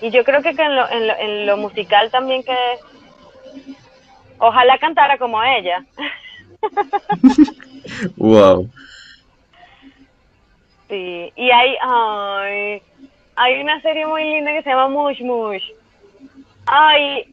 y 0.00 0.10
yo 0.10 0.24
creo 0.24 0.42
que, 0.42 0.54
que 0.54 0.62
en, 0.62 0.76
lo, 0.76 0.90
en, 0.90 1.06
lo, 1.06 1.16
en 1.18 1.46
lo 1.46 1.56
musical 1.58 2.10
también 2.10 2.42
que 2.42 2.56
ojalá 4.38 4.78
cantara 4.78 5.18
como 5.18 5.42
ella. 5.42 5.84
Wow. 8.16 8.68
Sí, 10.88 11.32
y 11.36 11.50
hay, 11.50 11.76
ay, 11.80 12.82
hay 13.36 13.60
una 13.60 13.80
serie 13.80 14.06
muy 14.06 14.24
linda 14.24 14.52
que 14.52 14.62
se 14.62 14.70
llama 14.70 14.88
Mush 14.88 15.22
Mush. 15.22 15.62
Ay, 16.66 17.32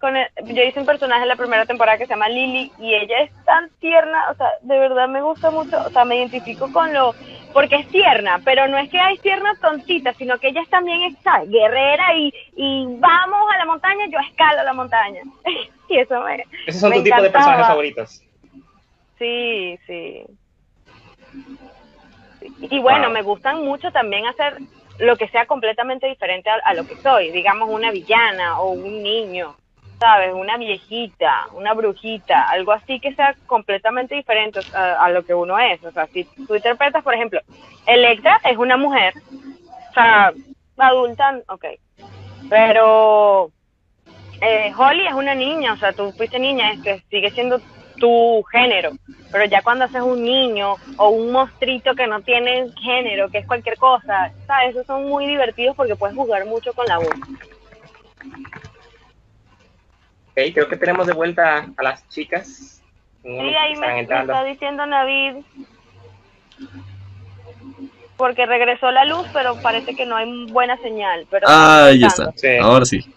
con 0.00 0.16
el- 0.16 0.28
yo 0.44 0.62
hice 0.62 0.80
un 0.80 0.86
personaje 0.86 1.22
en 1.22 1.28
la 1.28 1.36
primera 1.36 1.66
temporada 1.66 1.98
que 1.98 2.06
se 2.06 2.12
llama 2.14 2.28
Lily 2.28 2.70
y 2.80 2.94
ella 2.94 3.20
es 3.20 3.30
tan 3.44 3.70
tierna, 3.80 4.30
o 4.30 4.34
sea, 4.34 4.48
de 4.62 4.78
verdad 4.78 5.08
me 5.08 5.20
gusta 5.22 5.50
mucho, 5.50 5.76
o 5.84 5.90
sea, 5.90 6.04
me 6.04 6.16
identifico 6.16 6.72
con 6.72 6.92
lo, 6.92 7.14
porque 7.52 7.76
es 7.76 7.88
tierna, 7.88 8.40
pero 8.44 8.66
no 8.68 8.78
es 8.78 8.88
que 8.88 8.98
hay 8.98 9.18
tierna 9.18 9.54
tontita, 9.60 10.14
sino 10.14 10.38
que 10.38 10.48
ella 10.48 10.62
es 10.62 10.68
también 10.70 11.02
es 11.02 11.14
¿sabes? 11.22 11.50
guerrera 11.50 12.16
y, 12.16 12.32
y 12.56 12.86
vamos 12.98 13.40
a 13.54 13.58
la 13.58 13.66
montaña, 13.66 14.06
yo 14.10 14.18
escalo 14.20 14.62
la 14.62 14.72
montaña. 14.72 15.20
y 15.88 15.98
eso 15.98 16.20
me, 16.22 16.44
esos 16.66 16.80
son 16.80 16.90
me 16.90 16.96
tu 16.98 17.04
tipo 17.04 17.20
de 17.22 17.30
personajes 17.30 17.66
favoritos. 17.66 18.22
Sí, 19.22 19.78
sí. 19.86 20.24
Y 22.60 22.80
bueno, 22.80 23.04
Wow. 23.04 23.12
me 23.12 23.22
gustan 23.22 23.64
mucho 23.64 23.92
también 23.92 24.26
hacer 24.26 24.56
lo 24.98 25.16
que 25.16 25.28
sea 25.28 25.46
completamente 25.46 26.08
diferente 26.08 26.50
a, 26.50 26.54
a 26.64 26.74
lo 26.74 26.84
que 26.84 26.96
soy. 26.96 27.30
Digamos, 27.30 27.68
una 27.70 27.92
villana 27.92 28.58
o 28.58 28.72
un 28.72 29.00
niño, 29.00 29.54
¿sabes? 30.00 30.34
Una 30.34 30.56
viejita, 30.56 31.46
una 31.54 31.72
brujita, 31.72 32.48
algo 32.50 32.72
así 32.72 32.98
que 32.98 33.14
sea 33.14 33.36
completamente 33.46 34.16
diferente 34.16 34.58
a, 34.74 35.04
a 35.04 35.10
lo 35.10 35.22
que 35.24 35.34
uno 35.34 35.56
es. 35.56 35.80
O 35.84 35.92
sea, 35.92 36.08
si 36.08 36.24
tú 36.24 36.56
interpretas, 36.56 37.04
por 37.04 37.14
ejemplo, 37.14 37.40
Electra 37.86 38.40
es 38.42 38.56
una 38.56 38.76
mujer, 38.76 39.14
o 39.90 39.94
sea, 39.94 40.32
adulta, 40.78 41.38
ok. 41.46 41.64
Pero 42.50 43.52
eh, 44.40 44.72
Holly 44.76 45.06
es 45.06 45.14
una 45.14 45.36
niña, 45.36 45.74
o 45.74 45.76
sea, 45.76 45.92
tú 45.92 46.10
fuiste 46.16 46.40
niña, 46.40 46.72
este, 46.72 47.04
sigue 47.08 47.30
siendo 47.30 47.60
tu 47.92 48.42
género, 48.50 48.92
pero 49.30 49.44
ya 49.44 49.62
cuando 49.62 49.84
haces 49.84 50.02
un 50.02 50.22
niño 50.22 50.74
o 50.96 51.08
un 51.10 51.32
monstruito 51.32 51.94
que 51.94 52.06
no 52.06 52.20
tiene 52.20 52.70
género, 52.82 53.28
que 53.30 53.38
es 53.38 53.46
cualquier 53.46 53.76
cosa, 53.76 54.32
¿sabes? 54.46 54.70
Esos 54.70 54.86
son 54.86 55.08
muy 55.08 55.26
divertidos 55.26 55.76
porque 55.76 55.96
puedes 55.96 56.16
jugar 56.16 56.44
mucho 56.46 56.72
con 56.72 56.86
la 56.86 56.98
voz. 56.98 57.14
Ok, 60.30 60.52
creo 60.54 60.68
que 60.68 60.76
tenemos 60.76 61.06
de 61.06 61.12
vuelta 61.12 61.68
a 61.76 61.82
las 61.82 62.08
chicas. 62.08 62.82
Sí, 63.22 63.28
ahí 63.30 63.76
me, 63.76 64.00
está 64.00 64.44
diciendo 64.44 64.84
Navid, 64.84 65.44
porque 68.16 68.46
regresó 68.46 68.90
la 68.90 69.04
luz, 69.04 69.26
pero 69.32 69.60
parece 69.62 69.94
que 69.94 70.06
no 70.06 70.16
hay 70.16 70.46
buena 70.46 70.76
señal. 70.78 71.26
Pero 71.30 71.46
Ah, 71.48 71.86
ahí 71.86 72.04
estamos 72.04 72.34
está. 72.36 72.48
Sí. 72.48 72.56
Ahora 72.60 72.84
sí. 72.84 73.14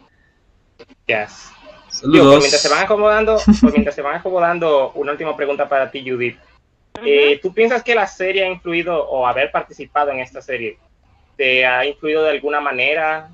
Yes. 1.08 1.55
Digo, 2.04 2.38
mientras 2.38 2.62
se 2.62 2.70
van 2.70 2.84
acomodando, 2.84 3.38
por 3.62 3.72
mientras 3.72 3.96
se 3.96 4.02
van 4.02 4.16
acomodando, 4.16 4.92
una 4.96 5.12
última 5.12 5.36
pregunta 5.36 5.68
para 5.68 5.90
ti, 5.90 6.04
Judith. 6.08 6.38
Eh, 7.04 7.40
¿Tú 7.42 7.54
piensas 7.54 7.84
que 7.84 7.94
la 7.94 8.08
serie 8.08 8.44
ha 8.44 8.48
influido 8.48 9.04
o 9.08 9.28
haber 9.28 9.52
participado 9.52 10.12
en 10.12 10.20
esta 10.20 10.42
serie 10.42 10.78
te 11.36 11.66
ha 11.66 11.86
influido 11.86 12.24
de 12.24 12.32
alguna 12.32 12.62
manera, 12.62 13.30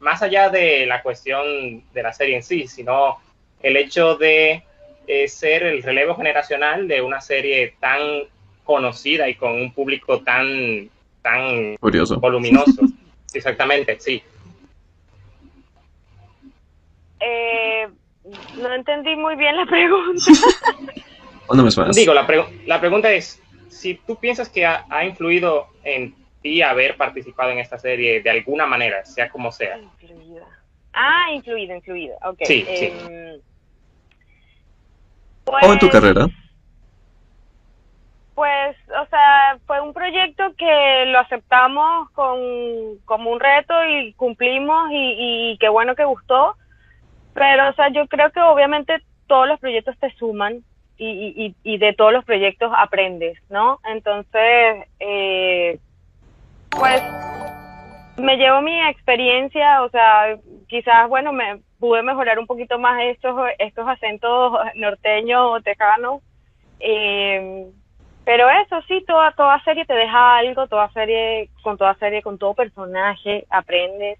más 0.00 0.22
allá 0.22 0.48
de 0.48 0.86
la 0.86 1.02
cuestión 1.02 1.82
de 1.92 2.02
la 2.02 2.12
serie 2.12 2.36
en 2.36 2.42
sí, 2.42 2.66
sino 2.68 3.18
el 3.62 3.76
hecho 3.76 4.16
de 4.16 4.62
eh, 5.06 5.28
ser 5.28 5.62
el 5.62 5.82
relevo 5.82 6.14
generacional 6.14 6.86
de 6.86 7.00
una 7.00 7.20
serie 7.20 7.74
tan 7.80 8.00
conocida 8.64 9.28
y 9.28 9.34
con 9.34 9.52
un 9.52 9.72
público 9.72 10.20
tan, 10.20 10.90
tan 11.22 11.76
Curioso. 11.76 12.20
voluminoso? 12.20 12.82
Exactamente, 13.32 13.98
sí. 13.98 14.22
Eh, 17.20 17.88
no 18.56 18.72
entendí 18.72 19.16
muy 19.16 19.36
bien 19.36 19.56
la 19.56 19.66
pregunta. 19.66 20.32
Una 21.48 21.62
vez 21.62 21.78
más. 21.78 21.96
Digo, 21.96 22.12
la, 22.14 22.26
la 22.66 22.80
pregunta 22.80 23.10
es, 23.10 23.42
si 23.68 23.94
tú 23.94 24.16
piensas 24.16 24.48
que 24.48 24.66
ha, 24.66 24.84
ha 24.90 25.04
influido 25.04 25.68
en 25.82 26.14
ti 26.42 26.62
haber 26.62 26.96
participado 26.96 27.50
en 27.50 27.58
esta 27.58 27.78
serie 27.78 28.22
de 28.22 28.30
alguna 28.30 28.66
manera, 28.66 29.04
sea 29.04 29.30
como 29.30 29.50
sea. 29.50 29.78
Incluida. 29.78 30.46
Ah, 30.92 31.30
incluida, 31.32 31.76
incluida. 31.76 32.16
Ok. 32.24 32.38
Sí, 32.42 32.66
sí. 32.74 32.86
em, 32.86 33.40
O 35.46 35.72
en 35.72 35.78
tu 35.78 35.88
pues, 35.88 35.92
carrera. 35.92 36.26
pues, 38.34 38.76
o 38.88 39.06
sea, 39.08 39.58
fue 39.66 39.80
un 39.80 39.92
proyecto 39.92 40.44
que 40.56 41.04
lo 41.06 41.18
aceptamos 41.20 42.10
con, 42.10 42.98
como 43.04 43.30
un 43.30 43.40
reto 43.40 43.74
y 43.84 44.12
cumplimos 44.14 44.90
y, 44.90 45.52
y 45.52 45.58
qué 45.58 45.68
bueno 45.68 45.94
que 45.94 46.04
gustó. 46.04 46.56
Pero, 47.34 47.68
o 47.68 47.72
sea, 47.74 47.88
yo 47.90 48.06
creo 48.08 48.30
que 48.30 48.40
obviamente 48.40 49.02
todos 49.26 49.46
los 49.46 49.60
proyectos 49.60 49.96
te 49.98 50.10
suman 50.14 50.64
y, 50.96 51.06
y, 51.36 51.54
y 51.62 51.78
de 51.78 51.92
todos 51.92 52.12
los 52.12 52.24
proyectos 52.24 52.72
aprendes, 52.76 53.38
¿no? 53.50 53.78
Entonces, 53.84 54.88
eh, 54.98 55.78
pues, 56.70 57.02
me 58.16 58.36
llevo 58.36 58.60
mi 58.62 58.80
experiencia, 58.88 59.82
o 59.82 59.90
sea, 59.90 60.36
quizás, 60.68 61.08
bueno, 61.08 61.32
me 61.32 61.60
pude 61.78 62.02
mejorar 62.02 62.38
un 62.38 62.46
poquito 62.46 62.78
más 62.78 63.00
estos, 63.04 63.34
estos 63.58 63.86
acentos 63.86 64.58
norteños 64.74 65.40
o 65.44 65.60
tejanos. 65.60 66.22
Eh, 66.80 67.66
pero 68.24 68.46
eso 68.50 68.82
sí, 68.88 69.02
toda, 69.06 69.32
toda 69.32 69.62
serie 69.64 69.86
te 69.86 69.94
deja 69.94 70.36
algo, 70.36 70.66
toda 70.66 70.90
serie, 70.92 71.48
con 71.62 71.78
toda 71.78 71.94
serie, 71.94 72.22
con 72.22 72.38
todo 72.38 72.54
personaje, 72.54 73.46
aprendes. 73.48 74.18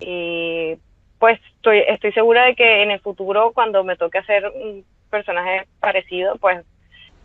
Eh, 0.00 0.78
pues 1.18 1.40
estoy, 1.56 1.82
estoy 1.86 2.12
segura 2.12 2.44
de 2.44 2.54
que 2.54 2.82
en 2.82 2.90
el 2.90 3.00
futuro, 3.00 3.52
cuando 3.52 3.84
me 3.84 3.96
toque 3.96 4.18
hacer 4.18 4.46
un 4.48 4.84
personaje 5.10 5.66
parecido, 5.80 6.36
pues 6.36 6.64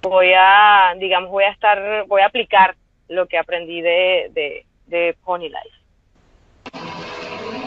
voy 0.01 0.31
a, 0.35 0.93
digamos, 0.97 1.29
voy 1.29 1.43
a 1.43 1.51
estar, 1.51 2.05
voy 2.07 2.21
a 2.21 2.27
aplicar 2.27 2.75
lo 3.07 3.27
que 3.27 3.37
aprendí 3.37 3.81
de, 3.81 4.29
de, 4.33 4.65
de 4.87 5.15
Pony 5.23 5.49
Life. 5.49 5.81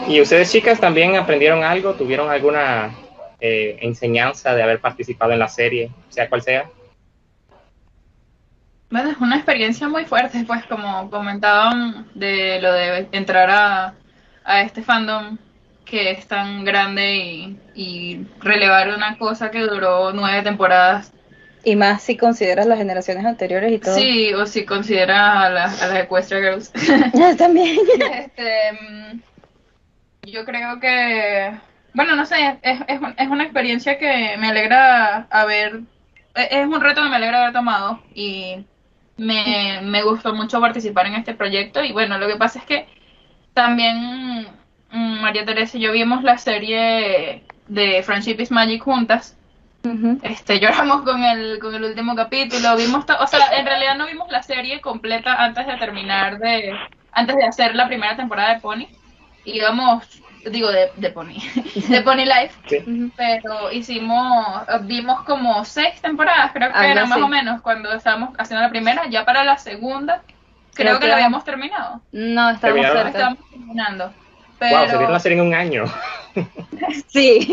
¿Y 0.07 0.21
ustedes 0.21 0.51
chicas 0.51 0.79
también 0.79 1.15
aprendieron 1.15 1.63
algo? 1.63 1.93
¿Tuvieron 1.93 2.29
alguna 2.29 2.95
eh, 3.39 3.77
enseñanza 3.81 4.53
de 4.55 4.63
haber 4.63 4.79
participado 4.79 5.31
en 5.31 5.39
la 5.39 5.47
serie, 5.47 5.89
sea 6.09 6.29
cual 6.29 6.41
sea? 6.41 6.69
Bueno, 8.89 9.09
es 9.09 9.17
una 9.17 9.35
experiencia 9.35 9.87
muy 9.87 10.05
fuerte, 10.05 10.43
pues 10.45 10.63
como 10.65 11.09
comentaban 11.09 12.07
de 12.13 12.61
lo 12.61 12.71
de 12.71 13.07
entrar 13.11 13.49
a, 13.49 13.93
a 14.43 14.61
este 14.61 14.83
fandom 14.83 15.37
que 15.85 16.11
es 16.11 16.27
tan 16.27 16.65
grande 16.65 17.15
y, 17.15 17.57
y 17.75 18.27
relevar 18.39 18.89
una 18.89 19.17
cosa 19.17 19.51
que 19.51 19.61
duró 19.61 20.11
nueve 20.11 20.41
temporadas. 20.41 21.13
Y 21.63 21.75
más 21.75 22.03
si 22.03 22.17
consideras 22.17 22.65
las 22.67 22.77
generaciones 22.77 23.25
anteriores 23.25 23.71
y 23.71 23.79
todo. 23.79 23.95
Sí, 23.95 24.33
o 24.33 24.45
si 24.45 24.65
consideras 24.65 25.45
a, 25.45 25.49
las 25.49 25.81
a 25.81 25.87
las 25.87 26.03
Equestria 26.03 26.39
Girls. 26.41 26.71
También. 27.37 27.79
este, 28.13 28.71
mm, 28.73 29.19
yo 30.23 30.45
creo 30.45 30.79
que, 30.79 31.51
bueno, 31.93 32.15
no 32.15 32.25
sé, 32.25 32.59
es, 32.61 32.81
es, 32.87 32.99
es 33.17 33.27
una 33.27 33.43
experiencia 33.43 33.97
que 33.97 34.35
me 34.37 34.49
alegra 34.49 35.27
haber, 35.29 35.81
es 36.35 36.47
es 36.51 36.67
un 36.67 36.81
reto 36.81 37.01
que 37.01 37.09
me 37.09 37.15
alegra 37.15 37.41
haber 37.41 37.53
tomado 37.53 38.01
y 38.13 38.65
me, 39.17 39.79
me 39.83 40.03
gustó 40.03 40.35
mucho 40.35 40.59
participar 40.59 41.07
en 41.07 41.15
este 41.15 41.33
proyecto 41.33 41.83
y 41.83 41.91
bueno, 41.93 42.17
lo 42.17 42.27
que 42.27 42.35
pasa 42.35 42.59
es 42.59 42.65
que 42.65 42.87
también 43.53 44.47
María 44.95 45.45
Teresa 45.45 45.77
y 45.77 45.81
yo 45.81 45.91
vimos 45.91 46.23
la 46.23 46.37
serie 46.37 47.43
de 47.67 48.03
Friendship 48.03 48.39
is 48.39 48.51
Magic 48.51 48.81
juntas. 48.83 49.37
Este, 50.23 50.59
lloramos 50.59 51.03
con 51.03 51.23
el, 51.23 51.59
con 51.59 51.75
el 51.75 51.83
último 51.83 52.15
capítulo, 52.15 52.75
vimos, 52.75 53.05
to- 53.05 53.17
o 53.19 53.27
sea, 53.27 53.39
en 53.55 53.67
realidad 53.67 53.95
no 53.95 54.07
vimos 54.07 54.31
la 54.31 54.41
serie 54.41 54.81
completa 54.81 55.35
antes 55.35 55.67
de 55.67 55.77
terminar 55.77 56.39
de, 56.39 56.73
antes 57.11 57.35
de 57.35 57.43
hacer 57.45 57.75
la 57.75 57.85
primera 57.85 58.15
temporada 58.15 58.55
de 58.55 58.61
Pony, 58.61 58.87
íbamos, 59.43 60.23
digo 60.49 60.71
de, 60.71 60.89
de 60.95 61.11
Pony, 61.11 61.35
de 61.87 62.01
Pony 62.01 62.25
Life, 62.25 62.55
Sí. 62.67 63.11
pero 63.15 63.71
hicimos, 63.71 64.63
vimos 64.85 65.21
como 65.23 65.63
seis 65.65 66.01
temporadas, 66.01 66.51
creo 66.51 66.71
que 66.71 66.79
Algo 66.79 66.91
era 66.91 67.01
más 67.05 67.11
así. 67.11 67.21
o 67.21 67.27
menos 67.27 67.61
cuando 67.61 67.93
estábamos 67.93 68.29
haciendo 68.39 68.63
la 68.63 68.71
primera, 68.71 69.05
ya 69.07 69.23
para 69.23 69.43
la 69.43 69.59
segunda, 69.59 70.23
creo, 70.25 70.33
Creo 70.73 70.93
que 70.95 71.01
que 71.01 71.07
la 71.09 71.13
habíamos 71.17 71.43
terminado, 71.43 72.01
No, 72.11 72.49
estábamos 72.49 73.37
terminando, 73.51 74.11
Wow, 74.59 74.89
se 74.89 74.97
vieron 74.97 75.07
pero 75.07 75.13
la 75.13 75.19
serie 75.19 75.37
en 75.37 75.45
un 75.47 75.53
año. 75.53 75.85
Sí. 77.07 77.47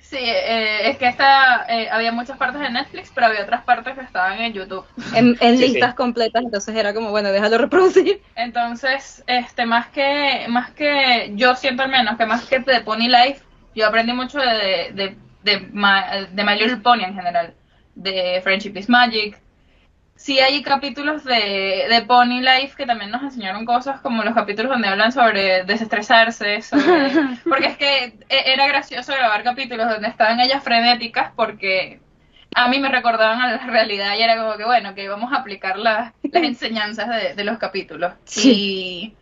sí, 0.00 0.16
eh, 0.18 0.90
es 0.90 0.98
que 0.98 1.08
esta, 1.08 1.66
eh, 1.68 1.88
había 1.90 2.12
muchas 2.12 2.38
partes 2.38 2.60
de 2.60 2.70
Netflix, 2.70 3.10
pero 3.14 3.26
había 3.28 3.42
otras 3.42 3.62
partes 3.64 3.94
que 3.94 4.04
estaban 4.04 4.40
en 4.40 4.52
YouTube. 4.52 4.84
En, 5.14 5.36
en 5.40 5.56
Sí, 5.56 5.64
listas 5.64 5.90
sí. 5.90 5.96
completas, 5.96 6.42
entonces 6.44 6.74
era 6.74 6.94
como, 6.94 7.10
bueno, 7.10 7.30
déjalo 7.32 7.58
reproducir. 7.58 8.22
Entonces, 8.34 9.24
este, 9.26 9.66
más 9.66 9.88
que, 9.88 10.46
más 10.48 10.70
que, 10.72 11.32
yo 11.34 11.54
siento 11.56 11.82
al 11.82 11.90
menos 11.90 12.16
que 12.16 12.26
más 12.26 12.46
que 12.46 12.60
de 12.60 12.80
Pony 12.80 13.08
Life, 13.08 13.42
yo 13.74 13.86
aprendí 13.86 14.12
mucho 14.12 14.38
de, 14.38 14.92
de, 14.94 15.16
de, 15.42 15.60
Ma- 15.72 16.06
de 16.30 16.44
My 16.44 16.54
Little 16.58 16.78
Pony 16.78 17.02
en 17.04 17.14
general, 17.14 17.54
de 17.94 18.40
Friendship 18.42 18.76
is 18.76 18.88
Magic. 18.88 19.40
Sí 20.18 20.40
hay 20.40 20.62
capítulos 20.64 21.22
de, 21.24 21.86
de 21.88 22.02
Pony 22.06 22.40
Life 22.40 22.74
que 22.76 22.86
también 22.86 23.10
nos 23.12 23.22
enseñaron 23.22 23.64
cosas 23.64 24.00
como 24.00 24.24
los 24.24 24.34
capítulos 24.34 24.72
donde 24.72 24.88
hablan 24.88 25.12
sobre 25.12 25.62
desestresarse, 25.64 26.60
sobre, 26.62 27.20
porque 27.48 27.66
es 27.68 27.78
que 27.78 28.04
e- 28.28 28.52
era 28.52 28.66
gracioso 28.66 29.12
grabar 29.12 29.44
capítulos 29.44 29.88
donde 29.88 30.08
estaban 30.08 30.40
ellas 30.40 30.62
frenéticas 30.64 31.32
porque 31.36 32.02
a 32.54 32.68
mí 32.68 32.80
me 32.80 32.88
recordaban 32.88 33.40
a 33.40 33.52
la 33.52 33.58
realidad 33.68 34.16
y 34.16 34.22
era 34.22 34.36
como 34.36 34.56
que 34.56 34.64
bueno, 34.64 34.94
que 34.94 35.04
íbamos 35.04 35.32
a 35.32 35.36
aplicar 35.36 35.78
las, 35.78 36.12
las 36.32 36.42
enseñanzas 36.44 37.08
de, 37.10 37.34
de 37.34 37.44
los 37.44 37.58
capítulos. 37.58 38.14
Y 38.34 39.16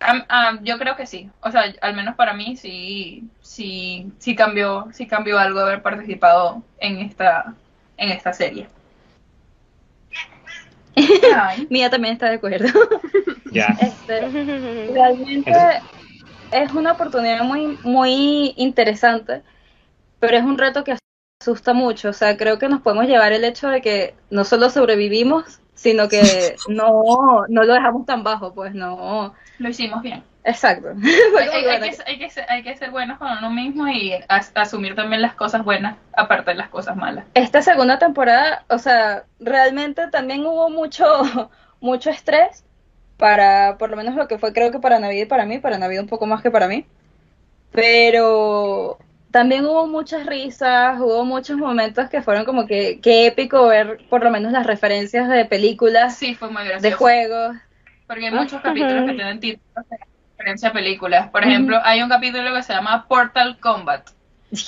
am- 0.00 0.26
am, 0.28 0.64
yo 0.64 0.78
creo 0.78 0.96
que 0.96 1.06
sí, 1.06 1.30
o 1.42 1.50
sea, 1.52 1.64
al 1.82 1.96
menos 1.96 2.16
para 2.16 2.34
mí 2.34 2.56
sí, 2.56 3.30
sí, 3.42 4.12
sí 4.18 4.36
cambió, 4.36 4.88
sí 4.92 5.06
cambió 5.08 5.38
algo 5.38 5.60
haber 5.60 5.82
participado 5.82 6.64
en 6.78 6.98
esta, 7.00 7.56
en 7.98 8.10
esta 8.10 8.32
serie. 8.34 8.68
Mía 11.70 11.90
también 11.90 12.14
está 12.14 12.28
de 12.28 12.36
acuerdo. 12.36 12.68
Este, 13.80 14.20
realmente 14.92 15.50
es 16.52 16.74
una 16.74 16.92
oportunidad 16.92 17.42
muy, 17.42 17.78
muy 17.84 18.52
interesante, 18.58 19.40
pero 20.20 20.36
es 20.36 20.44
un 20.44 20.58
reto 20.58 20.84
que 20.84 20.98
asusta 21.40 21.72
mucho. 21.72 22.10
O 22.10 22.12
sea, 22.12 22.36
creo 22.36 22.58
que 22.58 22.68
nos 22.68 22.82
podemos 22.82 23.06
llevar 23.06 23.32
el 23.32 23.44
hecho 23.44 23.68
de 23.68 23.80
que 23.80 24.14
no 24.28 24.44
solo 24.44 24.68
sobrevivimos, 24.68 25.60
sino 25.72 26.08
que 26.08 26.20
no, 26.68 27.46
no 27.48 27.62
lo 27.64 27.72
dejamos 27.72 28.04
tan 28.04 28.22
bajo, 28.22 28.52
pues 28.52 28.74
no. 28.74 29.32
Lo 29.58 29.68
hicimos 29.70 30.02
bien. 30.02 30.22
Exacto. 30.48 30.88
Hay, 31.38 31.48
hay- 31.48 31.64
hay 31.66 31.80
que, 31.90 31.96
hay 32.06 32.18
que 32.18 32.30
ser, 32.30 32.46
hay 32.48 32.62
que 32.62 32.76
ser 32.76 32.90
buenos 32.92 33.18
con 33.18 33.28
uno 33.36 33.50
mismo 33.50 33.88
y 33.88 34.12
as- 34.28 34.52
asumir 34.54 34.94
también 34.94 35.20
las 35.20 35.34
cosas 35.34 35.64
buenas, 35.64 35.96
aparte 36.16 36.52
de 36.52 36.56
las 36.56 36.68
cosas 36.68 36.96
malas. 36.96 37.24
Esta 37.34 37.60
segunda 37.62 37.98
temporada, 37.98 38.64
o 38.68 38.78
sea, 38.78 39.24
realmente 39.40 40.06
también 40.08 40.46
hubo 40.46 40.70
mucho, 40.70 41.04
mucho 41.80 42.10
estrés 42.10 42.64
para, 43.16 43.76
por 43.78 43.90
lo 43.90 43.96
menos 43.96 44.14
lo 44.14 44.28
que 44.28 44.38
fue 44.38 44.52
creo 44.52 44.70
que 44.70 44.78
para 44.78 44.98
Navidad 45.00 45.22
y 45.24 45.26
para 45.28 45.44
mí, 45.46 45.58
para 45.58 45.78
Navidad 45.78 46.02
un 46.04 46.08
poco 46.08 46.26
más 46.26 46.42
que 46.42 46.50
para 46.52 46.68
mí, 46.68 46.86
pero 47.72 48.98
también 49.30 49.66
hubo 49.66 49.86
muchas 49.86 50.26
risas, 50.26 50.98
hubo 51.00 51.24
muchos 51.24 51.56
momentos 51.58 52.08
que 52.08 52.22
fueron 52.22 52.44
como 52.44 52.66
que, 52.66 53.00
qué 53.00 53.26
épico 53.26 53.66
ver 53.66 53.98
por 54.08 54.22
lo 54.24 54.30
menos 54.30 54.52
las 54.52 54.66
referencias 54.66 55.28
de 55.28 55.44
películas, 55.44 56.16
Sí, 56.16 56.34
fue 56.34 56.48
muy 56.50 56.62
gracioso. 56.64 56.82
de 56.88 56.92
juegos. 56.92 57.56
Porque 58.06 58.26
hay 58.28 58.32
muchos 58.32 58.62
capítulos 58.62 59.04
que 59.06 59.14
tienen 59.14 59.40
títulos 59.40 59.86
referencia 60.46 60.68
a 60.68 60.72
películas. 60.72 61.28
Por 61.30 61.42
ejemplo, 61.44 61.78
hay 61.82 62.02
un 62.02 62.08
capítulo 62.08 62.54
que 62.54 62.62
se 62.62 62.72
llama 62.72 63.06
Portal 63.08 63.58
Combat. 63.58 64.08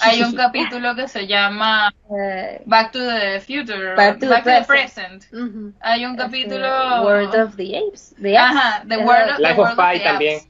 Hay 0.03 0.23
un 0.23 0.35
capítulo 0.37 0.95
que 0.97 1.07
se 1.07 1.27
llama 1.29 1.95
Eh, 2.11 2.63
Back 2.67 2.91
to 2.93 2.99
the 2.99 3.41
Future, 3.41 3.95
Back 3.95 4.19
to 4.19 4.29
the 4.29 4.35
the 4.37 4.65
Present. 4.67 4.67
Present. 4.67 5.25
Ujú. 5.33 5.73
Hay 5.81 6.05
un 6.05 6.13
este, 6.13 6.23
capítulo... 6.25 7.03
World 7.05 7.35
of 7.37 7.57
the 7.57 7.79
Apes. 7.79 8.15
The 8.21 8.37
Apes. 8.37 8.57
Ajá, 8.57 8.85
The. 8.89 8.97
World 8.97 9.31
of, 9.31 9.37
the 9.37 9.43
Life 9.43 9.59
World 9.59 9.73
of 9.73 9.79
of 9.79 9.85
Pi 9.85 9.99
the 9.99 10.05
también. 10.05 10.41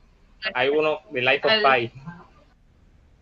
Hay 0.55 0.69
uno 0.71 1.01
de 1.11 1.21
Life 1.21 1.47
of 1.47 1.53
El- 1.53 1.63
Pi. 1.63 1.93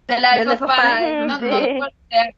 The 0.07 0.21
Life 0.21 0.45
The 0.45 0.51
of 0.53 0.63
of 0.63 0.69
Pi. 0.69 0.77
Pi, 0.77 1.27
No, 1.27 1.39
no, 1.41 1.87
The 2.11 2.35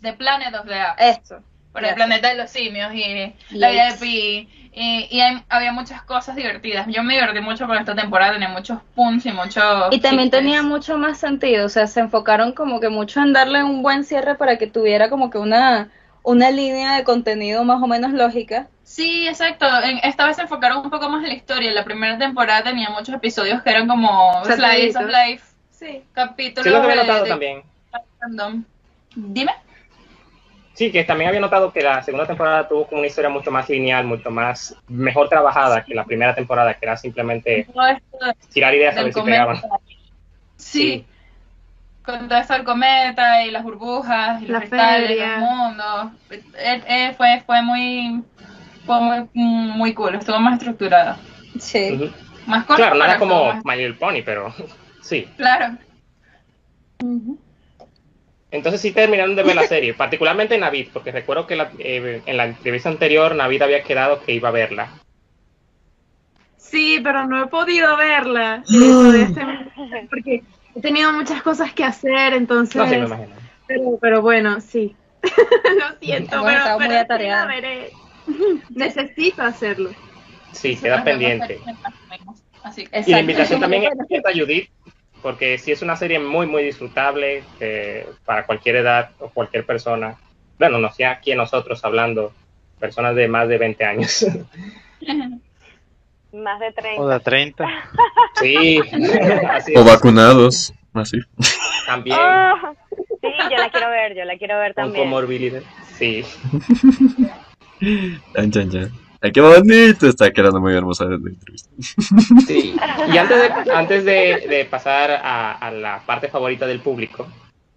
The 0.00 0.12
Planet 0.14 0.54
of 0.54 0.66
the 0.66 0.74
Apps. 0.74 0.96
Esto. 0.98 1.42
por 1.72 1.84
el 1.84 1.94
planeta 1.94 2.28
de 2.30 2.34
los 2.36 2.50
simios 2.50 2.92
y 2.94 3.34
la 3.50 3.70
vida 3.70 3.92
de. 3.92 3.98
Pi. 3.98 4.48
Y, 4.72 5.08
y 5.10 5.20
hay- 5.20 5.42
había 5.48 5.72
muchas 5.72 6.02
cosas 6.02 6.36
divertidas. 6.36 6.86
Yo 6.88 7.02
me 7.02 7.14
divertí 7.14 7.40
mucho 7.40 7.66
con 7.66 7.76
esta 7.76 7.94
temporada, 7.94 8.32
tenía 8.34 8.48
muchos 8.48 8.78
punts 8.94 9.26
y 9.26 9.32
muchos. 9.32 9.64
Y 9.90 9.98
también 10.00 10.26
chistes. 10.28 10.40
tenía 10.40 10.62
mucho 10.62 10.96
más 10.96 11.18
sentido, 11.18 11.66
o 11.66 11.68
sea, 11.68 11.86
se 11.88 12.00
enfocaron 12.00 12.52
como 12.52 12.78
que 12.80 12.88
mucho 12.88 13.20
en 13.20 13.32
darle 13.32 13.64
un 13.64 13.82
buen 13.82 14.04
cierre 14.04 14.36
para 14.36 14.58
que 14.58 14.68
tuviera 14.68 15.10
como 15.10 15.28
que 15.30 15.38
una, 15.38 15.88
una 16.22 16.50
línea 16.52 16.94
de 16.96 17.02
contenido 17.04 17.64
más 17.64 17.82
o 17.82 17.86
menos 17.88 18.12
lógica. 18.12 18.68
Sí, 18.84 19.26
exacto. 19.26 19.66
En- 19.82 19.98
esta 20.04 20.26
vez 20.26 20.36
se 20.36 20.42
enfocaron 20.42 20.78
un 20.84 20.90
poco 20.90 21.08
más 21.08 21.22
en 21.24 21.30
la 21.30 21.34
historia. 21.34 21.72
La 21.72 21.84
primera 21.84 22.16
temporada 22.16 22.62
tenía 22.62 22.90
muchos 22.90 23.14
episodios 23.14 23.62
que 23.62 23.70
eran 23.70 23.88
como 23.88 24.44
slides 24.44 24.94
of 24.96 25.06
life, 25.06 25.44
Sí. 25.70 26.02
capítulos 26.12 26.64
Sí, 26.64 26.70
lo 26.70 26.76
había 26.78 26.90
de- 26.90 26.96
notado 26.96 27.24
de 27.24 27.28
también. 27.30 27.62
random. 28.20 28.64
Dime. 29.16 29.52
Sí, 30.80 30.90
que 30.90 31.04
también 31.04 31.28
había 31.28 31.42
notado 31.42 31.70
que 31.70 31.82
la 31.82 32.02
segunda 32.02 32.26
temporada 32.26 32.66
tuvo 32.66 32.86
como 32.86 33.00
una 33.00 33.06
historia 33.08 33.28
mucho 33.28 33.50
más 33.50 33.68
lineal, 33.68 34.06
mucho 34.06 34.30
más 34.30 34.74
mejor 34.88 35.28
trabajada 35.28 35.84
que 35.84 35.94
la 35.94 36.06
primera 36.06 36.34
temporada, 36.34 36.72
que 36.72 36.86
era 36.86 36.96
simplemente 36.96 37.66
tirar 38.50 38.74
ideas 38.74 38.96
a 38.96 39.02
ver 39.02 39.12
si 39.12 39.20
cometa. 39.20 39.44
pegaban. 39.44 39.60
Sí. 40.56 41.04
Con 42.02 42.28
todo 42.28 42.38
esto 42.38 42.54
del 42.54 42.64
cometa 42.64 43.44
y 43.44 43.50
las 43.50 43.62
burbujas 43.62 44.40
y 44.40 44.46
los 44.46 44.52
La 44.52 44.60
cristales, 44.60 45.08
feria. 45.08 45.36
los 45.36 45.50
mundos. 45.50 46.12
Eh, 46.30 46.82
eh, 46.88 47.14
fue, 47.14 47.42
fue 47.44 47.60
muy 47.60 48.22
fue 48.86 49.00
muy, 49.02 49.28
muy 49.34 49.92
cool, 49.92 50.14
estuvo 50.14 50.40
más 50.40 50.54
estructurada. 50.60 51.18
Sí. 51.58 52.10
Más. 52.46 52.64
Claro, 52.64 52.94
nada 52.94 53.18
pero 53.18 53.28
como 53.28 53.52
My 53.64 53.76
Little 53.76 53.98
Pony, 53.98 54.22
pero 54.24 54.50
sí. 55.02 55.28
Claro. 55.36 55.76
Entonces 58.50 58.80
sí 58.80 58.90
terminaron 58.90 59.36
de 59.36 59.42
ver 59.44 59.54
la 59.54 59.66
serie, 59.66 59.94
particularmente 59.94 60.58
Navid, 60.58 60.88
porque 60.92 61.12
recuerdo 61.12 61.46
que 61.46 61.56
la- 61.56 61.70
eh, 61.78 62.20
en 62.26 62.36
la 62.36 62.46
entrevista 62.46 62.88
anterior 62.88 63.34
Navid 63.34 63.62
había 63.62 63.82
quedado 63.84 64.20
que 64.20 64.32
iba 64.32 64.48
a 64.48 64.52
verla. 64.52 64.90
Sí, 66.56 67.00
pero 67.02 67.26
no 67.26 67.42
he 67.42 67.46
podido 67.46 67.96
verla. 67.96 68.62
porque 70.10 70.42
he 70.74 70.80
tenido 70.80 71.12
muchas 71.12 71.42
cosas 71.42 71.72
que 71.72 71.84
hacer, 71.84 72.34
entonces. 72.34 72.76
No 72.76 72.86
sé, 72.86 72.98
me 72.98 73.06
imagino. 73.06 73.36
pero, 73.66 73.98
pero 74.00 74.22
bueno, 74.22 74.60
sí. 74.60 74.96
Lo 75.22 75.98
siento, 76.00 76.42
pero, 76.44 76.78
sí 76.78 77.26
la 77.26 77.46
veré. 77.46 77.92
Necesito 78.70 79.42
hacerlo. 79.42 79.90
Sí, 80.52 80.76
queda 80.76 81.04
pendiente. 81.04 81.60
Así 82.62 82.86
que. 82.86 83.00
Y 83.06 83.10
la 83.12 83.20
invitación 83.20 83.60
también 83.60 83.84
es 83.84 84.24
a 84.24 84.32
Judith, 84.32 84.68
porque 85.22 85.58
sí 85.58 85.72
es 85.72 85.82
una 85.82 85.96
serie 85.96 86.18
muy, 86.18 86.46
muy 86.46 86.62
disfrutable 86.64 87.42
eh, 87.60 88.06
para 88.24 88.46
cualquier 88.46 88.76
edad 88.76 89.10
o 89.18 89.28
cualquier 89.30 89.64
persona. 89.66 90.16
Bueno, 90.58 90.78
no 90.78 90.92
sé, 90.92 91.04
aquí 91.06 91.34
nosotros 91.34 91.84
hablando, 91.84 92.32
personas 92.78 93.14
de 93.14 93.28
más 93.28 93.48
de 93.48 93.58
20 93.58 93.84
años. 93.84 94.26
Más 96.32 96.60
de 96.60 96.70
30. 96.70 97.02
O 97.02 97.08
de 97.08 97.18
30. 97.18 97.66
Sí, 98.36 98.80
así 99.50 99.72
O 99.76 99.82
vacunados, 99.82 100.72
así. 100.94 101.18
También, 101.86 102.16
Ah, 102.20 102.72
sí, 103.20 103.28
yo 103.50 103.56
la 103.56 103.68
quiero 103.70 103.90
ver, 103.90 104.14
yo 104.14 104.24
la 104.24 104.38
quiero 104.38 104.56
ver 104.60 104.72
con 104.74 104.84
también. 104.84 105.04
comorbilidad. 105.06 105.60
Sí, 105.98 106.24
Chan, 108.34 108.50
chan, 108.52 108.70
chan. 108.70 108.92
Ay, 109.22 109.32
qué 109.32 109.40
bonito 109.40 110.08
está 110.08 110.30
quedando 110.30 110.60
muy 110.60 110.74
hermosa 110.74 111.04
la 111.04 111.16
entrevista. 111.16 111.70
sí. 112.46 112.74
Y 113.12 113.18
antes 113.18 113.42
de, 113.42 113.72
antes 113.72 114.04
de, 114.04 114.66
pasar 114.70 115.10
a, 115.10 115.52
a 115.52 115.70
la 115.70 116.02
parte 116.06 116.28
favorita 116.28 116.66
del 116.66 116.80
público, 116.80 117.26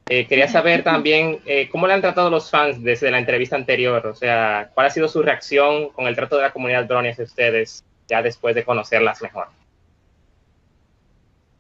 eh, 0.10 0.28
quería 0.28 0.48
saber 0.48 0.84
también 0.84 1.40
eh, 1.46 1.70
cómo 1.70 1.88
le 1.88 1.94
han 1.94 2.02
tratado 2.02 2.30
los 2.30 2.50
fans 2.50 2.84
desde 2.84 3.10
la 3.10 3.20
entrevista 3.20 3.56
anterior. 3.56 4.06
O 4.08 4.16
sea, 4.16 4.70
cuál 4.74 4.88
ha 4.88 4.90
sido 4.90 5.08
su 5.08 5.22
reacción 5.22 5.90
con 5.90 6.08
el 6.08 6.16
trato 6.16 6.36
de 6.36 6.44
la 6.44 6.52
comunidad 6.52 6.88
Brony 6.88 7.10
hacia 7.10 7.24
ustedes 7.24 7.84
ya 8.08 8.22
después 8.22 8.54
de 8.54 8.66
conocerlas 8.66 9.22
mejor. 9.22 9.48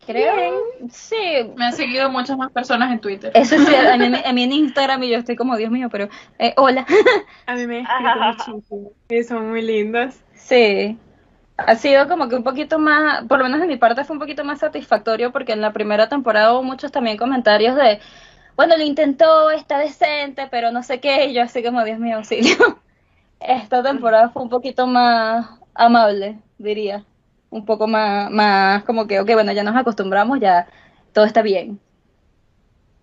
Creo. 0.05 0.55
Sí. 0.91 1.51
Me 1.55 1.65
han 1.65 1.73
seguido 1.73 2.09
muchas 2.09 2.37
más 2.37 2.51
personas 2.51 2.91
en 2.91 2.99
Twitter. 2.99 3.31
Eso 3.33 3.57
sí, 3.57 3.75
a 3.75 3.97
mí, 3.97 4.11
a 4.25 4.33
mí 4.33 4.43
en 4.43 4.51
Instagram 4.53 5.03
y 5.03 5.09
yo 5.09 5.17
estoy 5.17 5.35
como, 5.35 5.55
Dios 5.57 5.71
mío, 5.71 5.89
pero. 5.91 6.09
eh, 6.39 6.53
hola. 6.57 6.85
A 7.45 7.55
mí 7.55 7.67
me 7.67 7.79
han 7.79 8.05
escrito 8.05 8.47
muchísimo. 8.51 8.91
Y 9.09 9.23
son 9.23 9.49
muy 9.49 9.61
lindas. 9.61 10.23
Sí. 10.35 10.97
Ha 11.57 11.75
sido 11.75 12.07
como 12.07 12.29
que 12.29 12.35
un 12.35 12.43
poquito 12.43 12.79
más, 12.79 13.25
por 13.25 13.37
lo 13.37 13.45
menos 13.45 13.61
de 13.61 13.67
mi 13.67 13.77
parte 13.77 14.03
fue 14.03 14.15
un 14.15 14.19
poquito 14.19 14.43
más 14.43 14.59
satisfactorio 14.59 15.31
porque 15.31 15.53
en 15.53 15.61
la 15.61 15.71
primera 15.71 16.09
temporada 16.09 16.53
hubo 16.53 16.63
muchos 16.63 16.91
también 16.91 17.15
comentarios 17.17 17.75
de, 17.75 17.99
bueno, 18.55 18.75
lo 18.75 18.83
intentó, 18.83 19.51
está 19.51 19.77
decente, 19.77 20.47
pero 20.49 20.71
no 20.71 20.81
sé 20.83 20.99
qué, 20.99 21.27
y 21.27 21.33
yo 21.33 21.43
así 21.43 21.63
como, 21.63 21.83
Dios 21.83 21.99
mío, 21.99 22.17
auxilio. 22.17 22.55
Esta 23.39 23.83
temporada 23.83 24.29
fue 24.29 24.41
un 24.43 24.49
poquito 24.49 24.87
más 24.87 25.47
amable, 25.75 26.39
diría. 26.57 27.05
Un 27.53 27.65
poco 27.65 27.87
más, 27.87 28.31
más 28.31 28.83
como 28.83 29.05
que, 29.05 29.19
ok, 29.19 29.29
bueno, 29.33 29.51
ya 29.51 29.63
nos 29.63 29.75
acostumbramos, 29.75 30.39
ya 30.39 30.67
todo 31.13 31.25
está 31.25 31.41
bien. 31.41 31.79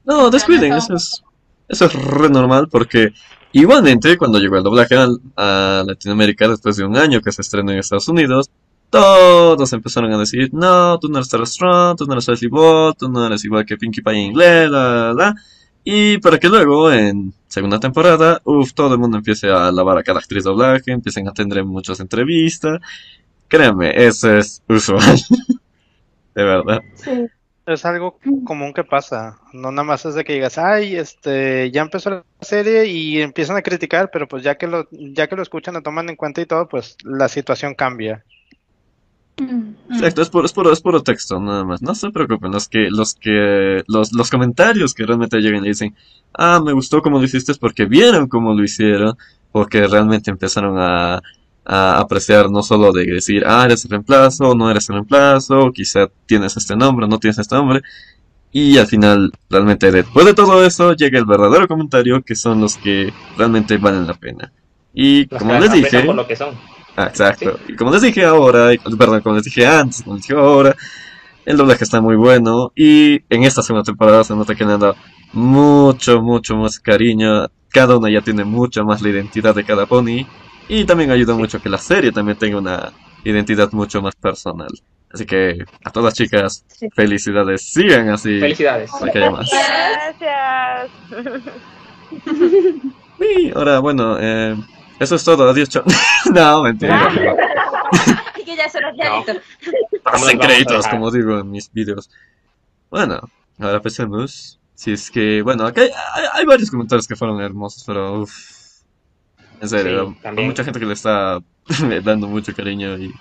No, 0.05 0.28
descuiden, 0.31 0.72
eso 0.72 0.94
es, 0.94 1.22
eso 1.68 1.85
es 1.85 1.93
re 1.94 2.28
normal 2.28 2.68
porque 2.68 3.12
igualmente 3.52 4.18
cuando 4.18 4.39
llegó 4.39 4.56
el 4.56 4.64
doblaje 4.64 4.97
a 5.36 5.85
Latinoamérica 5.86 6.48
después 6.48 6.77
de 6.77 6.85
un 6.85 6.97
año 6.97 7.20
que 7.20 7.31
se 7.31 7.43
estrenó 7.43 7.70
en 7.70 7.78
Estados 7.78 8.09
Unidos, 8.09 8.51
todos 8.90 9.72
empezaron 9.72 10.12
a 10.12 10.18
decir, 10.18 10.51
no, 10.52 10.98
tú 10.98 11.09
no 11.09 11.18
eres 11.18 11.31
Strong, 11.31 11.97
tú 11.97 12.06
no 12.06 12.14
eres 12.14 12.28
Ashley 12.28 12.51
Ball, 12.51 12.94
tú 12.97 13.09
no 13.09 13.24
eres 13.24 13.44
igual 13.44 13.64
que 13.64 13.77
Pinkie 13.77 14.02
Pie 14.02 14.14
en 14.14 14.18
inglés, 14.18 14.68
la, 14.68 14.90
la, 14.90 15.14
la. 15.14 15.35
Y 15.85 16.18
para 16.18 16.39
que 16.39 16.48
luego, 16.48 16.93
en 16.93 17.32
segunda 17.47 17.81
temporada, 17.81 18.40
uff, 18.44 18.74
todo 18.74 18.94
el 18.94 19.01
mundo 19.01 19.16
empiece 19.16 19.48
a 19.48 19.68
alabar 19.68 19.97
a 19.97 20.02
cada 20.02 20.18
actriz 20.18 20.44
de 20.44 20.51
doblaje, 20.51 20.93
empiecen 20.93 21.28
a 21.28 21.32
tener 21.32 21.64
muchas 21.64 22.01
entrevistas. 22.01 22.81
Créanme, 23.51 23.93
eso 23.94 24.39
es 24.39 24.62
usual. 24.68 25.02
De 26.35 26.44
verdad. 26.44 26.81
Sí. 26.94 27.27
Es 27.66 27.85
algo 27.85 28.18
común 28.44 28.72
que 28.72 28.85
pasa. 28.85 29.39
No 29.52 29.70
nada 29.70 29.85
más 29.85 30.05
es 30.05 30.14
de 30.14 30.24
que 30.24 30.32
digas, 30.32 30.59
ay, 30.59 30.97
este, 30.97 31.70
ya 31.70 31.82
empezó 31.82 32.10
la 32.10 32.24
serie 32.40 32.86
y 32.86 33.20
empiezan 33.20 33.56
a 33.56 33.62
criticar, 33.62 34.10
pero 34.12 34.27
pues 34.27 34.43
ya 34.43 34.56
que 34.56 34.66
lo, 34.66 34.89
ya 34.90 35.28
que 35.28 35.36
lo 35.36 35.43
escuchan, 35.43 35.74
lo 35.74 35.82
toman 35.82 36.09
en 36.09 36.16
cuenta 36.16 36.40
y 36.40 36.47
todo, 36.47 36.68
pues 36.68 36.97
la 37.05 37.28
situación 37.28 37.74
cambia. 37.74 38.24
Exacto, 39.90 40.22
es 40.22 40.31
puro, 40.31 40.47
es 40.47 40.52
puro, 40.52 40.72
es 40.72 40.81
puro 40.81 41.02
texto, 41.02 41.39
nada 41.39 41.64
más. 41.64 41.82
No 41.82 41.94
se 41.94 42.10
preocupen, 42.10 42.51
los 42.51 42.68
que, 42.68 42.89
los 42.90 43.14
que, 43.14 43.82
los, 43.86 44.12
los 44.12 44.31
comentarios 44.31 44.94
que 44.94 45.06
realmente 45.06 45.39
llegan 45.39 45.64
y 45.64 45.68
dicen, 45.68 45.94
ah, 46.35 46.60
me 46.64 46.72
gustó 46.72 47.02
cómo 47.02 47.18
lo 47.18 47.24
hiciste 47.24 47.52
es 47.52 47.59
porque 47.59 47.85
vieron 47.85 48.27
cómo 48.27 48.55
lo 48.55 48.64
hicieron, 48.64 49.16
porque 49.52 49.86
realmente 49.86 50.31
empezaron 50.31 50.77
a, 50.78 51.22
a 51.72 52.01
apreciar 52.01 52.51
no 52.51 52.64
solo 52.64 52.90
de 52.92 53.06
decir, 53.06 53.44
ah, 53.47 53.64
eres 53.64 53.84
el 53.84 53.92
reemplazo, 53.92 54.56
no 54.56 54.68
eres 54.68 54.88
el 54.90 54.97
reemplazo, 54.97 55.70
quizá 55.72 56.09
tienes 56.26 56.56
este 56.56 56.74
nombre, 56.74 57.06
no 57.06 57.18
tienes 57.20 57.38
este 57.38 57.55
nombre. 57.55 57.80
Y 58.51 58.76
al 58.78 58.88
final, 58.88 59.30
realmente 59.48 59.92
después 59.92 60.26
de 60.26 60.34
todo 60.34 60.64
eso, 60.66 60.94
llega 60.94 61.16
el 61.16 61.26
verdadero 61.26 61.68
comentario, 61.68 62.22
que 62.22 62.34
son 62.34 62.60
los 62.60 62.76
que 62.76 63.12
realmente 63.36 63.76
valen 63.76 64.09
la 64.09 64.14
pena. 64.14 64.52
Y 64.92 65.28
Los 65.30 65.38
como 65.38 65.60
les 65.60 65.70
dije, 65.72 66.02
por 66.02 66.16
lo 66.16 66.26
que 66.26 66.34
son. 66.34 66.56
Ah, 66.97 67.05
exacto. 67.06 67.60
Y 67.68 67.76
como 67.76 67.92
les 67.92 68.02
dije 68.02 68.24
ahora, 68.24 68.74
y- 68.74 68.78
perdón, 68.78 69.20
como 69.20 69.36
les 69.36 69.44
dije 69.44 69.64
antes, 69.64 70.02
como 70.02 70.16
les 70.16 70.26
dije 70.26 70.34
ahora, 70.40 70.74
el 71.47 71.56
doblaje 71.56 71.84
está 71.84 72.01
muy 72.01 72.16
bueno 72.16 72.72
y 72.74 73.20
en 73.32 73.44
esta 73.44 73.62
segunda 73.62 73.84
temporada 73.84 74.24
se 74.24 74.34
nota 74.34 74.56
que 74.56 74.64
le 74.64 74.72
han 74.72 74.80
dado 74.80 74.97
mucho, 75.32 76.20
mucho 76.20 76.56
más 76.56 76.80
cariño. 76.80 77.47
Cada 77.68 77.97
una 77.97 78.10
ya 78.10 78.20
tiene 78.22 78.42
mucha 78.44 78.82
más 78.82 79.01
la 79.02 79.10
identidad 79.10 79.55
de 79.55 79.62
cada 79.64 79.86
pony 79.86 80.26
y 80.70 80.84
también 80.84 81.10
ayuda 81.10 81.34
mucho 81.34 81.59
a 81.59 81.60
que 81.60 81.68
la 81.68 81.78
serie 81.78 82.12
también 82.12 82.38
tenga 82.38 82.59
una 82.59 82.92
identidad 83.24 83.70
mucho 83.72 84.01
más 84.01 84.14
personal. 84.16 84.68
Así 85.12 85.26
que 85.26 85.59
a 85.84 85.90
todas 85.90 86.05
las 86.06 86.14
chicas, 86.14 86.64
Sí. 86.68 86.88
felicidades, 86.94 87.62
sigan 87.72 88.09
así 88.10 88.38
Felicidades. 88.38 88.90
más. 88.92 89.51
Gracias. 89.51 90.90
Uy, 93.18 93.52
ahora, 93.55 93.80
bueno, 93.80 94.16
eh, 94.18 94.56
eso 94.98 95.14
es 95.16 95.24
todo, 95.24 95.48
adiós, 95.51 95.68
chao. 95.68 95.84
no, 96.32 96.62
mentira. 96.62 97.10
Y 98.38 98.44
que 98.44 98.55
ya 98.56 98.68
se 98.68 98.80
los 98.80 98.94
No. 98.97 99.24
Pasen 100.05 100.38
créditos, 100.38 100.86
como 100.86 101.10
digo 101.10 101.40
en 101.40 101.51
mis 101.51 101.70
vídeos. 101.72 102.09
Bueno, 102.88 103.20
ahora 103.59 103.80
pensemos. 103.82 104.59
Si 104.74 104.92
es 104.92 105.10
que, 105.10 105.42
bueno, 105.42 105.66
acá 105.66 105.82
hay, 105.82 105.88
hay- 106.14 106.26
hay 106.32 106.44
varios 106.47 106.70
comentarios 106.70 107.06
que 107.06 107.16
fueron 107.16 107.40
hermosos, 107.42 107.82
pero 107.84 108.20
uff. 108.22 108.60
En 109.61 109.69
serio, 109.69 110.09
Sí, 110.11 110.15
hay 110.16 110.23
también. 110.23 110.49
mucha 110.49 110.65
gente 110.65 110.81
que 110.81 110.87
le 110.87 110.95
está 110.95 111.41
dando 112.05 112.27
mucho 112.28 112.55
cariño 112.55 112.97
y 112.99 113.12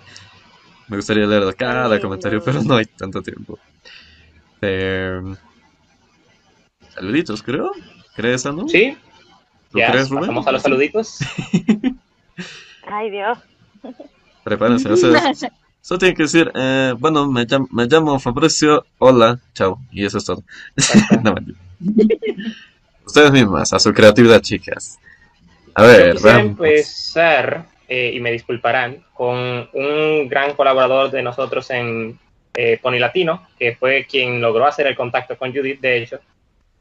me 0.88 0.98
gustaría 0.98 1.26
leer 1.28 1.56
cada 1.56 1.88
lindo. 1.88 2.02
comentario, 2.02 2.41
pero 2.44 2.64
no 2.64 2.76
hay 2.78 2.86
tanto 2.86 3.22
tiempo. 3.22 3.60
Eh, 4.61 5.22
saluditos, 6.94 7.44
creo. 7.44 7.72
¿Crees, 8.16 8.45
Anu? 8.45 8.68
Sí, 8.68 8.98
¿Tú 9.72 9.78
ya 9.80 9.91
crees, 9.91 10.10
Rubén? 10.10 10.22
pasamos 10.22 10.48
a 10.48 10.52
los 10.52 10.61
saluditos. 10.61 11.20
Ay, 12.88 13.11
Dios. 13.11 13.38
Prepárense, 14.44 14.90
o 14.91 14.95
sea, 14.98 15.30
es- 15.30 15.45
solo 15.82 15.99
tienen 15.99 16.16
que 16.18 16.24
decir, 16.24 16.52
eh, 16.56 16.94
bueno, 16.98 17.30
me 17.32 17.45
llamo, 17.45 17.68
me 17.72 17.86
llamo 17.86 18.20
Fabricio, 18.20 18.86
hola, 18.98 19.40
chao, 19.53 19.80
y 19.91 20.06
eso 20.06 20.18
es 20.18 20.26
todo. 20.26 20.44
no. 21.24 21.36
Ustedes 23.06 23.32
mismas, 23.32 23.72
a 23.74 23.80
su 23.80 23.94
creatividad, 23.94 24.41
chicas. 24.41 24.99
A 25.80 25.84
Yo 25.84 25.88
ver, 25.88 26.11
quisiera 26.14 26.39
empezar, 26.41 27.65
eh, 27.88 28.11
y 28.14 28.19
me 28.19 28.34
disculparán, 28.34 29.06
con 29.14 29.69
un 29.72 30.27
gran 30.27 30.53
colaborador 30.53 31.10
de 31.10 31.23
nosotros 31.23 31.69
en 31.69 32.19
eh, 32.53 32.77
Pony 32.81 32.99
Latino, 32.99 33.47
que 33.57 33.77
fue 33.77 34.06
quien 34.06 34.41
logró 34.41 34.65
hacer 34.65 34.88
el 34.88 34.95
contacto 34.97 35.38
con 35.38 35.53
Judith, 35.53 35.80
de 35.80 36.03
hecho, 36.03 36.19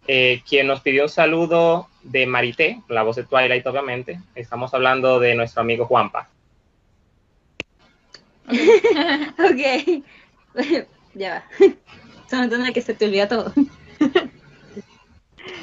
eh, 0.09 0.43
quien 0.49 0.67
nos 0.67 0.81
pidió 0.81 1.05
un 1.05 1.09
saludo 1.09 1.89
de 2.03 2.27
Marité, 2.27 2.81
la 2.89 3.05
voz 3.05 3.15
de 3.15 3.23
Twilight, 3.23 3.65
obviamente. 3.69 4.19
Estamos 4.35 4.75
hablando 4.75 5.21
de 5.21 5.37
nuestro 5.37 5.61
amigo 5.61 5.87
Juanpa. 5.87 6.29
Ok. 9.39 10.03
ya 11.15 11.31
va. 11.35 11.45
Son 12.29 12.53
en 12.53 12.67
el 12.67 12.73
que 12.73 12.83
se 12.83 12.95
te 12.95 13.05
olvida 13.05 13.29
todo. 13.29 13.53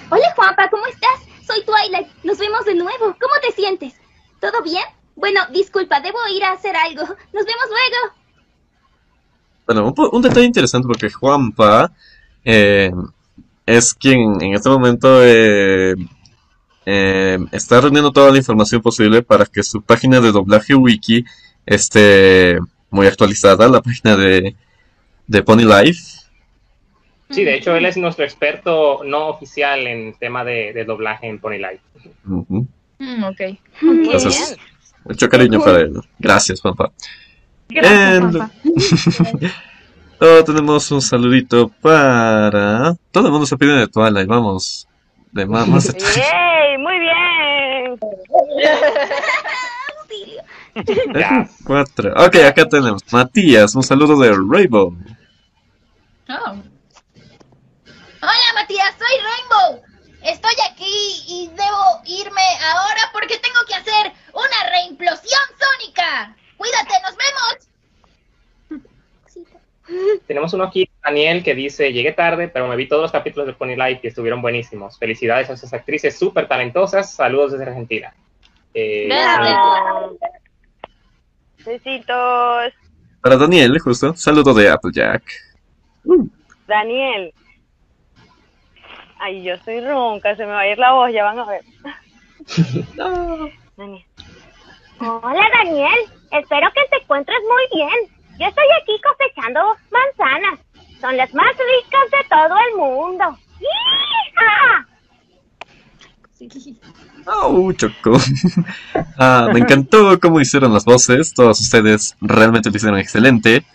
Hola 0.10 0.34
Juanpa, 0.36 0.70
¿cómo 0.70 0.86
estás? 0.86 1.35
Soy 1.46 1.64
Twilight. 1.64 2.08
Nos 2.24 2.38
vemos 2.38 2.66
de 2.66 2.76
nuevo. 2.76 3.16
¿Cómo 3.20 3.34
te 3.42 3.52
sientes? 3.52 3.94
¿Todo 4.40 4.64
bien? 4.64 4.84
Bueno, 5.16 5.42
disculpa, 5.52 6.02
debo 6.02 6.18
ir 6.34 6.44
a 6.44 6.52
hacer 6.52 6.76
algo. 6.76 7.02
Nos 7.04 7.46
vemos 7.46 7.68
luego. 7.70 8.16
Bueno, 9.66 9.88
un, 9.88 10.10
un 10.12 10.22
detalle 10.22 10.46
interesante 10.46 10.88
porque 10.88 11.10
Juanpa 11.10 11.92
eh, 12.44 12.92
es 13.66 13.94
quien 13.94 14.42
en 14.42 14.54
este 14.54 14.70
momento 14.70 15.24
eh, 15.24 15.96
eh, 16.86 17.40
está 17.52 17.82
reuniendo 17.82 18.12
toda 18.12 18.32
la 18.32 18.38
información 18.38 18.82
posible 18.82 19.24
para 19.24 19.46
que 19.46 19.64
su 19.64 19.82
página 19.82 20.22
de 20.22 20.32
doblaje 20.32 20.76
wiki 20.76 21.26
esté 21.66 22.60
muy 22.92 23.08
actualizada, 23.08 23.68
la 23.68 23.82
página 23.82 24.16
de 24.16 25.44
Pony 25.44 25.64
Life. 25.64 26.15
Sí, 27.30 27.44
de 27.44 27.56
hecho 27.56 27.76
él 27.76 27.86
es 27.86 27.98
nuestro 27.98 28.24
experto 28.24 29.04
no 29.04 29.28
oficial 29.30 29.88
en 29.88 30.14
tema 30.14 30.44
de, 30.44 30.74
de 30.74 30.86
doblaje 30.86 31.28
en 31.28 31.40
Pony 31.40 31.58
Life. 31.58 31.80
Mm, 32.26 33.24
ok. 33.24 33.42
Entonces, 33.82 34.58
mucho 35.04 35.28
cariño 35.28 35.60
para 35.60 35.80
él. 35.82 35.94
Gracias, 36.20 36.62
papá. 36.62 36.92
Gracias, 37.70 38.24
And- 38.24 38.38
papá. 38.38 38.52
Oh, 40.22 40.44
tenemos 40.46 40.90
un 40.92 41.02
saludito 41.02 41.68
para... 41.82 42.96
Todo 43.12 43.26
el 43.26 43.32
mundo 43.34 43.46
se 43.46 43.58
pide 43.58 43.74
de 43.74 43.88
Twilight, 43.88 44.28
vamos. 44.28 44.88
De 45.34 45.46
más, 45.46 45.68
más 45.68 45.88
de 45.88 45.94
Twilight. 45.94 46.18
¡Yay! 46.18 46.78
¡Muy 46.78 47.00
bien! 47.00 48.00
Cuatro. 51.66 52.14
Ok, 52.16 52.36
acá 52.48 52.68
tenemos. 52.68 53.02
Matías, 53.12 53.76
un 53.76 53.84
saludo 53.84 54.18
de 54.20 54.32
Rainbow. 54.32 54.96
Oh. 56.30 56.56
Matías, 58.66 58.96
soy 58.98 59.20
Rainbow. 59.22 59.84
Estoy 60.24 60.54
aquí 60.72 61.24
y 61.28 61.50
debo 61.50 62.02
irme 62.04 62.42
ahora 62.74 63.12
porque 63.14 63.38
tengo 63.38 63.60
que 63.68 63.76
hacer 63.76 64.12
una 64.34 64.72
reimplosión 64.72 65.44
sónica. 65.60 66.36
Cuídate, 66.58 66.96
nos 67.04 67.16
vemos. 68.72 68.90
Tenemos 70.28 70.52
uno 70.54 70.64
aquí, 70.64 70.90
Daniel, 71.04 71.44
que 71.44 71.54
dice, 71.54 71.94
llegué 71.94 72.12
tarde, 72.14 72.48
pero 72.48 72.68
me 72.68 72.76
vi 72.76 72.88
todos 72.88 73.04
los 73.04 73.12
capítulos 73.12 73.46
de 73.46 73.54
Pony 73.54 73.76
Life 73.76 74.00
y 74.02 74.08
estuvieron 74.08 74.42
buenísimos. 74.42 74.98
Felicidades 74.98 75.48
a 75.52 75.54
esas 75.54 75.72
actrices 75.72 76.18
súper 76.18 76.48
talentosas. 76.48 77.14
Saludos 77.14 77.52
desde 77.52 77.66
Argentina. 77.66 78.16
Eh. 78.74 79.08
Besitos. 81.64 82.74
Para 83.22 83.38
Daniel, 83.38 83.78
justo. 83.78 84.16
Saludo 84.16 84.56
de 84.56 84.72
Applejack. 84.72 85.24
Daniel. 86.66 87.32
Ay, 89.26 89.42
yo 89.42 89.56
soy 89.66 89.82
ronca, 89.82 90.36
se 90.36 90.46
me 90.46 90.52
va 90.52 90.60
a 90.60 90.68
ir 90.68 90.78
la 90.78 90.92
voz, 90.92 91.12
ya 91.12 91.24
van 91.24 91.40
a 91.40 91.46
ver. 91.46 91.64
Daniel. 93.76 94.06
Hola 95.00 95.50
Daniel, 95.52 96.00
espero 96.30 96.68
que 96.76 96.82
te 96.92 97.02
encuentres 97.02 97.40
muy 97.42 97.82
bien. 97.82 98.18
Yo 98.40 98.46
estoy 98.46 98.66
aquí 98.84 99.02
cosechando 99.02 99.62
manzanas. 99.90 100.60
Son 101.02 101.18
las 101.18 101.34
más 101.34 101.48
ricas 101.48 102.12
de 102.12 102.30
todo 102.30 102.56
el 102.70 102.78
mundo. 102.78 103.40
¡Hija! 103.60 104.88
Oh, 107.26 107.72
Choco. 107.72 108.20
ah, 109.18 109.50
me 109.52 109.62
encantó 109.62 110.20
cómo 110.20 110.40
hicieron 110.40 110.72
las 110.72 110.86
voces. 110.86 111.34
Todos 111.34 111.60
ustedes 111.62 112.16
realmente 112.22 112.70
lo 112.70 112.76
hicieron 112.78 113.00
excelente. 113.00 113.66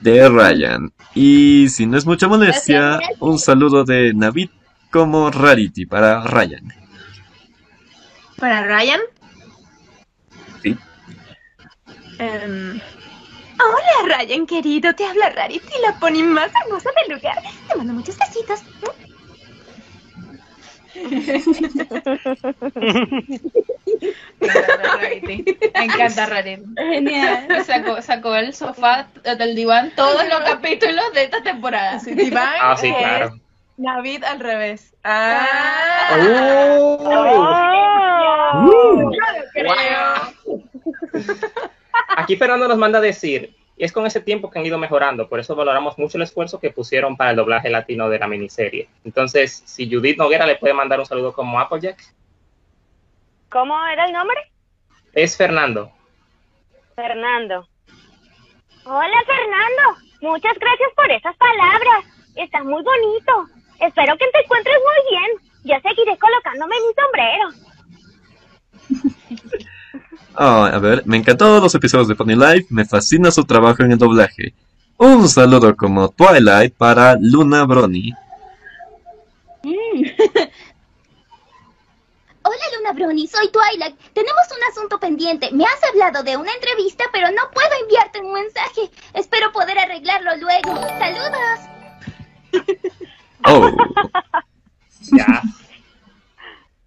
De 0.00 0.30
Ryan. 0.30 0.90
Y 1.14 1.68
si 1.68 1.84
no 1.84 1.98
es 1.98 2.06
mucha 2.06 2.26
molestia, 2.26 2.98
un 3.20 3.38
saludo 3.38 3.84
de 3.84 4.14
Navid 4.14 4.48
como 4.92 5.30
Rarity 5.30 5.86
para 5.86 6.20
Ryan. 6.22 6.68
¿Para 8.36 8.62
Ryan? 8.62 9.00
Sí. 10.62 10.76
Em, 12.18 12.80
hola, 13.58 14.16
Ryan, 14.18 14.46
querido. 14.46 14.94
Te 14.94 15.06
habla 15.06 15.30
Rarity, 15.30 15.72
la 15.84 15.98
pony 15.98 16.22
más 16.22 16.50
hermosa 16.62 16.90
del 17.02 17.16
lugar. 17.16 17.38
Te 17.68 17.76
mando 17.76 17.94
muchos 17.94 18.16
besitos. 18.18 18.62
Me 25.74 25.84
encanta 25.84 26.26
Rarity. 26.26 26.64
Genial. 26.76 27.64
Sacó, 27.64 28.02
sacó 28.02 28.36
el 28.36 28.54
sofá 28.54 29.08
del 29.38 29.54
diván 29.54 29.92
todos 29.96 30.22
los 30.28 30.40
capítulos 30.40 31.12
de 31.14 31.24
esta 31.24 31.42
temporada. 31.42 31.98
Sí, 31.98 32.14
Diván 32.14 32.54
Ah, 32.60 32.76
sí, 32.76 32.92
claro. 32.92 33.41
Navid 33.76 34.24
al 34.24 34.40
revés. 34.40 34.94
Ah, 35.04 35.46
¡Oh! 36.12 36.98
no 38.64 39.02
lo 39.02 39.10
creo. 39.52 39.74
Aquí 42.16 42.36
Fernando 42.36 42.68
nos 42.68 42.78
manda 42.78 42.98
a 42.98 43.02
decir, 43.02 43.54
y 43.76 43.84
es 43.84 43.92
con 43.92 44.06
ese 44.06 44.20
tiempo 44.20 44.50
que 44.50 44.58
han 44.58 44.66
ido 44.66 44.78
mejorando, 44.78 45.28
por 45.28 45.40
eso 45.40 45.56
valoramos 45.56 45.98
mucho 45.98 46.18
el 46.18 46.22
esfuerzo 46.22 46.60
que 46.60 46.70
pusieron 46.70 47.16
para 47.16 47.30
el 47.30 47.36
doblaje 47.36 47.70
latino 47.70 48.08
de 48.08 48.18
la 48.18 48.28
miniserie. 48.28 48.88
Entonces, 49.04 49.62
si 49.66 49.90
Judith 49.90 50.18
Noguera 50.18 50.46
le 50.46 50.56
puede 50.56 50.74
mandar 50.74 51.00
un 51.00 51.06
saludo 51.06 51.32
como 51.32 51.58
Applejack, 51.58 51.98
¿Cómo 53.48 53.76
era 53.86 54.06
el 54.06 54.12
nombre? 54.12 54.50
es 55.12 55.36
Fernando. 55.36 55.92
Fernando. 56.96 57.68
Hola 58.84 59.22
Fernando, 59.26 60.00
muchas 60.22 60.54
gracias 60.58 60.88
por 60.96 61.10
esas 61.10 61.36
palabras. 61.36 62.04
Está 62.34 62.64
muy 62.64 62.82
bonito. 62.82 63.46
Espero 63.80 64.16
que 64.16 64.26
te 64.30 64.42
encuentres 64.42 64.76
muy 64.76 65.00
bien. 65.10 65.30
Yo 65.64 65.74
seguiré 65.88 66.16
colocándome 66.18 66.74
mi 66.76 66.92
sombrero. 66.94 67.48
Ah, 70.34 70.66
a 70.74 70.78
ver, 70.78 71.02
me 71.06 71.16
encantaron 71.16 71.60
los 71.62 71.74
episodios 71.74 72.08
de 72.08 72.14
Pony 72.14 72.36
Life, 72.36 72.66
me 72.70 72.84
fascina 72.84 73.30
su 73.30 73.44
trabajo 73.44 73.82
en 73.82 73.92
el 73.92 73.98
doblaje. 73.98 74.54
Un 74.96 75.28
saludo 75.28 75.76
como 75.76 76.08
Twilight 76.10 76.74
para 76.74 77.16
Luna 77.20 77.64
Brony. 77.64 78.12
Hola 82.44 82.64
Luna 82.76 82.92
Brony, 82.92 83.26
soy 83.28 83.48
Twilight. 83.50 83.96
Tenemos 84.12 84.42
un 84.56 84.64
asunto 84.70 84.98
pendiente. 84.98 85.50
Me 85.52 85.64
has 85.64 85.82
hablado 85.84 86.24
de 86.24 86.36
una 86.36 86.52
entrevista, 86.52 87.04
pero 87.12 87.30
no 87.30 87.50
puedo 87.52 87.70
enviarte 87.82 88.20
un 88.20 88.32
mensaje. 88.32 88.90
Espero 89.14 89.52
poder 89.52 89.78
arreglarlo 89.78 90.36
luego. 90.36 90.74
Saludos. 90.98 91.60
Oh, 93.44 93.70
Ya. 95.12 95.42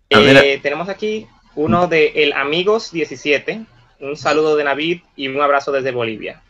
Eh, 0.09 0.59
tenemos 0.61 0.87
aquí 0.89 1.27
uno 1.55 1.87
de 1.87 2.07
El 2.15 2.33
Amigos 2.33 2.91
17. 2.91 3.65
Un 3.99 4.17
saludo 4.17 4.55
de 4.55 4.63
Navid 4.63 5.01
y 5.15 5.27
un 5.27 5.41
abrazo 5.41 5.71
desde 5.71 5.91
Bolivia. 5.91 6.41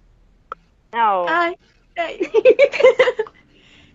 Oh. 0.94 1.26
Ay, 1.28 1.56
ay. 1.98 2.20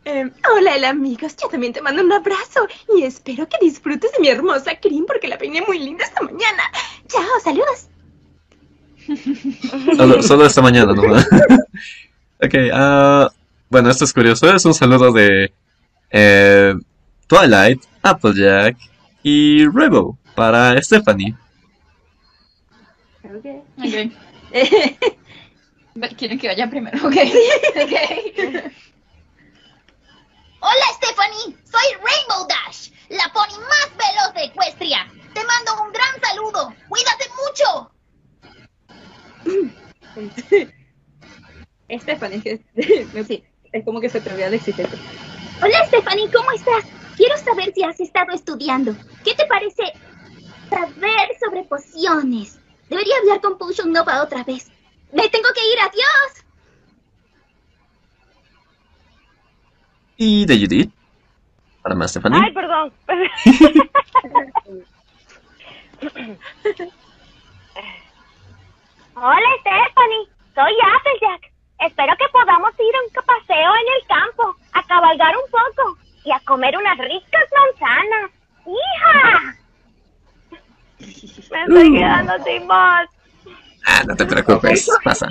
Em, 0.05 0.33
hola, 0.51 0.77
el 0.77 0.85
amigos. 0.87 1.37
Yo 1.37 1.49
también 1.49 1.75
te 1.75 1.83
mando 1.83 2.03
un 2.03 2.11
abrazo 2.11 2.67
y 2.97 3.03
espero 3.03 3.47
que 3.47 3.59
disfrutes 3.61 4.11
de 4.13 4.19
mi 4.21 4.29
hermosa 4.29 4.81
cream 4.81 5.05
porque 5.07 5.29
la 5.29 5.37
peiné 5.37 5.61
muy 5.61 5.79
linda 5.79 6.05
esta 6.05 6.23
mañana. 6.23 6.63
Chao, 7.07 7.23
saludos. 7.45 7.89
solo, 9.97 10.23
solo 10.23 10.47
esta 10.47 10.63
mañana 10.63 10.95
nomás. 10.95 11.29
ok, 12.43 12.55
ah, 12.73 13.31
bueno, 13.69 13.91
esto 13.91 14.05
es 14.05 14.13
curioso. 14.15 14.53
Es 14.53 14.65
un 14.65 14.73
saludo 14.73 15.13
de 15.13 15.53
eh, 16.11 16.75
Twilight, 17.27 17.85
Applejack 18.03 18.77
y 19.23 19.67
Rebo 19.69 20.19
para 20.35 20.81
Stephanie. 20.83 21.35
Ok. 23.25 23.47
Quieren 26.17 26.39
que 26.39 26.49
vaya 26.49 26.71
primero, 26.71 26.99
ok. 26.99 27.13
Ok. 27.13 27.93
Hola 30.63 30.87
Stephanie, 30.95 31.57
soy 31.65 31.95
Rainbow 32.05 32.47
Dash, 32.47 32.91
la 33.09 33.33
pony 33.33 33.59
más 33.61 33.91
veloz 33.97 34.35
de 34.35 34.45
Ecuestria. 34.45 35.07
Te 35.33 35.45
mando 35.45 35.83
un 35.85 35.93
gran 35.93 36.21
saludo. 36.21 36.75
Cuídate 36.89 37.25
mucho. 37.41 37.91
Stephanie, 41.99 42.41
que 42.75 43.25
sí, 43.27 43.45
es 43.73 43.85
como 43.85 44.01
que 44.01 44.09
se 44.09 44.21
te 44.21 44.31
olvida 44.31 44.51
la 44.51 44.57
existencia. 44.57 44.99
Hola 45.63 45.87
Stephanie, 45.87 46.31
¿cómo 46.33 46.51
estás? 46.53 46.85
Quiero 47.17 47.37
saber 47.37 47.73
si 47.75 47.83
has 47.83 48.01
estado 48.01 48.33
estudiando. 48.33 48.95
¿Qué 49.25 49.35
te 49.35 49.45
parece 49.47 49.93
saber 50.71 51.29
sobre 51.39 51.65
pociones? 51.65 52.59
Debería 52.89 53.17
hablar 53.19 53.43
con 53.43 53.59
Potion 53.59 53.93
Nova 53.93 54.23
otra 54.23 54.43
vez. 54.43 54.71
Me 55.13 55.29
tengo 55.29 55.49
que 55.55 55.61
ir, 55.61 55.79
adiós. 55.81 56.45
Y 60.17 60.47
de 60.47 60.59
Judith. 60.59 60.91
Para 61.83 61.95
más 61.95 62.11
Stephanie. 62.11 62.41
Ay, 62.43 62.53
perdón. 62.53 62.93
Hola 69.17 69.51
Stephanie, 69.61 70.29
soy 70.55 70.73
Applejack. 70.83 71.50
Espero 71.81 72.15
que 72.19 72.29
podamos 72.31 72.73
ir 72.79 72.95
a 72.95 73.21
un 73.21 73.25
paseo 73.27 73.73
en 73.75 73.87
el 74.01 74.07
campo, 74.07 74.57
a 74.73 74.83
cabalgar 74.85 75.35
un 75.37 75.51
poco 75.51 75.99
y 76.25 76.31
a 76.31 76.41
comer 76.41 76.77
unas 76.77 76.99
ricas 76.99 77.45
manzanas. 77.57 78.31
¡Hija! 78.67 79.57
Me 81.51 81.63
estoy 81.63 81.93
quedando 81.93 82.45
sin 82.45 82.69
voz. 82.69 83.09
Ah, 83.87 84.03
no 84.07 84.15
te 84.15 84.27
preocupes, 84.27 84.91
pasa. 85.05 85.29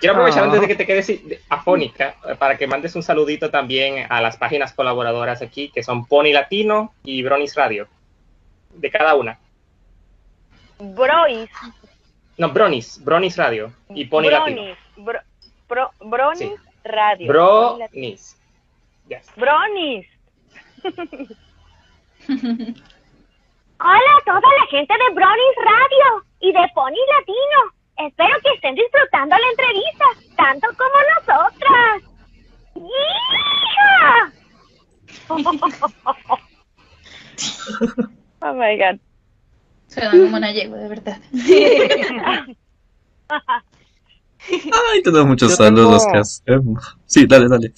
Quiero 0.00 0.14
aprovechar 0.14 0.44
antes 0.44 0.60
de 0.60 0.66
que 0.66 0.74
te 0.74 0.86
quedes 0.86 1.12
afónica 1.48 2.16
eh, 2.26 2.34
para 2.34 2.56
que 2.56 2.66
mandes 2.66 2.96
un 2.96 3.02
saludito 3.02 3.50
también 3.50 4.06
a 4.10 4.20
las 4.20 4.36
páginas 4.36 4.72
colaboradoras 4.72 5.42
aquí, 5.42 5.70
que 5.70 5.82
son 5.82 6.06
Pony 6.06 6.32
Latino 6.32 6.94
y 7.04 7.22
Bronis 7.22 7.54
Radio. 7.54 7.88
de 8.74 8.90
cada 8.90 9.14
una. 9.14 9.38
Brois. 10.78 11.50
No, 12.36 12.48
Bronis, 12.50 13.00
Bronis 13.04 13.36
Radio 13.36 13.72
y 13.90 14.06
Pony 14.06 14.30
Latino. 14.30 14.62
Bronis. 14.96 14.96
Bro, 14.96 15.20
bro- 15.68 15.92
Bronis 16.10 16.38
Sí. 16.38 16.54
Radio. 16.84 17.28
Bronis. 17.28 18.36
Yes. 19.08 19.30
Bronis. 19.36 20.06
Hola 23.80 24.16
a 24.16 24.20
toda 24.24 24.40
la 24.40 24.66
gente 24.70 24.94
de 24.94 25.10
Bronis 25.14 25.56
Radio 25.64 26.24
y 26.40 26.52
de 26.52 26.68
Pony 26.74 26.96
Latino. 27.18 27.72
Espero 28.08 28.34
que 28.42 28.50
estén 28.54 28.74
disfrutando 28.74 29.36
la 29.36 29.48
entrevista, 29.50 30.04
tanto 30.36 30.66
como 30.76 30.96
nosotras. 31.14 32.02
¡Yeah! 32.74 34.32
oh 38.40 38.52
my 38.54 38.76
god. 38.78 38.98
Suena 39.88 40.10
como 40.10 40.36
una 40.36 40.52
yegua, 40.52 40.78
de 40.78 40.88
verdad. 40.88 41.18
Ay, 44.50 45.02
tenemos 45.02 45.26
muchos 45.26 45.50
Yo 45.50 45.56
saludos 45.56 46.02
tengo- 46.02 46.12
que 46.12 46.18
hacer. 46.18 46.60
Sí, 47.06 47.26
dale, 47.26 47.48
dale. 47.48 47.72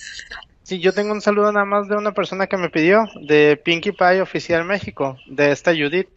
Sí, 0.62 0.80
yo 0.80 0.93
tengo 0.93 1.12
un 1.12 1.20
saludo 1.20 1.52
nada 1.52 1.64
más 1.64 1.88
de 1.88 1.97
una 1.97 2.12
persona 2.12 2.47
que 2.48 2.56
me 2.56 2.70
pidió, 2.70 3.05
de 3.22 3.56
Pinkie 3.56 3.93
Pie 3.93 4.20
Oficial 4.20 4.64
México, 4.64 5.16
de 5.28 5.52
esta 5.52 5.72
Judith. 5.72 6.09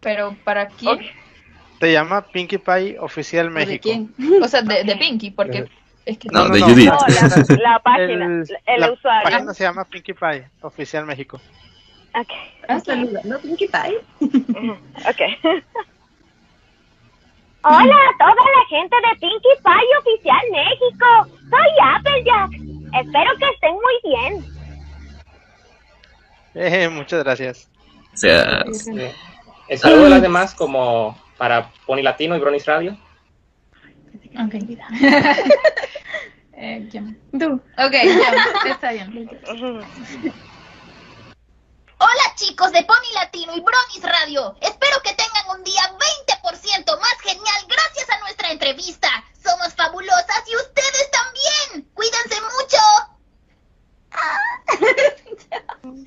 Pero 0.00 0.34
¿para 0.44 0.68
quién? 0.68 0.98
Se 1.80 1.92
llama 1.92 2.22
Pinkie 2.22 2.58
Pie 2.58 2.96
Oficial 2.98 3.46
¿De 3.48 3.52
México. 3.52 3.82
quién? 3.82 4.14
O 4.42 4.48
sea, 4.48 4.62
de, 4.62 4.84
de 4.84 4.96
Pinky, 4.96 5.30
porque 5.30 5.66
es 6.06 6.16
que 6.18 6.28
No, 6.30 6.48
de 6.48 6.60
Judith. 6.62 6.88
No, 6.90 6.98
la, 7.08 7.56
la 7.62 7.78
página, 7.84 8.24
El- 8.24 8.44
el, 8.66 8.80
la 8.80 8.92
usuario. 8.92 9.30
página 9.30 9.52
se 9.54 9.64
llama 9.64 9.84
Pinkie 9.84 10.14
Pie 10.14 10.48
Oficial 10.62 11.04
México. 11.04 11.38
Ok. 12.18 12.28
Ah, 12.68 12.80
saludando 12.80 13.36
a 13.36 13.38
Pinkie 13.38 13.68
Pie. 13.68 13.98
Ok. 15.08 15.62
Hola 17.62 17.94
a 17.94 18.18
toda 18.18 18.34
la 18.34 18.66
gente 18.70 18.96
de 18.96 19.16
Pinkie 19.20 19.56
Pie 19.62 19.98
Oficial 19.98 20.44
México. 20.50 21.06
Soy 21.50 21.70
Applejack. 21.94 22.50
Espero 22.94 23.36
que 23.38 23.48
estén 23.50 23.74
muy 23.74 24.00
bien. 24.02 24.44
Eh, 26.54 26.88
muchas 26.88 27.22
gracias. 27.22 27.70
Sea, 28.14 28.64
Sí. 28.72 28.92
El 29.68 29.78
saludo 29.78 30.04
de 30.04 30.10
las 30.10 30.22
demás 30.22 30.54
como 30.54 31.16
para 31.36 31.70
Pony 31.86 32.02
Latino 32.02 32.34
y 32.34 32.40
Bronis 32.40 32.66
Radio. 32.66 32.96
Ok. 34.42 34.54
eh, 36.54 36.88
¿quién? 36.90 37.20
Tú. 37.38 37.60
Ok, 37.76 37.92
ya, 37.92 38.72
está 38.72 38.92
bien. 38.92 39.30
Hola 42.02 42.34
chicos 42.34 42.72
de 42.72 42.82
Pony 42.84 43.12
Latino 43.12 43.54
y 43.54 43.60
Bronis 43.60 44.02
Radio. 44.02 44.56
Espero 44.62 44.96
que 45.04 45.12
tengan 45.12 45.58
un 45.58 45.62
día 45.64 45.82
20% 46.24 46.98
más 46.98 47.20
genial 47.20 47.66
gracias 47.68 48.08
a 48.08 48.18
nuestra 48.20 48.50
entrevista. 48.50 49.08
Somos 49.44 49.74
fabulosas 49.74 50.42
y 50.50 50.56
ustedes 50.56 51.10
también. 51.10 51.86
Cuídense 51.92 52.40
mucho. 52.56 52.78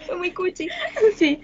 Fue 0.07 0.15
muy 0.15 0.33
cuchi. 0.33 0.67
Sí. 1.15 1.39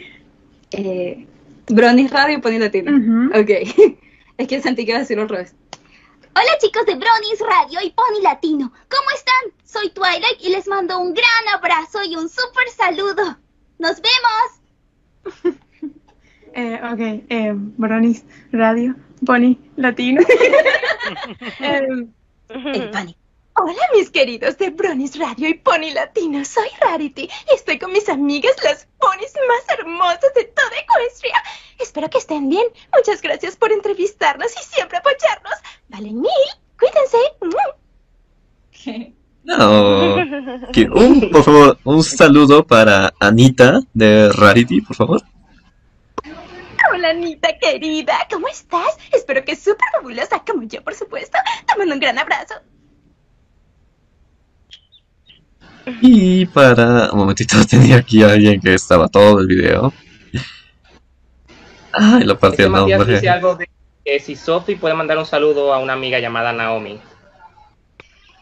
Eh, 0.71 1.27
Bronis 1.67 2.09
Radio 2.09 2.39
y 2.39 2.41
Pony 2.41 2.57
Latino. 2.57 2.91
Ujú. 2.91 3.39
Ok. 3.39 3.99
Es 4.39 4.47
que 4.47 4.61
sentí 4.61 4.83
que 4.85 4.91
iba 4.91 4.97
a 4.97 5.01
decirlo 5.01 5.23
al 5.23 5.29
revés. 5.29 5.53
Hola 6.33 6.57
chicos 6.59 6.87
de 6.87 6.95
Bronis 6.95 7.39
Radio 7.41 7.81
y 7.81 7.91
Pony 7.91 8.21
Latino. 8.23 8.71
¿Cómo 8.89 9.09
están? 9.13 9.53
Soy 9.63 9.91
Twilight 9.91 10.39
y 10.39 10.49
les 10.49 10.65
mando 10.67 10.97
un 10.97 11.13
gran 11.13 11.47
abrazo 11.53 12.01
y 12.03 12.15
un 12.15 12.29
super 12.29 12.67
saludo. 12.75 13.37
¡Nos 13.79 14.01
vemos! 14.01 15.55
Eh, 16.51 16.79
ok, 16.83 16.99
eh, 17.29 17.53
Bronis 17.53 18.25
Radio, 18.51 18.95
Pony 19.23 19.55
Latino. 19.75 20.19
Em, 21.59 22.11
El 22.49 22.89
pánico. 22.89 23.19
Hola 23.53 23.81
mis 23.93 24.09
queridos 24.09 24.57
de 24.57 24.71
Bronis 24.71 25.19
Radio 25.19 25.47
y 25.47 25.53
Pony 25.53 25.91
Latino, 25.93 26.43
soy 26.43 26.67
Rarity 26.81 27.29
y 27.51 27.53
estoy 27.53 27.77
con 27.77 27.91
mis 27.93 28.09
amigas 28.09 28.55
las 28.63 28.87
ponis 28.97 29.33
más 29.47 29.77
hermosas 29.77 30.33
de 30.33 30.45
toda 30.45 30.79
Ecuestria. 30.81 31.43
Espero 31.77 32.09
que 32.09 32.17
estén 32.17 32.49
bien, 32.49 32.65
muchas 32.95 33.21
gracias 33.21 33.55
por 33.55 33.71
entrevistarnos 33.71 34.51
y 34.51 34.63
siempre 34.63 34.97
apoyarnos. 34.97 35.53
Valen 35.89 36.19
mil, 36.19 36.31
cuídense. 36.79 37.17
No. 39.43 40.15
Que 40.71 40.83
un, 40.83 41.29
por 41.31 41.43
favor, 41.43 41.77
un 41.83 42.03
saludo 42.03 42.65
para 42.65 43.13
Anita 43.19 43.81
de 43.93 44.31
Rarity, 44.31 44.81
por 44.81 44.95
favor. 44.95 45.21
Hola 46.93 47.09
Anita 47.09 47.49
querida, 47.59 48.27
¿cómo 48.31 48.47
estás? 48.47 48.97
Espero 49.11 49.43
que 49.45 49.55
súper 49.55 49.85
fabulosa 49.93 50.43
como 50.45 50.63
yo, 50.63 50.83
por 50.83 50.95
supuesto. 50.95 51.37
Te 51.67 51.77
mando 51.77 51.93
un 51.93 51.99
gran 51.99 52.17
abrazo. 52.17 52.55
Y 56.01 56.45
para. 56.47 57.11
Un 57.11 57.19
momentito, 57.19 57.55
tenía 57.69 57.97
aquí 57.97 58.23
a 58.23 58.31
alguien 58.31 58.59
que 58.59 58.73
estaba 58.73 59.07
todo 59.07 59.39
el 59.39 59.47
video. 59.47 59.93
Ay, 61.91 62.23
la 62.23 62.37
parte 62.37 62.63
del 62.63 62.71
nombre. 62.71 63.13
dice 63.13 63.29
algo 63.29 63.55
de 63.55 63.69
que 64.05 64.19
si 64.19 64.35
Sophie 64.35 64.77
puede 64.77 64.93
mandar 64.93 65.17
un 65.17 65.25
saludo 65.25 65.73
a 65.73 65.79
una 65.79 65.93
amiga 65.93 66.19
llamada 66.19 66.53
Naomi. 66.53 66.99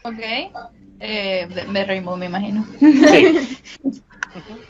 Ok. 0.04 0.20
Eh, 1.00 1.48
de, 1.50 1.66
de 1.66 1.86
Rainbow, 1.86 2.18
me 2.18 2.26
imagino. 2.28 2.66
Sí. 2.80 3.60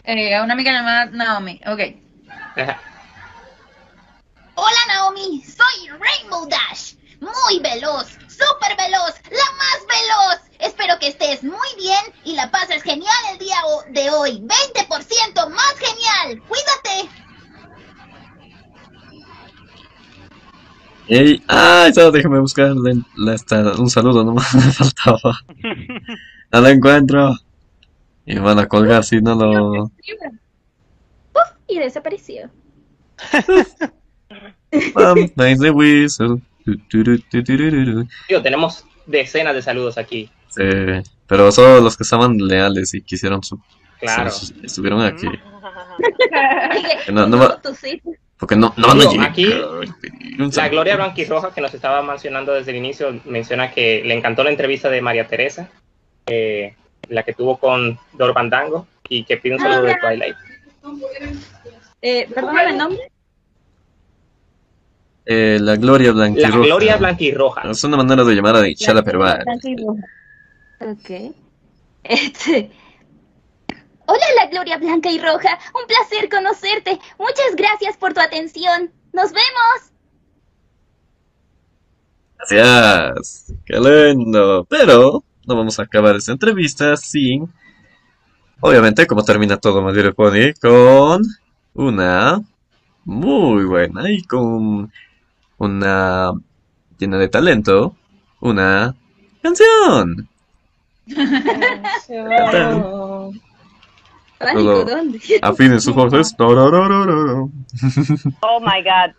Eh, 0.05 0.33
a 0.33 0.43
una 0.43 0.53
amiga 0.53 0.71
llamada 0.71 1.07
Naomi. 1.07 1.59
Ok. 1.67 1.81
Ajá. 2.55 2.79
Hola 4.55 4.77
Naomi, 4.87 5.43
soy 5.43 5.89
Rainbow 5.89 6.47
Dash. 6.47 6.93
Muy 7.19 7.59
veloz, 7.59 8.11
súper 8.27 8.77
veloz, 8.77 9.15
la 9.29 9.51
más 9.57 9.79
veloz. 9.87 10.41
Espero 10.59 10.97
que 10.99 11.09
estés 11.09 11.43
muy 11.43 11.67
bien 11.77 11.99
y 12.23 12.35
la 12.35 12.49
pases 12.49 12.81
genial 12.81 13.13
el 13.33 13.39
día 13.39 13.57
de 13.89 14.09
hoy. 14.09 14.39
20% 14.41 15.49
más 15.49 15.73
genial. 15.79 16.41
Cuídate. 16.47 17.09
Ey, 21.09 21.41
ah, 21.47 21.89
solo 21.93 22.11
déjame 22.11 22.39
buscar 22.39 22.75
la- 22.75 23.01
la- 23.15 23.33
esta- 23.35 23.73
un 23.79 23.89
saludo, 23.89 24.23
nomás 24.23 24.53
me 24.55 24.61
faltaba. 24.71 25.39
No 26.51 26.61
lo 26.61 26.67
encuentro. 26.67 27.35
Y 28.25 28.35
me 28.35 28.41
van 28.41 28.59
a 28.59 28.67
colgar 28.67 29.03
si 29.05 29.21
no 29.21 29.35
lo. 29.35 29.91
Puf, 31.33 31.43
y 31.67 31.79
desapareció. 31.79 32.49
The 34.71 35.71
whistle. 35.71 36.41
Tío, 38.27 38.41
tenemos 38.41 38.83
decenas 39.05 39.55
de 39.55 39.61
saludos 39.61 39.97
aquí. 39.97 40.29
Sí, 40.49 40.63
pero 41.25 41.51
solo 41.51 41.79
los 41.81 41.95
que 41.95 42.03
estaban 42.03 42.37
leales 42.37 42.93
y 42.93 43.01
quisieron 43.01 43.41
su. 43.43 43.59
Claro. 44.01 44.29
su- 44.31 44.53
estuvieron 44.63 45.01
aquí. 45.01 45.27
No, 47.11 47.25
no 47.25 47.39
sí. 47.73 48.01
Porque 48.37 48.55
no, 48.55 48.73
no 48.77 48.87
van 48.87 49.01
a 49.01 49.05
llegar. 49.05 49.29
aquí, 49.29 49.45
La. 50.37 50.69
Gloria 50.69 50.95
Blanquirroja, 50.95 51.53
que 51.53 51.61
nos 51.61 51.73
estaba 51.73 52.03
mencionando 52.03 52.53
desde 52.53 52.71
el 52.71 52.77
inicio, 52.77 53.19
menciona 53.25 53.71
que 53.71 54.03
le 54.05 54.13
encantó 54.13 54.43
la 54.43 54.51
entrevista 54.51 54.89
de 54.89 55.01
María 55.01 55.27
Teresa, 55.27 55.69
eh, 56.27 56.75
la 57.09 57.23
que 57.23 57.33
tuvo 57.33 57.57
con 57.57 57.99
Dor 58.13 58.33
Bandango, 58.33 58.87
y 59.09 59.23
que 59.23 59.37
pide 59.37 59.55
un 59.55 59.59
saludo 59.61 59.83
de 59.83 59.95
Twilight. 59.95 60.35
Eh, 62.01 62.27
perdóname 62.33 62.69
el 62.69 62.77
nombre. 62.77 63.11
Eh, 65.25 65.57
la 65.59 65.75
Gloria 65.75 66.09
La 66.09 66.13
Blanquirroja. 66.13 66.57
Gloria 66.59 66.97
Blanquirroja. 66.97 67.71
Es 67.71 67.83
una 67.83 67.97
manera 67.97 68.23
de 68.23 68.35
llamar 68.35 68.55
a 68.55 68.73
Chala 68.75 69.03
peruana. 69.03 69.43
Ok. 70.79 71.33
Este. 72.03 72.71
Hola, 74.09 74.23
la 74.37 74.47
Gloria 74.47 74.77
Blanca 74.77 75.11
y 75.11 75.19
Roja. 75.19 75.59
Un 75.75 75.85
placer 75.85 76.29
conocerte. 76.29 76.97
Muchas 77.19 77.57
gracias 77.57 77.97
por 77.97 78.13
tu 78.13 78.21
atención. 78.21 78.89
Nos 79.11 79.33
vemos. 79.33 79.91
Gracias. 82.37 83.53
Qué 83.65 83.77
lindo. 83.77 84.65
Pero 84.69 85.25
no 85.45 85.55
vamos 85.57 85.77
a 85.77 85.83
acabar 85.83 86.15
esta 86.15 86.31
entrevista 86.31 86.95
sin. 86.95 87.51
Obviamente, 88.61 89.05
como 89.07 89.25
termina 89.25 89.57
todo 89.57 89.81
My 89.81 89.91
Little 89.91 90.13
Pony, 90.13 90.53
con 90.61 91.23
una 91.73 92.41
muy 93.03 93.65
buena 93.65 94.09
y 94.09 94.23
con 94.23 94.89
una 95.57 96.31
llena 96.97 97.17
de 97.17 97.27
talento, 97.27 97.93
una 98.39 98.95
canción. 99.41 100.29
Pánico. 104.37 104.85
¿dónde? 104.85 105.19
Afinen 105.41 105.81
sus 105.81 105.95
voces. 105.95 106.35
Torororororo. 106.37 107.49
Oh 108.41 108.59
my 108.59 108.83
god. 108.83 109.13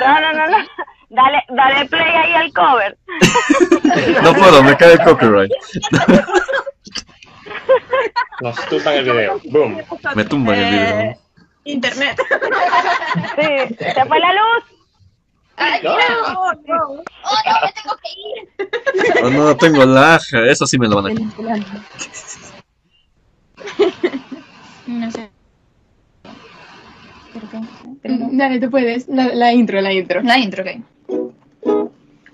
No, 0.00 0.20
no, 0.20 0.32
no, 0.32 0.48
no. 0.48 0.58
Dale, 1.10 1.44
dale 1.50 1.88
play 1.88 2.02
ahí 2.02 2.32
al 2.34 2.52
cover. 2.52 2.96
No 4.22 4.32
puedo, 4.34 4.62
me 4.62 4.76
cae 4.76 4.94
el 4.94 5.00
copyright. 5.00 5.52
Nos 8.40 8.56
tumban 8.66 8.94
el 8.94 9.04
video. 9.04 9.40
Boom. 9.44 9.82
Me 10.14 10.24
tumban 10.24 10.58
el 10.58 10.70
video. 10.70 11.18
Internet. 11.64 12.18
Sí, 13.36 13.74
se 13.78 14.04
fue 14.06 14.18
la 14.18 14.32
luz. 14.32 14.64
Ay, 15.56 15.80
No. 15.82 15.92
Oh, 15.92 16.52
no. 16.66 16.76
Oh, 17.24 17.38
no, 17.46 17.60
me 17.62 17.72
tengo 17.72 17.96
que 18.02 18.10
ir. 18.18 19.22
Oh, 19.22 19.30
no, 19.30 19.56
tengo 19.56 19.84
lag. 19.84 20.22
Eso 20.48 20.66
sí 20.66 20.78
me 20.78 20.88
lo 20.88 21.02
van 21.02 21.12
a... 21.12 21.20
No 24.86 25.10
sé. 25.10 25.30
Dale, 28.02 28.60
tú 28.60 28.70
puedes. 28.70 29.08
La, 29.08 29.34
la 29.34 29.52
intro, 29.52 29.80
la 29.80 29.92
intro. 29.92 30.22
La 30.22 30.38
intro, 30.38 30.64
ok. 30.64 30.70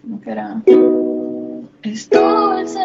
¿Cómo 0.03 0.21
que 0.23 0.31
era? 0.31 0.63
Es 1.83 2.09
dulce, 2.11 2.81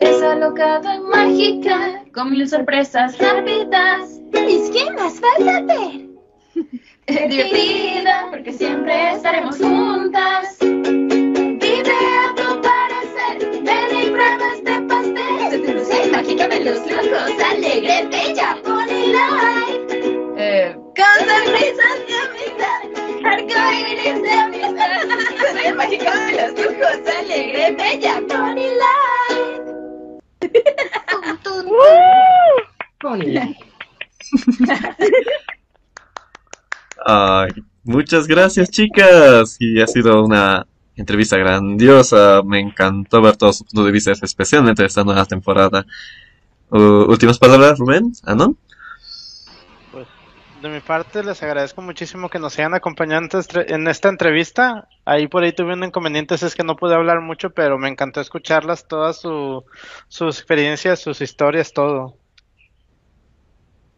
es 0.00 0.22
alocada 0.22 0.96
y 0.96 1.00
mágica, 1.00 2.02
con 2.12 2.30
mil 2.30 2.48
sorpresas 2.48 3.18
rápidas. 3.18 4.20
¿Y 4.32 4.70
qué 4.72 4.90
más 4.92 5.20
vas 5.20 5.48
a 5.48 5.56
hacer? 5.58 6.06
Es 7.06 7.30
divertida, 7.30 8.26
porque 8.30 8.52
siempre 8.52 9.12
estaremos 9.12 9.58
juntas. 9.58 10.58
Vive 10.60 11.94
los 16.66 16.78
locos. 16.78 17.30
Alegre, 17.50 18.08
bella, 18.10 18.58
pony 18.64 19.12
light. 19.12 19.90
Eh, 20.36 20.74
Con 20.74 21.16
sonrisas 21.28 21.98
de 22.06 22.14
amistad. 22.26 22.82
Arcoíris 23.24 24.18
de 24.22 24.32
amistad. 24.32 25.02
Dulce, 25.38 25.74
mágica 25.74 26.12
de 26.26 26.32
los 26.32 26.52
locos. 26.60 26.98
Alegre, 27.18 27.64
bella, 27.78 28.14
pony 28.28 28.68
light. 28.82 29.54
Tum, 31.10 31.38
tum, 31.42 31.66
tum. 33.00 33.26
Ay, 37.06 37.50
muchas 37.84 38.26
gracias, 38.26 38.70
chicas. 38.70 39.56
Y 39.60 39.80
ha 39.80 39.86
sido 39.86 40.24
una 40.24 40.66
entrevista 40.96 41.36
grandiosa. 41.36 42.42
Me 42.44 42.58
encantó 42.58 43.22
ver 43.22 43.36
todos 43.36 43.58
sus 43.58 43.68
puntos 43.68 43.86
de 43.86 43.92
vista, 43.92 44.10
especialmente 44.10 44.84
esta 44.84 45.04
nueva 45.04 45.24
temporada. 45.26 45.86
Uh, 46.70 47.04
últimas 47.08 47.38
palabras, 47.38 47.78
Rubén, 47.78 48.12
Anon. 48.24 48.56
Pues 49.92 50.06
de 50.62 50.68
mi 50.68 50.80
parte 50.80 51.22
les 51.22 51.42
agradezco 51.42 51.80
muchísimo 51.80 52.28
que 52.28 52.38
nos 52.40 52.58
hayan 52.58 52.74
acompañado 52.74 53.22
en 53.22 53.38
esta- 53.38 53.62
en 53.62 53.86
esta 53.88 54.08
entrevista. 54.08 54.88
Ahí 55.04 55.28
por 55.28 55.44
ahí 55.44 55.52
tuve 55.52 55.74
un 55.74 55.84
inconveniente, 55.84 56.34
es 56.34 56.54
que 56.54 56.64
no 56.64 56.74
pude 56.76 56.94
hablar 56.94 57.20
mucho, 57.20 57.50
pero 57.50 57.78
me 57.78 57.88
encantó 57.88 58.20
escucharlas, 58.20 58.88
todas 58.88 59.20
su- 59.20 59.64
sus 60.08 60.38
experiencias, 60.38 60.98
sus 61.00 61.20
historias, 61.20 61.72
todo. 61.72 62.16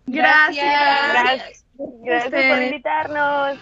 Gracias. 0.06 0.64
Gracias, 1.12 1.64
gracias 2.04 2.30
por 2.30 2.38
Ustedes. 2.40 2.66
invitarnos. 2.70 3.58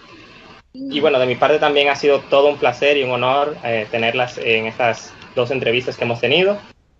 Y 0.73 0.99
bueno, 0.99 1.17
de 1.19 1.25
mi 1.25 1.35
parte 1.35 1.59
también 1.59 1.89
ha 1.89 1.95
sido 1.95 2.19
todo 2.21 2.49
un 2.49 2.57
placer 2.57 2.97
y 2.97 3.03
un 3.03 3.11
honor 3.11 3.57
eh, 3.63 3.87
tenerlas 3.89 4.37
en 4.37 4.67
estas 4.67 5.13
dos 5.33 5.49
entrevistas 5.51 5.97
que 5.97 6.03
hemos 6.03 6.19
tenido. 6.19 6.59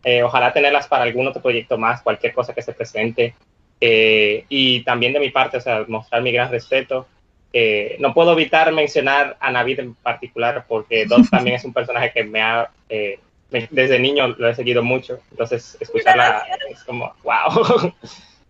Eh, 0.09 0.23
ojalá 0.23 0.53
tenerlas 0.53 0.87
para 0.87 1.03
algún 1.03 1.27
otro 1.27 1.41
proyecto 1.41 1.77
más, 1.77 2.01
cualquier 2.01 2.31
cosa 2.33 2.53
que 2.53 2.61
se 2.61 2.71
presente. 2.71 3.35
Eh, 3.81 4.45
y 4.47 4.81
también 4.85 5.11
de 5.11 5.19
mi 5.19 5.31
parte, 5.31 5.57
o 5.57 5.59
sea, 5.59 5.83
mostrar 5.89 6.21
mi 6.21 6.31
gran 6.31 6.49
respeto. 6.49 7.05
Eh, 7.51 7.97
no 7.99 8.13
puedo 8.13 8.31
evitar 8.31 8.71
mencionar 8.71 9.35
a 9.41 9.51
Navid 9.51 9.79
en 9.81 9.95
particular 9.95 10.63
porque 10.65 11.05
Dot 11.07 11.29
también 11.29 11.57
es 11.57 11.65
un 11.65 11.73
personaje 11.73 12.13
que 12.13 12.23
me 12.23 12.41
ha, 12.41 12.69
eh, 12.87 13.19
me- 13.51 13.67
desde 13.69 13.99
niño 13.99 14.29
lo 14.29 14.47
he 14.47 14.55
seguido 14.55 14.81
mucho. 14.81 15.19
Entonces, 15.31 15.75
escucharla 15.81 16.41
es 16.69 16.83
como, 16.85 17.13
wow. 17.23 17.93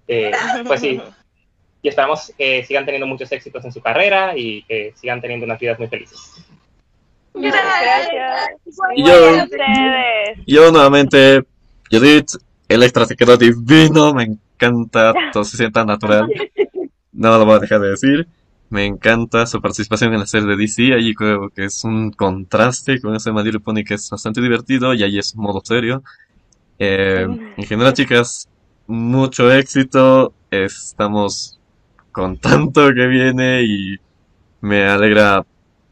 Eh, 0.10 0.32
pues 0.66 0.80
sí, 0.80 1.02
y 1.82 1.90
esperamos 1.90 2.32
que 2.38 2.64
sigan 2.64 2.86
teniendo 2.86 3.08
muchos 3.08 3.30
éxitos 3.32 3.66
en 3.66 3.74
su 3.74 3.82
carrera 3.82 4.38
y 4.38 4.62
que 4.64 4.94
sigan 4.96 5.20
teniendo 5.22 5.46
unas 5.46 5.60
vidas 5.60 5.80
muy 5.80 5.88
felices. 5.90 6.36
Gracias. 7.40 8.50
Y 8.96 9.04
yo- 9.04 9.44
ustedes. 9.44 10.40
Yo 10.46 10.72
nuevamente, 10.72 11.44
Judith, 11.92 12.32
Electra 12.68 13.06
te 13.06 13.16
quedó 13.16 13.38
divino, 13.38 14.14
me 14.14 14.24
encanta, 14.24 15.14
todo 15.32 15.44
se 15.44 15.58
siente 15.58 15.74
tan 15.74 15.88
natural. 15.88 16.28
No 17.14 17.38
lo 17.38 17.46
voy 17.46 17.56
a 17.56 17.60
dejar 17.60 17.80
de 17.82 17.90
decir. 17.92 18.28
Me 18.70 18.86
encanta 18.86 19.46
su 19.46 19.62
participación 19.62 20.14
en 20.14 20.20
la 20.20 20.26
serie 20.26 20.48
de 20.48 20.58
DC, 20.58 20.94
allí 20.94 21.14
creo 21.14 21.50
que 21.50 21.66
es 21.66 21.84
un 21.86 22.12
contraste 22.12 23.00
con 23.00 23.16
ese 23.16 23.32
My 23.32 23.42
Little 23.42 23.62
Pony 23.62 23.84
que 23.86 23.94
es 23.94 24.10
bastante 24.10 24.42
divertido 24.42 24.94
y 24.94 25.04
ahí 25.04 25.18
es 25.18 25.36
modo 25.38 25.62
serio. 25.64 26.04
Eh, 26.78 27.26
en 27.56 27.64
general, 27.66 27.94
chicas, 27.94 28.50
mucho 28.88 29.52
éxito, 29.54 30.34
estamos 30.52 31.58
con 32.12 32.38
tanto 32.38 32.94
que 32.94 33.08
viene 33.08 33.64
y 33.64 33.96
me 34.60 34.86
alegra 34.86 35.46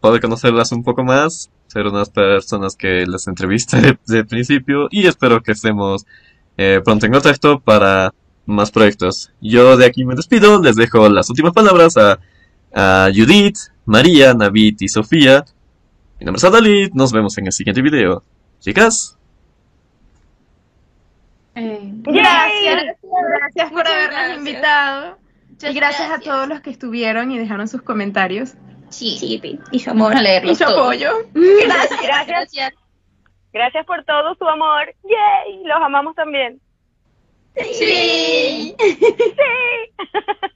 poder 0.05 0.21
conocerlas 0.21 0.71
un 0.71 0.83
poco 0.83 1.03
más, 1.03 1.49
ser 1.67 1.87
unas 1.87 2.09
personas 2.09 2.75
que 2.75 3.05
las 3.07 3.27
entrevisté 3.27 3.81
de, 3.81 3.97
de 4.07 4.25
principio 4.25 4.87
y 4.91 5.07
espero 5.07 5.41
que 5.41 5.53
estemos 5.53 6.05
eh, 6.57 6.81
pronto 6.85 7.05
en 7.05 7.13
contacto 7.13 7.59
para 7.59 8.13
más 8.45 8.71
proyectos. 8.71 9.31
Yo 9.41 9.77
de 9.77 9.85
aquí 9.87 10.05
me 10.05 10.15
despido, 10.15 10.61
les 10.61 10.75
dejo 10.75 11.09
las 11.09 11.29
últimas 11.29 11.53
palabras 11.53 11.97
a, 11.97 12.19
a 12.73 13.09
Judith, 13.15 13.57
María, 13.85 14.33
Navid 14.33 14.77
y 14.79 14.87
Sofía. 14.89 15.45
Mi 16.19 16.25
nombre 16.25 16.37
es 16.39 16.43
Adalit, 16.45 16.93
nos 16.93 17.11
vemos 17.11 17.37
en 17.37 17.47
el 17.47 17.53
siguiente 17.53 17.81
video. 17.81 18.23
Chicas, 18.61 19.17
Eh, 21.55 21.79
gracias. 22.03 22.97
Gracias 23.03 23.71
por 23.71 23.87
habernos 23.87 24.27
gracias. 24.27 24.37
invitado. 24.37 25.19
Muchas 25.49 25.73
y 25.73 25.75
gracias, 25.75 26.09
a 26.11 26.17
gracias. 26.17 26.23
todos 26.23 26.47
los 26.47 26.61
que 26.61 26.69
estuvieron 26.69 27.31
y 27.31 27.37
dejaron 27.39 27.67
sus 27.67 27.81
comentarios. 27.81 28.55
Sí, 28.95 29.17
sí, 29.17 29.59
y 29.71 29.79
su 29.79 29.89
amor. 29.89 30.13
Y 30.15 30.55
su 30.55 30.63
todo. 30.63 30.83
apoyo. 30.83 31.11
Mm. 31.33 31.57
Gracias, 31.65 32.27
gracias. 32.27 32.73
gracias. 33.51 33.85
Por 33.85 34.05
todo 34.05 34.35
su 34.35 34.47
amor. 34.47 34.95
¡Yay! 35.03 35.63
Los 35.65 35.81
amamos 35.81 36.15
también. 36.15 36.61
Sí. 37.57 37.73
Sí. 37.73 38.75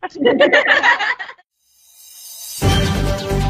sí. 0.09 0.21